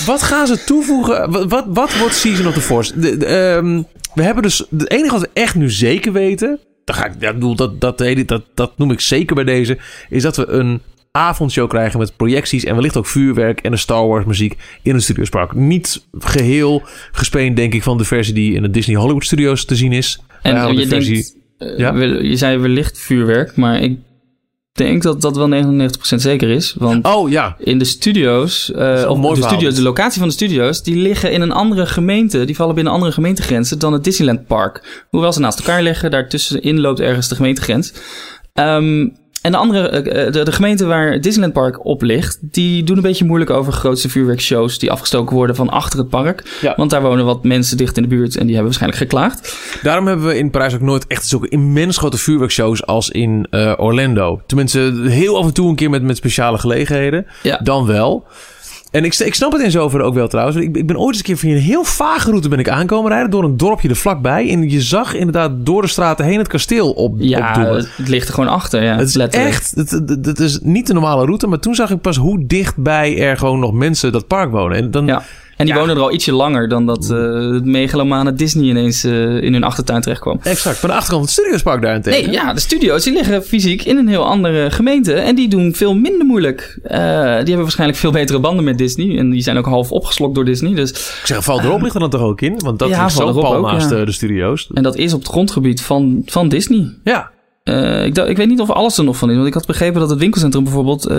Wat 0.07 0.23
gaan 0.23 0.47
ze 0.47 0.65
toevoegen? 0.65 1.31
Wat, 1.31 1.45
wat, 1.49 1.65
wat 1.69 1.99
wordt 1.99 2.15
Season 2.15 2.47
of 2.47 2.55
the 2.55 2.61
Force? 2.61 3.01
De, 3.01 3.17
de, 3.17 3.27
ehm, 3.27 3.83
we 4.15 4.23
hebben 4.23 4.43
dus... 4.43 4.67
Het 4.71 4.91
enige 4.91 5.13
wat 5.13 5.21
we 5.21 5.31
echt 5.33 5.55
nu 5.55 5.71
zeker 5.71 6.13
weten... 6.13 6.59
Dat, 6.85 6.97
ga 6.97 7.07
ik, 7.07 7.13
ja, 7.19 7.33
dat, 7.33 7.81
dat, 7.81 7.99
dat, 8.27 8.43
dat 8.55 8.73
noem 8.79 8.91
ik 8.91 9.01
zeker 9.01 9.35
bij 9.35 9.45
deze... 9.45 9.79
Is 10.09 10.23
dat 10.23 10.37
we 10.37 10.47
een 10.47 10.81
avondshow 11.13 11.69
krijgen 11.69 11.99
met 11.99 12.17
projecties... 12.17 12.65
en 12.65 12.75
wellicht 12.75 12.97
ook 12.97 13.07
vuurwerk 13.07 13.61
en 13.61 13.73
een 13.73 13.79
Star 13.79 14.07
Wars 14.07 14.25
muziek... 14.25 14.57
in 14.83 14.95
het 14.95 15.03
Studiospark. 15.03 15.55
Niet 15.55 16.07
geheel 16.19 16.83
gespeend, 17.13 17.57
denk 17.57 17.75
ik... 17.75 17.83
van 17.83 17.99
de 17.99 18.05
versie 18.05 18.35
die 18.35 18.55
in 18.55 18.63
de 18.63 18.71
Disney 18.71 18.97
Hollywood 18.97 19.25
Studios 19.25 19.65
te 19.65 19.77
zien 19.77 19.93
is. 19.93 20.21
En 20.43 20.69
je 20.69 20.77
de 20.77 20.87
versie... 20.87 21.15
denkt, 21.15 21.37
eh, 21.59 21.79
Ja? 21.79 22.03
je 22.03 22.37
zei 22.37 22.59
wellicht 22.59 22.99
vuurwerk, 22.99 23.57
maar 23.57 23.81
ik 23.81 23.99
denk 24.73 25.03
dat 25.03 25.21
dat 25.21 25.37
wel 25.37 25.51
99% 25.51 25.89
zeker 25.99 26.49
is. 26.49 26.75
Want 26.79 27.07
Oh 27.07 27.31
ja, 27.31 27.57
in 27.59 27.79
de 27.79 27.85
studio's, 27.85 28.73
eh, 28.73 29.05
of 29.09 29.21
de, 29.21 29.23
verhaal. 29.23 29.37
studio's, 29.37 29.75
de 29.75 29.83
locatie 29.83 30.19
van 30.19 30.29
de 30.29 30.35
studio's, 30.35 30.83
die 30.83 30.97
liggen 30.97 31.33
in 31.33 31.41
een 31.41 31.53
andere 31.53 31.87
gemeente. 31.87 32.45
Die 32.45 32.57
vallen 32.57 32.75
binnen 32.75 32.93
andere 32.93 33.13
gemeentegrenzen 33.13 33.79
dan 33.79 33.93
het 33.93 34.05
Disneyland 34.05 34.47
Park. 34.47 35.05
Hoewel 35.11 35.33
ze 35.33 35.41
naast 35.41 35.59
elkaar 35.59 35.83
liggen, 35.83 36.11
daartussenin 36.11 36.81
loopt 36.81 37.01
ergens 37.01 37.29
de 37.29 37.35
gemeentegrens. 37.35 37.93
Ehm, 38.53 39.09
en 39.43 39.53
de 39.53 39.57
andere, 39.59 39.89
eh, 39.89 40.33
de, 40.33 40.43
de 40.43 40.53
gemeente 40.53 40.87
waar 40.87 41.21
Disneyland 41.21 41.53
Park 41.53 41.85
op 41.85 42.03
ligt, 42.03 42.39
die 42.41 42.83
doen 42.83 42.97
een 42.97 43.03
beetje 43.03 43.25
moeilijk 43.25 43.51
over 43.51 43.73
grootste 43.73 44.09
vuurwerkshows 44.09 44.79
die 44.79 44.91
afgestoken 44.91 45.37
worden 45.37 45.57
van 45.57 45.69
achter 45.69 45.99
het 45.99 46.09
park. 46.09 46.59
Ja. 46.61 46.75
Want 46.77 46.91
daar 46.91 47.03
wonen 47.03 47.25
wat 47.25 47.45
mensen 47.45 47.77
dicht 47.77 47.97
in 47.97 48.03
de 48.03 48.09
buurt 48.09 48.37
en 48.37 48.47
die 48.47 48.55
hebben 48.55 48.65
waarschijnlijk 48.65 49.03
geklaagd. 49.03 49.57
Daarom 49.83 50.07
hebben 50.07 50.27
we 50.27 50.39
in 50.39 50.51
Parijs 50.51 50.75
ook 50.75 50.81
nooit 50.81 51.07
echt 51.07 51.27
zulke 51.27 51.49
immens 51.49 51.97
grote 51.97 52.19
vuurwerkshows 52.19 52.87
als 52.87 53.11
in 53.11 53.47
eh, 53.51 53.73
Orlando. 53.77 54.43
Tenminste, 54.47 55.03
heel 55.05 55.39
af 55.39 55.47
en 55.47 55.55
toe 55.55 55.69
een 55.69 55.77
keer 55.77 55.91
met, 55.91 56.03
met 56.03 56.17
speciale 56.17 56.59
gelegenheden. 56.59 57.27
Ja. 57.43 57.61
Dan 57.63 57.87
wel. 57.87 58.27
En 58.93 59.05
ik, 59.05 59.15
ik 59.19 59.35
snap 59.35 59.53
het 59.53 59.61
in 59.63 59.71
zoverre 59.71 60.05
ook 60.05 60.15
wel 60.15 60.29
trouwens. 60.29 60.57
Ik, 60.57 60.77
ik 60.77 60.87
ben 60.87 60.97
ooit 60.99 61.09
eens 61.09 61.17
een 61.19 61.25
keer 61.25 61.37
via 61.37 61.55
een 61.55 61.61
heel 61.63 61.85
vage 61.85 62.29
route 62.31 62.49
ben 62.49 62.59
ik 62.59 62.69
aankomen 62.69 63.11
rijden. 63.11 63.31
Door 63.31 63.45
een 63.45 63.57
dorpje 63.57 63.89
er 63.89 63.97
vlakbij. 63.97 64.51
En 64.51 64.71
je 64.71 64.81
zag 64.81 65.15
inderdaad 65.15 65.51
door 65.57 65.83
de 65.83 65.89
straten 65.89 66.25
heen 66.25 66.39
het 66.39 66.49
kasteel 66.49 66.91
op, 66.93 67.15
Ja, 67.19 67.61
het, 67.75 67.89
het 67.97 68.09
ligt 68.09 68.29
er 68.29 68.35
gewoon 68.35 68.49
achter. 68.49 68.83
Ja, 68.83 68.97
Het 68.97 69.09
is 69.09 69.15
letterlijk. 69.15 69.53
echt, 69.55 69.73
het, 69.75 69.91
het, 69.91 70.27
het 70.27 70.39
is 70.39 70.59
niet 70.63 70.87
de 70.87 70.93
normale 70.93 71.25
route. 71.25 71.47
Maar 71.47 71.59
toen 71.59 71.75
zag 71.75 71.91
ik 71.91 72.01
pas 72.01 72.17
hoe 72.17 72.47
dichtbij 72.47 73.19
er 73.19 73.37
gewoon 73.37 73.59
nog 73.59 73.73
mensen 73.73 74.13
dat 74.13 74.27
park 74.27 74.51
wonen. 74.51 74.77
En 74.77 74.91
dan, 74.91 75.07
Ja. 75.07 75.23
En 75.63 75.69
die 75.69 75.75
Ja. 75.77 75.81
wonen 75.81 75.97
er 75.97 76.03
al 76.03 76.13
ietsje 76.13 76.33
langer 76.33 76.69
dan 76.69 76.87
dat 76.87 77.11
eh 77.11 77.19
het 77.53 77.65
megalomane 77.65 78.33
Disney 78.33 78.65
ineens 78.69 79.05
eh, 79.05 79.43
in 79.43 79.53
hun 79.53 79.65
achtertuin 79.65 80.01
terechtkwam. 80.01 80.39
Exact. 80.43 80.79
Van 80.79 80.89
de 80.89 80.95
achterkant 80.95 81.09
van 81.11 81.21
het 81.21 81.31
Studiospark 81.31 81.83
daarentegen. 81.83 82.23
Nee, 82.23 82.33
ja, 82.33 82.53
de 82.53 82.61
studio's 82.61 83.05
die 83.05 83.13
liggen 83.13 83.45
fysiek 83.45 83.83
in 83.83 83.97
een 83.97 84.09
heel 84.09 84.27
andere 84.27 84.71
gemeente. 84.71 85.13
En 85.15 85.35
die 85.35 85.49
doen 85.49 85.75
veel 85.75 85.95
minder 85.95 86.27
moeilijk. 86.27 86.79
Eh, 86.83 86.99
die 86.99 87.03
hebben 87.29 87.57
waarschijnlijk 87.61 87.99
veel 87.99 88.11
betere 88.11 88.41
banden 88.41 88.65
met 88.65 88.79
Disney. 88.79 89.19
En 89.19 89.31
die 89.31 89.43
zijn 89.43 89.59
ook 89.59 89.67
half 89.67 89.91
opgeslokt 89.93 90.35
door 90.35 90.45
Disney. 90.45 90.75
Dus, 90.75 90.91
Ik 90.91 91.21
zeg, 91.25 91.45
val 91.45 91.61
erop 91.61 91.83
ligt 91.83 91.95
er 91.95 92.01
dan 92.01 92.11
toch 92.11 92.21
ook 92.21 92.41
in? 92.41 92.59
Want 92.59 92.79
dat 92.79 92.89
Ja, 92.89 93.07
is 93.07 93.15
zo 93.15 93.33
pal 93.33 93.61
naast 93.61 93.91
ja. 93.91 94.05
de 94.05 94.13
studio's. 94.13 94.69
en 94.75 94.83
dat 94.83 94.97
is 94.97 95.13
op 95.13 95.19
het 95.21 95.29
grondgebied 95.29 95.83
van, 95.83 96.23
van 96.27 96.49
Disney. 96.49 96.89
Ja. 97.05 97.31
Ik, 98.05 98.19
ik 98.19 98.37
weet 98.37 98.49
niet 98.49 98.61
of 98.61 98.71
alles 98.71 98.99
er 98.99 99.05
nog 99.05 99.17
van 99.17 99.29
is. 99.31 99.35
Want 99.35 99.47
ik 99.49 99.55
had 99.55 99.67
begrepen 99.67 100.01
dat 100.01 100.11
het 100.11 100.19
winkelcentrum 100.19 100.65
bijvoorbeeld 100.65 101.11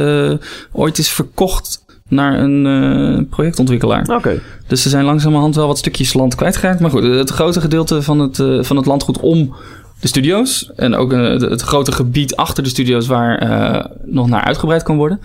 ooit 0.71 0.97
is 0.97 1.09
verkocht 1.09 1.82
naar 2.09 2.39
een 2.39 2.65
eh, 2.65 3.29
projectontwikkelaar. 3.29 4.07
Oké. 4.15 4.41
Dus 4.67 4.81
ze 4.81 4.89
zijn 4.89 5.05
langzamerhand 5.05 5.55
wel 5.55 5.67
wat 5.67 5.77
stukjes 5.77 6.13
land 6.13 6.35
kwijtgeraakt. 6.35 6.79
Maar 6.79 6.89
goed, 6.89 7.03
het 7.03 7.29
grote 7.29 7.61
gedeelte 7.61 8.01
van 8.01 8.19
het, 8.19 8.39
eh, 8.39 8.63
van 8.63 8.77
het 8.77 8.85
landgoed 8.85 9.19
om 9.19 9.55
de 9.99 10.07
studio's. 10.07 10.71
En 10.75 10.95
ook 10.95 11.13
eh, 11.13 11.19
het, 11.19 11.41
het 11.41 11.61
grote 11.61 11.91
gebied 11.91 12.35
achter 12.35 12.63
de 12.63 12.69
studio's 12.69 13.07
waar 13.07 13.89
nog 14.05 14.27
naar 14.27 14.43
uitgebreid 14.43 14.83
kan 14.83 14.97
worden. 14.97 15.19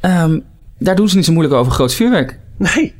Ehm, 0.00 0.38
daar 0.78 0.96
doen 0.96 1.08
ze 1.08 1.16
niet 1.16 1.24
zo 1.24 1.32
moeilijk 1.32 1.56
over 1.56 1.72
groot 1.72 1.94
vuurwerk. 1.94 2.38
Nee. 2.58 2.94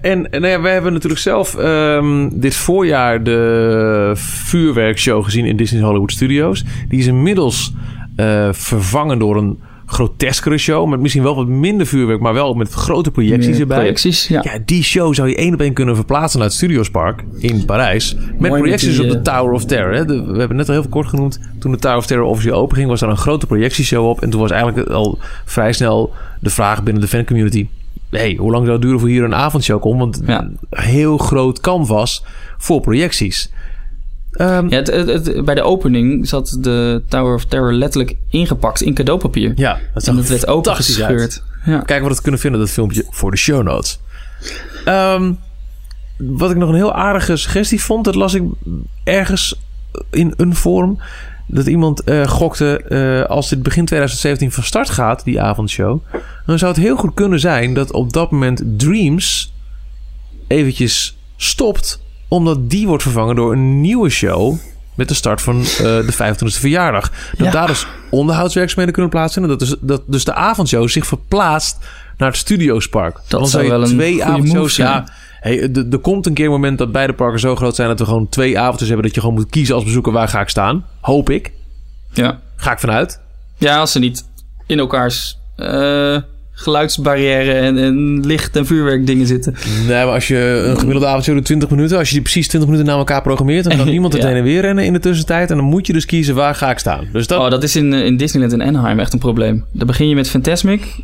En 0.00 0.26
nou 0.30 0.46
ja, 0.46 0.60
wij 0.60 0.72
hebben 0.72 0.92
natuurlijk 0.92 1.20
zelf 1.20 1.56
ehm, 1.56 2.28
dit 2.32 2.54
voorjaar 2.54 3.22
de 3.22 4.12
vuurwerkshow 4.14 5.24
gezien 5.24 5.44
in 5.44 5.56
Disney's 5.56 5.84
Hollywood 5.84 6.12
Studios. 6.12 6.64
Die 6.88 6.98
is 6.98 7.06
inmiddels 7.06 7.72
vervangen 8.50 9.18
door 9.18 9.36
een 9.36 9.58
groteskere 9.90 10.58
show. 10.58 10.88
Met 10.88 11.00
misschien 11.00 11.22
wel 11.22 11.34
wat 11.34 11.46
minder 11.46 11.86
vuurwerk, 11.86 12.20
maar 12.20 12.34
wel 12.34 12.54
met 12.54 12.72
grote 12.72 13.10
projecties 13.10 13.58
erbij. 13.58 13.76
Projecties, 13.78 14.28
ja. 14.28 14.40
Ja, 14.44 14.58
die 14.64 14.82
show 14.82 15.14
zou 15.14 15.28
je 15.28 15.36
één 15.36 15.54
op 15.54 15.60
één 15.60 15.72
kunnen 15.72 15.94
verplaatsen 15.94 16.38
naar 16.38 16.48
het 16.48 16.56
Studiospark 16.56 17.24
in 17.38 17.64
Parijs. 17.64 18.14
Met 18.14 18.24
Mooi 18.24 18.38
met 18.50 18.60
projecties 18.60 18.96
die, 18.96 19.02
op 19.04 19.10
de 19.10 19.30
eh, 19.30 19.36
Tower 19.36 19.52
of 19.52 19.64
Terror. 19.64 19.94
Hè. 19.94 20.04
De- 20.04 20.24
we 20.24 20.38
hebben 20.38 20.56
net 20.56 20.68
al 20.68 20.74
heel 20.74 20.88
kort 20.88 21.06
genoemd. 21.08 21.40
Toen 21.58 21.72
de 21.72 21.78
Tower 21.78 21.96
of 21.98 22.06
Terror 22.06 22.26
officieel 22.26 22.54
open 22.56 22.76
ging, 22.76 22.88
was 22.88 23.00
daar 23.00 23.10
een 23.10 23.16
grote 23.16 23.46
projectieshow 23.46 24.08
op. 24.08 24.22
En 24.22 24.30
toen 24.30 24.40
was 24.40 24.50
eigenlijk 24.50 24.88
al 24.88 25.18
vrij 25.44 25.72
snel 25.72 26.12
de 26.40 26.50
vraag 26.50 26.82
binnen 26.82 27.02
de 27.02 27.08
fancommunity... 27.08 27.68
hey, 28.10 28.34
hoe 28.38 28.50
lang 28.50 28.62
zou 28.62 28.72
het 28.72 28.82
duren 28.82 29.00
voor 29.00 29.08
hier 29.08 29.24
een 29.24 29.34
avondshow 29.34 29.80
komt? 29.80 29.98
Want 29.98 30.22
Ja. 30.26 30.40
een 30.40 30.58
heel 30.70 31.18
groot 31.18 31.60
canvas 31.60 32.24
voor 32.58 32.80
projecties. 32.80 33.50
Ehm, 34.30 34.68
Ja, 34.68 34.76
het, 34.76 34.86
het- 34.86 35.26
het- 35.26 35.44
bij 35.44 35.54
de 35.54 35.62
opening 35.62 36.28
zat 36.28 36.56
de 36.60 37.02
Tower 37.08 37.34
of 37.34 37.44
Terror 37.44 37.72
letterlijk 37.72 38.16
ingepakt 38.28 38.80
in 38.82 38.94
cadeaupapier. 38.94 39.52
ja, 39.56 39.78
dat 39.94 40.06
en 40.06 40.16
dat 40.16 40.28
werd 40.28 40.46
opengescheurd. 40.46 41.42
Ja. 41.64 41.78
Kijken 41.80 42.06
wat 42.08 42.16
we 42.16 42.22
kunnen 42.22 42.40
vinden, 42.40 42.60
dat 42.60 42.70
filmpje, 42.70 43.04
voor 43.10 43.30
de 43.30 43.36
show 43.36 43.62
notes. 43.62 44.00
Ehm, 44.84 45.32
wat 46.18 46.50
ik 46.50 46.56
nog 46.56 46.68
een 46.68 46.74
heel 46.74 46.94
aardige 46.94 47.36
suggestie 47.36 47.82
vond, 47.82 48.04
dat 48.04 48.14
las 48.14 48.34
ik 48.34 48.42
ergens 49.04 49.60
in 50.10 50.34
een 50.36 50.54
forum. 50.56 50.98
Dat 51.46 51.66
iemand 51.66 52.02
eh, 52.04 52.26
gokte, 52.26 52.82
eh, 52.82 53.30
als 53.30 53.48
dit 53.48 53.62
begin 53.62 53.84
2017 53.84 54.52
van 54.52 54.62
start 54.62 54.90
gaat, 54.90 55.24
die 55.24 55.40
avondshow... 55.40 55.98
dan 56.46 56.58
zou 56.58 56.72
het 56.72 56.80
heel 56.82 56.96
goed 56.96 57.14
kunnen 57.14 57.40
zijn 57.40 57.74
dat 57.74 57.92
op 57.92 58.12
dat 58.12 58.30
moment 58.30 58.62
Dreams 58.76 59.52
eventjes 60.46 61.18
stopt... 61.36 62.00
omdat 62.30 62.70
die 62.70 62.86
wordt 62.86 63.02
vervangen 63.02 63.36
door 63.36 63.52
een 63.52 63.80
nieuwe 63.80 64.08
show... 64.08 64.56
met 64.94 65.08
de 65.08 65.14
start 65.14 65.42
van 65.42 65.60
eh, 65.60 65.66
de 65.78 66.12
25e 66.12 66.58
verjaardag. 66.60 67.10
Dat 67.10 67.46
Ja. 67.46 67.50
daar 67.50 67.66
dus 67.66 67.86
onderhoudswerkzaamheden 68.10 68.92
kunnen 68.92 69.10
plaatsvinden. 69.10 69.58
Dat 69.58 69.68
dus, 69.68 69.76
dat 69.80 70.02
dus 70.06 70.24
de 70.24 70.34
avondshow 70.34 70.88
zich 70.88 71.06
verplaatst 71.06 71.78
naar 72.16 72.28
het 72.28 72.38
Studiospark. 72.38 73.20
Dan 73.28 73.48
zou 73.48 73.68
wel 73.68 73.82
een 73.82 73.88
twee 73.88 74.24
avondshows... 74.24 74.76
Ja, 74.76 75.08
hey, 75.40 75.70
er 75.90 75.98
komt 75.98 76.26
een 76.26 76.34
keer 76.34 76.44
een 76.44 76.50
moment 76.50 76.78
dat 76.78 76.92
beide 76.92 77.12
parken 77.12 77.40
zo 77.40 77.56
groot 77.56 77.74
zijn... 77.74 77.88
dat 77.88 77.98
we 77.98 78.04
gewoon 78.04 78.28
twee 78.28 78.58
avonden 78.58 78.86
hebben... 78.86 79.04
dat 79.04 79.14
je 79.14 79.20
gewoon 79.20 79.34
moet 79.34 79.50
kiezen 79.50 79.74
als 79.74 79.84
bezoeker 79.84 80.12
waar 80.12 80.28
ga 80.28 80.40
ik 80.40 80.48
staan. 80.48 80.84
Hoop 81.00 81.30
ik. 81.30 81.52
Ja. 82.12 82.40
Ga 82.56 82.72
ik 82.72 82.78
vanuit. 82.78 83.20
ja, 83.58 83.78
als 83.78 83.92
ze 83.92 83.98
niet 83.98 84.24
in 84.66 84.78
elkaars 84.78 85.38
eh, 85.56 86.16
geluidsbarrière 86.62 87.52
en, 87.52 87.78
en 87.78 88.26
licht- 88.26 88.56
en 88.56 88.66
vuurwerkdingen 88.66 89.26
zitten. 89.26 89.54
Nee, 89.86 90.04
maar 90.04 90.14
als 90.14 90.28
je 90.28 90.62
een 90.66 90.76
gemiddelde 90.78 91.06
avondshow 91.08 91.34
doet 91.34 91.44
20 91.44 91.70
minuten... 91.70 91.98
als 91.98 92.08
je 92.08 92.14
die 92.14 92.22
precies 92.22 92.48
20 92.48 92.70
minuten 92.70 92.90
naar 92.90 92.98
elkaar 93.00 93.22
programmeert... 93.22 93.64
dan 93.64 93.76
kan 93.76 93.88
niemand 93.96 94.12
het 94.12 94.22
Ja. 94.22 94.28
heen 94.28 94.36
en 94.36 94.42
weer 94.42 94.60
rennen 94.60 94.84
in 94.84 94.92
de 94.92 94.98
tussentijd... 94.98 95.50
en 95.50 95.56
dan 95.56 95.64
moet 95.66 95.86
je 95.86 95.92
dus 95.92 96.04
kiezen 96.06 96.34
waar 96.34 96.54
ga 96.54 96.70
ik 96.70 96.78
staan. 96.78 97.08
Dus 97.12 97.26
dat... 97.26 97.40
Oh, 97.40 97.50
dat 97.50 97.62
is 97.62 97.76
in, 97.76 97.92
eh, 97.94 98.04
in 98.04 98.16
Disneyland 98.16 98.52
in 98.52 98.62
Anaheim 98.62 98.98
echt 98.98 99.12
een 99.12 99.18
probleem. 99.18 99.64
Dan 99.72 99.86
begin 99.86 100.08
je 100.08 100.14
met 100.14 100.28
Fantasmic. 100.30 100.96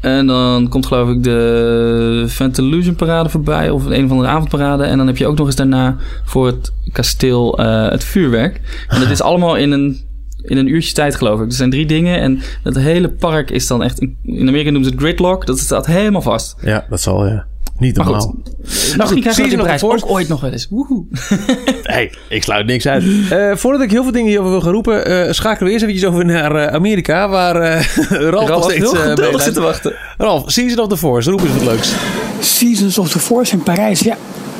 En 0.00 0.26
dan 0.26 0.68
komt 0.68 0.86
geloof 0.86 1.08
ik 1.10 1.22
de 1.22 2.24
Fantalusion 2.28 2.94
parade 2.94 3.28
voorbij. 3.28 3.70
Of 3.70 3.84
een 3.86 4.04
of 4.04 4.10
andere 4.10 4.28
avondparade. 4.28 4.84
En 4.84 4.98
dan 4.98 5.06
heb 5.06 5.16
je 5.16 5.26
ook 5.26 5.36
nog 5.38 5.46
eens 5.46 5.56
daarna 5.56 5.96
voor 6.24 6.46
het 6.46 6.72
kasteel 6.92 7.58
eh, 7.58 7.88
het 7.90 8.04
vuurwerk. 8.04 8.60
En 8.88 9.00
dat 9.00 9.10
is 9.10 9.22
allemaal 9.28 9.56
in 9.56 9.70
een, 9.72 10.00
in 10.44 10.56
een 10.56 10.66
uurtje 10.66 10.92
tijd 10.92 11.14
geloof 11.14 11.40
ik. 11.40 11.46
Er 11.46 11.52
zijn 11.52 11.70
drie 11.70 11.86
dingen. 11.86 12.20
En 12.20 12.40
dat 12.62 12.74
hele 12.74 13.08
park 13.08 13.50
is 13.50 13.66
dan 13.66 13.82
echt... 13.82 14.00
In 14.22 14.48
Amerika 14.48 14.70
noemen 14.70 14.84
ze 14.84 14.90
het 14.90 15.00
gridlock. 15.04 15.46
Dat 15.46 15.58
staat 15.58 15.86
helemaal 15.86 16.22
vast. 16.22 16.56
Ja, 16.60 16.86
dat 16.90 17.00
zal 17.00 17.26
ja. 17.26 17.46
niet 17.78 17.96
Maar 17.96 18.06
normaal. 18.06 18.26
goed. 18.26 18.58
Misschien 18.62 18.96
Nou 18.98 19.08
zie 19.08 19.20
krijgen 19.20 19.50
je 19.50 19.56
nog 19.56 19.82
ook 19.82 20.10
ooit 20.10 20.28
nog 20.28 20.40
wel 20.40 20.50
eens. 20.52 20.68
Woehoe. 20.70 21.04
Hey, 21.82 22.12
ik 22.28 22.42
sluit 22.42 22.66
niks 22.66 22.86
uit. 22.86 23.04
Eh, 23.30 23.56
voordat 23.56 23.82
ik 23.82 23.90
heel 23.90 24.02
veel 24.02 24.12
dingen 24.12 24.28
hierover 24.28 24.50
wil 24.50 24.60
gaan 24.60 24.72
roepen... 24.72 25.06
eh, 25.06 25.32
schakelen 25.32 25.66
we 25.66 25.70
eerst 25.70 25.84
eventjes 25.84 26.08
over 26.08 26.24
naar 26.24 26.54
eh, 26.54 26.74
Amerika... 26.74 27.28
waar 27.28 27.56
eh 27.56 27.84
Ralf, 28.30 28.48
nog 28.48 28.64
steeds 28.64 28.78
heel 28.78 28.94
eh, 28.94 29.00
mee 29.00 29.08
geduldig 29.08 29.38
is. 29.38 29.44
zit 29.44 29.54
te 29.54 29.60
wachten. 29.60 29.94
Ralf, 30.18 30.42
Season 30.46 30.78
of 30.78 30.88
the 30.88 30.96
Force, 30.96 31.30
roep 31.30 31.40
eens 31.40 31.52
wat 31.52 31.64
leuks. 31.64 31.94
Seasons 32.40 32.98
of 32.98 33.10
the 33.10 33.18
Force 33.18 33.52
in 33.52 33.62
Parijs. 33.62 34.00
Ja, 34.00 34.16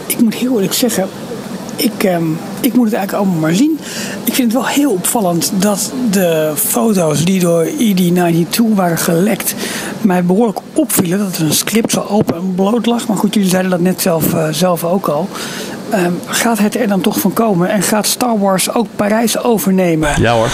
ik 0.06 0.20
moet 0.20 0.34
heel 0.34 0.54
eerlijk 0.54 0.72
zeggen. 0.72 1.08
Ik, 1.82 2.04
ehm, 2.04 2.24
ik 2.60 2.74
moet 2.74 2.84
het 2.84 2.94
eigenlijk 2.94 3.12
allemaal 3.12 3.40
maar 3.40 3.54
zien. 3.54 3.78
Ik 4.24 4.34
vind 4.34 4.52
het 4.52 4.62
wel 4.62 4.70
heel 4.70 4.90
opvallend 4.90 5.52
dat 5.54 5.92
de 6.10 6.52
foto's 6.56 7.24
die 7.24 7.40
door 7.40 7.66
ED92 7.66 8.74
waren 8.74 8.98
gelekt. 8.98 9.54
mij 10.00 10.24
behoorlijk 10.24 10.58
opvielen. 10.72 11.18
Dat 11.18 11.36
er 11.36 11.42
een 11.42 11.54
script 11.54 11.92
zo 11.92 12.00
open 12.08 12.36
en 12.36 12.54
bloot 12.54 12.86
lag. 12.86 13.06
Maar 13.08 13.16
goed, 13.16 13.34
jullie 13.34 13.48
zeiden 13.48 13.70
dat 13.70 13.80
net 13.80 14.00
zelf, 14.00 14.34
eh, 14.34 14.48
zelf 14.50 14.84
ook 14.84 15.06
al. 15.08 15.28
Ehm, 15.90 16.12
gaat 16.26 16.58
het 16.58 16.76
er 16.76 16.88
dan 16.88 17.00
toch 17.00 17.20
van 17.20 17.32
komen? 17.32 17.68
En 17.68 17.82
gaat 17.82 18.06
Star 18.06 18.38
Wars 18.38 18.74
ook 18.74 18.86
Parijs 18.96 19.42
overnemen? 19.42 20.20
Ja 20.20 20.32
hoor. 20.32 20.50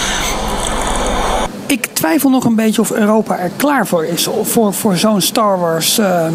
Ik 1.65 1.85
twijfel 1.85 2.29
nog 2.29 2.45
een 2.45 2.55
beetje 2.55 2.81
of 2.81 2.91
Europa 2.91 3.39
er 3.39 3.51
klaar 3.55 3.87
voor 3.87 4.05
is. 4.05 4.27
Voor, 4.41 4.73
voor 4.73 4.97
zo'n 4.97 5.21
Star 5.21 5.59
Wars 5.59 5.97
ehm, 5.97 6.33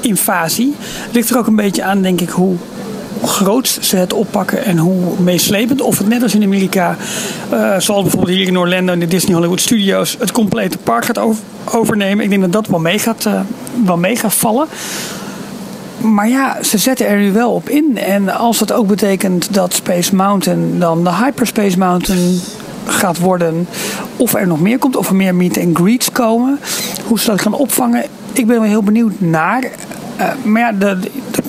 invasie. 0.00 0.74
Ligt 1.10 1.30
er 1.30 1.38
ook 1.38 1.46
een 1.46 1.56
beetje 1.56 1.82
aan, 1.82 2.02
denk 2.02 2.20
ik, 2.20 2.28
hoe 2.28 2.56
groot 3.24 3.78
ze 3.80 3.96
het 3.96 4.12
oppakken 4.12 4.64
en 4.64 4.78
hoe 4.78 5.00
meeslepend. 5.18 5.80
Of 5.80 5.98
het 5.98 6.08
net 6.08 6.22
als 6.22 6.34
in 6.34 6.42
Amerika, 6.42 6.96
eh, 7.50 7.78
zoals 7.78 8.02
bijvoorbeeld 8.02 8.36
hier 8.36 8.46
in 8.46 8.58
Orlando 8.58 8.92
in 8.92 9.00
de 9.00 9.06
Disney 9.06 9.34
Hollywood 9.34 9.60
Studios, 9.60 10.16
het 10.18 10.32
complete 10.32 10.78
park 10.78 11.04
gaat 11.04 11.18
over- 11.18 11.42
overnemen. 11.72 12.24
Ik 12.24 12.30
denk 12.30 12.42
dat 12.42 12.52
dat 12.52 12.66
wel 12.66 12.78
mee 12.80 12.98
gaat, 12.98 13.26
eh, 13.26 13.40
wel 13.84 13.96
mee 13.96 14.16
gaat 14.16 14.34
vallen. 14.34 14.66
Maar 15.98 16.28
ja, 16.28 16.62
ze 16.62 16.78
zetten 16.78 17.06
er 17.06 17.18
nu 17.18 17.32
wel 17.32 17.52
op 17.52 17.68
in. 17.68 17.98
En 17.98 18.28
als 18.28 18.60
het 18.60 18.72
ook 18.72 18.86
betekent 18.86 19.54
dat 19.54 19.74
Space 19.74 20.14
Mountain 20.14 20.78
dan 20.78 21.04
de 21.04 21.14
Hyperspace 21.14 21.78
Mountain 21.78 22.40
gaat 22.86 23.18
worden. 23.18 23.66
Of 24.16 24.34
er 24.34 24.46
nog 24.46 24.60
meer 24.60 24.78
komt, 24.78 24.96
of 24.96 25.08
er 25.08 25.14
meer 25.14 25.34
meet 25.34 25.58
and 25.58 25.76
greets 25.76 26.12
komen. 26.12 26.58
Hoe 27.06 27.20
ze 27.20 27.30
dat 27.30 27.40
gaan 27.40 27.54
opvangen, 27.54 28.04
ik 28.32 28.46
ben 28.46 28.60
wel 28.60 28.68
heel 28.68 28.82
benieuwd 28.82 29.12
naar. 29.18 29.70
Eh, 30.22 30.44
maar 30.44 30.60
ja, 30.60 30.72
de, 30.72 30.98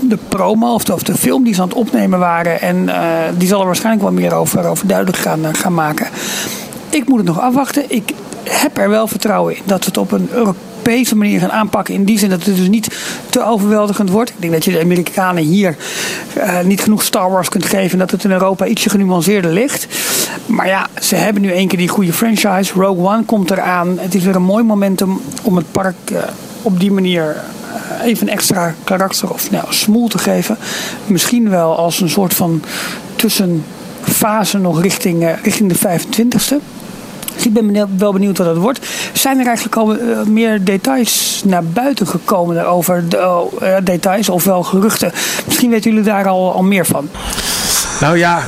de, 0.02 0.18
promo 0.30 0.74
of 0.74 0.84
de, 0.84 1.16
film 1.16 1.44
die 1.44 1.54
ze 1.54 1.62
aan 1.62 1.68
het 1.68 1.78
opnemen 1.78 2.20
waren. 2.20 2.62
En 2.62 2.90
eh, 2.90 3.04
die 3.38 3.48
zal 3.48 3.60
er 3.60 3.66
waarschijnlijk 3.66 4.04
wel 4.04 4.14
meer 4.14 4.34
over, 4.34 4.66
over 4.66 4.88
duidelijk 4.88 5.18
gaan, 5.18 5.46
eh, 5.46 5.54
gaan 5.54 5.74
maken. 5.74 6.08
Ik 6.90 7.08
moet 7.08 7.18
het 7.18 7.28
nog 7.28 7.40
afwachten. 7.40 7.84
Ik 7.88 8.14
heb 8.44 8.78
er 8.78 8.90
wel 8.90 9.08
vertrouwen 9.08 9.56
in 9.56 9.62
dat 9.66 9.86
het 9.86 9.98
op 9.98 10.12
een 10.12 10.30
Europese 10.32 11.16
manier 11.16 11.40
gaan 11.40 11.52
aanpakken. 11.52 11.94
In 11.94 12.04
die 12.04 12.20
zin 12.20 12.30
dat 12.30 12.44
het 12.44 12.56
dus 12.56 12.68
niet 12.68 12.98
te 13.30 13.44
overweldigend 13.46 14.10
wordt. 14.10 14.30
Ik 14.30 14.36
denk 14.40 14.54
dat 14.54 14.66
je 14.66 14.72
de 14.72 14.82
Amerikanen 14.82 15.44
hier 15.44 15.78
niet 16.64 16.82
genoeg 16.82 17.04
Star 17.04 17.32
Wars 17.32 17.50
kunt 17.50 17.66
geven. 17.66 17.92
En 17.92 17.98
dat 17.98 18.12
het 18.12 18.24
in 18.24 18.32
Europa 18.32 18.66
ietsje 18.66 18.90
genuanceerder 18.90 19.52
ligt. 19.52 19.88
Maar 20.46 20.68
ja, 20.68 20.88
ze 21.02 21.16
hebben 21.16 21.42
nu 21.42 21.52
één 21.52 21.68
keer 21.68 21.78
die 21.78 21.88
goede 21.88 22.14
franchise. 22.14 22.74
Rogue 22.74 23.08
One 23.08 23.24
komt 23.24 23.52
eraan. 23.52 23.98
Het 24.00 24.16
is 24.16 24.24
weer 24.24 24.36
een 24.36 24.44
mooi 24.44 24.64
momentum 24.64 25.22
om 25.44 25.56
het 25.56 25.72
park 25.72 25.96
op 26.62 26.80
die 26.80 26.92
manier 26.92 27.44
even 28.04 28.28
een 28.28 28.34
extra 28.34 28.76
karakter 28.84 29.32
of 29.32 29.52
nou, 29.52 29.66
smoel 29.70 30.08
te 30.08 30.18
geven. 30.18 30.58
Misschien 31.06 31.50
wel 31.50 31.78
als 31.78 32.02
een 32.02 32.10
soort 32.10 32.34
van 32.34 32.64
tussenfase 33.16 34.58
nog 34.58 34.82
richting, 34.82 35.24
eh, 35.24 35.34
richting 35.44 35.70
de 35.70 35.76
25ste. 35.78 36.60
Dus 37.34 37.46
ik 37.46 37.54
ben 37.54 37.98
wel 37.98 38.12
benieuwd 38.12 38.38
wat 38.38 38.48
het 38.48 38.58
wordt. 38.58 38.88
Zijn 39.14 39.40
er 39.40 39.46
eigenlijk 39.46 39.76
al 39.76 39.96
uh, 39.96 40.24
meer 40.24 40.64
details 40.64 41.42
naar 41.46 41.64
buiten 41.64 42.08
gekomen 42.08 42.56
daarover? 42.56 43.10
De, 43.10 43.48
uh, 43.62 43.76
details 43.84 44.30
of 44.30 44.44
wel 44.44 44.64
geruchten? 44.64 45.12
Misschien 45.46 45.70
weten 45.70 45.92
jullie 45.92 46.06
daar 46.06 46.28
al, 46.28 46.54
al 46.54 46.64
meer 46.64 46.86
van. 46.86 47.10
Nou 48.00 48.18
ja, 48.18 48.44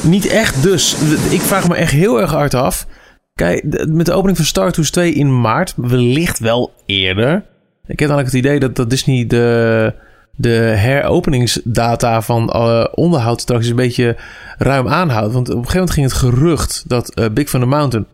niet 0.00 0.26
echt 0.26 0.62
dus. 0.62 0.96
Ik 1.30 1.40
vraag 1.40 1.68
me 1.68 1.74
echt 1.74 1.92
heel 1.92 2.20
erg 2.20 2.30
hard 2.30 2.54
af. 2.54 2.86
Kijk, 3.34 3.86
met 3.88 4.06
de 4.06 4.12
opening 4.12 4.36
van 4.36 4.46
Star 4.46 4.72
Tours 4.72 4.90
2 4.90 5.12
in 5.12 5.40
maart, 5.40 5.72
wellicht 5.76 6.38
wel 6.38 6.72
eerder. 6.86 7.44
Ik 7.90 7.98
heb 7.98 8.10
eigenlijk 8.10 8.26
het 8.26 8.44
idee 8.44 8.60
dat, 8.60 8.76
dat 8.76 8.90
Disney 8.90 9.26
de, 9.26 9.94
de 10.36 10.50
heropeningsdata 10.76 12.22
van 12.22 12.52
uh, 12.56 12.84
onderhoud 12.94 13.40
straks 13.40 13.66
een 13.66 13.76
beetje 13.76 14.16
ruim 14.58 14.88
aanhoudt. 14.88 15.32
Want 15.32 15.48
op 15.48 15.54
een 15.54 15.64
gegeven 15.64 15.78
moment 15.78 15.94
ging 15.94 16.06
het 16.06 16.16
gerucht 16.16 16.84
dat 16.86 17.18
uh, 17.18 17.26
Big 17.32 17.48
Thunder 17.48 17.68
Mountain 17.68 18.06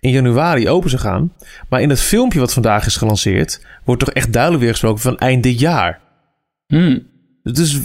in 0.00 0.10
januari 0.10 0.68
open 0.68 0.90
zou 0.90 1.02
gaan. 1.02 1.32
Maar 1.68 1.80
in 1.80 1.90
het 1.90 2.00
filmpje 2.00 2.40
wat 2.40 2.52
vandaag 2.52 2.86
is 2.86 2.96
gelanceerd, 2.96 3.64
wordt 3.84 4.04
toch 4.04 4.14
echt 4.14 4.32
duidelijk 4.32 4.62
weer 4.62 4.72
gesproken 4.72 5.00
van 5.00 5.18
eind 5.18 5.42
dit 5.42 5.60
jaar. 5.60 6.00
Hmm. 6.66 7.06
Dus 7.42 7.78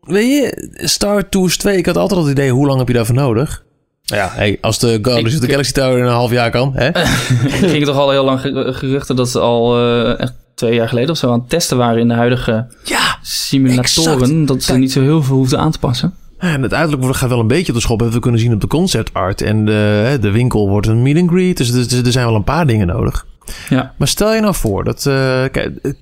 weet 0.00 0.30
je, 0.30 0.70
Star 0.74 1.28
Tours 1.28 1.56
2, 1.56 1.76
ik 1.76 1.86
had 1.86 1.96
altijd 1.96 2.20
het 2.20 2.30
idee, 2.30 2.50
hoe 2.50 2.66
lang 2.66 2.78
heb 2.78 2.88
je 2.88 2.94
daarvoor 2.94 3.14
nodig? 3.14 3.64
Nou 4.04 4.22
ja, 4.22 4.30
hey, 4.34 4.58
als 4.60 4.78
de 4.78 4.98
Guardians 5.02 5.34
of 5.34 5.40
the 5.40 5.48
Galaxy 5.48 5.72
Tower 5.72 5.98
in 5.98 6.04
een 6.04 6.10
half 6.10 6.30
jaar 6.30 6.50
kan, 6.50 6.72
hè? 6.74 6.90
ging 7.68 7.84
toch 7.84 7.96
al 7.96 8.10
heel 8.10 8.24
lang 8.24 8.40
geruchten 8.76 9.16
dat 9.16 9.28
ze 9.28 9.38
al 9.38 9.80
uh, 9.80 10.20
echt 10.20 10.34
twee 10.56 10.74
jaar 10.74 10.88
geleden 10.88 11.10
of 11.10 11.16
zo 11.16 11.32
aan 11.32 11.38
het 11.38 11.48
testen 11.48 11.76
waren 11.76 12.00
in 12.00 12.08
de 12.08 12.14
huidige 12.14 12.66
ja, 12.84 13.18
simulatoren. 13.22 14.20
exact. 14.20 14.46
Dat 14.46 14.62
ze 14.62 14.76
niet 14.76 14.92
zo 14.92 15.00
heel 15.00 15.22
veel 15.22 15.36
hoefden 15.36 15.58
aan 15.58 15.70
te 15.70 15.78
passen. 15.78 16.14
En 16.38 16.62
het 16.62 16.74
uiterlijk 16.74 17.16
gaat 17.16 17.28
wel 17.28 17.40
een 17.40 17.46
beetje 17.46 17.68
op 17.68 17.74
de 17.74 17.80
schop. 17.80 17.98
Hebben 17.98 18.16
we 18.16 18.22
kunnen 18.22 18.40
zien 18.40 18.52
op 18.52 18.60
de 18.60 18.66
concept 18.66 19.14
art. 19.14 19.42
En 19.42 19.64
de, 19.64 20.18
de 20.20 20.30
winkel 20.30 20.68
wordt 20.68 20.86
een 20.86 21.02
meet 21.02 21.16
and 21.16 21.30
greet. 21.30 21.56
Dus 21.56 21.70
er, 21.70 22.06
er 22.06 22.12
zijn 22.12 22.26
wel 22.26 22.34
een 22.34 22.44
paar 22.44 22.66
dingen 22.66 22.86
nodig. 22.86 23.26
Ja. 23.68 23.94
Maar 23.96 24.08
stel 24.08 24.34
je 24.34 24.40
nou 24.40 24.54
voor 24.54 24.84
dat 24.84 25.04
uh, 25.08 25.44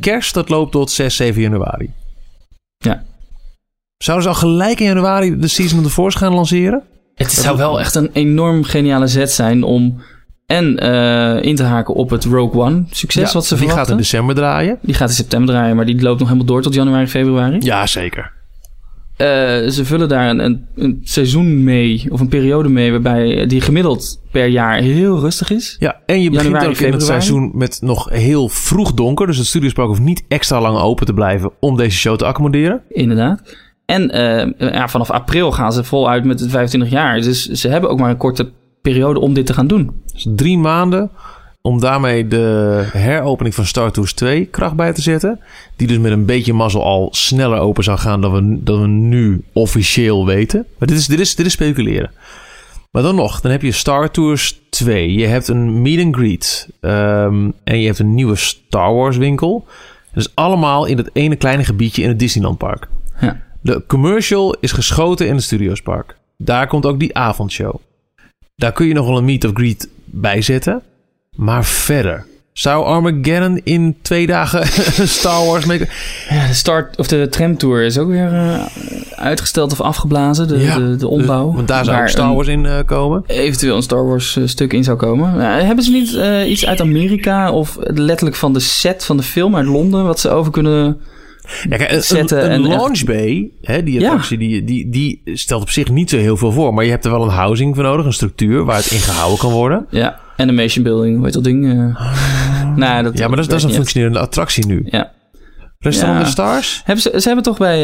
kerst 0.00 0.34
dat 0.34 0.48
loopt 0.48 0.72
tot 0.72 0.90
6, 0.90 1.16
7 1.16 1.42
januari. 1.42 1.92
Ja. 2.76 3.02
Zouden 3.96 4.24
ze 4.24 4.30
al 4.30 4.48
gelijk 4.48 4.80
in 4.80 4.86
januari 4.86 5.38
de 5.38 5.48
Season 5.48 5.78
of 5.78 5.84
the 5.84 5.90
Force 5.90 6.18
gaan 6.18 6.34
lanceren? 6.34 6.82
Het 7.14 7.32
zou 7.32 7.56
wel 7.56 7.80
echt 7.80 7.94
een 7.94 8.10
enorm 8.12 8.64
geniale 8.64 9.06
zet 9.06 9.32
zijn 9.32 9.62
om 9.62 10.02
en 10.46 10.84
uh, 10.84 11.42
in 11.42 11.56
te 11.56 11.62
haken 11.62 11.94
op 11.94 12.10
het 12.10 12.24
Rogue 12.24 12.60
One 12.60 12.84
succes 12.90 13.26
ja, 13.26 13.32
wat 13.32 13.46
ze 13.46 13.54
die 13.54 13.58
verwachten. 13.58 13.84
gaat 13.84 13.90
in 13.90 13.96
december 13.96 14.34
draaien. 14.34 14.78
Die 14.82 14.94
gaat 14.94 15.08
in 15.08 15.14
september 15.14 15.54
draaien, 15.54 15.76
maar 15.76 15.86
die 15.86 16.02
loopt 16.02 16.18
nog 16.18 16.28
helemaal 16.28 16.48
door 16.48 16.62
tot 16.62 16.74
januari, 16.74 17.06
februari. 17.06 17.56
Ja, 17.60 17.86
zeker. 17.86 18.32
Uh, 19.18 19.26
ze 19.68 19.84
vullen 19.84 20.08
daar 20.08 20.30
een, 20.30 20.38
een, 20.38 20.66
een, 20.74 21.00
seizoen 21.02 21.64
mee, 21.64 22.06
of 22.10 22.20
een 22.20 22.28
periode 22.28 22.68
mee, 22.68 22.90
waarbij 22.90 23.46
die 23.46 23.60
gemiddeld 23.60 24.20
per 24.30 24.46
jaar 24.46 24.76
heel 24.76 25.20
rustig 25.20 25.50
is. 25.50 25.76
Ja, 25.78 26.00
en 26.06 26.22
je 26.22 26.30
begint 26.30 26.52
Januari, 26.52 26.74
ook 26.74 26.80
in 26.80 26.92
het 26.92 27.02
seizoen 27.02 27.50
met 27.54 27.78
nog 27.80 28.08
heel 28.10 28.48
vroeg 28.48 28.94
donker. 28.94 29.26
Dus 29.26 29.36
het 29.36 29.46
studiospark 29.46 29.88
hoeft 29.88 30.00
niet 30.00 30.24
extra 30.28 30.60
lang 30.60 30.78
open 30.78 31.06
te 31.06 31.12
blijven 31.12 31.50
om 31.60 31.76
deze 31.76 31.98
show 31.98 32.16
te 32.16 32.24
accommoderen. 32.24 32.82
Inderdaad. 32.88 33.56
En 33.86 34.16
uh, 34.16 34.72
ja, 34.72 34.88
vanaf 34.88 35.10
april 35.10 35.52
gaan 35.52 35.72
ze 35.72 35.84
voluit 35.84 36.24
met 36.24 36.40
het 36.40 36.50
25 36.50 36.90
jaar. 36.90 37.20
Dus 37.20 37.46
ze 37.46 37.68
hebben 37.68 37.90
ook 37.90 37.98
maar 37.98 38.10
een 38.10 38.16
korte 38.16 38.52
periode 38.84 39.20
om 39.20 39.34
dit 39.34 39.46
te 39.46 39.54
gaan 39.54 39.66
doen. 39.66 40.02
Dus 40.12 40.26
drie 40.28 40.58
maanden 40.58 41.10
om 41.60 41.80
daarmee 41.80 42.28
de 42.28 42.88
heropening 42.92 43.54
van 43.54 43.66
Star 43.66 43.90
Tours 43.90 44.12
2 44.12 44.44
kracht 44.44 44.74
bij 44.74 44.92
te 44.92 45.02
zetten. 45.02 45.40
Die 45.76 45.86
dus 45.86 45.98
met 45.98 46.12
een 46.12 46.24
beetje 46.24 46.52
mazzel 46.52 46.84
al 46.84 47.08
sneller 47.10 47.58
open 47.58 47.84
zou 47.84 47.98
gaan 47.98 48.20
dan 48.20 48.32
we, 48.32 48.62
dan 48.62 48.80
we 48.80 48.86
nu 48.86 49.44
officieel 49.52 50.26
weten. 50.26 50.66
Maar 50.78 50.88
dit 50.88 50.98
is, 50.98 51.06
dit, 51.06 51.20
is, 51.20 51.34
dit 51.34 51.46
is 51.46 51.52
speculeren. 51.52 52.10
Maar 52.90 53.02
dan 53.02 53.14
nog, 53.14 53.40
dan 53.40 53.50
heb 53.50 53.62
je 53.62 53.72
Star 53.72 54.10
Tours 54.10 54.60
2. 54.70 55.12
Je 55.12 55.26
hebt 55.26 55.48
een 55.48 55.82
meet 55.82 56.04
and 56.04 56.16
greet. 56.16 56.68
Um, 56.80 57.52
en 57.64 57.80
je 57.80 57.86
hebt 57.86 57.98
een 57.98 58.14
nieuwe 58.14 58.36
Star 58.36 58.94
Wars 58.94 59.16
winkel. 59.16 59.66
Dus 60.12 60.34
allemaal 60.34 60.84
in 60.84 60.96
het 60.96 61.10
ene 61.12 61.36
kleine 61.36 61.64
gebiedje 61.64 62.02
in 62.02 62.08
het 62.08 62.18
Disneyland 62.18 62.58
Park. 62.58 62.88
Ja. 63.20 63.40
De 63.60 63.84
commercial 63.86 64.56
is 64.60 64.72
geschoten 64.72 65.26
in 65.26 65.34
het 65.34 65.44
Studiospark. 65.44 66.16
Daar 66.36 66.66
komt 66.66 66.86
ook 66.86 66.98
die 66.98 67.16
avondshow. 67.16 67.74
Daar 68.56 68.72
kun 68.72 68.86
je 68.86 68.94
nog 68.94 69.06
wel 69.06 69.16
een 69.16 69.24
meet 69.24 69.44
of 69.44 69.50
greet 69.54 69.88
bij 70.04 70.42
zetten. 70.42 70.82
Maar 71.36 71.64
verder. 71.64 72.26
Zou 72.52 72.84
Armageddon 72.84 73.60
in 73.64 73.96
twee 74.02 74.26
dagen 74.26 74.66
Star 75.08 75.46
Wars 75.46 75.64
mee... 75.64 75.78
Ja, 76.28 76.46
de 76.46 76.54
start 76.54 76.96
of 76.96 77.06
de 77.06 77.28
tramtour 77.28 77.82
is 77.82 77.98
ook 77.98 78.08
weer 78.08 78.32
uh, 78.32 78.66
uitgesteld 79.10 79.72
of 79.72 79.80
afgeblazen. 79.80 80.48
De, 80.48 80.58
Ja, 80.58 80.78
de, 80.78 80.96
de 80.96 81.08
ombouw. 81.08 81.52
Want 81.52 81.68
daar 81.68 81.84
zou 81.84 82.00
ook 82.00 82.08
Star 82.08 82.34
Wars 82.34 82.48
in 82.48 82.64
uh, 82.64 82.78
komen. 82.86 83.24
eventueel 83.26 83.76
een 83.76 83.82
Star 83.82 84.06
Wars 84.06 84.36
uh, 84.36 84.46
stuk 84.46 84.72
in 84.72 84.84
zou 84.84 84.96
komen. 84.96 85.32
Hebben 85.66 85.84
ze 85.84 85.90
niet 85.90 86.18
iets 86.48 86.66
uit 86.66 86.80
Amerika 86.80 87.52
of 87.52 87.76
letterlijk 87.80 88.36
van 88.36 88.52
de 88.52 88.60
set 88.60 89.04
van 89.04 89.16
de 89.16 89.22
film 89.22 89.56
uit 89.56 89.66
Londen 89.66 90.04
wat 90.04 90.20
ze 90.20 90.30
over 90.30 90.52
kunnen... 90.52 91.00
Ja, 91.68 91.76
kijk, 91.76 91.92
een, 91.92 92.02
Zetten 92.02 92.44
een, 92.44 92.50
en 92.50 92.68
launch 92.68 93.04
bay, 93.04 93.50
hè, 93.60 93.82
die 93.82 94.00
Ja. 94.00 94.06
attractie, 94.06 94.38
die, 94.38 94.64
die, 94.64 94.90
die 94.90 95.20
stelt 95.24 95.62
op 95.62 95.70
zich 95.70 95.90
niet 95.90 96.10
zo 96.10 96.16
heel 96.16 96.36
veel 96.36 96.52
voor. 96.52 96.74
Maar 96.74 96.84
je 96.84 96.90
hebt 96.90 97.04
er 97.04 97.10
wel 97.10 97.22
een 97.22 97.28
housing 97.28 97.74
voor 97.74 97.84
nodig, 97.84 98.06
een 98.06 98.12
structuur 98.12 98.64
waar 98.64 98.76
het 98.76 98.90
in 98.90 98.98
gehouden 98.98 99.38
kan 99.38 99.52
worden. 99.52 99.86
Ja, 99.90 100.20
animation 100.36 100.84
building, 100.84 101.16
hoe 101.16 101.24
heet 101.24 101.34
dat 101.34 101.44
ding? 101.44 101.64
Uh, 101.64 101.96
nou, 102.76 103.02
dat, 103.02 103.18
Ja, 103.18 103.26
maar 103.28 103.36
dat, 103.36 103.44
is- 103.44 103.46
dat 103.46 103.56
is 103.56 103.62
een 103.62 103.68
weet 103.68 103.76
functionerende 103.76 104.18
attractie 104.18 104.66
nu. 104.66 104.82
Ja. 104.84 105.12
Restaurant 105.78 106.18
Ja. 106.20 106.24
de 106.24 106.30
Stars? 106.30 106.82
Hebben 106.84 107.02
ze, 107.02 107.10
ze 107.20 107.26
hebben 107.26 107.44
toch 107.44 107.58
bij, 107.58 107.78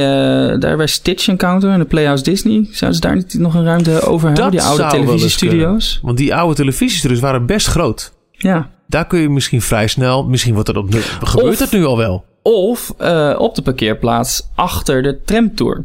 uh, 0.52 0.60
daar 0.60 0.76
bij 0.76 0.86
Stitch 0.86 1.28
Encounter 1.28 1.70
en 1.70 1.78
de 1.78 1.84
Playhouse 1.84 2.24
Disney... 2.24 2.66
zouden 2.70 3.00
ze 3.00 3.06
daar 3.06 3.16
niet 3.16 3.34
nog 3.38 3.54
een 3.54 3.64
ruimte 3.64 4.00
over 4.02 4.26
hebben? 4.26 4.42
Dat 4.44 4.52
die 4.52 4.62
oude 4.62 4.86
televisiestudio's? 4.86 5.98
Want 6.02 6.16
die 6.16 6.34
oude 6.34 6.54
televisiestudios 6.54 7.20
waren 7.20 7.46
best 7.46 7.66
groot. 7.66 8.12
Ja. 8.32 8.70
Daar 8.86 9.06
kun 9.06 9.20
je 9.20 9.28
misschien 9.28 9.62
vrij 9.62 9.86
snel... 9.86 10.24
Misschien 10.24 10.54
wordt 10.54 10.68
er 10.68 10.76
op, 10.78 10.94
gebeurt 11.24 11.52
Of- 11.52 11.58
het 11.58 11.70
nu 11.72 11.84
al 11.84 11.96
wel. 11.96 12.24
Of 12.42 12.94
uh, 13.00 13.34
op 13.38 13.54
de 13.54 13.62
parkeerplaats 13.62 14.48
achter 14.54 15.02
de 15.02 15.20
tramtour. 15.24 15.84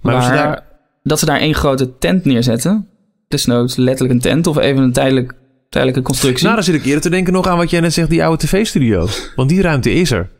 Maar 0.00 0.14
Waar- 0.14 0.36
daar- 0.36 0.64
Dat 1.02 1.18
ze 1.18 1.26
daar 1.26 1.38
één 1.40 1.54
grote 1.54 1.98
tent 1.98 2.24
neerzetten. 2.24 2.88
Desnoods 3.28 3.76
letterlijk 3.76 4.14
een 4.14 4.20
tent 4.20 4.46
of 4.46 4.58
even 4.58 4.82
een 4.82 4.92
tijdelijk, 4.92 5.32
tijdelijke 5.68 6.02
constructie. 6.02 6.42
Nou, 6.44 6.54
dan 6.54 6.64
zit 6.64 6.74
ik 6.74 6.84
eerder 6.84 7.00
te 7.02 7.10
denken 7.10 7.32
nog 7.32 7.46
aan 7.46 7.56
wat 7.56 7.70
jij 7.70 7.80
net 7.80 7.92
zegt, 7.92 8.10
die 8.10 8.24
oude 8.24 8.46
tv-studio. 8.46 9.06
Want 9.36 9.48
die 9.48 9.62
ruimte 9.62 9.92
is 9.92 10.10
er. 10.10 10.30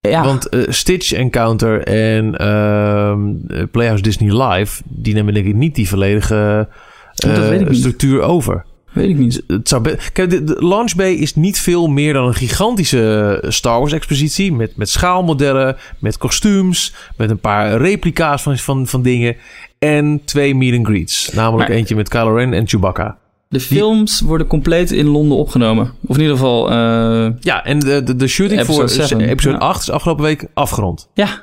ja, 0.00 0.24
Want 0.24 0.48
eh, 0.48 0.62
Stitch 0.68 1.12
Encounter 1.12 1.82
en 1.82 2.36
ehm, 2.36 3.20
eh, 3.48 3.62
Playhouse 3.70 4.02
Disney 4.02 4.42
Live... 4.42 4.82
die 4.88 5.14
nemen 5.14 5.34
denk 5.34 5.46
ik 5.46 5.54
niet 5.54 5.74
die 5.74 5.88
volledige 5.88 6.68
eh, 7.14 7.62
structuur 7.70 8.20
over. 8.22 8.64
Weet 8.94 9.08
ik 9.08 9.18
niet. 9.18 9.42
Het 9.46 9.68
zou 9.68 9.96
Kijk, 10.12 10.30
de, 10.30 10.44
de 10.44 10.56
Launch 10.66 10.94
Bay 10.94 11.12
is 11.12 11.34
niet 11.34 11.58
veel 11.60 11.86
meer 11.86 12.12
dan 12.12 12.26
een 12.26 12.34
gigantische 12.34 13.42
Star 13.48 13.78
Wars 13.78 13.92
expositie. 13.92 14.52
Met, 14.52 14.76
met 14.76 14.88
schaalmodellen, 14.88 15.76
met 15.98 16.18
kostuums, 16.18 16.94
met 17.16 17.30
een 17.30 17.38
paar 17.38 17.76
replica's 17.76 18.42
van, 18.42 18.58
van, 18.58 18.86
van 18.86 19.02
dingen. 19.02 19.36
En 19.78 20.20
twee 20.24 20.54
meet 20.54 20.76
and 20.76 20.86
greets. 20.86 21.32
Namelijk 21.32 21.68
Maar- 21.68 21.78
eentje 21.78 21.94
met 21.96 22.08
Kylo 22.08 22.34
Ren 22.34 22.52
en 22.52 22.68
Chewbacca. 22.68 23.18
De 23.48 23.60
films 23.60 24.20
worden 24.20 24.46
compleet 24.46 24.90
in 24.90 25.06
Londen 25.06 25.38
opgenomen. 25.38 25.92
Of 26.06 26.16
in 26.16 26.22
ieder 26.22 26.36
geval, 26.36 26.70
uh, 26.72 27.30
Ja, 27.40 27.64
en 27.64 27.78
de, 27.78 28.02
de, 28.02 28.16
de 28.16 28.26
shooting 28.26 28.60
Episode 28.60 28.88
voor 29.08 29.20
episode 29.20 29.54
ja. 29.56 29.60
8 29.60 29.80
is 29.82 29.90
afgelopen 29.90 30.24
week 30.24 30.46
afgerond. 30.54 31.08
ja. 31.14 31.42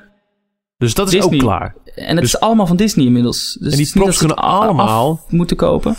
Dus 0.77 0.93
dat 0.93 1.07
is 1.07 1.13
Disney. 1.13 1.33
ook 1.33 1.39
klaar. 1.39 1.75
En 1.95 2.07
het 2.15 2.21
Dus- 2.21 2.33
is 2.33 2.39
allemaal 2.39 2.67
van 2.67 2.75
Disney 2.75 3.05
inmiddels. 3.05 3.57
Dus 3.59 3.71
en 3.71 3.77
die 3.77 3.91
props 3.93 4.17
kunnen 4.17 4.37
allemaal... 4.37 5.19
moeten 5.29 5.57
kopen. 5.57 5.95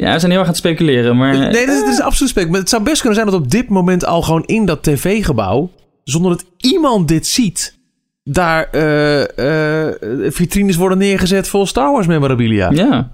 Ja, 0.00 0.12
we 0.12 0.18
zijn 0.18 0.30
heel 0.30 0.40
erg 0.40 0.48
aan 0.48 0.54
het 0.54 0.64
speculeren, 0.64 1.16
maar... 1.16 1.38
Nee, 1.38 1.66
dat 1.66 1.74
is, 1.74 1.80
dat 1.80 1.88
is 1.88 2.00
absoluut 2.00 2.30
spek. 2.30 2.50
Maar 2.50 2.60
het 2.60 2.68
zou 2.68 2.82
best 2.82 3.00
kunnen 3.00 3.14
zijn 3.18 3.30
dat 3.30 3.40
op 3.40 3.50
dit 3.50 3.68
moment 3.68 4.04
al 4.04 4.22
gewoon 4.22 4.44
in 4.44 4.64
dat 4.66 4.82
tv-gebouw... 4.82 5.70
zonder 6.04 6.30
dat 6.30 6.44
iemand 6.56 7.08
dit 7.08 7.26
ziet... 7.26 7.78
daar 8.24 8.68
eh, 8.70 9.88
eh, 9.88 9.94
vitrines 10.32 10.76
worden 10.76 10.98
neergezet 10.98 11.48
vol 11.48 11.66
Star 11.66 11.92
Wars 11.92 12.06
memorabilia. 12.06 12.70
Ja. 12.70 13.10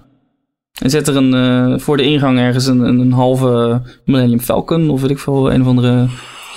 En 0.80 0.91
zet 0.91 1.09
er 1.09 1.16
een, 1.16 1.34
eh, 1.34 1.78
voor 1.78 1.97
de 1.97 2.03
ingang 2.03 2.39
ergens 2.39 2.66
een, 2.66 2.80
een, 2.80 2.99
een 2.99 3.12
halve 3.12 3.82
Millennium 4.05 4.41
Falcon 4.41 4.91
of 4.91 5.01
weet 5.01 5.11
ik 5.11 5.18
veel, 5.18 5.53
een 5.53 5.61
of 5.61 5.66
andere 5.66 6.09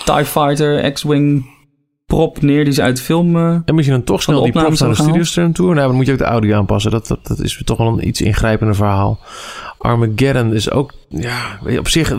TIE 0.05 0.25
Fighter, 0.25 0.91
X-Wing 0.91 1.45
prop 2.10 2.41
neer 2.41 2.64
die 2.64 2.74
ze 2.74 2.82
uit 2.82 3.01
film... 3.01 3.36
eh, 3.36 3.55
En 3.66 3.76
misschien 3.76 3.95
dan 3.95 4.05
toch 4.05 4.22
snel 4.22 4.43
die 4.43 4.51
props 4.51 4.66
opnames 4.66 4.80
naar 4.80 4.89
de? 4.89 5.03
Studiostream 5.03 5.53
Tour. 5.53 5.76
Nou, 5.76 5.88
dan 5.88 5.95
moet 5.95 6.05
je 6.05 6.12
ook 6.12 6.18
de 6.18 6.24
audio 6.24 6.57
aanpassen. 6.57 6.91
Dat, 6.91 7.07
dat, 7.07 7.28
dat 7.28 7.39
is 7.39 7.62
toch 7.66 7.78
wel 7.78 7.88
een 7.88 8.07
iets 8.07 8.22
ingrijpender 8.22 8.76
verhaal. 8.76 9.20
Armageddon 9.78 10.53
is 10.53 10.72
ook... 10.72 10.93
Ja, 11.10 11.60
op 11.80 11.88
zich... 11.88 12.12
eh, 12.12 12.18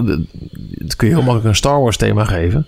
kun 0.97 1.09
je 1.09 1.15
heel 1.15 1.23
makkelijk 1.23 1.45
een 1.45 1.55
Star 1.55 1.81
Wars 1.81 1.97
thema 1.97 2.25
geven. 2.25 2.67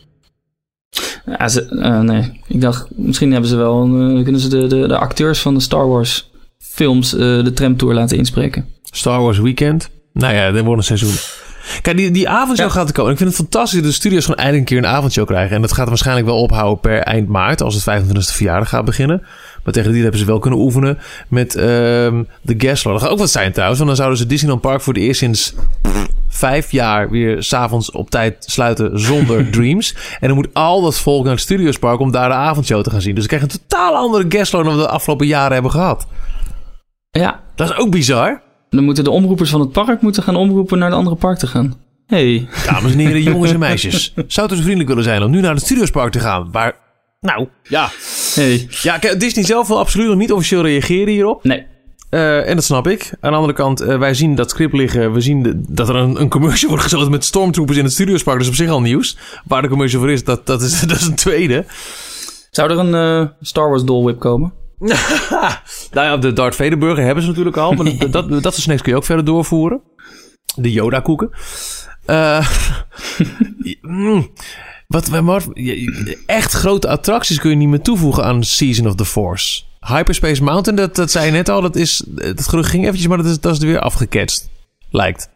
ja, 1.38 1.48
ze, 1.48 1.64
eh, 1.68 2.00
nee, 2.00 2.40
ik 2.46 2.60
dacht 2.60 2.86
misschien 2.96 3.32
hebben 3.32 3.50
ze 3.50 3.56
wel, 3.56 3.80
kunnen 4.22 4.40
ze 4.40 4.48
de, 4.48 4.66
de, 4.66 4.88
de 4.88 4.98
acteurs 4.98 5.40
van 5.40 5.54
de 5.54 5.60
Star 5.60 5.88
Wars 5.88 6.30
films 6.58 7.10
de 7.10 7.50
tramtour 7.54 7.94
laten 7.94 8.16
inspreken. 8.16 8.66
Star 8.82 9.20
Wars 9.20 9.38
Weekend. 9.38 9.90
Nou 10.12 10.34
ja, 10.34 10.50
dit 10.52 10.64
wordt 10.64 10.78
een 10.78 10.96
seizoen. 10.98 11.14
Kijk, 11.82 11.96
die, 11.96 12.10
die 12.10 12.28
avondshow 12.28 12.68
Ja. 12.68 12.72
gaat 12.74 12.88
er 12.88 12.94
komen. 12.94 13.12
Ik 13.12 13.18
vind 13.18 13.28
het 13.30 13.38
fantastisch 13.38 13.78
dat 13.80 13.88
de 13.88 13.94
studio's 13.94 14.24
gewoon 14.24 14.38
eindelijk 14.40 14.70
een 14.70 14.76
keer 14.76 14.88
een 14.88 14.96
avondshow 14.96 15.26
krijgen. 15.26 15.56
En 15.56 15.62
dat 15.62 15.72
gaat 15.72 15.88
waarschijnlijk 15.88 16.26
wel 16.26 16.40
ophouden 16.40 16.80
per 16.80 16.98
eind 16.98 17.28
maart, 17.28 17.62
als 17.62 17.74
het 17.74 18.02
25e 18.02 18.34
verjaardag 18.36 18.68
gaat 18.68 18.84
beginnen. 18.84 19.22
Maar 19.64 19.72
tegen 19.72 19.92
die 19.92 20.02
hebben 20.02 20.20
ze 20.20 20.26
wel 20.26 20.38
kunnen 20.38 20.58
oefenen 20.58 20.98
met 21.28 21.54
ehm, 21.54 22.22
de 22.42 22.56
log. 22.58 22.82
Dat 22.82 23.00
gaat 23.00 23.10
ook 23.10 23.18
wat 23.18 23.30
zijn 23.30 23.52
trouwens, 23.52 23.78
want 23.78 23.90
dan 23.90 23.98
zouden 24.00 24.18
ze 24.18 24.26
Disneyland 24.26 24.60
Park 24.62 24.80
voor 24.80 24.92
het 24.94 25.02
eerst 25.02 25.18
sinds 25.18 25.54
vijf 26.28 26.70
jaar 26.70 27.10
weer 27.10 27.42
s'avonds 27.42 27.90
op 27.90 28.10
tijd 28.10 28.36
sluiten 28.38 29.00
zonder 29.00 29.50
Dreams. 29.50 29.94
En 30.20 30.28
dan 30.28 30.36
moet 30.36 30.48
al 30.52 30.82
dat 30.82 30.98
volk 30.98 31.22
naar 31.24 31.32
het 31.32 31.42
Studios 31.42 31.78
Park 31.78 32.00
om 32.00 32.10
daar 32.10 32.28
de 32.28 32.34
avondshow 32.34 32.82
te 32.82 32.90
gaan 32.90 33.00
zien. 33.00 33.14
Dus 33.14 33.22
ze 33.22 33.28
krijgen 33.28 33.50
een 33.52 33.58
totaal 33.68 33.94
andere 33.96 34.26
log 34.28 34.48
dan 34.64 34.76
we 34.76 34.82
de 34.82 34.88
afgelopen 34.88 35.26
jaren 35.26 35.52
hebben 35.52 35.70
gehad. 35.70 36.06
Ja, 37.10 37.40
Dat 37.54 37.70
is 37.70 37.76
ook 37.76 37.90
bizar. 37.90 38.42
Dan 38.76 38.84
moeten 38.84 39.04
de 39.04 39.10
omroepers 39.10 39.50
van 39.50 39.60
het 39.60 39.72
park 39.72 40.00
moeten 40.00 40.22
gaan 40.22 40.36
omroepen 40.36 40.78
naar 40.78 40.90
de 40.90 40.96
andere 40.96 41.16
park 41.16 41.38
te 41.38 41.46
gaan. 41.46 41.74
hey. 42.06 42.48
Dames 42.66 42.92
en 42.92 42.98
heren, 42.98 43.22
jongens 43.32 43.52
en 43.52 43.58
meisjes. 43.58 44.12
Zou 44.14 44.46
het 44.46 44.48
dus 44.48 44.58
vriendelijk 44.60 44.88
willen 44.88 45.04
zijn 45.04 45.22
om 45.22 45.30
nu 45.30 45.40
naar 45.40 45.54
het 45.54 45.62
Studiospark 45.62 46.12
te 46.12 46.20
gaan? 46.20 46.48
Waar, 46.52 46.74
nou, 47.20 47.48
ja. 47.62 47.88
hey. 48.34 48.66
Ja, 48.82 48.98
kijk, 48.98 49.20
Disney 49.20 49.44
zelf 49.44 49.68
wil 49.68 49.78
absoluut 49.78 50.06
nog 50.08 50.16
niet 50.16 50.32
officieel 50.32 50.62
reageren 50.62 51.12
hierop. 51.12 51.44
Nee. 51.44 51.66
Eh, 52.10 52.48
en 52.48 52.54
dat 52.54 52.64
snap 52.64 52.86
ik. 52.88 53.14
Aan 53.20 53.30
de 53.30 53.36
andere 53.36 53.54
kant, 53.54 53.80
eh, 53.80 53.98
wij 53.98 54.14
zien 54.14 54.34
dat 54.34 54.50
script 54.50 54.72
liggen. 54.72 55.12
We 55.12 55.20
zien 55.20 55.42
de- 55.42 55.60
dat 55.68 55.88
er 55.88 55.96
een, 55.96 56.20
een 56.20 56.28
commercial 56.28 56.68
wordt 56.72 56.84
geschoten 56.84 57.10
met 57.10 57.24
stormtroopers 57.24 57.78
in 57.78 57.84
het 57.84 57.92
Studiospark. 57.92 58.36
Dat 58.36 58.46
is 58.46 58.52
op 58.52 58.58
zich 58.58 58.70
al 58.70 58.80
nieuws. 58.80 59.18
Waar 59.44 59.62
de 59.62 59.68
commercial 59.68 60.00
voor 60.00 60.10
is, 60.10 60.24
dat, 60.24 60.46
dat, 60.46 60.62
is, 60.62 60.80
dat 60.86 60.96
is 61.00 61.06
een 61.06 61.14
tweede. 61.14 61.64
Zou 62.50 62.70
er 62.70 62.78
een 62.78 62.94
eh, 62.94 63.28
Star 63.40 63.68
Wars 63.68 63.84
Dole 63.84 64.04
Whip 64.04 64.18
komen? 64.20 64.52
nou 65.92 66.06
ja, 66.06 66.16
de 66.16 66.32
Darth 66.32 66.54
Vader 66.54 66.78
burger 66.78 67.04
hebben 67.04 67.22
ze 67.22 67.28
natuurlijk 67.28 67.56
al. 67.56 67.72
Maar 67.72 67.98
dat, 67.98 68.12
dat, 68.12 68.28
dat 68.28 68.42
soort 68.42 68.54
snacks 68.54 68.82
kun 68.82 68.92
je 68.92 68.98
ook 68.98 69.04
verder 69.04 69.24
doorvoeren. 69.24 69.80
De 70.56 70.72
Yoda 70.72 71.00
koeken. 71.00 71.30
Eh, 72.06 72.48
mm, 73.80 74.30
wat, 74.86 75.08
wat, 75.08 75.48
echt 76.26 76.52
grote 76.52 76.88
attracties 76.88 77.38
kun 77.38 77.50
je 77.50 77.56
niet 77.56 77.68
meer 77.68 77.82
toevoegen 77.82 78.24
aan 78.24 78.44
Season 78.44 78.86
of 78.86 78.94
the 78.94 79.04
Force. 79.04 79.62
Hyperspace 79.80 80.42
Mountain, 80.42 80.78
dat, 80.78 80.96
dat 80.96 81.10
zei 81.10 81.26
je 81.26 81.32
net 81.32 81.48
al, 81.48 81.60
dat, 81.60 81.76
is, 81.76 82.02
dat 82.06 82.48
gerucht 82.48 82.70
ging 82.70 82.82
eventjes, 82.82 83.08
maar 83.08 83.16
dat 83.16 83.26
is, 83.26 83.40
dat 83.40 83.52
is 83.52 83.60
er 83.60 83.66
weer 83.66 83.80
afgeketst. 83.80 84.50
Lijkt. 84.90 85.30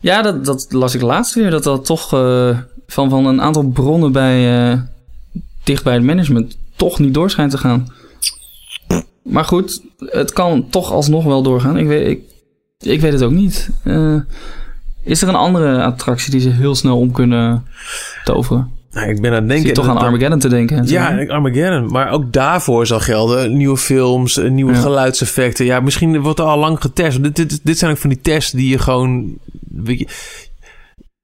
Ja, 0.00 0.22
dat, 0.22 0.44
dat 0.44 0.66
las 0.68 0.94
ik 0.94 1.00
laatst 1.00 1.34
weer. 1.34 1.50
Dat 1.50 1.62
dat 1.62 1.84
toch 1.84 2.12
eh, 2.12 2.58
van, 2.86 3.10
van 3.10 3.26
een 3.26 3.40
aantal 3.40 3.68
bronnen 3.68 4.12
bij, 4.12 4.70
eh, 4.70 4.78
dicht 5.64 5.84
bij 5.84 5.94
het 5.94 6.02
management 6.02 6.56
toch 6.76 6.98
niet 6.98 7.14
door 7.14 7.30
schijnt 7.30 7.50
te 7.50 7.58
gaan. 7.58 7.92
Maar 9.22 9.44
goed, 9.44 9.82
het 9.98 10.32
kan 10.32 10.66
toch 10.70 10.92
alsnog 10.92 11.24
wel 11.24 11.42
doorgaan. 11.42 11.76
Ik 11.78 11.86
weet, 11.86 12.06
ik, 12.08 12.20
ik 12.78 13.00
weet 13.00 13.12
het 13.12 13.22
ook 13.22 13.30
niet. 13.30 13.70
Eh, 13.84 14.16
is 15.04 15.22
er 15.22 15.28
een 15.28 15.34
andere 15.34 15.82
attractie 15.82 16.30
die 16.30 16.40
ze 16.40 16.48
heel 16.50 16.74
snel 16.74 16.98
om 16.98 17.12
kunnen 17.12 17.64
toveren? 18.24 18.70
Nou, 18.90 19.08
ik 19.08 19.20
ben 19.20 19.30
aan 19.30 19.36
het 19.36 19.48
denken... 19.48 19.66
zit 19.66 19.74
toch 19.74 19.88
aan 19.88 19.96
Armageddon 19.98 20.38
te 20.38 20.48
denken. 20.48 20.86
Ja, 20.86 21.24
Armageddon. 21.26 21.86
Maar 21.86 22.10
ook 22.10 22.32
daarvoor 22.32 22.86
zal 22.86 23.00
gelden. 23.00 23.56
Nieuwe 23.56 23.76
films, 23.76 24.36
eh, 24.36 24.50
nieuwe 24.50 24.72
Ja. 24.72 24.78
geluidseffecten. 24.80 25.64
Ja, 25.64 25.80
misschien 25.80 26.20
wordt 26.20 26.38
er 26.38 26.44
al 26.44 26.58
lang 26.58 26.80
getest. 26.80 27.22
Dit, 27.22 27.36
dit, 27.36 27.60
dit 27.62 27.78
zijn 27.78 27.90
ook 27.90 27.96
van 27.98 28.10
die 28.10 28.20
tests 28.20 28.52
die 28.52 28.68
je 28.68 28.78
gewoon... 28.78 29.38
Weet 29.68 29.98
je, 29.98 30.04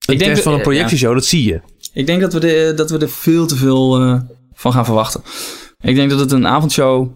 een 0.06 0.14
Ik 0.14 0.18
denk 0.18 0.20
test 0.20 0.34
dat- 0.34 0.42
van 0.42 0.52
een 0.52 0.58
eh, 0.58 0.64
projectieshow, 0.64 1.14
dat 1.14 1.24
zie 1.24 1.44
je. 1.44 1.60
Ik 1.92 2.06
denk 2.06 2.20
dat 2.20 2.32
we, 2.32 2.40
de, 2.40 2.72
dat 2.76 2.90
we 2.90 2.98
er 2.98 3.08
veel 3.10 3.46
te 3.46 3.56
veel 3.56 4.20
van 4.54 4.72
gaan 4.72 4.84
verwachten. 4.84 5.20
Ik 5.80 5.94
denk 5.94 6.10
dat 6.10 6.20
het 6.20 6.32
een 6.32 6.46
avondshow 6.46 7.08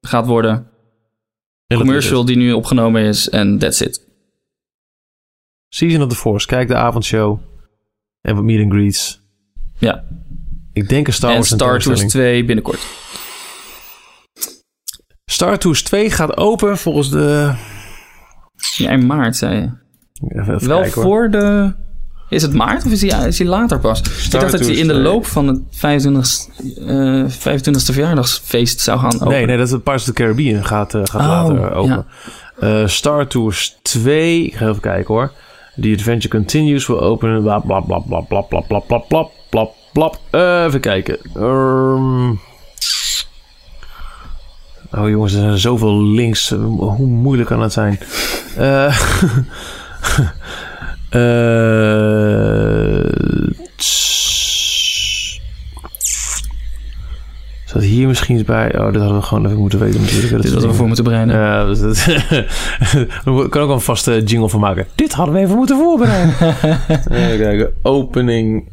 gaat 0.00 0.26
worden. 0.26 0.70
Commercial 1.66 2.24
die 2.24 2.36
nu 2.36 2.52
opgenomen 2.52 3.02
is 3.02 3.28
en 3.28 3.58
that's 3.58 3.80
it. 3.80 4.06
Season 5.68 6.02
of 6.02 6.08
the 6.08 6.14
Force. 6.14 6.46
Kijk 6.46 6.68
de 6.68 6.74
avondshow. 6.74 7.40
En 8.20 8.34
wat 8.34 8.44
meet 8.44 8.62
and 8.62 8.72
greets. 8.72 9.22
Ja. 9.78 10.04
Ik 10.72 10.88
denk 10.88 11.06
een 11.06 11.12
Star 11.12 11.30
en 11.30 11.36
Wars 11.36 11.48
Star 11.48 11.58
Tours 11.58 11.82
tentoonstelling. 11.84 12.30
2 12.30 12.44
binnenkort. 12.44 12.86
Star 15.24 15.58
Tours 15.58 15.82
2 15.82 16.10
gaat 16.10 16.36
open 16.36 16.78
volgens 16.78 17.10
de... 17.10 17.54
Ja, 18.76 18.90
in 18.90 19.06
maart, 19.06 19.36
zei 19.36 19.60
je. 19.60 19.70
Even, 20.28 20.54
even 20.54 20.68
Wel 20.68 20.80
kijken, 20.80 21.02
voor 21.02 21.30
de... 21.30 21.74
Is 22.28 22.42
het 22.42 22.52
maart 22.54 22.84
of 22.86 22.92
is 22.92 23.00
die, 23.00 23.14
is 23.26 23.36
die 23.36 23.46
later 23.46 23.78
pas? 23.78 24.00
ik 24.00 24.30
dacht 24.30 24.50
dat 24.52 24.60
hij 24.60 24.74
in 24.74 24.86
de 24.86 24.92
2. 24.92 25.02
loop 25.02 25.26
van 25.26 25.46
het 25.48 25.60
25, 25.70 26.46
eh 26.86 27.24
25e 27.24 27.92
verjaardagsfeest 27.92 28.80
zou 28.80 28.98
gaan 28.98 29.14
openen. 29.14 29.28
Nee, 29.28 29.46
nee, 29.46 29.56
dat 29.56 29.66
is 29.66 29.72
Pirates 29.72 30.08
of 30.08 30.14
the 30.14 30.22
Caribbean 30.22 30.64
gaat, 30.64 30.94
eh, 30.94 31.00
gaat 31.04 31.20
Oh, 31.20 31.28
later 31.54 31.74
open. 31.74 32.06
ja. 32.60 32.80
Eh, 32.82 32.86
Star 32.88 33.26
Tours 33.26 33.78
2, 33.82 34.44
ik 34.44 34.54
ga 34.56 34.68
even 34.68 34.80
kijken 34.80 35.14
hoor. 35.14 35.32
The 35.80 35.92
Adventure 35.96 36.28
Continues 36.28 36.86
will 36.86 36.96
open. 36.98 37.42
Bla 37.42 37.58
bla 37.58 37.80
bla 37.80 37.98
bla 38.00 38.20
bla 38.20 38.40
bla 38.40 38.60
bla 38.60 38.78
bla 38.80 38.98
bla 39.08 39.26
bla 39.50 39.68
bla. 39.92 40.10
Eh, 40.30 40.64
even 40.66 40.80
kijken. 40.80 41.18
Ehm. 41.34 42.30
oh 44.92 45.08
jongens, 45.08 45.32
er 45.32 45.40
zijn 45.40 45.58
zoveel 45.58 46.02
links. 46.04 46.50
Eh, 46.52 46.58
Hoe 46.78 47.06
moeilijk 47.06 47.48
kan 47.48 47.60
het 47.62 47.72
zijn? 47.72 47.98
Eh. 48.56 48.98
Eh. 51.10 53.06
Zat 57.64 57.82
hier 57.82 58.06
misschien 58.08 58.36
eens 58.36 58.44
bij? 58.46 58.78
Oh, 58.78 58.92
dit 58.92 59.00
hadden 59.00 59.18
we 59.18 59.24
gewoon 59.24 59.46
even 59.46 59.58
moeten 59.58 59.78
weten 59.78 60.00
natuurlijk. 60.00 60.32
Dat 60.32 60.42
Dit 60.42 60.52
hadden 60.52 60.70
we 60.70 60.76
voor 60.76 60.86
moeten 60.86 61.04
bereiden. 61.04 61.36
ja, 61.36 61.64
dus 61.64 61.80
dat, 61.80 61.96
er 62.06 62.46
kan 63.48 63.62
ook 63.62 63.66
wel 63.66 63.70
een 63.70 63.80
vaste 63.80 64.22
jingle 64.22 64.48
van 64.48 64.60
maken. 64.60 64.86
Dit 64.94 65.12
hadden 65.12 65.34
we 65.34 65.40
even 65.40 65.56
moeten 65.56 65.76
voorbereiden. 65.76 66.34
even 67.10 67.38
kijken. 67.38 67.72
Opening. 67.82 68.68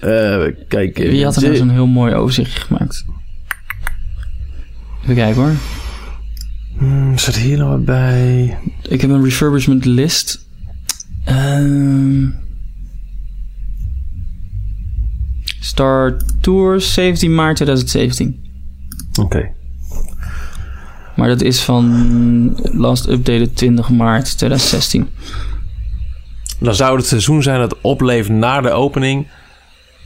Eh 0.00 0.44
kijk. 0.68 0.96
Wie 0.96 1.24
had 1.24 1.36
er 1.36 1.42
nou 1.42 1.56
zo'n 1.56 1.70
heel 1.70 1.86
mooi 1.86 2.14
overzichtje 2.14 2.60
gemaakt? 2.60 3.04
Even 5.02 5.14
kijken 5.14 5.42
hoor. 5.42 5.52
Hmm, 6.82 7.18
Zit 7.18 7.36
hier 7.36 7.58
nog 7.58 7.68
wat 7.68 7.84
bij? 7.84 8.58
Ik 8.88 9.00
heb 9.00 9.10
een 9.10 9.24
refurbishment 9.24 9.84
list. 9.84 10.46
Ehm 11.24 12.28
Star 15.60 16.16
Tours 16.40 16.94
17 16.94 17.34
maart 17.34 17.56
2017. 17.56 18.44
Oké. 19.20 19.50
Maar 21.16 21.28
dat 21.28 21.42
is 21.42 21.60
van 21.60 22.60
last 22.72 23.08
updated 23.08 23.56
20 23.56 23.88
maart 23.90 24.38
2016. 24.38 25.08
Dan 26.58 26.74
zou 26.74 26.96
het 26.96 27.06
seizoen 27.06 27.42
zijn 27.42 27.58
dat 27.58 27.80
opleeft 27.80 28.28
na 28.28 28.60
de 28.60 28.70
opening. 28.70 29.26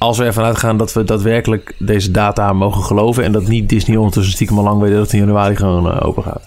Als 0.06 0.18
we 0.18 0.24
ervan 0.24 0.44
uitgaan 0.44 0.76
dat 0.76 0.92
we 0.92 1.04
daadwerkelijk 1.04 1.74
deze 1.78 2.10
data 2.10 2.52
mogen 2.52 2.82
geloven. 2.82 3.24
En 3.24 3.32
dat 3.32 3.46
niet 3.48 3.68
Disney 3.68 3.96
ondertussen 3.96 4.32
stiekem 4.32 4.58
al 4.58 4.64
lang 4.64 4.80
weet 4.80 4.92
dat 4.92 5.00
het 5.02 5.12
in 5.12 5.18
januari 5.18 5.56
gewoon 5.56 5.90
eh, 5.92 6.06
open 6.06 6.22
gaat. 6.22 6.42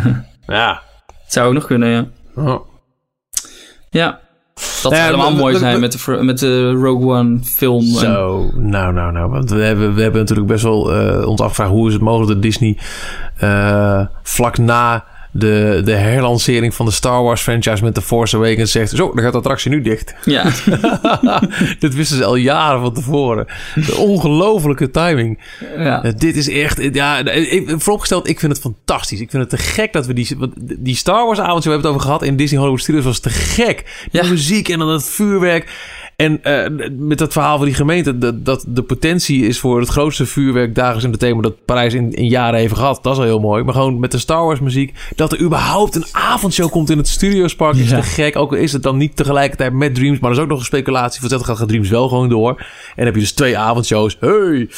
ja. 0.46 0.82
Zou 1.26 1.48
ook 1.48 1.54
nog 1.54 1.66
kunnen, 1.66 1.88
ja. 1.88 2.06
Oh. 2.36 2.60
Ja. 3.90 4.20
Dat 4.82 4.92
Ja, 4.92 4.98
zou 4.98 5.04
helemaal 5.04 5.30
maar- 5.30 5.40
mooi 5.40 5.56
zijn 5.58 5.80
met 5.80 5.92
de, 5.92 6.18
met 6.22 6.38
de 6.38 6.70
Rogue 6.72 7.16
One 7.18 7.38
film. 7.44 7.80
En- 7.82 7.86
Zo, 7.86 8.50
nou, 8.54 8.92
nou, 8.92 9.12
nou. 9.12 9.30
Want 9.30 9.50
we 9.50 9.62
hebben, 9.62 9.94
we 9.94 10.02
hebben 10.02 10.20
natuurlijk 10.20 10.48
best 10.48 10.62
wel 10.62 10.92
eh, 10.94 11.26
ons 11.28 11.40
afgevraagd... 11.40 11.70
hoe 11.70 11.86
is 11.86 11.92
het 11.92 12.02
mogelijk 12.02 12.32
dat 12.32 12.42
Disney 12.42 12.78
eh, 13.36 14.06
vlak 14.22 14.58
na 14.58 15.04
de, 15.34 15.80
de 15.84 15.92
herlancering 15.92 16.74
van 16.74 16.86
de 16.86 16.92
Star 16.92 17.22
Wars 17.22 17.42
franchise... 17.42 17.82
met 17.84 17.94
The 17.94 18.02
Force 18.02 18.36
Awakens 18.36 18.70
zegt... 18.72 18.90
zo, 18.90 19.12
dan 19.14 19.22
gaat 19.24 19.32
de 19.32 19.38
attractie 19.38 19.70
nu 19.70 19.80
dicht. 19.80 20.14
Ja. 20.24 20.44
Dit 21.78 21.94
wisten 21.94 22.16
ze 22.16 22.24
al 22.24 22.34
jaren 22.36 22.80
van 22.80 22.92
tevoren. 22.94 23.46
De 23.74 23.96
ongelofelijke 23.96 24.90
timing. 24.90 25.38
ja. 25.76 26.02
Eh, 26.02 26.12
dit 26.16 26.36
is 26.36 26.48
echt... 26.48 26.88
Ja, 26.92 27.18
ik, 27.24 27.74
vooropgesteld, 27.76 28.28
ik 28.28 28.40
vind 28.40 28.52
het 28.52 28.60
fantastisch. 28.60 29.20
Ik 29.20 29.30
vind 29.30 29.42
het 29.50 29.60
te 29.60 29.66
gek 29.66 29.92
dat 29.92 30.06
we 30.06 30.12
die... 30.12 30.36
Die 30.78 30.96
Star 30.96 31.26
Wars 31.26 31.38
avond, 31.40 31.64
we 31.64 31.70
hebben 31.70 31.88
het 31.88 31.96
over 31.98 32.06
gehad... 32.08 32.22
in 32.22 32.36
Disney 32.36 32.58
Hollywood 32.58 32.82
Studios 32.82 33.04
was 33.04 33.18
te 33.20 33.30
gek. 33.30 34.06
Die 34.10 34.22
Ja. 34.22 34.28
muziek 34.28 34.68
en 34.68 34.78
dan 34.78 34.88
het 34.88 35.04
vuurwerk... 35.04 35.70
En 36.16 36.44
eh, 36.44 36.88
met 36.98 37.18
dat 37.18 37.32
verhaal 37.32 37.56
van 37.56 37.66
die 37.66 37.74
gemeente, 37.74 38.18
dat, 38.18 38.44
dat 38.44 38.64
de 38.68 38.82
potentie 38.82 39.46
is 39.46 39.58
voor 39.58 39.80
het 39.80 39.88
grootste 39.88 40.26
vuurwerk 40.26 40.74
dagelijks 40.74 41.04
in 41.04 41.12
de 41.12 41.18
thema 41.18 41.42
dat 41.42 41.64
Parijs 41.64 41.94
in, 41.94 42.12
in 42.12 42.28
jaren 42.28 42.60
heeft 42.60 42.74
gehad. 42.74 43.02
Dat 43.02 43.12
is 43.12 43.18
al 43.18 43.24
heel 43.24 43.40
mooi. 43.40 43.62
Maar 43.64 43.74
gewoon 43.74 44.00
met 44.00 44.10
de 44.10 44.18
Star 44.18 44.44
Wars 44.44 44.60
muziek, 44.60 44.94
dat 45.16 45.32
er 45.32 45.40
überhaupt 45.40 45.94
een 45.94 46.04
avondshow 46.12 46.70
komt 46.70 46.90
in 46.90 46.98
het 46.98 47.08
Studiospark 47.08 47.76
is 47.76 47.90
Ja. 47.90 47.96
te 47.96 48.02
gek. 48.02 48.36
Ook 48.36 48.50
al 48.50 48.56
is 48.58 48.72
het 48.72 48.82
dan 48.82 48.96
niet 48.96 49.16
tegelijkertijd 49.16 49.72
met 49.72 49.94
Dreams, 49.94 50.18
maar 50.18 50.30
er 50.30 50.36
is 50.36 50.42
ook 50.42 50.48
nog 50.48 50.58
een 50.58 50.64
speculatie. 50.64 51.28
Dat 51.28 51.44
gaat 51.44 51.68
Dreams 51.68 51.88
wel 51.88 52.08
gewoon 52.08 52.28
door. 52.28 52.50
En 52.58 52.66
dan 52.96 53.04
heb 53.04 53.14
je 53.14 53.20
dus 53.20 53.32
twee 53.32 53.58
avondshows. 53.58 54.16
Hey! 54.20 54.68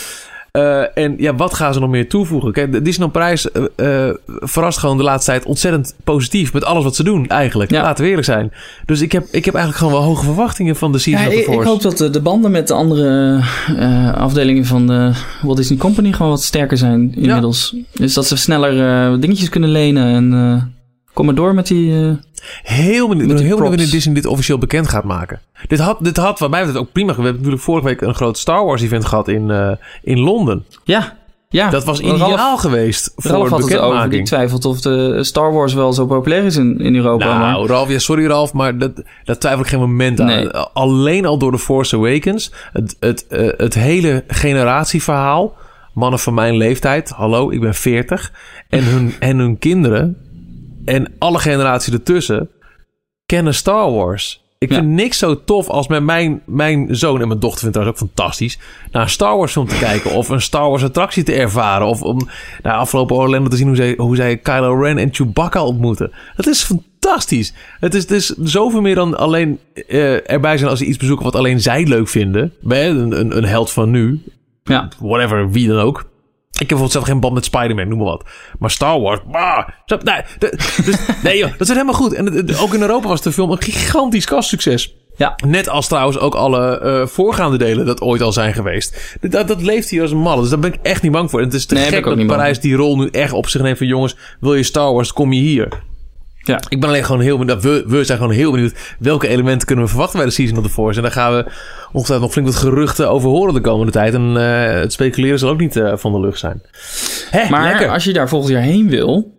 Eh, 0.58 0.98
en 0.98 1.14
ja, 1.18 1.34
wat 1.34 1.54
gaan 1.54 1.74
ze 1.74 1.80
nog 1.80 1.90
meer 1.90 2.08
toevoegen? 2.08 2.52
Kijk, 2.52 2.72
de 2.72 2.82
Disneyland 2.82 3.12
Parijs 3.12 3.50
eh, 3.50 4.08
eh, 4.08 4.14
verrast 4.26 4.78
gewoon 4.78 4.96
de 4.96 5.02
laatste 5.02 5.30
tijd 5.30 5.44
ontzettend 5.44 5.94
positief 6.04 6.52
met 6.52 6.64
alles 6.64 6.84
wat 6.84 6.96
ze 6.96 7.02
doen, 7.02 7.26
eigenlijk. 7.26 7.70
Ja. 7.70 7.82
Laten 7.82 8.02
we 8.04 8.08
eerlijk 8.08 8.26
zijn. 8.26 8.52
Dus 8.86 9.00
ik 9.00 9.12
heb, 9.12 9.26
ik 9.30 9.44
heb 9.44 9.54
eigenlijk 9.54 9.84
gewoon 9.84 10.00
wel 10.00 10.10
hoge 10.10 10.24
verwachtingen 10.24 10.76
van 10.76 10.92
de 10.92 10.98
Season 10.98 11.22
Ja, 11.22 11.28
of 11.28 11.34
the 11.34 11.40
ik, 11.40 11.46
ik 11.46 11.52
Force. 11.52 11.68
hoop 11.68 11.82
dat 11.82 11.98
de, 11.98 12.10
de 12.10 12.20
banden 12.20 12.50
met 12.50 12.68
de 12.68 12.74
andere 12.74 13.40
afdelingen 14.14 14.64
van 14.64 14.86
de 14.86 15.12
Walt 15.42 15.56
Disney 15.56 15.78
Company 15.78 16.12
gewoon 16.12 16.30
wat 16.30 16.42
sterker 16.42 16.76
zijn 16.76 17.14
inmiddels. 17.14 17.76
Dus 17.92 18.14
dat 18.14 18.26
ze 18.26 18.36
sneller 18.36 19.20
dingetjes 19.20 19.48
kunnen 19.48 19.70
lenen 19.70 20.14
en 20.14 20.73
Kom 21.14 21.26
maar 21.26 21.34
door 21.34 21.54
met 21.54 21.66
die... 21.66 21.92
eh, 22.06 22.10
Heel 22.62 23.08
benieuwd, 23.08 23.26
Met 23.28 23.36
die 23.36 23.46
heel 23.46 23.56
benieuwd 23.56 23.74
wanneer. 23.76 23.90
Disney 23.90 24.14
dit 24.14 24.26
officieel 24.26 24.58
bekend 24.58 24.88
gaat 24.88 25.04
maken. 25.04 25.40
Dit 25.66 25.78
had, 25.78 25.96
dit 26.00 26.16
had 26.16 26.38
wat 26.38 26.50
mij 26.50 26.64
betreft 26.64 26.84
ook 26.86 26.92
prima. 26.92 27.08
We 27.08 27.14
hebben 27.14 27.34
natuurlijk 27.34 27.62
vorige 27.62 27.86
week 27.86 28.00
een 28.00 28.14
groot 28.14 28.38
Star 28.38 28.64
Wars 28.64 28.82
event 28.82 29.04
gehad 29.04 29.28
in, 29.28 29.50
eh, 29.50 29.70
in 30.02 30.18
Londen. 30.20 30.64
ja, 30.84 31.16
ja. 31.48 31.70
Dat 31.70 31.84
was 31.84 32.00
Ralf- 32.00 32.28
ideaal 32.30 32.56
geweest 32.56 33.12
voor 33.16 33.30
Ralf 33.30 33.48
had 33.48 33.62
het 33.62 33.78
over. 33.78 34.10
Die 34.10 34.22
twijfelt 34.22 34.64
of 34.64 34.80
de 34.80 35.24
Star 35.24 35.52
Wars 35.52 35.74
wel 35.74 35.92
zo 35.92 36.06
populair 36.06 36.44
is 36.44 36.56
in, 36.56 36.80
in 36.80 36.94
Europa. 36.96 37.26
maar- 37.38 37.38
Nou, 37.52 37.66
Ralf, 37.66 37.88
ja, 37.88 37.98
sorry 37.98 38.26
Ralf, 38.26 38.52
maar 38.52 38.78
dat, 38.78 39.02
dat 39.24 39.40
twijfel 39.40 39.60
ik 39.62 39.66
geen 39.68 39.78
moment 39.80 40.20
aan. 40.20 40.26
Nee. 40.26 40.48
Alleen 40.52 41.26
al 41.26 41.38
door 41.38 41.52
The 41.52 41.58
Force 41.58 41.96
Awakens, 41.96 42.52
het, 42.72 42.96
het, 43.00 43.26
eh, 43.26 43.48
het 43.56 43.74
hele 43.74 44.24
generatieverhaal, 44.28 45.54
mannen 45.92 46.18
van 46.18 46.34
mijn 46.34 46.56
leeftijd, 46.56 47.08
hallo, 47.10 47.50
ik 47.50 47.60
ben 47.60 47.74
40, 47.74 48.32
en 48.68 48.84
hun, 48.84 49.14
en 49.18 49.38
hun 49.38 49.58
kinderen 49.58 50.16
en 50.84 51.12
alle 51.18 51.38
generaties 51.38 51.92
ertussen 51.92 52.50
kennen 53.26 53.54
Star 53.54 53.92
Wars. 53.92 54.42
Ik 54.58 54.70
Ja. 54.70 54.76
vind 54.76 54.88
niks 54.88 55.18
zo 55.18 55.44
tof 55.44 55.68
als 55.68 55.88
met 55.88 56.02
mijn, 56.02 56.42
mijn 56.46 56.96
zoon 56.96 57.20
en 57.20 57.28
mijn 57.28 57.40
dochter 57.40 57.60
vindt 57.60 57.76
het 57.76 57.86
ook 57.86 57.96
fantastisch. 57.96 58.58
Naar 58.92 59.02
een 59.02 59.08
Star 59.10 59.36
Wars 59.36 59.52
film 59.52 59.66
te 59.68 59.78
kijken 59.78 60.10
of 60.10 60.28
een 60.28 60.40
Star 60.40 60.68
Wars 60.70 60.82
attractie 60.84 61.22
te 61.22 61.32
ervaren. 61.32 61.86
Of 61.86 62.02
om 62.02 62.28
nou, 62.62 62.78
afgelopen 62.78 63.16
Orlando 63.16 63.48
te 63.48 63.56
zien 63.56 63.66
hoe 63.66 63.76
zij, 63.76 63.94
hoe 63.96 64.16
zij 64.16 64.36
Kylo 64.36 64.80
Ren 64.82 64.98
en 64.98 65.08
Chewbacca 65.14 65.64
ontmoeten. 65.64 66.12
Dat 66.36 66.46
is 66.46 66.62
fantastisch. 66.62 67.52
Het 67.80 67.94
is, 67.94 68.02
het 68.02 68.10
is 68.10 68.26
zoveel 68.26 68.80
meer 68.80 68.94
dan 68.94 69.16
alleen 69.18 69.58
eh, 69.88 70.30
erbij 70.30 70.56
zijn 70.58 70.70
als 70.70 70.78
ze 70.78 70.84
iets 70.84 70.98
bezoeken 70.98 71.24
wat 71.24 71.34
alleen 71.34 71.60
zij 71.60 71.86
leuk 71.86 72.08
vinden. 72.08 72.52
Een, 72.68 73.20
een, 73.20 73.36
een 73.36 73.44
held 73.44 73.70
van 73.70 73.90
nu, 73.90 74.22
ja. 74.62 74.88
whatever, 74.98 75.50
wie 75.50 75.68
dan 75.68 75.78
ook. 75.78 76.12
Ik 76.54 76.60
heb 76.60 76.78
bijvoorbeeld 76.78 76.92
zelf 76.92 77.04
geen 77.04 77.20
band 77.20 77.34
met 77.34 77.44
Spider-Man, 77.44 77.88
noem 77.88 77.98
maar 77.98 78.06
wat. 78.06 78.24
Maar 78.58 78.70
Star 78.70 79.00
Wars, 79.00 79.20
bah, 79.30 79.68
nee, 80.02 80.20
de- 80.38 80.58
dus, 80.84 80.96
nee 81.22 81.38
joh, 81.38 81.50
dat 81.50 81.60
is 81.60 81.68
helemaal 81.68 81.94
goed. 81.94 82.12
En 82.12 82.56
ook 82.58 82.74
in 82.74 82.80
Europa 82.80 83.08
was 83.08 83.22
de 83.22 83.32
film 83.32 83.50
een 83.50 83.62
gigantisch 83.62 84.24
kastsucces. 84.24 84.94
Ja. 85.16 85.34
Net 85.46 85.68
als 85.68 85.86
trouwens 85.88 86.18
ook 86.18 86.34
alle 86.34 86.78
eh, 86.78 87.06
voorgaande 87.06 87.58
delen 87.58 87.86
dat 87.86 88.00
ooit 88.00 88.22
al 88.22 88.32
zijn 88.32 88.52
geweest. 88.54 89.16
Dat, 89.20 89.48
dat 89.48 89.62
leeft 89.62 89.88
hier 89.90 90.02
als 90.02 90.10
een 90.10 90.18
malle. 90.18 90.40
Dus 90.40 90.50
daar 90.50 90.58
ben 90.58 90.72
ik 90.72 90.78
echt 90.82 91.02
niet 91.02 91.12
bang 91.12 91.30
voor. 91.30 91.38
En 91.40 91.44
het 91.44 91.54
is 91.54 91.66
te 91.66 91.74
Nee, 91.74 91.84
gek 91.88 92.04
dat 92.04 92.26
Parijs 92.26 92.60
die 92.60 92.74
rol 92.74 92.96
nu 92.96 93.08
echt 93.08 93.32
op 93.32 93.48
zich 93.48 93.62
neemt 93.62 93.78
van... 93.78 93.86
jongens, 93.86 94.16
wil 94.40 94.54
je 94.54 94.62
Star 94.62 94.92
Wars, 94.92 95.12
kom 95.12 95.32
je 95.32 95.40
hier. 95.40 95.68
Ja. 96.44 96.60
Ik 96.68 96.80
ben 96.80 96.88
alleen 96.88 97.04
gewoon 97.04 97.20
heel 97.20 97.38
benieuwd. 97.38 97.62
We, 97.62 97.84
we 97.86 98.04
zijn 98.04 98.18
gewoon 98.18 98.32
heel 98.32 98.50
benieuwd. 98.50 98.74
Welke 98.98 99.28
elementen 99.28 99.66
kunnen 99.66 99.84
we 99.84 99.90
verwachten 99.90 100.18
bij 100.18 100.26
de 100.28 100.32
Season 100.34 100.56
of 100.58 100.64
the 100.64 100.70
Force? 100.70 100.96
En 100.96 101.02
daar 101.02 101.12
gaan 101.12 101.32
we 101.34 101.44
ongetwijfeld 101.92 102.20
nog 102.20 102.32
flink 102.32 102.46
wat 102.46 102.56
geruchten 102.56 103.10
over 103.10 103.28
horen 103.28 103.54
de 103.54 103.60
komende 103.60 103.92
tijd. 103.92 104.14
En 104.14 104.36
eh, 104.36 104.80
het 104.80 104.92
speculeren 104.92 105.38
zal 105.38 105.50
ook 105.50 105.58
niet 105.60 105.76
eh, 105.76 105.92
van 105.96 106.12
de 106.12 106.20
lucht 106.20 106.38
zijn. 106.38 106.62
Hè, 107.30 107.48
Maar 107.50 107.70
lekker. 107.70 107.88
als 107.88 108.04
je 108.04 108.12
daar 108.12 108.28
volgend 108.28 108.52
jaar 108.52 108.62
heen 108.62 108.88
wil, 108.88 109.32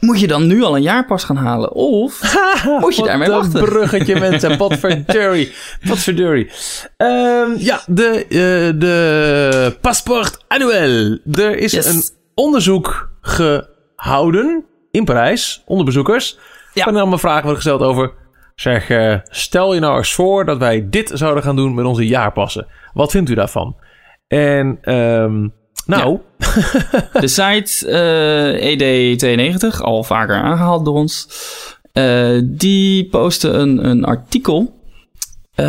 moet 0.00 0.20
je 0.20 0.26
dan 0.26 0.46
nu 0.46 0.62
al 0.62 0.76
een 0.76 0.82
jaarpas 0.82 1.24
gaan 1.24 1.36
halen? 1.36 1.72
Of 1.72 2.20
moet 2.80 2.94
je 2.94 3.00
Wat 3.00 3.08
daarmee 3.10 3.28
een 3.28 3.34
wachten? 3.34 3.64
bruggetje 3.64 4.18
mensen. 4.20 4.58
Wat 4.58 4.78
verdurrie. 4.78 5.52
Wat 5.82 5.98
verdurrie. 5.98 6.50
Ehm, 6.96 7.50
ja, 7.58 7.80
de, 7.86 8.24
eh, 8.28 8.80
de 8.80 9.76
paspoort 9.80 10.44
annuel. 10.48 11.18
Er 11.32 11.56
is 11.58 11.72
Yes. 11.72 11.86
een 11.86 12.02
onderzoek 12.34 13.10
gehouden 13.20 14.64
in 14.92 15.04
Parijs 15.04 15.62
onder 15.66 15.84
bezoekers. 15.84 16.38
Ja. 16.74 16.86
En 16.86 16.96
allemaal 16.96 17.18
vragen 17.18 17.42
worden 17.42 17.62
gesteld 17.62 17.80
over... 17.82 18.12
Zeg, 18.54 18.90
eh, 18.90 19.16
stel 19.24 19.74
je 19.74 19.80
nou 19.80 19.96
eens 19.98 20.12
voor 20.14 20.44
dat 20.44 20.58
wij 20.58 20.86
dit 20.90 21.10
zouden 21.14 21.42
gaan 21.42 21.56
doen 21.56 21.74
met 21.74 21.84
onze 21.84 22.06
jaarpassen. 22.06 22.66
Wat 22.92 23.10
vindt 23.10 23.30
u 23.30 23.34
daarvan? 23.34 23.76
En, 24.26 24.78
ehm, 24.82 25.48
nou, 25.86 26.18
De 27.20 27.28
site 27.28 27.88
eh, 27.88 28.72
ED92, 29.74 29.80
al 29.80 30.02
vaker 30.04 30.34
aangehaald 30.36 30.84
door 30.84 30.94
ons, 30.94 31.28
eh, 31.92 32.40
die 32.44 33.08
postte 33.08 33.48
een, 33.48 33.84
een 33.88 34.04
artikel. 34.04 34.80
eh, 35.54 35.66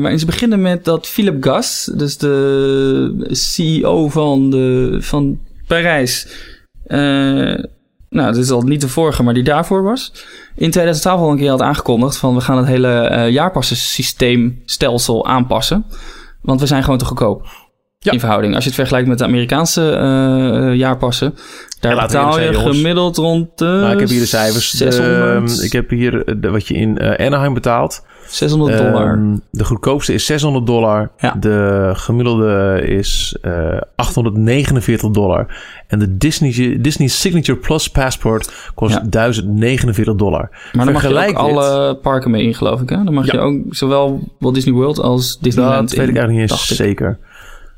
waarin 0.00 0.18
ze 0.18 0.26
beginnen 0.26 0.62
met 0.62 0.84
dat 0.84 1.06
Philip 1.06 1.44
Gas, 1.44 1.90
dus 1.94 2.18
de 2.18 3.28
CEO 3.30 4.08
van, 4.08 4.50
de, 4.50 4.96
van 5.00 5.38
Parijs. 5.66 6.28
eh, 6.86 7.54
nou, 8.10 8.32
dit 8.32 8.42
is 8.42 8.50
al 8.50 8.62
niet 8.62 8.80
de 8.80 8.88
vorige, 8.88 9.22
maar 9.22 9.34
die 9.34 9.42
daarvoor 9.42 9.82
was. 9.82 10.12
In 10.54 10.70
2012 10.70 11.20
al 11.20 11.30
een 11.30 11.36
keer 11.36 11.50
had 11.50 11.62
aangekondigd 11.62 12.16
van 12.16 12.34
we 12.34 12.40
gaan 12.40 12.56
het 12.56 12.66
hele 12.66 12.88
eh 12.88 13.30
jaarpassensysteem 13.30 14.62
stelsel 14.64 15.26
aanpassen. 15.26 15.84
Want 16.42 16.60
we 16.60 16.66
zijn 16.66 16.82
gewoon 16.82 16.98
te 16.98 17.04
goedkoop. 17.04 17.69
Ja. 18.04 18.12
In 18.12 18.20
verhouding. 18.20 18.54
Als 18.54 18.62
je 18.62 18.68
het 18.70 18.78
vergelijkt 18.78 19.08
met 19.08 19.18
de 19.18 19.24
Amerikaanse 19.24 19.90
eh, 19.92 20.74
jaarpassen. 20.74 21.34
Daar 21.80 21.94
Ja, 21.94 22.06
betaal 22.06 22.40
je 22.40 22.54
gemiddeld 22.54 23.16
rond 23.16 23.58
de 23.58 23.64
nou, 23.64 23.92
ik 23.92 24.00
heb 24.00 24.08
hier 24.08 24.20
de 24.20 24.26
cijfers. 24.26 24.70
600, 24.70 25.52
Ehm, 25.52 25.64
ik 25.64 25.72
heb 25.72 25.90
hier 25.90 26.24
eh, 26.24 26.34
de- 26.38 26.50
wat 26.50 26.68
je 26.68 26.74
in 26.74 26.98
eh, 26.98 27.26
Anaheim 27.26 27.54
betaalt. 27.54 28.04
600 28.28 28.78
dollar. 28.78 29.12
Ehm, 29.14 29.36
de 29.50 29.64
goedkoopste 29.64 30.12
is 30.14 30.24
600 30.26 30.66
dollar. 30.66 31.10
Ja. 31.18 31.34
De 31.40 31.90
gemiddelde 31.94 32.82
is 32.86 33.36
eh 33.42 33.80
849 33.96 35.10
dollar. 35.10 35.46
En 35.86 35.98
de 35.98 36.16
Disney, 36.16 36.78
Disney 36.80 37.08
Signature 37.08 37.58
Plus 37.58 37.88
Passport 37.90 38.70
kost 38.74 38.94
Ja. 38.94 39.00
1049 39.10 40.14
dollar. 40.14 40.48
maar 40.50 40.84
dan 40.84 40.92
mag 40.94 41.02
je 41.02 41.08
ook 41.08 41.14
vergelijk 41.14 41.28
dit- 41.28 41.56
alle 41.56 41.94
parken 41.96 42.30
mee 42.30 42.42
in, 42.42 42.54
geloof 42.54 42.80
ik. 42.80 42.88
Hè? 42.88 43.04
Dan 43.04 43.14
mag 43.14 43.30
je 43.32 43.38
ook 43.38 43.56
zowel 43.70 44.20
Walt 44.38 44.54
Disney 44.54 44.74
World 44.74 44.98
als 45.00 45.38
Disneyland 45.38 45.88
Dat 45.88 45.98
weet 45.98 46.08
ik 46.08 46.16
eigenlijk 46.16 46.50
niet 46.50 46.50
eens 46.60 46.76
zeker. 46.76 47.18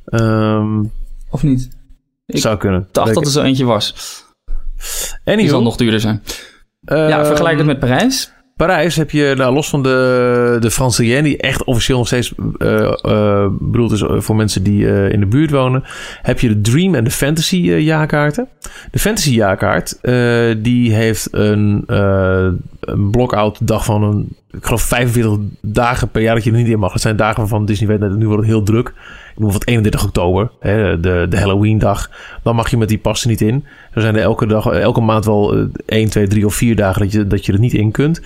Ehm, 0.05 0.85
Of 1.31 1.43
niet? 1.43 1.69
Ik 2.27 2.39
zou 2.39 2.57
kunnen. 2.57 2.89
dacht 2.93 3.15
dat 3.15 3.24
er 3.24 3.31
zo 3.31 3.43
eentje 3.43 3.65
was. 3.65 3.95
Die 5.24 5.35
Anywho, 5.35 5.51
zal 5.51 5.62
nog 5.62 5.77
duurder 5.77 6.01
zijn. 6.01 6.23
ja, 6.81 7.19
ehm, 7.19 7.27
vergelijk 7.27 7.57
het 7.57 7.66
met 7.66 7.79
Parijs. 7.79 8.33
Parijs 8.57 8.97
heb 8.97 9.11
je, 9.11 9.35
nou, 9.37 9.55
los 9.55 9.69
van 9.69 9.83
de, 9.83 10.57
de 10.61 10.70
Francilienne, 10.70 11.23
die 11.23 11.37
echt 11.37 11.65
officieel 11.65 11.99
nog 11.99 12.07
steeds 12.07 12.33
eh 12.59 12.93
eh, 13.03 13.47
bedoeld 13.61 13.93
is 13.93 14.05
voor 14.07 14.37
mensen 14.37 14.62
die 14.62 14.93
eh, 14.93 15.12
in 15.12 15.20
de 15.20 15.27
buurt 15.27 15.51
wonen, 15.51 15.83
heb 16.23 16.41
je 16.41 16.49
de 16.49 16.61
Dream 16.61 16.95
en 16.95 17.05
de 17.05 17.11
Fantasy 17.11 17.57
jaarkaarten. 17.57 18.49
De 18.91 18.99
Fantasy 18.99 19.31
jaarkaart, 19.31 19.99
die 20.62 20.95
heeft 20.95 21.29
een, 21.31 21.85
een 21.87 23.11
block-out 23.11 23.59
dag 23.66 23.85
van 23.85 24.03
een, 24.03 24.37
ik 24.51 24.65
geloof 24.65 24.83
45 24.83 25.39
dagen 25.61 26.09
per 26.09 26.23
jaar 26.23 26.35
dat 26.35 26.45
je 26.45 26.51
er 26.51 26.57
niet 26.57 26.69
in 26.69 26.79
mag. 26.79 26.93
Dat 26.93 27.01
zijn 27.01 27.16
dagen 27.16 27.49
van 27.49 27.65
Disney 27.65 27.89
weet 27.89 28.01
net, 28.01 28.16
nu 28.16 28.27
wordt 28.27 28.43
het 28.43 28.51
heel 28.51 28.62
druk. 28.62 28.93
Noem 29.37 29.53
wat 29.53 29.67
31 29.67 30.05
oktober, 30.05 30.51
hè, 30.61 31.01
de, 31.01 31.27
de 31.29 31.39
Halloween 31.39 31.79
dag. 31.79 32.11
Dan 32.43 32.55
mag 32.55 32.71
je 32.71 32.77
met 32.77 32.89
die 32.89 32.99
passen 32.99 33.29
niet 33.29 33.41
in. 33.41 33.65
Er 33.93 34.01
zijn 34.01 34.17
er 34.17 34.23
elke, 34.23 34.47
dag, 34.47 34.67
elke 34.67 35.01
maand 35.01 35.25
wel 35.25 35.55
eh, 35.55 35.65
1, 35.87 36.11
2, 36.11 36.27
3 36.27 36.47
of 36.47 36.55
4 36.55 36.77
dagen 36.77 37.01
dat 37.03 37.13
je, 37.13 37.27
dat 37.27 37.47
je 37.47 37.53
er 37.53 37.59
niet 37.59 37.75
in 37.75 37.91
kunt. 37.91 38.21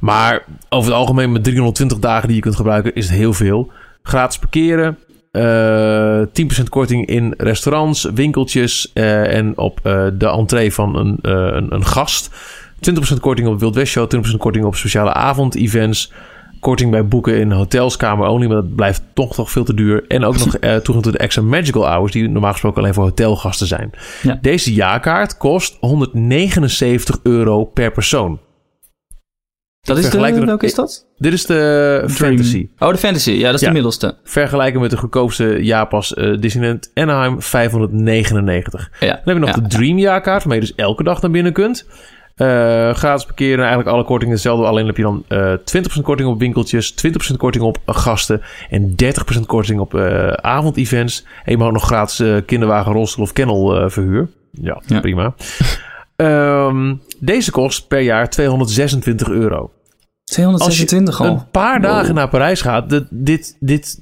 Maar 0.00 0.44
over 0.68 0.90
het 0.90 1.00
algemeen 1.00 1.32
met 1.32 1.44
320 1.44 1.98
dagen 1.98 2.26
die 2.26 2.36
je 2.36 2.42
kunt 2.42 2.56
gebruiken 2.56 2.94
is 2.94 3.08
het 3.08 3.18
heel 3.18 3.32
veel. 3.32 3.70
Gratis 4.02 4.38
parkeren. 4.38 4.98
eh 5.30 6.20
10% 6.60 6.68
korting 6.68 7.06
in 7.06 7.34
restaurants, 7.36 8.10
winkeltjes 8.14 8.90
eh, 8.92 9.36
en 9.36 9.58
op 9.58 9.80
eh, 9.82 10.06
de 10.12 10.28
entree 10.28 10.72
van 10.72 10.96
een, 10.96 11.18
eh, 11.22 11.32
een, 11.32 11.74
een 11.74 11.84
gast. 11.86 12.30
20% 13.14 13.20
korting 13.20 13.48
op 13.48 13.60
Wild 13.60 13.74
West 13.74 13.92
Show, 13.92 14.08
20% 14.16 14.36
korting 14.38 14.64
op 14.64 14.74
speciale 14.74 15.12
avondevents. 15.12 16.12
Korting 16.60 16.90
bij 16.90 17.06
boeken 17.08 17.38
in 17.38 17.50
hotels, 17.52 17.96
kamer 17.96 18.28
only, 18.28 18.46
maar 18.46 18.56
dat 18.56 18.74
blijft 18.74 19.02
toch 19.14 19.36
nog 19.36 19.50
veel 19.50 19.64
te 19.64 19.74
duur. 19.74 20.04
En 20.08 20.24
ook 20.24 20.38
nog 20.38 20.56
eh, 20.58 20.76
toegang 20.76 21.04
tot 21.04 21.12
de 21.12 21.18
extra 21.18 21.42
magical 21.42 21.86
hours, 21.86 22.12
die 22.12 22.28
normaal 22.28 22.52
gesproken 22.52 22.80
alleen 22.82 22.94
voor 22.94 23.04
hotelgasten 23.04 23.66
zijn. 23.66 23.90
Ja. 24.22 24.38
Deze 24.40 24.72
jaarkaart 24.74 25.36
kost 25.36 25.76
179 25.80 27.18
euro 27.22 27.64
per 27.64 27.92
persoon. 27.92 28.40
Dat 29.80 29.98
is 29.98 30.10
de, 30.10 30.18
welke 30.46 30.66
is 30.66 30.74
dat? 30.74 31.06
Dit 31.16 31.32
is 31.32 31.46
de 31.46 31.54
Dream. 32.06 32.10
fantasy. 32.36 32.68
Oh, 32.78 32.90
de 32.90 32.96
Fantasy. 32.96 33.30
Ja, 33.30 33.46
dat 33.46 33.54
is 33.54 33.60
Ja. 33.60 33.66
de 33.66 33.72
middelste. 33.72 34.16
Vergelijken 34.24 34.80
met 34.80 34.90
de 34.90 34.96
goedkoopste 34.96 35.44
jaarpas 35.60 36.14
eh, 36.14 36.38
Disneyland 36.40 36.90
Anaheim 36.94 37.42
599. 37.42 38.90
Ja. 39.00 39.06
Dan 39.06 39.16
heb 39.24 39.34
je 39.34 39.40
nog 39.40 39.48
Ja. 39.48 39.54
de 39.62 39.68
Dream 39.68 39.98
jaarkaart, 39.98 40.44
waarmee 40.44 40.60
je 40.60 40.66
dus 40.66 40.74
elke 40.84 41.02
dag 41.02 41.20
naar 41.22 41.30
binnen 41.30 41.52
kunt. 41.52 41.86
Eh, 42.36 42.94
gratis 42.94 43.24
parkeren, 43.24 43.58
eigenlijk 43.58 43.88
alle 43.88 44.04
kortingen 44.04 44.34
hetzelfde. 44.34 44.66
Alleen 44.66 44.86
heb 44.86 44.96
je 44.96 45.02
dan 45.02 45.24
eh 45.28 45.52
20% 45.98 46.02
korting 46.02 46.28
op 46.28 46.38
winkeltjes, 46.38 46.90
20% 46.92 47.36
korting 47.36 47.64
op 47.64 47.78
eh, 47.84 47.94
gasten 47.96 48.42
en 48.70 48.94
30% 48.96 49.46
korting 49.46 49.80
op 49.80 49.94
eh 49.94 50.28
avondevents. 50.32 51.24
En 51.44 51.52
je 51.52 51.56
mag 51.58 51.66
ook 51.66 51.72
nog 51.72 51.84
gratis 51.84 52.20
eh, 52.20 52.36
kinderwagen, 52.46 52.92
rolstoel 52.92 53.24
of 53.24 53.32
kennel 53.32 53.90
verhuur. 53.90 54.28
Ja, 54.50 54.82
Ja. 54.86 55.00
prima. 55.00 55.34
Ehm, 56.16 56.94
deze 57.18 57.50
kost 57.50 57.88
per 57.88 58.00
jaar 58.00 58.30
226 58.30 59.28
euro. 59.28 59.70
226 60.24 61.20
al. 61.20 61.26
Een 61.26 61.50
paar 61.50 61.80
Wow. 61.80 61.90
dagen 61.90 62.14
naar 62.14 62.28
Parijs 62.28 62.60
gaat, 62.60 62.90
dit, 62.90 63.04
dit, 63.10 63.56
dit 63.60 64.00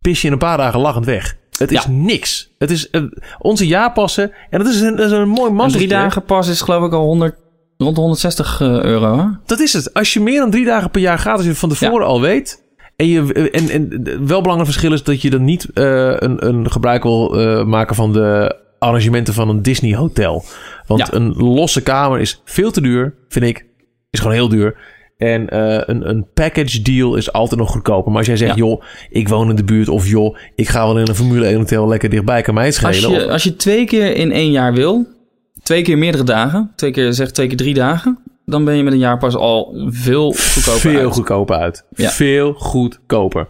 pis 0.00 0.20
je 0.20 0.26
in 0.26 0.32
een 0.32 0.38
paar 0.38 0.56
dagen 0.56 0.80
lachend 0.80 1.04
weg. 1.04 1.36
Het 1.58 1.72
is 1.72 1.82
Ja. 1.82 1.90
niks. 1.90 2.50
Het 2.58 2.70
is 2.70 2.90
eh, 2.90 3.02
onze 3.38 3.66
jaarpassen. 3.66 4.32
En 4.50 4.58
dat 4.58 4.68
is 4.68 4.80
een, 4.80 4.96
dat 4.96 5.06
is 5.06 5.12
een 5.12 5.28
mooi 5.28 5.50
mazzeltje. 5.52 5.76
drie 5.88 5.88
dagen 6.00 6.22
pas 6.24 6.48
is 6.48 6.60
geloof 6.60 6.86
ik 6.86 6.92
al 6.92 7.04
100, 7.04 7.36
rond 7.78 7.94
de 7.94 8.00
160 8.00 8.60
eh, 8.60 8.82
euro. 8.82 9.18
Hè? 9.18 9.24
Dat 9.46 9.60
is 9.60 9.72
het. 9.72 9.94
Als 9.94 10.12
je 10.12 10.20
meer 10.20 10.40
dan 10.40 10.50
drie 10.50 10.64
dagen 10.64 10.90
per 10.90 11.00
jaar 11.00 11.18
gaat, 11.18 11.32
als 11.34 11.42
je 11.42 11.48
het 11.48 11.58
van 11.58 11.68
tevoren 11.68 12.06
al 12.06 12.20
weet. 12.20 12.66
En, 12.96 13.06
je, 13.06 13.50
en, 13.50 13.68
en 13.68 14.26
wel 14.26 14.40
belangrijk 14.40 14.70
verschil 14.70 14.92
is 14.92 15.02
dat 15.02 15.22
je 15.22 15.30
dan 15.30 15.44
niet 15.44 15.66
eh, 15.74 15.84
een, 16.16 16.46
een 16.48 16.70
gebruik 16.70 17.02
wil 17.02 17.40
eh, 17.40 17.64
maken 17.64 17.94
van 17.94 18.12
de 18.12 18.56
arrangementen 18.78 19.34
van 19.34 19.48
een 19.48 19.62
Disney 19.62 19.94
hotel. 19.96 20.44
Want 20.86 21.00
Ja. 21.00 21.12
een 21.14 21.34
losse 21.36 21.82
kamer 21.82 22.20
is 22.20 22.42
veel 22.44 22.70
te 22.70 22.80
duur, 22.80 23.14
vind 23.28 23.44
ik. 23.44 23.66
Is 24.10 24.18
gewoon 24.20 24.34
heel 24.34 24.48
duur. 24.48 24.76
En 25.16 25.56
een, 25.90 26.08
een 26.08 26.26
package 26.34 26.82
deal 26.82 27.14
is 27.16 27.32
altijd 27.32 27.60
nog 27.60 27.70
goedkoper. 27.70 28.08
Maar 28.08 28.18
als 28.18 28.26
jij 28.26 28.36
zegt, 28.36 28.50
Ja. 28.56 28.64
joh, 28.64 28.82
ik 29.10 29.28
woon 29.28 29.50
in 29.50 29.56
de 29.56 29.64
buurt. 29.64 29.88
Of 29.88 30.06
joh, 30.08 30.36
ik 30.54 30.68
ga 30.68 30.86
wel 30.86 30.98
in 30.98 31.08
een 31.08 31.14
Formule 31.14 31.46
1 31.46 31.56
hotel 31.56 31.88
lekker 31.88 32.08
dichtbij. 32.10 32.42
Kan 32.42 32.54
mij 32.54 32.64
het 32.64 32.74
schelen. 32.74 32.94
Als 32.94 33.14
je, 33.16 33.24
Of- 33.24 33.30
als 33.32 33.42
je 33.42 33.56
twee 33.56 33.84
keer 33.84 34.16
in 34.16 34.32
één 34.32 34.50
jaar 34.50 34.72
wil, 34.74 35.06
twee 35.68 35.82
keer 35.82 35.98
meerdere 35.98 36.24
dagen, 36.24 36.70
twee 36.76 36.90
keer, 36.90 37.12
zeg 37.12 37.30
twee 37.30 37.46
keer 37.46 37.56
drie 37.56 37.74
dagen, 37.74 38.18
dan 38.46 38.64
ben 38.64 38.74
je 38.76 38.82
met 38.82 38.92
een 38.92 38.98
jaarpas 38.98 39.34
al 39.36 39.86
veel 39.88 40.32
goedkoper 40.32 40.80
veel 40.80 41.00
uit. 41.00 41.12
goedkoper 41.12 41.56
uit. 41.56 41.84
Ja. 41.94 42.08
Veel 42.10 42.52
goedkoper. 42.52 43.46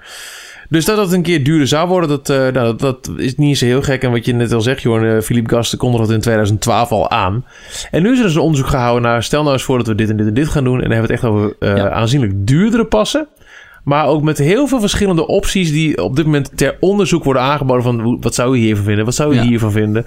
Dus 0.68 0.84
dat 0.84 0.96
het 0.98 1.12
een 1.12 1.22
keer 1.22 1.44
duurder 1.44 1.66
zou 1.68 1.88
worden, 1.88 2.08
dat, 2.08 2.30
eh, 2.30 2.36
nou, 2.36 2.52
dat, 2.52 2.80
dat 2.80 3.10
is 3.16 3.36
niet 3.36 3.58
zo 3.58 3.64
heel 3.64 3.82
gek. 3.82 4.02
En 4.02 4.10
wat 4.10 4.24
je 4.24 4.32
net 4.34 4.52
al 4.52 4.60
zegt, 4.60 4.82
Jorn, 4.82 5.16
eh, 5.16 5.22
Philippe 5.22 5.54
Gasten 5.54 5.78
kondigde 5.78 6.06
dat 6.06 6.14
in 6.14 6.20
2012 6.20 6.90
al 6.90 7.10
aan. 7.10 7.44
En 7.90 8.02
nu 8.02 8.12
is 8.12 8.18
er 8.18 8.24
dus 8.24 8.34
een 8.34 8.40
onderzoek 8.40 8.66
gehouden 8.68 9.02
naar, 9.02 9.22
stel 9.22 9.40
nou 9.42 9.52
eens 9.54 9.62
voor 9.62 9.78
dat 9.78 9.86
we 9.86 9.94
dit 9.94 10.10
en 10.10 10.16
dit 10.16 10.26
en 10.26 10.34
dit 10.34 10.48
gaan 10.48 10.64
doen. 10.64 10.82
En 10.82 10.88
dan 10.88 10.90
hebben 10.90 11.08
we 11.08 11.14
het 11.14 11.22
echt 11.24 11.32
over 11.32 11.54
eh, 11.58 11.76
Ja. 11.76 11.90
aanzienlijk 11.90 12.32
duurdere 12.46 12.84
passen. 12.84 13.26
Maar 13.84 14.06
ook 14.06 14.22
met 14.22 14.38
heel 14.38 14.66
veel 14.66 14.80
verschillende 14.80 15.26
opties 15.26 15.70
die 15.70 16.02
op 16.02 16.16
dit 16.16 16.24
moment 16.24 16.50
ter 16.56 16.76
onderzoek 16.80 17.24
worden 17.24 17.42
aangeboden. 17.42 17.82
Van 17.82 18.20
wat 18.20 18.34
zou 18.34 18.56
je 18.56 18.62
hiervan 18.64 18.84
vinden? 18.84 19.04
Wat 19.04 19.14
zou 19.14 19.34
je 19.34 19.40
Ja. 19.40 19.46
hiervan 19.46 19.72
vinden? 19.72 20.06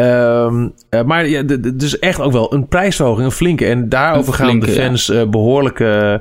Eh, 0.00 1.02
maar 1.06 1.26
ja, 1.28 1.42
dus 1.74 1.98
echt 1.98 2.20
ook 2.20 2.32
wel 2.32 2.54
een 2.54 2.68
prijsverhoging, 2.68 3.26
een 3.26 3.32
flinke. 3.32 3.66
En 3.66 3.88
daarover 3.88 4.32
Een 4.32 4.38
gaan 4.38 4.46
de 4.46 4.52
flinke, 4.62 4.80
ja. 4.80 4.86
fans 4.86 5.08
eh, 5.10 5.28
behoorlijk 5.28 5.80
eh, 5.80 6.14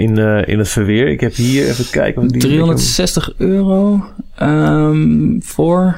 in, 0.00 0.18
in 0.46 0.58
het 0.58 0.68
verweer. 0.68 1.08
Ik 1.08 1.20
heb 1.20 1.34
hier 1.34 1.68
even 1.68 1.90
kijken. 1.90 2.20
want 2.20 2.32
die- 2.32 2.40
360 2.40 3.32
euro 3.36 4.04
ehm, 4.36 5.40
voor. 5.40 5.96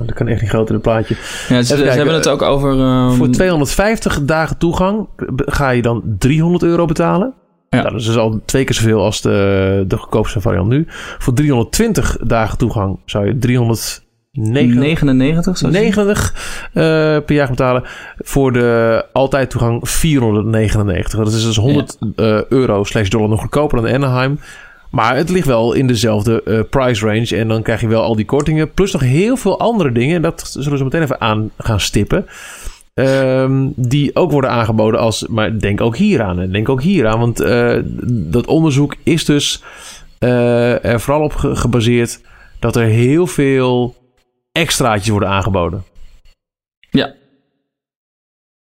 Oh, 0.00 0.06
dat 0.06 0.16
kan 0.16 0.28
echt 0.28 0.40
niet 0.40 0.50
groter 0.50 0.74
het 0.74 0.82
plaatje. 0.82 1.14
Ja, 1.48 1.62
ze, 1.62 1.64
ze 1.64 1.74
kijken, 1.74 1.96
hebben 1.96 2.14
het 2.14 2.28
ook 2.28 2.42
over. 2.42 2.70
ehm, 2.80 3.10
Voor 3.10 3.28
250 3.28 4.22
dagen 4.24 4.58
toegang 4.58 5.08
ga 5.36 5.70
je 5.70 5.82
dan 5.82 6.02
300 6.18 6.62
euro 6.62 6.84
betalen. 6.84 7.34
Ja. 7.68 7.78
Nou, 7.80 7.90
dat 7.90 8.00
is 8.00 8.06
dus 8.06 8.16
al 8.16 8.40
twee 8.44 8.64
keer 8.64 8.74
zoveel 8.74 9.00
als 9.04 9.20
de, 9.20 9.84
de 9.88 9.96
goedkoopste 9.96 10.40
variant 10.40 10.68
nu. 10.68 10.84
Voor 11.18 11.32
320 11.34 12.16
dagen 12.22 12.58
toegang 12.58 12.98
zou 13.04 13.26
je 13.26 13.38
390 13.38 14.03
99, 14.36 15.58
zo 15.58 15.68
90 15.68 16.34
eh, 16.72 16.82
per 17.24 17.32
jaar 17.34 17.48
betalen. 17.48 17.82
Voor 18.18 18.52
de 18.52 19.04
altijd 19.12 19.50
toegang 19.50 19.88
499. 19.88 21.18
Dat 21.18 21.32
is 21.32 21.44
dus 21.44 21.56
100 21.56 21.98
eh, 22.16 22.44
euro 22.44 22.84
slash 22.84 23.08
dollar 23.08 23.28
nog 23.28 23.40
goedkoper 23.40 23.82
dan 23.82 23.94
Anaheim. 23.94 24.38
Maar 24.90 25.16
het 25.16 25.30
ligt 25.30 25.46
wel 25.46 25.72
in 25.72 25.86
dezelfde 25.86 26.42
eh, 26.42 26.60
price 26.70 27.06
range. 27.06 27.36
En 27.36 27.48
dan 27.48 27.62
krijg 27.62 27.80
je 27.80 27.86
wel 27.88 28.02
al 28.02 28.16
die 28.16 28.24
kortingen. 28.24 28.72
Plus 28.72 28.92
nog 28.92 29.02
heel 29.02 29.36
veel 29.36 29.58
andere 29.58 29.92
dingen. 29.92 30.16
En 30.16 30.22
dat 30.22 30.48
zullen 30.52 30.70
we 30.70 30.76
zo 30.76 30.84
meteen 30.84 31.02
even 31.02 31.20
aan 31.20 31.50
gaan 31.58 31.80
stippen. 31.80 32.26
Ehm, 32.94 33.68
die 33.76 34.16
ook 34.16 34.30
worden 34.30 34.50
aangeboden 34.50 35.00
als... 35.00 35.26
Maar 35.26 35.58
denk 35.58 35.80
ook 35.80 35.96
hier 35.96 36.22
aan. 36.22 36.40
En 36.40 36.52
denk 36.52 36.68
ook 36.68 36.82
hier 36.82 37.06
aan. 37.06 37.18
Want 37.18 37.40
eh, 37.40 37.76
dat 38.06 38.46
onderzoek 38.46 38.94
is 39.02 39.24
dus 39.24 39.62
er 40.18 41.00
vooral 41.00 41.22
op 41.22 41.34
ge- 41.34 41.56
gebaseerd... 41.56 42.20
dat 42.58 42.76
er 42.76 42.84
heel 42.84 43.26
veel 43.26 43.94
extraatjes 44.58 45.08
worden 45.08 45.28
aangeboden. 45.28 45.84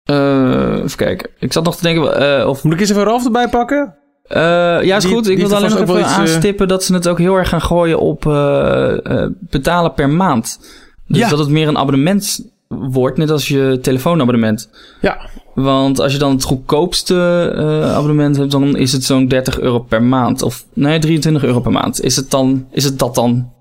Eh, 0.04 0.72
even 0.76 0.96
kijken. 0.96 1.30
Ik 1.38 1.52
zat 1.52 1.64
nog 1.64 1.76
te 1.76 1.82
denken. 1.82 2.38
eh, 2.40 2.48
of, 2.48 2.64
Moet 2.64 2.72
ik 2.74 2.80
eens 2.80 2.90
even 2.90 3.02
Ralf 3.04 3.24
erbij 3.24 3.48
pakken? 3.48 3.94
eh, 4.22 4.40
ja, 4.82 4.96
is 4.96 5.02
Die- 5.04 5.12
goed. 5.14 5.28
Ik 5.28 5.38
wil 5.38 5.54
alleen 5.54 5.70
nog 5.70 5.78
even 5.80 5.98
iets, 6.00 6.08
aanstippen 6.08 6.68
dat 6.68 6.84
ze 6.84 6.94
het 6.94 7.08
ook 7.08 7.18
heel 7.18 7.34
erg 7.36 7.48
gaan 7.48 7.60
gooien 7.62 7.98
op 8.00 8.26
eh, 8.26 9.06
eh, 9.22 9.30
betalen 9.40 9.92
per 9.94 10.08
maand. 10.10 10.58
Dus 11.06 11.18
Ja. 11.18 11.28
dat 11.28 11.38
het 11.38 11.48
meer 11.48 11.68
een 11.68 11.78
abonnement 11.78 12.50
wordt, 12.68 13.16
net 13.18 13.30
als 13.30 13.48
je 13.48 13.78
telefoonabonnement. 13.82 14.70
Ja. 15.00 15.20
Want 15.54 15.98
als 16.00 16.12
je 16.12 16.18
dan 16.18 16.30
het 16.32 16.42
goedkoopste 16.44 17.52
eh, 17.56 17.94
abonnement 17.94 18.36
hebt, 18.36 18.50
dan 18.50 18.76
is 18.76 18.92
het 18.92 19.04
zo'n 19.04 19.28
30 19.28 19.60
euro 19.60 19.78
per 19.78 20.02
maand. 20.02 20.42
Of 20.42 20.64
nee, 20.72 20.98
23 20.98 21.44
euro 21.44 21.60
per 21.60 21.72
maand. 21.72 22.00
Is 22.02 22.16
het, 22.16 22.30
dan, 22.30 22.66
is 22.70 22.84
het 22.84 22.98
dat 22.98 23.14
dan 23.14 23.52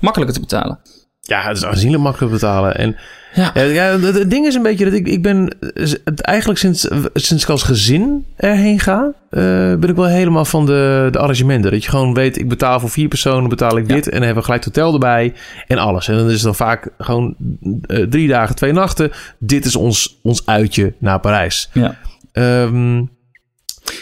makkelijker 0.00 0.34
te 0.36 0.42
betalen? 0.42 0.78
Ja, 1.26 1.40
het 1.42 1.56
is 1.56 1.64
aanzienlijk 1.64 2.02
makkelijk 2.02 2.32
betalen. 2.32 2.76
En 2.76 2.96
Ja. 3.34 3.50
ja, 3.54 3.62
ja, 3.62 4.00
het, 4.00 4.30
ding 4.30 4.46
is 4.46 4.54
een 4.54 4.62
beetje 4.62 4.84
dat 4.84 4.94
ik, 4.94 5.08
ik 5.08 5.22
ben 5.22 5.56
eh, 5.74 5.92
het 6.04 6.20
eigenlijk 6.20 6.58
sinds, 6.60 6.88
sinds 7.14 7.42
ik 7.42 7.48
als 7.48 7.62
gezin 7.62 8.24
erheen 8.36 8.80
ga, 8.80 9.12
eh, 9.30 9.40
ben 9.74 9.88
ik 9.88 9.94
wel 9.96 10.06
helemaal 10.06 10.44
van 10.44 10.66
de, 10.66 11.08
de 11.10 11.18
arrangementen. 11.18 11.70
Dat 11.70 11.84
je 11.84 11.90
gewoon 11.90 12.14
weet, 12.14 12.38
ik 12.38 12.48
betaal 12.48 12.80
voor 12.80 12.90
vier 12.90 13.08
personen, 13.08 13.48
betaal 13.48 13.76
ik 13.76 13.88
Ja. 13.88 13.94
dit 13.94 14.04
en 14.04 14.12
dan 14.12 14.22
hebben 14.22 14.38
we 14.38 14.44
gelijk 14.44 14.64
hotel 14.64 14.92
erbij 14.92 15.32
en 15.66 15.78
alles. 15.78 16.08
En 16.08 16.16
dan 16.16 16.26
is 16.26 16.32
het 16.32 16.42
dan 16.42 16.54
vaak 16.54 16.88
gewoon 16.98 17.34
eh, 17.86 18.02
drie 18.02 18.28
dagen, 18.28 18.54
twee 18.54 18.72
nachten. 18.72 19.10
Dit 19.38 19.64
is 19.64 19.76
ons, 19.76 20.18
ons 20.22 20.46
uitje 20.46 20.94
naar 20.98 21.20
Parijs. 21.20 21.70
Ja. 21.72 21.96
Ehm 22.32 23.02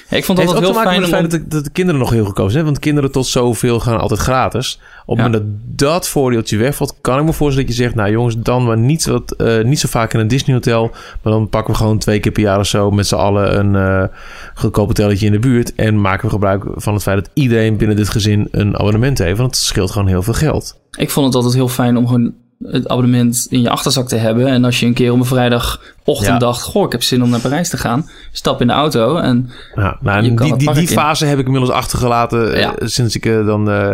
Ja, 0.08 0.16
ik 0.16 0.24
vond 0.24 0.38
Het 0.38 0.46
dat 0.46 0.56
ook 0.56 0.62
te 0.62 0.66
heel 0.66 0.74
maken 0.74 0.90
fijn 0.90 1.00
met 1.00 1.10
het 1.10 1.22
om... 1.22 1.28
dat 1.28 1.50
de, 1.50 1.56
dat 1.56 1.64
de 1.64 1.70
kinderen 1.70 2.00
nog 2.00 2.10
heel 2.10 2.24
goedkoop 2.24 2.50
zijn. 2.50 2.64
Want 2.64 2.78
kinderen 2.78 3.12
tot 3.12 3.26
zoveel 3.26 3.80
gaan 3.80 4.00
altijd 4.00 4.20
gratis. 4.20 4.80
Op 5.06 5.16
het 5.16 5.26
Ja. 5.26 5.30
moment 5.30 5.42
dat 5.42 5.78
dat 5.78 6.08
voordeeltje 6.08 6.56
wegvalt... 6.56 6.94
kan 7.00 7.18
ik 7.18 7.24
me 7.24 7.32
voorstellen 7.32 7.68
dat 7.68 7.76
je 7.76 7.82
zegt... 7.82 7.94
nou 7.94 8.10
jongens, 8.10 8.36
dan 8.38 8.64
maar 8.64 8.78
niet, 8.78 9.04
wat, 9.04 9.32
eh, 9.32 9.64
niet 9.64 9.80
zo 9.80 9.88
vaak 9.88 10.14
in 10.14 10.20
een 10.20 10.28
Disney 10.28 10.54
hotel... 10.54 10.90
maar 11.22 11.32
dan 11.32 11.48
pakken 11.48 11.72
we 11.72 11.78
gewoon 11.78 11.98
twee 11.98 12.20
keer 12.20 12.32
per 12.32 12.42
jaar 12.42 12.58
of 12.58 12.66
zo... 12.66 12.90
met 12.90 13.06
z'n 13.06 13.14
allen 13.14 13.58
een 13.58 13.76
eh 13.76 14.16
goedkoop 14.54 14.86
hotelletje 14.86 15.26
in 15.26 15.32
de 15.32 15.38
buurt... 15.38 15.74
en 15.74 16.00
maken 16.00 16.24
we 16.24 16.30
gebruik 16.30 16.64
van 16.74 16.94
het 16.94 17.02
feit 17.02 17.16
dat 17.24 17.30
iedereen 17.34 17.76
binnen 17.76 17.96
dit 17.96 18.08
gezin... 18.08 18.48
een 18.50 18.78
abonnement 18.78 19.18
heeft. 19.18 19.38
Want 19.38 19.56
het 19.56 19.64
scheelt 19.64 19.90
gewoon 19.90 20.08
heel 20.08 20.22
veel 20.22 20.34
geld. 20.34 20.80
Ik 20.98 21.10
vond 21.10 21.26
het 21.26 21.34
altijd 21.34 21.54
heel 21.54 21.68
fijn 21.68 21.96
om 21.96 22.06
gewoon 22.06 22.32
het 22.66 22.88
abonnement 22.88 23.46
in 23.50 23.60
je 23.60 23.70
achterzak 23.70 24.08
te 24.08 24.16
hebben. 24.16 24.46
En 24.46 24.64
als 24.64 24.80
je 24.80 24.86
een 24.86 24.94
keer 24.94 25.12
op 25.12 25.18
een 25.18 25.24
vrijdagochtend 25.24 26.26
Ja. 26.26 26.38
dacht... 26.38 26.62
Goh, 26.62 26.84
ik 26.86 26.92
heb 26.92 27.02
zin 27.02 27.22
om 27.22 27.30
naar 27.30 27.40
Parijs 27.40 27.68
te 27.68 27.76
gaan. 27.76 28.08
Stap 28.32 28.60
in 28.60 28.66
de 28.66 28.72
auto 28.72 29.16
en... 29.16 29.50
Ja, 29.74 29.96
nou, 30.00 30.22
die, 30.36 30.56
die, 30.56 30.72
die 30.72 30.88
fase 30.88 31.24
heb 31.26 31.38
ik 31.38 31.44
inmiddels 31.46 31.72
achtergelaten. 31.72 32.54
eh, 32.54 32.70
sinds 32.78 33.16
ik 33.16 33.26
eh, 33.26 33.46
dan. 33.46 33.70
eh, 33.70 33.90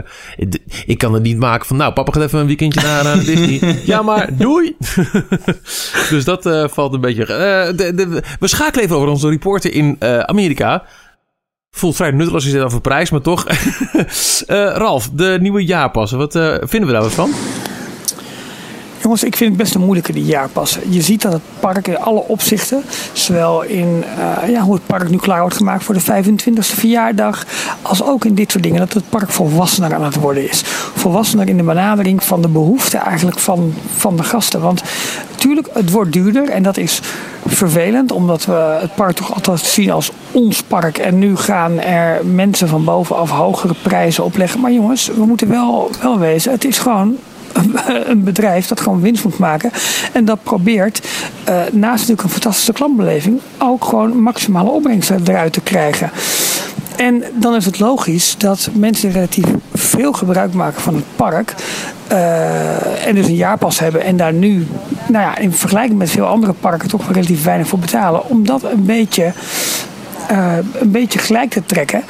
ik, 0.87 0.99
kan 0.99 1.13
het 1.15 1.23
niet 1.23 1.39
maken 1.39 1.67
van. 1.67 1.77
Nou, 1.77 1.93
papa 1.93 2.13
gaat 2.13 2.23
even 2.23 2.39
een 2.41 2.47
weekendje 2.47 2.81
naar, 2.81 3.05
naar 3.05 3.17
Disney. 3.25 3.79
ja, 3.85 4.03
maar 4.03 4.29
doei. 4.37 4.77
dus 6.11 6.25
dat 6.25 6.71
valt 6.73 6.93
een 6.95 7.01
beetje. 7.01 7.25
de, 7.77 7.93
de, 7.95 8.23
we 8.41 8.49
schakelen 8.49 8.85
even 8.85 8.97
over 8.97 9.09
onze 9.09 9.29
reporter 9.29 9.73
in 9.75 9.97
Amerika. 10.27 10.83
Voelt 11.71 11.97
vrij 11.97 12.11
nutteloos 12.11 12.35
als 12.35 12.45
je 12.45 12.51
zit 12.51 12.63
over 12.63 12.81
prijs, 12.81 13.11
maar 13.11 13.21
toch. 13.21 13.47
Ralf, 14.83 15.11
de 15.13 15.39
nieuwe 15.41 15.65
jaarpassen. 15.65 16.19
Wat 16.19 16.33
vinden 16.61 16.87
we 16.87 16.93
daar 16.93 17.03
wat 17.03 17.13
van? 17.15 17.31
Jongens, 19.09 19.27
ik 19.27 19.37
vind 19.37 19.51
het 19.51 19.63
best 19.63 19.75
een 19.75 19.81
moeilijke 19.81 20.13
die 20.13 20.25
jaarpassen. 20.25 20.93
Je 20.93 21.01
ziet 21.01 21.23
dat 21.23 21.33
het 21.33 21.43
park 21.61 21.89
in 21.89 21.99
alle 21.99 22.21
opzichten, 22.21 22.83
zowel 23.13 23.63
in 23.63 24.05
eh, 24.19 24.49
ja, 24.49 24.61
hoe 24.61 24.75
het 24.75 24.87
park 24.87 25.11
nu 25.11 25.17
klaar 25.17 25.41
wordt 25.41 25.57
gemaakt 25.57 25.85
voor 25.85 25.95
de 25.95 26.03
25e 26.03 26.53
verjaardag, 26.59 27.47
als 27.83 28.03
ook 28.03 28.25
in 28.25 28.35
dit 28.35 28.51
soort 28.51 28.63
dingen, 28.63 28.79
dat 28.79 28.93
het 28.93 29.09
park 29.09 29.31
volwassener 29.31 29.95
aan 29.95 30.05
het 30.05 30.15
worden 30.15 30.49
is. 30.49 30.63
Volwassener 30.95 31.49
in 31.49 31.57
de 31.57 31.63
benadering 31.63 32.25
van 32.25 32.43
de 32.43 32.49
behoeften 32.49 33.01
eigenlijk 33.01 33.39
van, 33.39 33.75
van 33.97 34.17
de 34.17 34.23
gasten. 34.23 34.61
Want 34.61 34.83
natuurlijk, 35.31 35.69
het 35.73 35.91
wordt 35.91 36.13
duurder 36.13 36.49
en 36.49 36.63
dat 36.63 36.77
is 36.77 37.01
vervelend, 37.47 38.13
omdat 38.13 38.45
we 38.45 38.79
het 38.81 38.95
park 38.95 39.17
toch 39.17 39.35
altijd 39.35 39.61
zien 39.61 39.91
als 39.91 40.11
ons 40.33 40.63
park. 40.63 40.99
En 40.99 41.19
nu 41.19 41.37
gaan 41.37 41.81
er 41.81 42.27
mensen 42.27 42.69
van 42.69 42.85
bovenaf 42.85 43.31
hogere 43.31 43.75
prijzen 43.83 44.25
opleggen. 44.25 44.61
Maar 44.61 44.73
jongens, 44.73 45.07
we 45.07 45.25
moeten 45.25 45.49
wel, 45.49 45.91
wel 46.03 46.19
wezen, 46.19 46.53
het 46.53 46.65
is 46.65 46.79
gewoon 46.79 47.17
een 48.07 48.25
bedrijf 48.25 48.67
dat 48.67 48.81
gewoon 48.81 49.01
winst 49.01 49.25
moet 49.25 49.39
maken. 49.39 49.71
En 50.13 50.25
dat 50.25 50.43
probeert, 50.43 51.09
eh, 51.45 51.55
naast 51.73 51.99
natuurlijk 51.99 52.23
een 52.23 52.29
fantastische 52.29 52.73
klantbeleving, 52.73 53.41
ook 53.59 53.85
gewoon 53.85 54.23
maximale 54.23 54.71
opbrengst 54.71 55.11
eruit 55.11 55.53
te 55.53 55.61
krijgen. 55.61 56.11
En 56.97 57.25
dan 57.35 57.55
is 57.55 57.65
het 57.65 57.79
logisch 57.79 58.35
dat 58.39 58.69
mensen 58.73 59.11
relatief 59.11 59.45
veel 59.75 60.13
gebruik 60.13 60.53
maken 60.53 60.83
van 60.83 60.95
het 60.95 61.05
park. 61.17 61.55
eh, 62.09 63.07
en 63.07 63.15
dus 63.15 63.27
een 63.27 63.35
jaarpas 63.35 63.79
hebben 63.79 64.03
en 64.03 64.17
daar 64.17 64.33
nu, 64.33 64.67
nou 65.09 65.25
ja, 65.25 65.39
in 65.39 65.53
vergelijking 65.53 65.99
met 65.99 66.11
veel 66.11 66.27
andere 66.27 66.53
parken, 66.53 66.89
toch 66.89 67.13
relatief 67.13 67.45
weinig 67.45 67.69
voor 67.69 67.79
betalen. 67.79 68.29
Om 68.29 68.47
dat 68.47 68.63
een 68.63 68.85
beetje, 68.85 69.33
eh, 70.29 70.57
een 70.81 70.91
beetje 70.91 71.19
gelijk 71.19 71.51
te 71.51 71.63
trekken. 71.67 72.03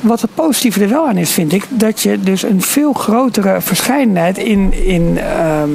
Wat 0.00 0.20
het 0.20 0.34
positieve 0.34 0.82
er 0.82 0.88
wel 0.88 1.06
aan 1.06 1.16
is, 1.16 1.30
vind 1.30 1.52
ik, 1.52 1.64
dat 1.68 2.00
je 2.00 2.20
dus 2.20 2.42
een 2.42 2.62
veel 2.62 2.92
grotere 2.92 3.60
verscheidenheid 3.60 4.38
in, 4.38 4.72
in, 4.84 5.18
ehm, 5.18 5.70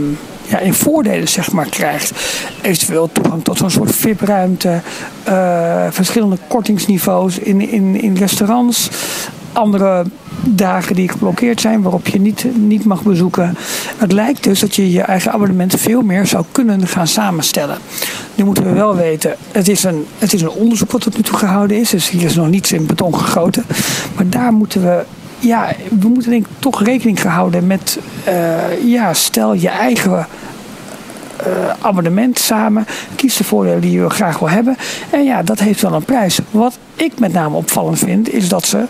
ja, 0.48 0.60
in 0.60 0.74
voordelen 0.74 1.28
zeg 1.28 1.52
maar, 1.52 1.70
krijgt. 1.70 2.12
Eventueel 2.62 3.10
toegang 3.12 3.44
tot 3.44 3.58
zo'n 3.58 3.70
soort 3.70 3.96
VIP-ruimte, 3.96 4.82
eh, 5.24 5.88
verschillende 5.90 6.38
kortingsniveaus 6.48 7.40
in, 7.40 7.70
in, 7.70 8.02
in 8.02 8.16
restaurants, 8.16 8.90
andere 9.54 10.06
dagen 10.48 10.96
die 10.96 11.10
geblokkeerd 11.10 11.62
zijn, 11.62 11.82
waarop 11.82 12.08
je 12.08 12.20
niet, 12.20 12.46
niet 12.56 12.86
mag 12.86 13.04
bezoeken. 13.04 13.58
Het 13.98 14.12
lijkt 14.12 14.44
dus 14.44 14.60
dat 14.60 14.76
je 14.76 14.92
je 14.92 15.02
eigen 15.02 15.32
abonnement 15.32 15.80
veel 15.80 16.02
meer 16.02 16.28
zou 16.28 16.46
kunnen 16.52 16.88
gaan 16.88 17.08
samenstellen. 17.08 17.78
Nu 18.36 18.44
moeten 18.44 18.64
we 18.64 18.72
wel 18.72 18.96
weten, 18.96 19.36
het 19.52 19.68
is 19.68 19.84
een, 19.84 20.06
het 20.18 20.34
is 20.34 20.42
een 20.42 20.50
onderzoek 20.50 20.92
wat 20.92 21.02
tot 21.02 21.16
nu 21.16 21.24
toe 21.24 21.38
gehouden 21.38 21.78
is. 21.78 21.90
Dus 21.90 22.10
hier 22.10 22.24
is 22.24 22.36
nog 22.36 22.50
niets 22.50 22.72
in 22.72 22.86
beton 22.86 23.16
gegoten. 23.16 23.64
Maar 24.16 24.30
daar 24.30 24.54
moeten 24.54 24.82
we, 24.82 25.04
ja, 25.40 25.74
we 26.00 26.08
moeten 26.08 26.32
denk 26.32 26.46
ik 26.46 26.52
toch 26.60 26.84
rekening 26.84 27.22
gehouden 27.22 27.68
met, 27.68 28.00
eh, 28.24 28.84
ja, 28.86 29.14
stel 29.14 29.54
je 29.54 29.70
eigen 29.70 30.28
abonnement 31.82 32.40
samen. 32.40 32.86
Kies 33.16 33.38
de 33.38 33.44
voordelen 33.44 33.82
die 33.82 33.92
je 33.92 34.10
graag 34.10 34.40
wil 34.40 34.50
hebben. 34.50 34.78
En 35.10 35.24
ja, 35.24 35.44
dat 35.44 35.60
heeft 35.60 35.82
wel 35.82 35.94
een 35.94 36.06
prijs. 36.06 36.40
Wat 36.52 36.78
ik 36.96 37.20
met 37.20 37.34
name 37.34 37.56
opvallend 37.56 38.00
vind, 38.00 38.34
is 38.34 38.50
dat 38.50 38.66
ze 38.66 38.86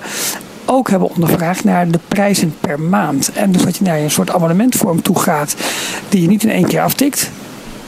ook 0.65 0.89
hebben 0.89 1.09
ondervraagd 1.09 1.63
naar 1.63 1.91
de 1.91 1.99
prijzen 2.07 2.55
per 2.59 2.79
maand. 2.79 3.31
En 3.31 3.51
dus 3.51 3.63
dat 3.63 3.77
je 3.77 3.83
naar 3.83 3.99
een 3.99 4.11
soort 4.11 4.31
abonnementvorm 4.31 5.01
toe 5.01 5.19
gaat, 5.19 5.55
die 6.09 6.21
je 6.21 6.27
niet 6.27 6.43
in 6.43 6.49
één 6.49 6.67
keer 6.67 6.81
aftikt, 6.81 7.29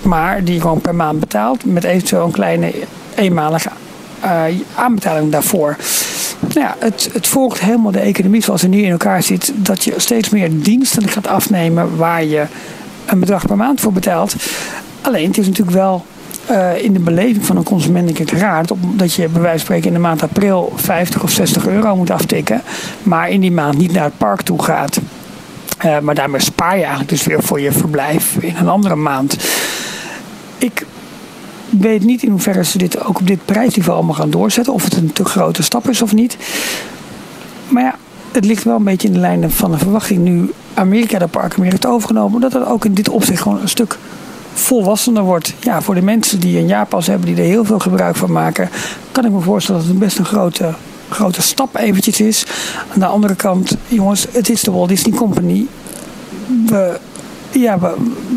maar 0.01 0.43
die 0.43 0.53
je 0.53 0.61
gewoon 0.61 0.81
per 0.81 0.95
maand 0.95 1.19
betaalt, 1.19 1.65
met 1.65 1.83
eventueel 1.83 2.25
een 2.25 2.31
kleine 2.31 2.73
eenmalige 3.15 3.69
uh, 4.23 4.43
aanbetaling 4.75 5.31
daarvoor. 5.31 5.75
Nou 6.39 6.59
ja, 6.59 6.75
het, 6.79 7.09
het 7.13 7.27
volgt 7.27 7.59
helemaal 7.59 7.91
de 7.91 7.99
economie 7.99 8.43
zoals 8.43 8.61
ze 8.61 8.67
nu 8.67 8.81
in 8.81 8.91
elkaar 8.91 9.23
zit. 9.23 9.51
Dat 9.55 9.83
je 9.83 9.93
steeds 9.97 10.29
meer 10.29 10.49
diensten 10.61 11.07
gaat 11.07 11.27
afnemen 11.27 11.97
waar 11.97 12.23
je 12.23 12.45
een 13.05 13.19
bedrag 13.19 13.45
per 13.45 13.57
maand 13.57 13.81
voor 13.81 13.93
betaalt. 13.93 14.35
Alleen 15.01 15.27
het 15.27 15.37
is 15.37 15.47
natuurlijk 15.47 15.77
wel 15.77 16.05
uh, 16.51 16.83
in 16.83 16.93
de 16.93 16.99
beleving 16.99 17.45
van 17.45 17.57
een 17.57 17.63
consument 17.63 18.05
denk 18.05 18.31
ik 18.31 18.39
raar. 18.39 18.65
Dat 18.95 19.13
je 19.13 19.27
bij 19.27 19.41
wijze 19.41 19.57
van 19.57 19.65
spreken 19.65 19.87
in 19.87 19.93
de 19.93 19.99
maand 19.99 20.23
april 20.23 20.73
50 20.75 21.23
of 21.23 21.31
60 21.31 21.67
euro 21.67 21.95
moet 21.95 22.11
aftikken. 22.11 22.61
Maar 23.03 23.29
in 23.29 23.41
die 23.41 23.51
maand 23.51 23.77
niet 23.77 23.91
naar 23.91 24.03
het 24.03 24.17
park 24.17 24.41
toe 24.41 24.63
gaat. 24.63 24.99
Uh, 25.85 25.99
maar 25.99 26.15
daarmee 26.15 26.41
spaar 26.41 26.75
je 26.75 26.81
eigenlijk 26.81 27.09
dus 27.09 27.25
weer 27.25 27.43
voor 27.43 27.59
je 27.59 27.71
verblijf 27.71 28.35
in 28.39 28.55
een 28.55 28.67
andere 28.67 28.95
maand. 28.95 29.37
Ik 30.57 30.85
weet 31.69 32.03
niet 32.03 32.23
in 32.23 32.29
hoeverre 32.29 32.63
ze 32.63 32.77
dit 32.77 33.05
ook 33.05 33.19
op 33.19 33.27
dit 33.27 33.45
prijsniveau 33.45 33.97
allemaal 33.97 34.15
gaan 34.15 34.29
doorzetten. 34.29 34.73
Of 34.73 34.83
het 34.83 34.95
een 34.95 35.13
te 35.13 35.25
grote 35.25 35.63
stap 35.63 35.89
is 35.89 36.01
of 36.01 36.13
niet. 36.13 36.37
Maar 37.67 37.83
ja, 37.83 37.95
het 38.31 38.45
ligt 38.45 38.63
wel 38.63 38.75
een 38.75 38.83
beetje 38.83 39.07
in 39.07 39.13
de 39.13 39.19
lijn 39.19 39.51
van 39.51 39.71
de 39.71 39.77
verwachting. 39.77 40.19
Nu 40.19 40.51
Amerika 40.73 41.19
de 41.19 41.27
parken 41.27 41.61
meer 41.61 41.71
heeft 41.71 41.85
overgenomen. 41.85 42.41
Dat 42.41 42.53
het 42.53 42.65
ook 42.65 42.85
in 42.85 42.93
dit 42.93 43.09
opzicht 43.09 43.41
gewoon 43.41 43.61
een 43.61 43.69
stuk 43.69 43.97
volwassener 44.57 45.23
wordt. 45.23 45.53
Ja, 45.59 45.81
voor 45.81 45.95
de 45.95 46.01
mensen 46.01 46.39
die 46.39 46.57
een 46.57 46.67
jaarpas 46.67 47.07
hebben, 47.07 47.27
die 47.27 47.37
er 47.37 47.49
heel 47.49 47.65
veel 47.65 47.79
gebruik 47.79 48.15
van 48.15 48.31
maken, 48.31 48.69
kan 49.11 49.25
ik 49.25 49.31
me 49.31 49.39
voorstellen 49.39 49.81
dat 49.81 49.89
het 49.89 49.99
best 49.99 50.17
een 50.17 50.25
grote, 50.25 50.73
grote 51.09 51.41
stap 51.41 51.75
eventjes 51.75 52.21
is. 52.21 52.45
Aan 52.93 52.99
de 52.99 53.05
andere 53.05 53.35
kant, 53.35 53.77
jongens, 53.87 54.27
het 54.31 54.49
is 54.49 54.61
de 54.61 54.71
Walt 54.71 54.89
Disney 54.89 55.17
Company. 55.17 55.65
We, 56.65 56.99
ja, 57.51 57.79
we, 57.79 57.93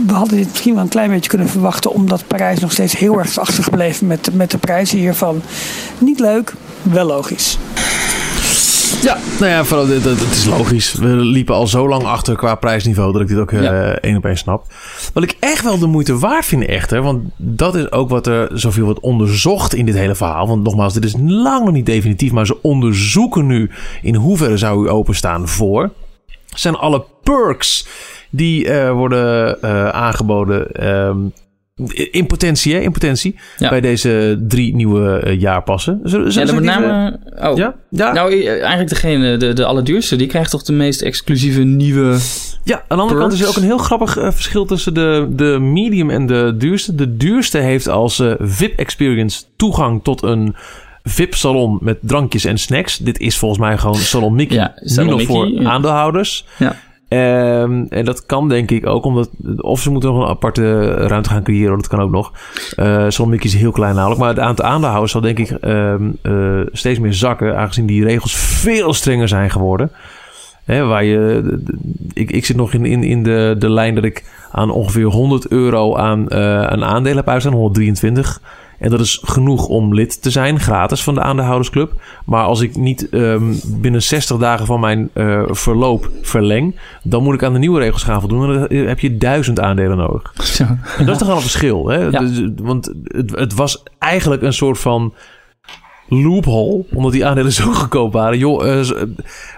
we, 0.07 0.13
hadden 0.13 0.37
dit 0.37 0.49
misschien 0.49 0.75
wel 0.75 0.83
een 0.83 0.89
klein 0.89 1.11
beetje 1.11 1.31
kunnen 1.31 1.49
verwachten, 1.49 1.93
omdat 1.93 2.27
Parijs 2.27 2.61
nog 2.61 2.73
steeds 2.73 2.97
heel 2.97 3.19
erg 3.19 3.39
achtergebleven 3.39 4.07
met, 4.07 4.29
met 4.33 4.51
de 4.51 4.59
prijzen 4.59 4.99
hiervan. 4.99 5.43
Niet 5.99 6.21
leuk, 6.21 6.55
wel 6.83 7.07
logisch. 7.07 7.59
Ja, 9.03 9.19
nou 9.39 9.51
ja, 9.51 9.65
vooral, 9.65 9.87
dat, 9.87 10.03
het 10.03 10.31
is 10.33 10.45
logisch. 10.45 10.93
We 10.93 11.07
liepen 11.07 11.55
al 11.55 11.67
zo 11.67 11.89
lang 11.89 12.03
achter 12.03 12.37
qua 12.37 12.55
prijsniveau 12.55 13.13
dat 13.13 13.21
ik 13.21 13.29
dit 13.29 13.39
ook 13.39 13.53
uh, 13.53 13.89
één 13.89 14.17
op 14.17 14.25
één 14.25 14.39
snap. 14.39 14.65
Wat 15.15 15.23
ik 15.23 15.37
echt 15.41 15.63
wel 15.63 15.79
de 15.79 15.87
moeite 15.87 16.19
waard 16.19 16.45
vind 16.45 16.65
echter, 16.65 17.03
want 17.03 17.23
dat 17.37 17.75
is 17.75 17.93
ook 17.93 18.09
wat 18.09 18.27
er 18.27 18.49
zoveel 18.53 18.85
wordt 18.85 19.01
onderzocht 19.01 19.75
in 19.75 19.87
dit 19.87 19.95
hele 19.95 20.15
verhaal. 20.15 20.47
Want 20.47 20.63
nogmaals, 20.63 20.95
dit 20.95 21.05
is 21.05 21.15
lang 21.19 21.65
nog 21.65 21.75
niet 21.75 21.87
definitief, 21.87 22.33
maar 22.33 22.47
ze 22.47 22.63
onderzoeken 22.63 23.47
nu 23.47 23.71
in 24.03 24.15
hoeverre 24.15 24.57
zou 24.57 24.85
u 24.85 24.91
openstaan 24.91 25.49
voor. 25.49 25.91
Zijn 26.47 26.75
alle 26.75 27.05
perks 27.23 27.87
die 28.31 28.65
uh, 28.65 28.93
worden 28.93 29.59
uh, 29.65 29.89
aangeboden 29.89 30.89
um, 30.89 31.33
in 32.11 32.27
potentie, 32.27 32.74
hè? 32.74 32.81
In 32.81 32.93
potentie. 32.93 33.39
Ja. 33.57 33.69
Bij 33.69 33.81
deze 33.81 34.44
drie 34.48 34.74
nieuwe 34.74 35.23
uh, 35.27 35.40
jaarpassen. 35.40 36.01
Zullen, 36.05 36.47
ja, 36.47 36.52
met 36.55 36.65
name... 36.65 37.19
Oh. 37.43 37.57
Ja? 37.57 37.74
ja? 37.89 38.12
Nou, 38.12 38.44
eigenlijk 38.44 38.89
degene, 38.89 39.36
de, 39.36 39.52
de 39.52 39.65
allerduurste, 39.65 40.16
die 40.16 40.27
krijgt 40.27 40.51
toch 40.51 40.62
de 40.62 40.73
meest 40.73 41.02
exclusieve 41.02 41.62
nieuwe... 41.62 42.19
Ja, 42.65 42.85
aan 42.89 42.97
de 42.97 43.02
andere 43.02 43.20
kant 43.20 43.32
is 43.32 43.40
er 43.40 43.48
ook 43.48 43.57
een 43.57 43.62
heel 43.62 43.78
grappig 43.78 44.19
uh, 44.19 44.31
verschil 44.31 44.65
tussen 44.65 44.94
de, 44.94 45.28
de 45.31 45.59
medium 45.59 46.11
en 46.11 46.27
de 46.27 46.55
duurste. 46.59 46.94
De 46.94 47.16
duurste 47.16 47.59
heeft 47.59 47.89
als 47.89 48.19
uh, 48.19 48.32
VIP-experience 48.39 49.43
toegang 49.57 50.05
tot 50.05 50.23
een 50.23 50.55
VIP-salon 51.02 51.78
met 51.81 51.98
drankjes 52.01 52.44
en 52.44 52.59
snacks. 52.59 52.97
Dit 52.97 53.19
is 53.19 53.39
volgens 53.39 53.61
mij 53.61 53.78
gewoon 53.78 53.97
Salon 53.97 54.35
Mickey. 54.35 54.57
Ja, 54.57 54.73
Salon 54.74 55.05
nu 55.05 55.11
nog 55.11 55.28
Mickey, 55.28 55.62
voor 55.62 55.70
aandeelhouders. 55.70 56.47
Ja. 56.59 56.77
Um, 57.12 57.87
en 57.89 58.05
dat 58.05 58.27
kan 58.27 58.49
denk 58.49 58.70
ik 58.70 58.87
ook 58.87 59.05
omdat... 59.05 59.31
Of 59.57 59.81
ze 59.81 59.91
moeten 59.91 60.12
nog 60.12 60.23
een 60.23 60.28
aparte 60.28 60.91
ruimte 60.91 61.28
gaan 61.28 61.43
creëren. 61.43 61.77
Dat 61.77 61.89
kan 61.89 62.01
ook 62.01 62.11
nog. 62.11 62.32
Uh, 62.77 63.19
Mickey 63.19 63.47
is 63.47 63.55
heel 63.55 63.73
klein 63.73 63.95
namelijk. 63.95 64.20
Maar 64.20 64.28
het 64.28 64.39
aantal 64.39 64.65
aandeelhouders 64.65 65.12
zal 65.12 65.20
denk 65.20 65.39
ik 65.39 65.57
um, 65.65 66.16
uh, 66.23 66.61
steeds 66.73 66.99
meer 66.99 67.15
zakken. 67.15 67.57
Aangezien 67.57 67.87
die 67.87 68.05
regels 68.05 68.37
veel 68.37 68.93
strenger 68.93 69.28
zijn 69.28 69.51
geworden. 69.51 69.91
Waar 70.65 71.05
je, 71.05 71.43
ik, 72.12 72.31
ik 72.31 72.47
zit 72.47 72.57
nog 72.57 72.73
in, 72.73 72.85
in, 72.85 73.03
in 73.03 73.23
de, 73.23 73.57
de 73.59 73.70
lijn 73.70 73.95
dat 73.95 74.05
ik 74.05 74.24
aan 74.51 74.70
ongeveer 74.70 75.05
100 75.05 75.49
euro 75.49 75.97
aan 75.97 76.27
uh, 76.28 76.66
een 76.69 76.85
aandeel 76.85 77.16
heb 77.16 77.28
uitstaan. 77.28 77.53
123. 77.53 78.41
En 78.81 78.90
dat 78.90 79.01
is 79.01 79.20
genoeg 79.24 79.66
om 79.66 79.94
lid 79.94 80.23
te 80.23 80.31
zijn, 80.31 80.61
gratis 80.61 81.02
van 81.02 81.15
de 81.15 81.20
aandeelhoudersclub. 81.20 81.93
Maar 82.24 82.44
als 82.44 82.61
ik 82.61 82.77
niet 82.77 83.09
um, 83.11 83.61
binnen 83.65 84.02
60 84.02 84.36
dagen 84.36 84.66
van 84.66 84.81
mijn 84.81 85.11
uh, 85.15 85.43
verloop 85.47 86.11
verleng, 86.23 86.77
dan 87.02 87.23
moet 87.23 87.35
ik 87.35 87.43
aan 87.43 87.52
de 87.52 87.59
nieuwe 87.59 87.81
regels 87.81 88.02
gaan 88.02 88.20
voldoen. 88.20 88.52
En 88.52 88.69
dan 88.69 88.86
heb 88.86 89.01
je 89.01 89.16
duizend 89.16 89.61
aandelen 89.61 89.97
nodig. 89.97 90.32
En 90.98 91.05
dat 91.05 91.09
is 91.09 91.19
toch 91.19 91.27
wel 91.27 91.36
een 91.36 91.43
verschil. 91.43 91.89
Hè? 91.89 91.98
Ja. 91.98 92.19
Dus, 92.19 92.43
want 92.62 92.93
het, 93.05 93.31
het 93.31 93.55
was 93.55 93.82
eigenlijk 93.98 94.43
een 94.43 94.52
soort 94.52 94.78
van 94.78 95.15
loophole. 96.11 96.85
Omdat 96.95 97.12
die 97.12 97.27
aandelen 97.27 97.53
zo 97.62 97.73
goedkoop 97.73 98.12
waren. 98.12 98.39
Joh, 98.39 98.66
uh, 98.66 98.91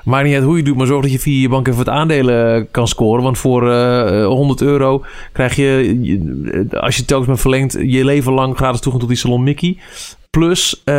maakt 0.04 0.24
niet 0.24 0.34
uit 0.34 0.44
hoe 0.44 0.56
je 0.56 0.62
doet, 0.62 0.76
maar 0.76 0.86
zorg 0.86 1.02
dat 1.02 1.12
je 1.12 1.18
via 1.18 1.40
je 1.40 1.48
bank 1.48 1.66
even 1.66 1.84
wat 1.84 1.94
aandelen 1.94 2.70
kan 2.70 2.88
scoren. 2.88 3.22
Want 3.22 3.38
voor 3.38 3.68
uh, 3.68 4.26
100 4.26 4.60
euro 4.60 5.04
krijg 5.32 5.56
je, 5.56 6.68
als 6.80 6.96
je 6.96 7.04
telkens 7.04 7.28
maar 7.28 7.38
verlengt, 7.38 7.72
je 7.72 8.04
leven 8.04 8.32
lang 8.32 8.56
gratis 8.56 8.80
toegang 8.80 9.02
tot 9.02 9.12
die 9.12 9.20
Salon 9.20 9.42
Mickey. 9.42 9.78
Plus, 10.30 10.82
uh, 10.84 10.94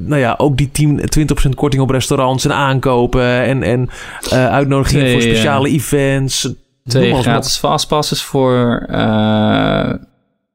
nou 0.00 0.16
ja, 0.16 0.34
ook 0.38 0.56
die 0.56 0.70
10, 0.72 1.00
20% 1.46 1.48
korting 1.54 1.82
op 1.82 1.90
restaurants 1.90 2.44
en 2.44 2.54
aankopen. 2.54 3.42
En, 3.42 3.62
en 3.62 3.88
uitnodigingen 4.30 5.12
voor 5.12 5.22
speciale 5.22 5.68
events. 5.68 6.54
Twee 6.84 7.14
gratis 7.14 7.56
fastpasses 7.56 8.22
voor 8.22 8.86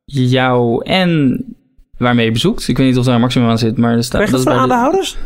jou 0.06 0.86
en 0.86 1.44
waarmee 1.98 2.26
je 2.26 2.32
bezoekt. 2.32 2.68
Ik 2.68 2.78
weet 2.78 2.88
niet 2.88 2.98
of 2.98 3.06
daar 3.06 3.16
een 3.16 3.22
maximum 3.22 3.50
aan 3.50 3.58
zit, 3.58 3.78
maar 3.78 3.96
er 3.96 4.04
staat... 4.04 4.30
dat 4.30 4.40
is 4.40 4.46
voor 4.46 4.52
aandeelhouders? 4.52 5.18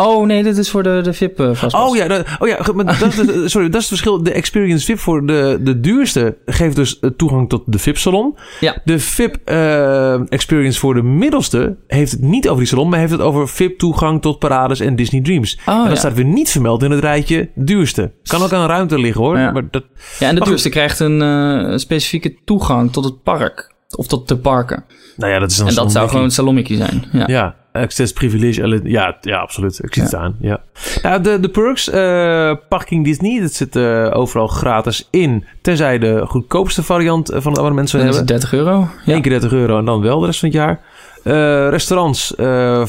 Oh 0.00 0.26
nee, 0.26 0.42
dit 0.42 0.56
is 0.56 0.70
voor 0.70 0.82
de, 0.82 1.00
de 1.02 1.12
VIP 1.12 1.40
uh, 1.40 1.62
Oh 1.70 1.96
ja, 1.96 2.08
dat, 2.08 2.26
oh 2.38 2.48
ja 2.48 2.58
maar 2.74 2.98
dat 2.98 3.18
is, 3.18 3.50
sorry, 3.50 3.68
dat 3.68 3.80
is 3.80 3.88
het 3.90 3.98
verschil. 3.98 4.22
De 4.22 4.32
Experience 4.32 4.84
VIP 4.84 4.98
voor 4.98 5.26
de, 5.26 5.58
de 5.60 5.80
duurste 5.80 6.36
geeft 6.46 6.76
dus 6.76 7.00
toegang 7.16 7.48
tot 7.48 7.62
de 7.66 7.78
VIP-salon. 7.78 8.36
Ja. 8.60 8.80
De 8.84 8.98
VIP 8.98 9.36
uh, 9.44 10.32
Experience 10.32 10.78
voor 10.78 10.94
de 10.94 11.02
middelste 11.02 11.76
heeft 11.86 12.10
het 12.10 12.20
niet 12.20 12.48
over 12.48 12.58
die 12.58 12.68
salon, 12.68 12.88
maar 12.88 12.98
heeft 12.98 13.12
het 13.12 13.20
over 13.20 13.48
VIP-toegang 13.48 14.22
tot 14.22 14.38
parades 14.38 14.80
en 14.80 14.96
Disney 14.96 15.20
Dreams. 15.22 15.58
Oh, 15.66 15.74
en 15.74 15.80
dat 15.82 15.92
ja. 15.92 15.96
staat 15.96 16.14
weer 16.14 16.24
niet 16.24 16.50
vermeld 16.50 16.82
in 16.82 16.90
het 16.90 17.00
rijtje 17.00 17.50
duurste. 17.54 18.12
Kan 18.22 18.42
ook 18.42 18.52
aan 18.52 18.68
ruimte 18.68 18.98
liggen 18.98 19.22
hoor. 19.22 19.38
Ja, 19.38 19.50
maar 19.50 19.70
dat, 19.70 19.84
ja 20.18 20.28
en 20.28 20.34
de 20.34 20.40
duurste 20.40 20.68
krijgt 20.68 21.00
een 21.00 21.22
uh, 21.22 21.76
specifieke 21.76 22.36
toegang 22.44 22.92
tot 22.92 23.04
het 23.04 23.22
park. 23.22 23.76
Of 23.96 24.06
tot 24.06 24.28
de 24.28 24.36
parken. 24.36 24.84
Nou 25.16 25.32
ja, 25.32 25.38
dat 25.38 25.50
is 25.50 25.56
dan 25.56 25.68
En 25.68 25.74
dat 25.74 25.92
zou 25.92 26.08
gewoon 26.08 26.30
Salomiki 26.30 26.76
zijn. 26.76 27.04
Ja. 27.12 27.26
ja. 27.26 27.54
Access 27.72 28.12
privilege. 28.12 28.80
Ja, 28.84 29.16
ja 29.20 29.38
absoluut. 29.38 29.78
Ik 29.82 29.94
zie 29.94 30.02
het 30.02 30.14
aan. 30.14 30.36
Ja. 30.40 30.60
ja 31.02 31.18
de, 31.18 31.40
de 31.40 31.48
perks. 31.48 31.88
Uh, 31.88 32.54
parking 32.68 33.04
Disney. 33.04 33.40
Dat 33.40 33.52
zit 33.52 33.76
uh, 33.76 34.10
overal 34.12 34.46
gratis 34.46 35.08
in. 35.10 35.44
Tenzij 35.62 35.98
de 35.98 36.24
goedkoopste 36.26 36.82
variant 36.82 37.30
van 37.34 37.50
het 37.50 37.58
abonnement 37.58 37.90
zou 37.90 38.02
hebben. 38.02 38.26
30 38.26 38.52
euro. 38.52 38.88
Ja. 39.04 39.14
Eén 39.14 39.22
keer 39.22 39.32
30 39.32 39.52
euro 39.52 39.78
en 39.78 39.84
dan 39.84 40.00
wel 40.00 40.20
de 40.20 40.26
rest 40.26 40.40
van 40.40 40.48
het 40.48 40.58
jaar. 40.58 40.80
Uh, 41.24 41.68
restaurants 41.68 42.34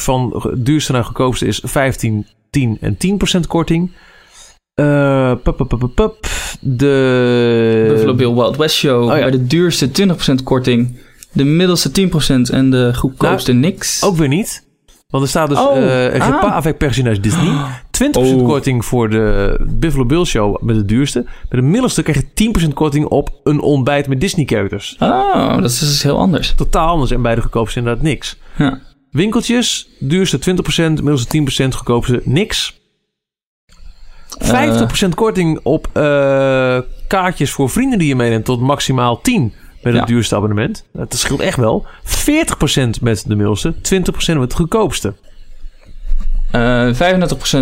van 0.04 0.52
duurste 0.58 0.92
naar 0.92 1.04
goedkoopste 1.04 1.46
is 1.46 1.62
15, 1.64 2.28
10 2.50 2.78
en 2.82 2.98
10% 3.38 3.48
korting. 3.48 3.92
Uh, 4.80 5.32
pup, 5.44 5.58
pup, 5.58 5.68
pup, 5.68 5.96
pup. 5.96 6.28
De... 6.60 7.86
Buffalo 7.90 8.14
Bill 8.14 8.34
Wild 8.34 8.58
West 8.58 8.76
Show. 8.76 9.04
Oh, 9.04 9.16
ja. 9.16 9.22
Bij 9.22 9.32
de 9.32 9.48
duurste 9.48 9.90
20% 10.40 10.44
korting. 10.44 10.98
De 11.32 11.44
middelste 11.44 11.90
10% 11.90 12.54
en 12.54 12.70
de 12.70 12.92
goedkoopste 12.96 13.52
nou, 13.54 13.66
niks. 13.66 14.04
Ook 14.04 14.16
weer 14.16 14.28
niet. 14.28 14.68
Want 15.10 15.24
er 15.24 15.30
staat 15.30 15.50
dus 15.50 15.60
oh, 15.60 15.78
uh, 15.78 16.22
ah. 16.22 16.56
avec 16.56 16.78
personage 16.78 17.20
Disney. 17.20 17.54
20% 18.04 18.12
oh. 18.12 18.46
korting 18.46 18.86
voor 18.86 19.10
de 19.10 19.60
Buffalo 19.70 20.06
Bill 20.06 20.26
Show 20.26 20.62
met 20.62 20.76
de 20.76 20.86
duurste. 20.86 21.26
Met 21.50 21.62
de 21.62 21.62
middelste 21.62 22.02
krijg 22.04 22.22
je 22.34 22.52
10% 22.68 22.74
korting 22.74 23.06
op 23.06 23.40
een 23.44 23.62
ontbijt 23.62 24.08
met 24.08 24.22
Disney 24.22 24.46
characters. 24.46 24.96
Oh, 25.00 25.56
dat 25.56 25.72
is 25.72 25.80
dus 25.80 26.04
heel 26.04 26.18
anders. 26.18 26.54
Totaal 26.56 26.88
anders. 26.88 27.12
En 27.12 27.22
bij 27.22 27.36
de 27.36 27.42
goedkoopste 27.42 27.80
inderdaad 27.80 28.04
niks. 28.04 28.38
Ja. 28.58 28.80
Winkeltjes, 29.12 29.90
duurste 30.00 30.40
20%, 30.40 30.44
middelste 31.04 31.64
10%, 31.64 31.68
goedkoopste 31.68 32.22
niks. 32.24 32.79
50% 34.38 35.10
korting 35.16 35.60
op 35.64 35.88
uh, 35.94 36.80
kaartjes 37.08 37.52
voor 37.52 37.70
vrienden 37.70 38.00
die 38.00 38.08
je 38.08 38.16
meeneemt 38.16 38.46
tot 38.46 38.62
maximaal 38.62 39.22
10 39.22 39.54
met 39.82 39.94
het 39.94 40.02
ja. 40.02 40.08
duurste 40.08 40.36
abonnement. 40.36 40.86
Dat 40.94 41.16
scheelt 41.16 41.40
echt 41.40 41.58
wel. 41.58 41.86
40% 42.06 43.02
met 43.02 43.24
de 43.28 43.36
middelste, 43.36 43.74
20% 43.74 43.80
met 44.26 44.38
het 44.38 44.54
goedkoopste. 44.54 45.14
Uh, 46.56 46.94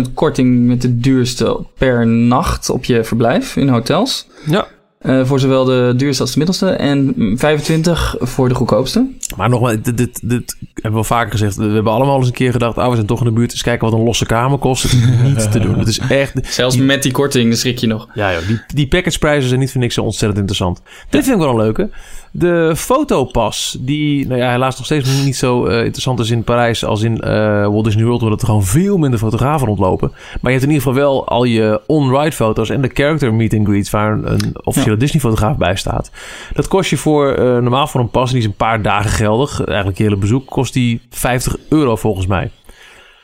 35% 0.08 0.12
korting 0.14 0.66
met 0.66 0.82
de 0.82 0.98
duurste 0.98 1.66
per 1.78 2.06
nacht 2.06 2.70
op 2.70 2.84
je 2.84 3.04
verblijf 3.04 3.56
in 3.56 3.68
hotels. 3.68 4.26
Ja. 4.46 4.66
Eh, 4.98 5.24
voor 5.24 5.40
zowel 5.40 5.64
de 5.64 5.92
duurste 5.96 6.22
als 6.22 6.32
de 6.32 6.38
middelste. 6.38 6.70
En 6.70 7.12
mm, 7.16 7.38
25 7.38 8.16
voor 8.18 8.48
de 8.48 8.54
goedkoopste. 8.54 9.06
Maar 9.36 9.48
nogmaals, 9.48 9.76
dit, 9.82 9.96
dit, 9.96 10.28
dit 10.28 10.56
hebben 10.60 10.82
we 10.82 10.90
wel 10.90 11.04
vaker 11.04 11.30
gezegd. 11.30 11.56
We 11.56 11.64
hebben 11.64 11.92
allemaal 11.92 12.18
eens 12.18 12.26
een 12.26 12.32
keer 12.32 12.52
gedacht... 12.52 12.78
ah, 12.78 12.88
we 12.88 12.94
zijn 12.94 13.06
toch 13.06 13.18
in 13.18 13.24
de 13.24 13.32
buurt, 13.32 13.50
eens 13.50 13.62
kijken 13.62 13.90
wat 13.90 13.98
een 13.98 14.04
losse 14.04 14.26
kamer 14.26 14.58
kost. 14.58 14.82
Het 14.82 14.92
is 14.92 14.98
niet 15.28 15.52
te 15.52 15.60
doen. 15.60 15.78
Het 15.78 15.88
is 15.88 15.98
echt... 15.98 16.32
Zelfs 16.42 16.76
met 16.76 17.02
die 17.02 17.12
korting 17.12 17.56
schrik 17.56 17.78
je 17.78 17.86
nog. 17.86 18.08
Ja, 18.14 18.32
joh, 18.32 18.46
die, 18.46 18.60
die 18.74 18.88
packageprijzen 18.88 19.48
zijn 19.48 19.60
niet 19.60 19.72
voor 19.72 19.80
niks 19.80 19.94
zo 19.94 20.02
ontzettend 20.02 20.38
interessant. 20.38 20.82
Dit 21.10 21.24
vind 21.24 21.36
ik 21.36 21.42
wel 21.42 21.50
een 21.50 21.56
leuke. 21.56 21.90
De 22.32 22.72
fotopas, 22.76 23.76
die 23.80 24.26
nou 24.26 24.40
ja, 24.40 24.50
helaas 24.50 24.76
nog 24.76 24.84
steeds 24.84 25.24
niet 25.24 25.36
zo 25.36 25.66
eh, 25.66 25.84
interessant 25.84 26.18
is 26.18 26.30
in 26.30 26.44
Parijs 26.44 26.84
als 26.84 27.02
in 27.02 27.20
eh, 27.20 27.66
Walt 27.66 27.84
Disney 27.84 28.04
World, 28.04 28.22
omdat 28.22 28.40
er 28.40 28.46
gewoon 28.46 28.64
veel 28.64 28.96
minder 28.98 29.18
fotografen 29.18 29.66
rondlopen. 29.66 30.08
Maar 30.10 30.52
je 30.52 30.58
hebt 30.58 30.62
in 30.62 30.70
ieder 30.70 30.82
geval 30.82 31.00
wel 31.00 31.28
al 31.28 31.44
je 31.44 31.80
on-ride 31.86 32.32
foto's 32.32 32.70
en 32.70 32.80
de 32.80 32.90
character 32.92 33.34
meet 33.34 33.54
and 33.54 33.66
greets 33.66 33.90
waar 33.90 34.12
een, 34.12 34.56
officiële 34.62 34.96
Disney 34.96 35.20
fotograaf 35.20 35.56
bij 35.56 35.76
staat. 35.76 36.10
Dat 36.52 36.68
kost 36.68 36.90
je 36.90 36.96
voor, 36.96 37.32
eh, 37.32 37.44
normaal 37.44 37.86
voor 37.86 38.00
een 38.00 38.10
pas, 38.10 38.30
die 38.30 38.38
is 38.38 38.44
een 38.44 38.54
paar 38.54 38.82
dagen 38.82 39.10
geldig, 39.10 39.64
eigenlijk 39.64 39.98
je 39.98 40.04
hele 40.04 40.16
bezoek, 40.16 40.46
kost 40.46 40.72
die 40.72 41.00
50 41.10 41.56
euro 41.68 41.96
volgens 41.96 42.26
mij. 42.26 42.50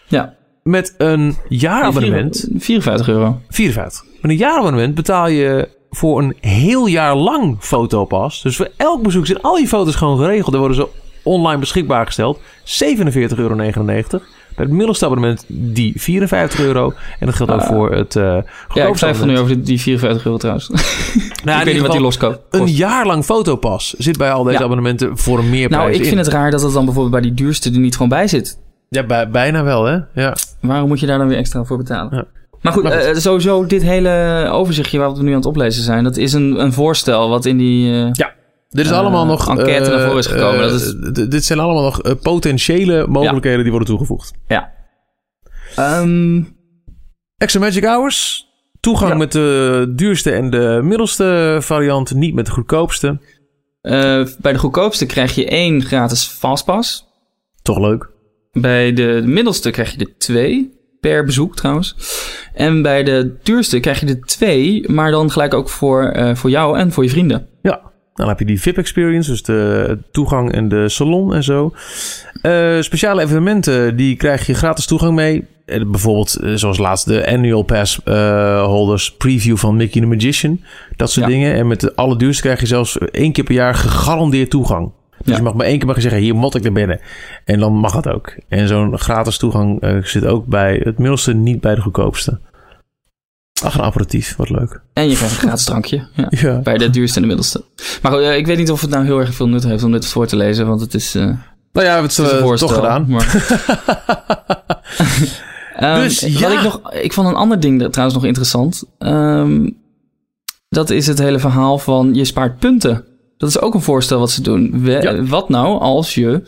Ja. 0.06 0.34
Met 0.62 0.94
een 0.98 1.36
jaarabonnement... 1.48 2.48
54 2.56 3.08
euro. 3.08 3.40
54. 3.48 4.04
Met 4.20 4.30
een 4.30 4.36
jaarabonnement 4.36 4.94
betaal 4.94 5.28
je 5.28 5.68
voor 5.94 6.18
een 6.22 6.36
heel 6.40 6.86
jaar 6.86 7.14
lang 7.16 7.56
fotopas. 7.60 8.42
Dus 8.42 8.56
voor 8.56 8.68
elk 8.76 9.02
bezoek 9.02 9.26
zijn 9.26 9.40
al 9.42 9.56
die 9.56 9.68
foto's 9.68 9.94
gewoon 9.94 10.18
geregeld. 10.18 10.50
Dan 10.50 10.60
worden 10.60 10.76
ze 10.76 10.88
online 11.22 11.58
beschikbaar 11.58 12.06
gesteld. 12.06 12.38
47,99 12.38 13.38
euro. 13.38 13.56
Bij 14.56 14.64
het 14.64 14.70
middelste 14.74 15.04
abonnement 15.04 15.44
die 15.48 15.92
54 16.00 16.60
euro. 16.60 16.92
En 17.20 17.26
dat 17.26 17.34
geldt 17.34 17.52
ook 17.52 17.60
Ah. 17.60 17.66
voor 17.66 17.92
het 17.92 18.14
uh, 18.14 18.36
Ja, 18.74 18.86
ik 18.86 18.94
twijfel 18.94 19.26
nu 19.26 19.38
over 19.38 19.54
die- 19.54 19.62
die 19.64 19.80
54 19.80 20.24
euro 20.24 20.38
trouwens. 20.38 20.68
Nou, 21.44 21.58
ik 21.58 21.64
weet 21.64 21.74
niet 21.74 21.82
wat 21.82 21.92
die 21.92 22.00
loskoopt. 22.00 22.38
Een 22.50 22.66
jaar 22.66 23.06
lang 23.06 23.24
fotopas 23.24 23.94
zit 23.98 24.18
bij 24.18 24.32
al 24.32 24.42
deze 24.44 24.58
Ja. 24.58 24.64
abonnementen 24.64 25.18
voor 25.18 25.38
een 25.38 25.50
meerprijs 25.50 25.82
Nou, 25.82 25.94
ik 25.94 26.00
in. 26.00 26.04
vind 26.04 26.18
het 26.24 26.28
raar 26.28 26.50
dat 26.50 26.62
het 26.62 26.72
dan 26.72 26.84
bijvoorbeeld 26.84 27.12
bij 27.22 27.22
die 27.30 27.34
duurste 27.34 27.70
er 27.70 27.78
niet 27.78 27.92
gewoon 27.92 28.08
bij 28.08 28.28
zit. 28.28 28.58
Ja, 28.88 29.02
bij- 29.06 29.30
bijna 29.30 29.62
wel, 29.62 29.84
hè? 29.84 29.98
Ja. 30.14 30.36
Waarom 30.60 30.88
moet 30.88 31.00
je 31.00 31.06
daar 31.06 31.18
dan 31.18 31.28
weer 31.28 31.36
extra 31.38 31.64
voor 31.64 31.76
betalen? 31.76 32.16
Ja. 32.16 32.24
Maar 32.64 32.72
goed, 32.72 32.82
Maar 32.82 32.92
goed. 32.92 33.02
eh, 33.02 33.14
sowieso 33.14 33.66
dit 33.66 33.82
hele 33.82 34.48
overzichtje 34.52 34.98
wat 34.98 35.16
we 35.18 35.22
nu 35.24 35.30
aan 35.30 35.36
het 35.36 35.46
oplezen 35.46 35.82
zijn, 35.82 36.04
dat 36.04 36.16
is 36.16 36.32
een, 36.32 36.60
een 36.60 36.72
voorstel 36.72 37.28
wat 37.28 37.44
in 37.44 37.56
die... 37.58 37.92
eh, 38.04 38.10
Dit 38.68 38.84
is 38.84 38.90
Eh, 38.90 38.98
allemaal 38.98 39.26
nog... 39.26 39.48
enquête 39.48 39.84
eh, 39.84 39.90
naar 39.90 40.00
voren 40.04 40.18
is 40.18 40.26
gekomen. 40.26 40.60
eh, 40.64 40.70
Dat 40.70 40.80
is- 40.80 41.28
dit 41.28 41.44
zijn 41.44 41.58
allemaal 41.58 41.82
nog 41.82 42.02
eh, 42.02 42.12
potentiële 42.22 43.06
mogelijkheden 43.06 43.60
die 43.62 43.70
worden 43.70 43.88
toegevoegd. 43.88 44.32
ja. 44.48 44.72
Ehm, 45.76 46.42
Extra 47.36 47.60
Magic 47.60 47.84
Hours. 47.84 48.46
Toegang 48.80 49.10
Ja. 49.10 49.16
met 49.16 49.32
de 49.32 49.92
duurste 49.96 50.30
en 50.30 50.50
de 50.50 50.80
middelste 50.82 51.58
variant. 51.60 52.14
Niet 52.14 52.34
met 52.34 52.46
de 52.46 52.52
goedkoopste. 52.52 53.18
eh, 53.80 54.26
bij 54.38 54.52
de 54.52 54.58
goedkoopste 54.58 55.06
krijg 55.06 55.34
je 55.34 55.46
één 55.46 55.82
gratis 55.82 56.24
fastpass. 56.26 57.04
Toch 57.62 57.78
leuk. 57.78 58.10
Bij 58.52 58.92
de 58.92 59.22
middelste 59.24 59.70
krijg 59.70 59.92
je 59.92 59.98
er 59.98 60.18
twee. 60.18 60.72
Per 61.10 61.24
bezoek 61.24 61.56
trouwens. 61.56 61.96
En 62.54 62.82
bij 62.82 63.04
de 63.04 63.34
duurste 63.42 63.80
krijg 63.80 64.00
je 64.00 64.06
er 64.06 64.20
twee. 64.20 64.90
Maar 64.90 65.10
dan 65.10 65.30
gelijk 65.30 65.54
ook 65.54 65.68
voor, 65.68 66.04
eh, 66.04 66.34
voor 66.34 66.50
jou 66.50 66.78
en 66.78 66.92
voor 66.92 67.04
je 67.04 67.10
vrienden. 67.10 67.46
Ja. 67.62 67.80
Dan 68.14 68.28
heb 68.28 68.38
je 68.38 68.44
die 68.44 68.60
VIP-experience, 68.60 69.30
dus 69.30 69.42
de 69.42 69.98
toegang 70.10 70.52
en 70.52 70.68
de 70.68 70.88
salon 70.88 71.34
en 71.34 71.42
zo. 71.42 71.72
Eh, 72.42 72.80
speciale 72.80 73.22
evenementen, 73.22 73.96
die 73.96 74.16
krijg 74.16 74.46
je 74.46 74.54
gratis 74.54 74.86
toegang 74.86 75.14
mee. 75.14 75.46
Eh, 75.66 75.80
bijvoorbeeld, 75.86 76.38
zoals 76.54 76.78
laatst 76.78 77.06
de 77.06 77.26
annual 77.26 77.62
pass 77.62 78.00
holders 78.64 79.12
preview 79.16 79.56
van 79.56 79.76
Mickey 79.76 80.00
the 80.00 80.06
Magician. 80.06 80.60
Dat 80.96 81.10
soort 81.10 81.26
Ja. 81.26 81.32
dingen. 81.32 81.54
En 81.54 81.66
met 81.66 81.80
de 81.80 81.94
allerduurste 81.94 82.42
krijg 82.42 82.60
je 82.60 82.66
zelfs 82.66 82.98
één 82.98 83.32
keer 83.32 83.44
per 83.44 83.54
jaar 83.54 83.74
gegarandeerd 83.74 84.50
toegang. 84.50 84.92
Dus 85.24 85.36
je 85.36 85.42
mag 85.42 85.54
maar 85.54 85.66
één 85.66 85.78
keer 85.78 85.86
mag 85.86 85.96
je 85.96 86.02
zeggen, 86.02 86.20
hier 86.20 86.34
moet 86.34 86.54
ik 86.54 86.62
naar 86.62 86.72
binnen. 86.72 87.00
En 87.44 87.58
dan 87.58 87.72
mag 87.72 87.92
dat 87.92 88.08
ook. 88.08 88.34
En 88.48 88.68
zo'n 88.68 88.98
gratis 88.98 89.36
toegang 89.36 89.80
eh, 89.80 90.02
zit 90.02 90.24
ook 90.24 90.46
bij 90.46 90.80
het 90.84 90.98
middelste, 90.98 91.34
niet 91.34 91.60
bij 91.60 91.74
de 91.74 91.80
goedkoopste. 91.80 92.40
Ach, 93.62 93.74
een 93.74 93.82
aperitief, 93.84 94.36
wat 94.36 94.50
leuk. 94.50 94.80
En 94.92 95.08
je 95.08 95.16
krijgt 95.16 95.34
een 95.34 95.40
gratis 95.40 95.64
drankje. 95.64 96.06
Ja. 96.14 96.26
Ja. 96.40 96.58
Bij 96.58 96.78
de 96.78 96.90
duurste 96.90 97.16
en 97.16 97.22
de 97.22 97.28
middelste. 97.28 97.64
Maar 98.02 98.12
goed, 98.12 98.20
eh, 98.20 98.36
ik 98.36 98.46
weet 98.46 98.58
niet 98.58 98.70
of 98.70 98.80
het 98.80 98.90
nou 98.90 99.04
heel 99.04 99.20
erg 99.20 99.34
veel 99.34 99.48
nut 99.48 99.64
heeft 99.64 99.82
om 99.82 99.92
dit 99.92 100.06
voor 100.06 100.26
te 100.26 100.36
lezen. 100.36 100.66
Want 100.66 100.80
het 100.80 100.94
is, 100.94 101.14
eh, 101.14 101.22
Nou 101.22 101.36
ja, 101.72 101.82
we 101.82 101.86
hebben 101.88 102.02
het 102.02 102.16
het 102.16 102.50
is 102.52 102.60
toch 102.60 102.74
gedaan. 102.74 103.06
Maar... 103.08 103.26
Ehm, 105.74 106.00
Dus 106.00 106.20
ja. 106.20 106.48
ik, 106.48 106.62
nog, 106.62 106.92
ik 106.92 107.12
vond 107.12 107.28
een 107.28 107.34
ander 107.34 107.60
ding 107.60 107.90
trouwens 107.90 108.14
nog 108.14 108.24
interessant. 108.24 108.84
Ehm, 108.98 109.70
dat 110.68 110.90
is 110.90 111.06
het 111.06 111.18
hele 111.18 111.38
verhaal 111.38 111.78
van 111.78 112.14
je 112.14 112.24
spaart 112.24 112.58
punten. 112.58 113.04
Dat 113.44 113.54
is 113.56 113.60
ook 113.60 113.74
een 113.74 113.82
voorstel 113.82 114.18
wat 114.18 114.30
ze 114.30 114.42
doen. 114.42 114.70
We- 114.82 114.90
Ja. 115.02 115.22
Wat 115.24 115.48
nou 115.48 115.80
als 115.80 116.14
je... 116.14 116.42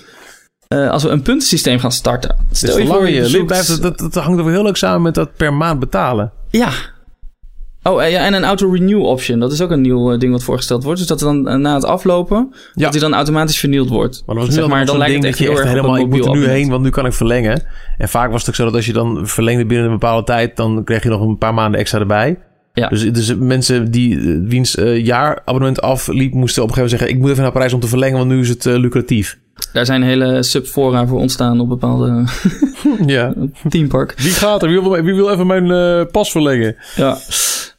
eh, 0.69 0.91
als 0.91 1.03
we 1.03 1.09
een 1.09 1.23
puntensysteem 1.23 1.79
gaan 1.79 1.93
starten. 1.93 2.37
Stel 2.51 2.75
Dus 2.75 2.83
je 2.83 2.89
voor, 2.93 3.09
je 3.09 3.31
je 3.31 3.45
blijft, 3.45 3.69
dat, 3.69 3.99
dat, 3.99 4.13
dat 4.13 4.25
hangt 4.25 4.39
er 4.39 4.45
wel 4.45 4.55
heel 4.55 4.63
leuk 4.63 4.77
samen 4.77 5.03
met 5.03 5.15
dat 5.15 5.37
per 5.37 5.55
maand 5.55 5.81
betalen. 5.81 6.33
Ja. 6.51 6.69
Oh, 7.83 8.03
eh, 8.05 8.11
ja, 8.11 8.25
en 8.25 8.35
een 8.35 8.45
auto-renew 8.45 9.03
option. 9.05 9.39
Dat 9.39 9.53
is 9.53 9.61
ook 9.63 9.71
een 9.71 9.81
nieuw 9.81 10.13
eh, 10.13 10.19
ding 10.19 10.33
wat 10.33 10.43
voorgesteld 10.43 10.85
wordt. 10.85 10.99
Dus 10.99 11.09
dat 11.09 11.21
er 11.21 11.27
dan 11.27 11.49
eh, 11.49 11.55
na 11.57 11.75
het 11.75 11.85
aflopen, 11.85 12.49
Ja. 12.75 12.83
dat 12.85 12.93
hij 12.93 13.01
dan 13.03 13.15
automatisch 13.15 13.59
vernieuwd 13.59 13.89
wordt. 13.89 14.23
Maar 14.27 14.37
dat 14.37 14.53
Zeg 14.53 14.67
maar, 14.69 14.87
dan 14.87 14.99
lijkt 14.99 15.13
het 15.13 15.23
dat 15.23 15.31
echt 15.31 15.41
je 15.41 15.45
heel 15.49 15.59
echt 15.59 15.69
helemaal, 15.69 15.97
ik 15.97 16.09
moet 16.09 16.25
er 16.27 16.31
nu 16.33 16.47
heen, 16.47 16.69
want 16.71 16.83
nu 16.83 16.91
kan 16.91 17.07
ik 17.07 17.13
verlengen. 17.13 17.63
En 17.99 18.09
vaak 18.09 18.31
was 18.31 18.41
het 18.41 18.49
ook 18.49 18.55
zo 18.55 18.65
dat 18.65 18.75
als 18.75 18.87
je 18.87 18.93
dan 18.93 19.27
verlengde 19.29 19.67
binnen 19.67 19.87
een 19.87 19.93
bepaalde 19.93 20.25
tijd, 20.25 20.57
dan 20.57 20.85
kreeg 20.85 21.03
je 21.03 21.09
nog 21.09 21.21
een 21.21 21.39
paar 21.39 21.55
maanden 21.55 21.81
extra 21.81 21.99
erbij. 21.99 22.39
Ja. 22.81 22.89
Dus, 22.89 23.13
dus 23.13 23.35
mensen 23.35 23.91
die 23.91 24.19
eh, 24.19 24.37
wiens 24.43 24.77
eh, 24.77 25.05
jaarabonnement 25.05 25.81
afliep, 25.81 26.33
moesten 26.33 26.63
op 26.63 26.69
een 26.69 26.75
gegeven 26.75 26.75
moment 26.75 26.91
zeggen: 26.91 27.09
Ik 27.09 27.19
moet 27.19 27.31
even 27.31 27.43
naar 27.43 27.53
Parijs 27.53 27.73
om 27.73 27.81
te 27.81 27.87
verlengen, 27.87 28.19
want 28.19 28.31
nu 28.31 28.41
is 28.41 28.49
het 28.49 28.67
eh, 28.67 28.77
lucratief. 28.77 29.39
Daar 29.73 29.87
zijn 29.87 30.03
hele 30.03 30.43
subfora 30.43 31.07
voor 31.07 31.19
ontstaan 31.19 31.61
op 31.61 31.69
bepaalde 31.69 32.25
ja. 33.07 33.35
teampark. 33.69 34.15
Wie 34.17 34.31
gaat 34.31 34.63
er? 34.63 34.69
Wie 34.69 34.81
wil, 34.81 35.03
wie 35.03 35.15
wil 35.15 35.31
even 35.31 35.47
mijn 35.47 36.07
pas 36.11 36.31
verlengen? 36.31 36.77
Ja. 36.97 37.19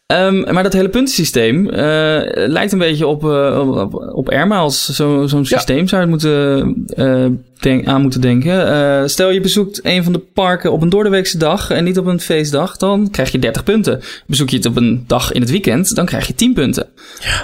Ehm, 0.07 0.53
maar 0.53 0.63
dat 0.63 0.73
hele 0.73 0.89
puntensysteem 0.89 1.69
eh, 1.69 2.21
lijkt 2.33 2.71
een 2.71 2.77
beetje 2.79 3.07
op, 3.07 3.23
eh, 3.23 3.77
op, 3.77 4.11
op 4.13 4.29
airmiles. 4.29 4.85
Zo, 4.85 5.27
zo'n 5.27 5.45
systeem 5.45 5.87
zou 5.87 6.01
je 6.01 6.11
het 6.11 6.23
moeten, 6.23 6.85
eh, 6.95 7.25
denk- 7.59 7.87
aan 7.87 8.01
moeten 8.01 8.21
denken. 8.21 9.09
Stel 9.09 9.29
je 9.29 9.41
bezoekt 9.41 9.79
een 9.83 10.03
van 10.03 10.13
de 10.13 10.19
parken 10.19 10.71
op 10.71 10.81
een 10.81 10.89
doordeweekse 10.89 11.37
dag 11.37 11.69
en 11.69 11.83
niet 11.83 11.97
op 11.97 12.05
een 12.05 12.19
feestdag, 12.19 12.77
dan 12.77 13.09
krijg 13.11 13.31
je 13.31 13.39
30 13.39 13.63
punten. 13.63 13.99
Bezoek 14.27 14.49
je 14.49 14.57
het 14.57 14.65
op 14.65 14.77
een 14.77 15.03
dag 15.07 15.31
in 15.31 15.41
het 15.41 15.49
weekend, 15.49 15.95
dan 15.95 16.05
krijg 16.05 16.27
je 16.27 16.35
10 16.35 16.53
punten. 16.53 16.87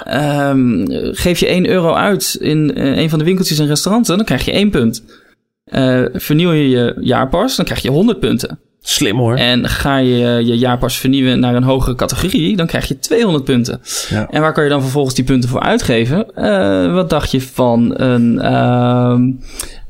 Ehm, 0.04 0.84
geef 1.12 1.40
je 1.40 1.50
1 1.50 1.68
euro 1.68 1.92
uit 1.92 2.36
in 2.40 2.70
een 2.74 3.10
van 3.10 3.18
de 3.18 3.24
winkeltjes 3.24 3.58
en 3.58 3.66
restauranten, 3.66 4.16
dan 4.16 4.26
krijg 4.26 4.44
je 4.44 4.56
1 4.56 4.70
punt. 4.70 5.04
Vernieuw 6.14 6.52
je 6.52 6.68
je 6.68 6.96
jaarpas, 7.00 7.56
dan 7.56 7.64
krijg 7.64 7.82
je 7.82 7.90
100 7.90 8.20
punten. 8.20 8.58
Slim 8.86 9.18
hoor. 9.18 9.36
En 9.36 9.68
ga 9.68 9.96
je 9.96 10.16
je 10.44 10.58
jaarpas 10.58 10.96
vernieuwen 10.96 11.40
naar 11.40 11.54
een 11.54 11.62
hogere 11.62 11.94
categorie, 11.94 12.56
dan 12.56 12.66
krijg 12.66 12.88
je 12.88 12.98
200 12.98 13.44
punten. 13.44 13.80
Ja. 14.08 14.28
En 14.30 14.40
waar 14.40 14.52
kan 14.52 14.64
je 14.64 14.70
dan 14.70 14.80
vervolgens 14.80 15.14
die 15.14 15.24
punten 15.24 15.48
voor 15.48 15.60
uitgeven? 15.60 16.34
Eh, 16.34 16.94
wat 16.94 17.10
dacht 17.10 17.30
je 17.30 17.40
van 17.40 18.00
een, 18.00 18.38
ehm, 18.38 19.30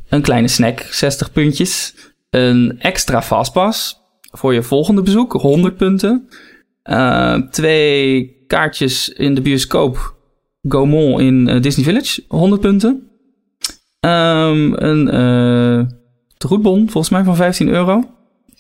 een 0.09 0.23
kleine 0.23 0.49
snack, 0.49 0.81
60 0.81 1.33
puntjes. 1.33 1.95
Een 2.31 2.77
extra 2.79 3.23
fastpass 3.23 3.97
voor 4.21 4.55
je 4.55 4.63
volgende 4.63 5.03
bezoek, 5.03 5.33
100 5.33 5.77
punten. 5.77 6.29
Eh, 6.83 7.35
twee 7.51 8.37
kaartjes 8.47 9.09
in 9.09 9.35
de 9.35 9.41
bioscoop 9.41 10.15
Gaumont 10.63 11.21
in 11.21 11.49
eh, 11.49 11.61
Disney 11.61 11.85
Village, 11.85 12.23
100 12.29 12.61
punten. 12.61 13.09
Ehm, 14.01 14.73
een 14.73 15.09
eh 15.09 15.93
tegoedbon, 16.37 16.91
volgens 16.91 17.13
mij 17.13 17.25
van 17.25 17.37
15 17.37 17.69
euro. 17.69 18.05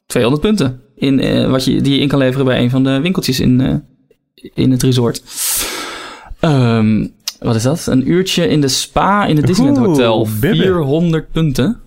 200 0.06 0.42
punten. 0.42 0.80
In, 0.94 1.20
eh, 1.20 1.50
wat 1.50 1.64
je, 1.64 1.80
die 1.80 1.94
je 1.94 2.00
in 2.00 2.08
kan 2.08 2.18
leveren 2.18 2.46
bij 2.46 2.60
een 2.62 2.70
van 2.70 2.84
de 2.84 3.00
winkeltjes 3.00 3.40
in, 3.40 3.60
eh, 3.60 3.74
in 4.54 4.70
het 4.70 4.82
resort. 4.82 5.22
Ehm, 6.40 7.06
wat 7.38 7.54
is 7.54 7.62
dat? 7.62 7.86
Een 7.86 8.10
uurtje 8.10 8.48
in 8.48 8.60
de 8.60 8.68
spa 8.68 9.26
in 9.26 9.36
het 9.36 9.46
Disneyland 9.46 9.78
Oeh, 9.78 9.86
Hotel. 9.86 10.28
bibbe. 10.40 10.56
400 10.56 11.30
punten. 11.32 11.80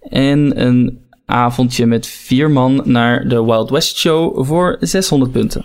En 0.00 0.60
een 0.66 0.98
avondje 1.26 1.86
met 1.86 2.06
vier 2.06 2.50
man 2.50 2.82
naar 2.84 3.28
de 3.28 3.44
Wild 3.44 3.70
West 3.70 3.96
Show 3.96 4.44
voor 4.46 4.76
600 4.80 5.32
punten. 5.32 5.64